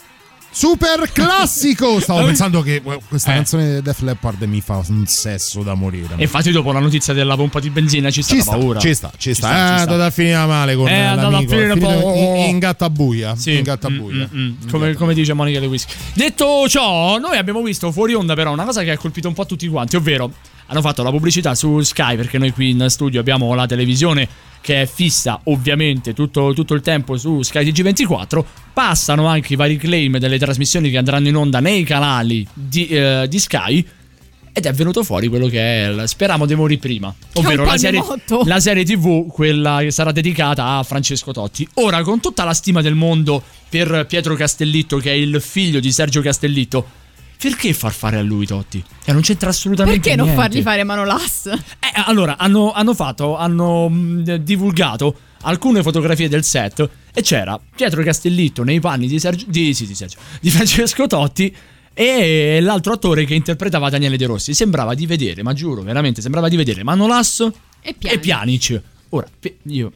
Super 0.53 1.09
classico! 1.13 1.99
Stavo 2.01 2.25
pensando 2.25 2.61
che 2.61 2.81
questa 3.07 3.31
Eh. 3.31 3.35
canzone 3.35 3.75
di 3.75 3.81
Def 3.81 4.01
Leppard 4.01 4.41
mi 4.43 4.59
fa 4.59 4.81
un 4.89 5.05
sesso 5.07 5.63
da 5.63 5.75
morire. 5.75 6.15
E 6.17 6.23
infatti, 6.23 6.51
dopo 6.51 6.73
la 6.73 6.79
notizia 6.79 7.13
della 7.13 7.35
pompa 7.37 7.61
di 7.61 7.69
benzina, 7.69 8.09
ci 8.09 8.21
sta 8.21 8.35
Ci 8.35 8.41
sta, 8.41 8.51
paura. 8.51 8.79
ci 8.79 8.93
sta, 8.93 9.11
ci 9.17 9.33
sta. 9.33 9.47
ci 9.47 9.53
È 9.53 9.57
sta. 9.57 9.75
andata 9.93 10.05
a 10.05 10.09
finire 10.09 10.45
male 10.45 10.75
con 10.75 10.87
È 10.89 10.99
andata 10.99 11.37
a 11.37 11.39
finire 11.39 11.67
È 11.71 11.77
finito 11.77 11.99
po'- 12.01 12.13
in, 12.15 12.49
in 12.49 12.59
gattabuia. 12.59 13.35
Sì. 13.37 13.55
In 13.55 13.63
gattabuia. 13.63 14.27
Mm, 14.33 14.37
mm, 14.41 14.45
mm. 14.65 14.69
Come, 14.69 14.93
come 14.95 15.13
dice 15.13 15.31
Monica 15.31 15.59
De 15.61 15.67
Whisky. 15.67 15.93
Detto 16.15 16.67
ciò, 16.67 17.17
noi 17.17 17.37
abbiamo 17.37 17.61
visto 17.61 17.89
fuori 17.93 18.13
onda, 18.13 18.33
però, 18.33 18.51
una 18.51 18.65
cosa 18.65 18.83
che 18.83 18.91
ha 18.91 18.97
colpito 18.97 19.29
un 19.29 19.33
po' 19.33 19.45
tutti 19.45 19.67
quanti, 19.69 19.95
ovvero 19.95 20.29
hanno 20.71 20.81
fatto 20.81 21.03
la 21.03 21.11
pubblicità 21.11 21.53
su 21.53 21.81
Sky, 21.81 22.15
perché 22.15 22.37
noi 22.37 22.51
qui 22.51 22.69
in 22.69 22.85
studio 22.87 23.19
abbiamo 23.19 23.53
la 23.53 23.65
televisione 23.65 24.27
che 24.61 24.83
è 24.83 24.85
fissa 24.85 25.41
ovviamente 25.45 26.13
tutto, 26.13 26.53
tutto 26.53 26.73
il 26.73 26.81
tempo 26.81 27.17
su 27.17 27.41
Sky 27.41 27.69
TG24. 27.69 28.43
Passano 28.71 29.27
anche 29.27 29.53
i 29.53 29.55
vari 29.57 29.75
claim 29.75 30.17
delle 30.17 30.39
trasmissioni 30.39 30.89
che 30.89 30.97
andranno 30.97 31.27
in 31.27 31.35
onda 31.35 31.59
nei 31.59 31.83
canali 31.83 32.47
di, 32.53 32.87
eh, 32.87 33.25
di 33.27 33.37
Sky. 33.37 33.85
Ed 34.53 34.65
è 34.65 34.71
venuto 34.73 35.03
fuori 35.03 35.27
quello 35.27 35.47
che 35.47 35.59
è 35.59 35.89
il 35.89 36.03
Speramo 36.07 36.45
de 36.45 36.55
morì 36.55 36.77
prima, 36.77 37.13
ovvero 37.33 37.65
la 37.65 37.77
serie, 37.77 38.03
la 38.45 38.59
serie 38.59 38.83
TV, 38.85 39.27
quella 39.27 39.79
che 39.79 39.91
sarà 39.91 40.11
dedicata 40.13 40.77
a 40.77 40.83
Francesco 40.83 41.33
Totti. 41.33 41.67
Ora, 41.75 42.01
con 42.01 42.21
tutta 42.21 42.45
la 42.45 42.53
stima 42.53 42.81
del 42.81 42.95
mondo 42.95 43.41
per 43.67 44.05
Pietro 44.07 44.35
Castellitto, 44.35 44.97
che 44.97 45.11
è 45.11 45.15
il 45.15 45.41
figlio 45.41 45.79
di 45.79 45.91
Sergio 45.91 46.21
Castellitto, 46.21 46.99
perché 47.41 47.73
far 47.73 47.91
fare 47.91 48.17
a 48.17 48.21
lui 48.21 48.45
Totti? 48.45 48.83
Che 49.03 49.11
non 49.11 49.21
c'entra 49.21 49.49
assolutamente 49.49 49.99
Perché 49.99 50.15
non 50.15 50.27
niente. 50.27 50.43
fargli 50.43 50.61
fare 50.61 50.83
Manolas? 50.83 51.47
Eh, 51.47 51.91
allora, 52.05 52.37
hanno, 52.37 52.71
hanno 52.71 52.93
fatto, 52.93 53.35
hanno 53.35 53.89
mh, 53.89 54.35
divulgato 54.35 55.15
alcune 55.41 55.81
fotografie 55.81 56.29
del 56.29 56.43
set 56.43 56.87
e 57.11 57.21
c'era 57.23 57.59
Pietro 57.75 58.03
Castellitto 58.03 58.63
nei 58.63 58.79
panni 58.79 59.07
di, 59.07 59.19
Sergio, 59.19 59.45
di, 59.47 59.73
sì, 59.73 59.87
di, 59.87 59.95
Sergio, 59.95 60.17
di 60.39 60.51
Francesco 60.51 61.07
Totti 61.07 61.55
e 61.95 62.59
l'altro 62.61 62.93
attore 62.93 63.25
che 63.25 63.33
interpretava 63.33 63.89
Daniele 63.89 64.17
De 64.17 64.27
Rossi. 64.27 64.53
Sembrava 64.53 64.93
di 64.93 65.07
vedere, 65.07 65.41
ma 65.41 65.53
giuro, 65.53 65.81
veramente, 65.81 66.21
sembrava 66.21 66.47
di 66.47 66.57
vedere 66.57 66.83
Manolas 66.83 67.39
E 67.81 67.95
e 67.99 68.19
Pjanic. 68.19 68.81
Ora, 69.09 69.27
io 69.63 69.91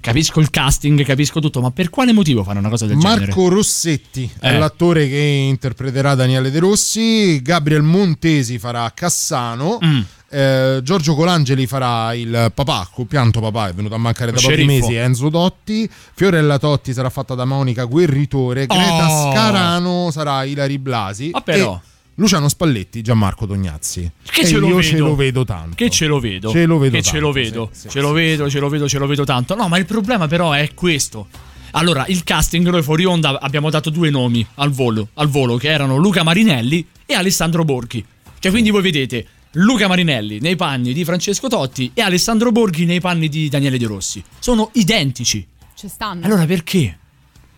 capisco 0.00 0.40
il 0.40 0.50
casting, 0.50 1.04
capisco 1.04 1.40
tutto, 1.40 1.60
ma 1.60 1.70
per 1.70 1.90
quale 1.90 2.12
motivo 2.12 2.42
fare 2.42 2.58
una 2.58 2.68
cosa 2.68 2.86
del 2.86 2.98
genere? 2.98 3.26
Marco 3.26 3.48
Rossetti 3.48 4.30
è 4.40 4.48
Eh. 4.54 4.58
l'attore 4.58 5.08
che 5.08 5.18
interpreterà 5.18 6.14
Daniele 6.14 6.50
De 6.50 6.58
Rossi. 6.58 7.40
Gabriel 7.42 7.82
Montesi 7.82 8.58
farà 8.58 8.90
Cassano. 8.94 9.78
Mm. 9.84 10.00
eh, 10.32 10.80
Giorgio 10.84 11.14
Colangeli 11.16 11.66
farà 11.66 12.14
il 12.14 12.52
papà, 12.54 12.88
compianto 12.92 13.40
papà, 13.40 13.68
è 13.68 13.72
venuto 13.72 13.96
a 13.96 13.98
mancare 13.98 14.30
da 14.30 14.40
pochi 14.40 14.64
mesi, 14.64 14.94
Enzo 14.94 15.28
Dotti. 15.28 15.90
Fiorella 16.14 16.58
Totti 16.58 16.92
sarà 16.92 17.10
fatta 17.10 17.34
da 17.34 17.44
Monica 17.44 17.84
Guerritore. 17.84 18.66
Greta 18.66 19.08
Oh. 19.10 19.32
Scarano 19.32 20.10
sarà 20.12 20.44
Ilari 20.44 20.78
Blasi. 20.78 21.30
Ah, 21.32 21.40
però. 21.40 21.74
E 21.74 21.88
Luciano 22.20 22.48
Spalletti, 22.50 23.00
Gianmarco 23.00 23.46
Tognazzi. 23.46 24.10
Che 24.30 24.40
E 24.42 24.46
ce 24.46 24.58
lo 24.58 24.68
io 24.68 24.76
vedo. 24.76 24.86
ce 24.86 24.98
lo 24.98 25.14
vedo 25.16 25.44
tanto. 25.46 25.74
Che 25.74 25.88
ce 25.88 26.06
lo 26.06 26.20
vedo. 26.20 26.50
Ce 26.50 26.66
lo 26.66 26.76
vedo 26.78 26.96
Che 26.96 27.02
tanto, 27.02 27.16
ce 27.16 27.20
lo 27.22 27.32
sì, 27.32 27.40
vedo. 27.40 27.70
sì, 27.72 27.88
ce 27.88 28.00
lo 28.00 28.12
vedo, 28.12 28.50
ce 28.50 28.58
lo 28.60 28.68
vedo, 28.68 28.88
ce 28.88 28.98
lo 28.98 29.06
vedo 29.06 29.24
tanto. 29.24 29.54
No, 29.54 29.68
ma 29.68 29.78
il 29.78 29.86
problema 29.86 30.26
però 30.28 30.52
è 30.52 30.74
questo. 30.74 31.28
Allora, 31.72 32.04
il 32.08 32.22
casting 32.22 32.68
noi 32.68 32.82
fuori 32.82 33.04
onda 33.06 33.40
abbiamo 33.40 33.70
dato 33.70 33.88
due 33.90 34.10
nomi 34.10 34.46
al 34.56 34.70
volo, 34.70 35.08
al 35.14 35.28
volo 35.28 35.56
che 35.56 35.68
erano 35.68 35.96
Luca 35.96 36.22
Marinelli 36.22 36.86
e 37.06 37.14
Alessandro 37.14 37.64
Borghi. 37.64 38.04
Cioè, 38.38 38.50
quindi 38.50 38.70
voi 38.70 38.82
vedete 38.82 39.26
Luca 39.52 39.88
Marinelli 39.88 40.40
nei 40.40 40.56
panni 40.56 40.92
di 40.92 41.04
Francesco 41.04 41.48
Totti 41.48 41.90
e 41.94 42.02
Alessandro 42.02 42.52
Borghi 42.52 42.84
nei 42.84 43.00
panni 43.00 43.28
di 43.30 43.48
Daniele 43.48 43.78
De 43.78 43.86
Rossi. 43.86 44.22
Sono 44.40 44.70
identici. 44.74 45.46
Ci 45.74 45.88
stanno. 45.88 46.26
Allora 46.26 46.44
perché? 46.44 46.98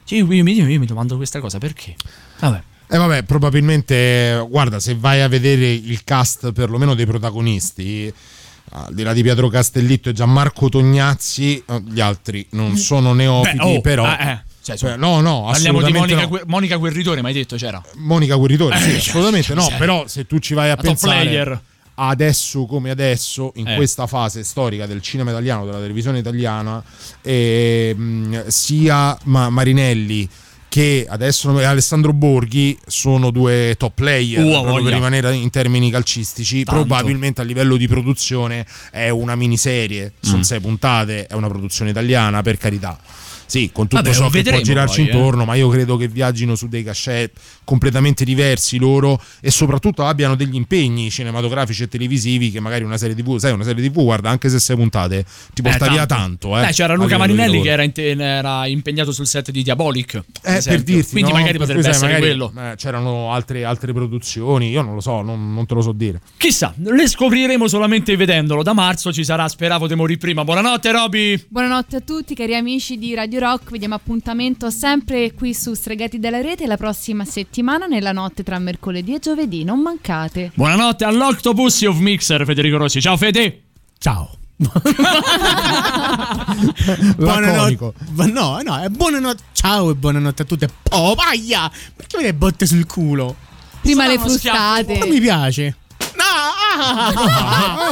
Cioè, 0.04 0.18
io, 0.18 0.32
io 0.32 0.42
mi- 0.44 0.54
io 0.54 0.78
mi 0.78 0.86
domando 0.86 1.16
questa 1.16 1.40
cosa, 1.40 1.58
perché? 1.58 1.96
Vabbè. 2.38 2.62
E 2.92 2.98
vabbè, 2.98 3.22
probabilmente, 3.22 4.44
guarda, 4.50 4.78
se 4.78 4.94
vai 4.94 5.22
a 5.22 5.28
vedere 5.28 5.70
il 5.72 6.04
cast 6.04 6.52
perlomeno 6.52 6.92
dei 6.94 7.06
protagonisti, 7.06 8.12
al 8.72 8.92
di 8.92 9.02
là 9.02 9.14
di 9.14 9.22
Pietro 9.22 9.48
Castellitto 9.48 10.10
e 10.10 10.12
Gianmarco 10.12 10.68
Tognazzi, 10.68 11.62
eh, 11.66 11.82
gli 11.88 12.00
altri 12.00 12.46
non 12.50 12.76
sono 12.76 13.14
neofiti, 13.14 13.56
Beh, 13.56 13.62
oh, 13.76 13.80
però... 13.80 14.04
eh, 14.06 14.28
eh. 14.30 14.40
Cioè, 14.62 14.76
Cioè, 14.76 14.96
no, 14.96 15.20
no, 15.20 15.48
Parliamo 15.50 15.82
di 15.82 15.92
Monica, 15.92 16.26
no. 16.26 16.40
Monica 16.46 16.76
Guerritore, 16.76 17.20
mai 17.22 17.32
detto 17.32 17.56
c'era. 17.56 17.82
Monica 17.96 18.36
Guerritore, 18.36 18.76
sì, 18.78 18.90
Eh, 18.92 18.96
assolutamente 18.98 19.54
no, 19.54 19.62
cioè, 19.62 19.76
però 19.78 20.06
se 20.06 20.26
tu 20.26 20.38
ci 20.38 20.52
vai 20.54 20.66
a 20.70 20.76
la 20.76 20.82
pensare 20.82 21.22
player. 21.22 21.60
adesso 21.94 22.66
come 22.66 22.90
adesso, 22.90 23.52
in 23.56 23.66
Eh. 23.68 23.74
questa 23.74 24.06
fase 24.06 24.44
storica 24.44 24.86
del 24.86 25.00
cinema 25.02 25.30
italiano, 25.30 25.64
della 25.64 25.80
televisione 25.80 26.18
italiana, 26.20 26.80
ehm, 27.22 28.46
sia 28.48 29.18
Ma- 29.24 29.48
Marinelli 29.50 30.28
che 30.72 31.04
adesso 31.06 31.54
Alessandro 31.58 32.14
Borghi 32.14 32.78
sono 32.86 33.30
due 33.30 33.74
top 33.76 33.92
player 33.92 34.42
Uh, 34.42 34.82
per 34.82 34.90
rimanere 34.94 35.34
in 35.34 35.50
termini 35.50 35.90
calcistici 35.90 36.64
Tanto. 36.64 36.80
probabilmente 36.80 37.42
a 37.42 37.44
livello 37.44 37.76
di 37.76 37.86
produzione 37.86 38.64
è 38.90 39.10
una 39.10 39.36
miniserie 39.36 40.12
sono 40.20 40.38
Mm. 40.38 40.40
sei 40.40 40.60
puntate 40.60 41.26
è 41.26 41.34
una 41.34 41.48
produzione 41.48 41.90
italiana 41.90 42.40
per 42.40 42.56
carità 42.56 42.98
sì, 43.46 43.70
con 43.72 43.86
tutto 43.88 44.02
Vabbè, 44.02 44.14
ciò 44.14 44.28
che 44.28 44.42
può 44.42 44.60
girarci 44.60 45.02
poi, 45.02 45.10
eh. 45.10 45.12
intorno, 45.14 45.44
ma 45.44 45.54
io 45.54 45.68
credo 45.68 45.96
che 45.96 46.08
viaggino 46.08 46.54
su 46.54 46.68
dei 46.68 46.82
cachet 46.82 47.32
completamente 47.64 48.24
diversi 48.24 48.78
loro 48.78 49.20
e 49.40 49.50
soprattutto 49.50 50.04
abbiano 50.04 50.34
degli 50.34 50.54
impegni 50.54 51.10
cinematografici 51.10 51.82
e 51.84 51.88
televisivi 51.88 52.50
che 52.50 52.60
magari 52.60 52.84
una 52.84 52.96
serie 52.96 53.14
TV, 53.14 53.38
sai, 53.38 53.52
una 53.52 53.64
serie 53.64 53.88
TV, 53.88 54.02
guarda, 54.02 54.30
anche 54.30 54.48
se 54.48 54.58
sei 54.58 54.76
puntate, 54.76 55.24
ti 55.52 55.62
porta 55.62 55.86
Eh, 55.86 55.90
via 55.90 56.06
tanto. 56.06 56.58
Eh, 56.58 56.66
Beh, 56.66 56.72
c'era 56.72 56.94
Luca 56.94 57.18
Marinelli 57.18 57.60
che 57.62 57.70
era, 57.70 57.82
in 57.82 57.92
te- 57.92 58.10
era 58.10 58.66
impegnato 58.66 59.12
sul 59.12 59.26
set 59.26 59.50
di 59.50 59.62
Diabolic. 59.62 60.14
Eh, 60.42 60.60
per 60.64 60.82
dirti, 60.82 61.10
Quindi 61.12 61.32
no? 61.32 61.38
magari 61.38 61.58
potrebbe 61.58 61.82
sai, 61.82 61.90
essere 61.92 62.12
magari, 62.12 62.26
quello. 62.36 62.52
eh, 62.58 62.74
c'erano 62.76 63.32
altre, 63.32 63.64
altre 63.64 63.92
produzioni, 63.92 64.70
io 64.70 64.82
non 64.82 64.94
lo 64.94 65.00
so, 65.00 65.22
non, 65.22 65.52
non 65.54 65.66
te 65.66 65.74
lo 65.74 65.80
so 65.82 65.92
dire. 65.92 66.20
Chissà, 66.36 66.74
le 66.76 67.06
scopriremo 67.08 67.68
solamente 67.68 68.16
vedendolo. 68.16 68.62
Da 68.62 68.72
marzo 68.72 69.12
ci 69.12 69.24
sarà 69.24 69.48
Speravo 69.48 69.86
di 69.86 69.94
morire 69.94 70.18
prima. 70.18 70.44
Buonanotte, 70.44 70.90
Roby. 70.92 71.44
Buonanotte 71.48 71.96
a 71.96 72.00
tutti 72.00 72.34
cari 72.34 72.54
amici 72.54 72.98
di 72.98 73.14
Radio 73.14 73.31
Rock, 73.38 73.70
vediamo 73.70 73.94
appuntamento 73.94 74.70
sempre 74.70 75.32
qui 75.34 75.54
su 75.54 75.74
Stregati 75.74 76.18
della 76.18 76.40
Rete 76.40 76.66
la 76.66 76.76
prossima 76.76 77.24
settimana 77.24 77.86
nella 77.86 78.12
notte 78.12 78.42
tra 78.42 78.58
mercoledì 78.58 79.14
e 79.14 79.18
giovedì, 79.18 79.64
non 79.64 79.80
mancate. 79.80 80.52
Buonanotte 80.54 81.04
all'Octopussy 81.04 81.86
of 81.86 81.98
Mixer, 81.98 82.44
Federico 82.44 82.76
Rossi. 82.76 83.00
Ciao, 83.00 83.16
Fede. 83.16 83.62
Ciao. 83.98 84.30
Buonanotte. 87.16 87.92
No, 88.32 88.60
no, 88.62 88.78
è 88.78 88.88
buonanotte. 88.88 89.42
Ciao 89.52 89.90
e 89.90 89.94
buonanotte 89.94 90.42
a 90.42 90.44
tutte. 90.44 90.68
Oh, 90.90 91.14
paia! 91.14 91.70
Perché 91.96 92.16
mi 92.16 92.22
dai 92.22 92.32
botte 92.32 92.66
sul 92.66 92.86
culo? 92.86 93.34
Prima 93.80 94.02
Sarà 94.02 94.14
le 94.14 94.18
frustate. 94.20 94.98
Non 94.98 95.08
mi 95.08 95.20
piace. 95.20 95.76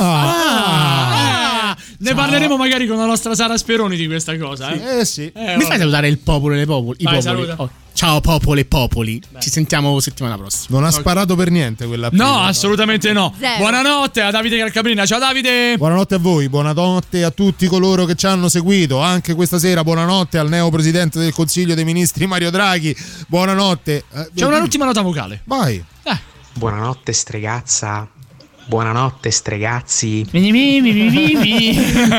Ah, 0.02 1.29
ne 1.98 2.14
parleremo 2.14 2.56
magari 2.56 2.86
con 2.86 2.96
la 2.98 3.06
nostra 3.06 3.34
Sara 3.34 3.56
Speroni 3.56 3.96
di 3.96 4.06
questa 4.06 4.36
cosa. 4.38 4.70
Eh, 4.72 5.00
Eh 5.00 5.04
sì. 5.04 5.30
Eh, 5.34 5.56
mi 5.56 5.64
fai 5.64 5.78
salutare 5.78 6.08
il 6.08 6.18
popolo 6.18 6.54
e 6.54 6.58
le 6.58 6.66
popoli? 6.66 6.96
I 7.00 7.04
Vai, 7.04 7.14
popoli. 7.22 7.44
saluta. 7.44 7.62
Oh, 7.62 7.70
ciao 7.92 8.20
popolo 8.20 8.60
e 8.60 8.64
popoli. 8.64 9.20
Ci 9.38 9.50
sentiamo 9.50 9.98
settimana 10.00 10.36
prossima. 10.36 10.78
Non 10.78 10.86
ha 10.88 10.90
sparato 10.90 11.34
per 11.36 11.50
niente 11.50 11.86
quella 11.86 12.08
No, 12.12 12.16
prima. 12.16 12.42
assolutamente 12.44 13.12
no. 13.12 13.34
Zero. 13.38 13.56
Buonanotte 13.58 14.20
a 14.22 14.30
Davide 14.30 14.58
Calcabrina. 14.58 15.04
Ciao, 15.06 15.18
Davide. 15.18 15.76
Buonanotte 15.76 16.14
a 16.14 16.18
voi, 16.18 16.48
buonanotte 16.48 17.24
a 17.24 17.30
tutti 17.30 17.66
coloro 17.66 18.04
che 18.04 18.14
ci 18.14 18.26
hanno 18.26 18.48
seguito. 18.48 19.00
Anche 19.00 19.34
questa 19.34 19.58
sera, 19.58 19.82
buonanotte 19.84 20.38
al 20.38 20.48
neo 20.48 20.70
presidente 20.70 21.18
del 21.18 21.32
Consiglio 21.32 21.74
dei 21.74 21.84
Ministri 21.84 22.26
Mario 22.26 22.50
Draghi. 22.50 22.94
Buonanotte. 23.28 24.04
Eh, 24.12 24.30
C'è 24.34 24.44
un'ultima 24.46 24.84
nota 24.84 25.00
vocale. 25.02 25.40
Vai. 25.44 25.84
Buonanotte 26.52 27.12
stregazza. 27.12 28.08
Buonanotte 28.70 29.32
stregazzi. 29.32 30.24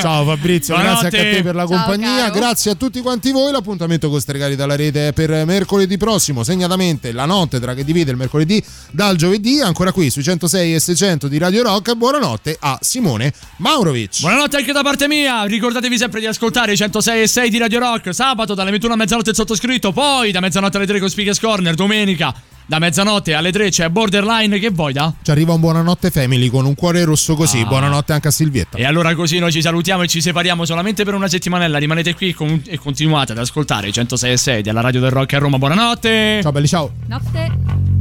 Ciao 0.01 0.25
Fabrizio, 0.25 0.75
Buonanotte. 0.75 1.07
grazie 1.07 1.17
anche 1.17 1.17
a 1.17 1.33
te 1.35 1.43
per 1.43 1.55
la 1.55 1.65
Ciao, 1.65 1.77
compagnia, 1.77 2.25
caro. 2.25 2.33
grazie 2.33 2.71
a 2.71 2.75
tutti 2.75 2.99
quanti 2.99 3.31
voi. 3.31 3.53
L'appuntamento 3.53 4.09
con 4.09 4.19
Stregati 4.19 4.57
dalla 4.57 4.75
rete 4.75 5.07
è 5.07 5.13
per 5.13 5.45
mercoledì 5.45 5.95
prossimo, 5.95 6.43
segnatamente 6.43 7.13
la 7.13 7.23
notte 7.23 7.61
tra 7.61 7.73
che 7.73 7.85
divide 7.85 8.11
il 8.11 8.17
mercoledì 8.17 8.61
dal 8.91 9.15
giovedì, 9.15 9.61
ancora 9.61 9.93
qui 9.93 10.09
sui 10.09 10.23
106 10.23 10.75
e 10.75 10.79
600 10.81 11.29
di 11.29 11.37
Radio 11.37 11.63
Rock. 11.63 11.93
Buonanotte 11.93 12.57
a 12.59 12.77
Simone 12.81 13.31
Maurovic. 13.59 14.19
Buonanotte 14.19 14.57
anche 14.57 14.73
da 14.73 14.81
parte 14.81 15.07
mia. 15.07 15.45
Ricordatevi 15.45 15.97
sempre 15.97 16.19
di 16.19 16.25
ascoltare 16.25 16.73
i 16.73 16.75
106 16.75 17.21
e 17.21 17.27
6 17.27 17.49
di 17.49 17.59
Radio 17.59 17.79
Rock. 17.79 18.13
Sabato 18.13 18.55
dalle 18.55 18.71
21 18.71 18.91
a 18.91 18.97
mezzanotte 18.97 19.29
il 19.29 19.37
sottoscritto. 19.37 19.93
Poi 19.93 20.31
da 20.33 20.41
mezzanotte 20.41 20.75
alle 20.75 20.85
3 20.85 20.99
con 20.99 21.09
Speakers 21.09 21.39
Corner. 21.39 21.75
Domenica 21.75 22.35
da 22.71 22.79
mezzanotte 22.79 23.33
alle 23.33 23.51
3 23.51 23.69
c'è 23.69 23.89
Borderline. 23.89 24.57
Che 24.57 24.69
vuoi 24.69 24.93
da? 24.93 25.13
Ci 25.21 25.29
arriva 25.29 25.51
un 25.51 25.59
buonanotte 25.59 26.09
family 26.09 26.47
con 26.47 26.63
un 26.65 26.73
cuore 26.73 27.03
rosso 27.03 27.35
così. 27.35 27.59
Ah. 27.59 27.65
Buonanotte 27.65 28.13
anche 28.13 28.29
a 28.29 28.31
Silvietta. 28.31 28.77
E 28.77 28.85
allora 28.85 29.13
così 29.13 29.39
noi 29.39 29.51
ci 29.51 29.61
salutiamo 29.61 30.03
e 30.03 30.07
ci 30.07 30.21
separiamo 30.21 30.63
solamente 30.63 31.03
per 31.03 31.13
una 31.13 31.27
settimanella. 31.27 31.77
Rimanete 31.77 32.15
qui 32.15 32.31
con- 32.33 32.61
e 32.65 32.77
continuate 32.77 33.33
ad 33.33 33.39
ascoltare 33.39 33.89
i 33.89 33.91
106 33.91 34.31
e 34.31 34.37
6 34.37 34.61
della 34.61 34.79
Radio 34.79 35.01
del 35.01 35.11
Rock 35.11 35.33
a 35.33 35.39
Roma. 35.39 35.57
Buonanotte. 35.57 36.39
Ciao 36.41 36.51
belli, 36.53 36.67
ciao. 36.67 36.93
Notte. 37.07 38.00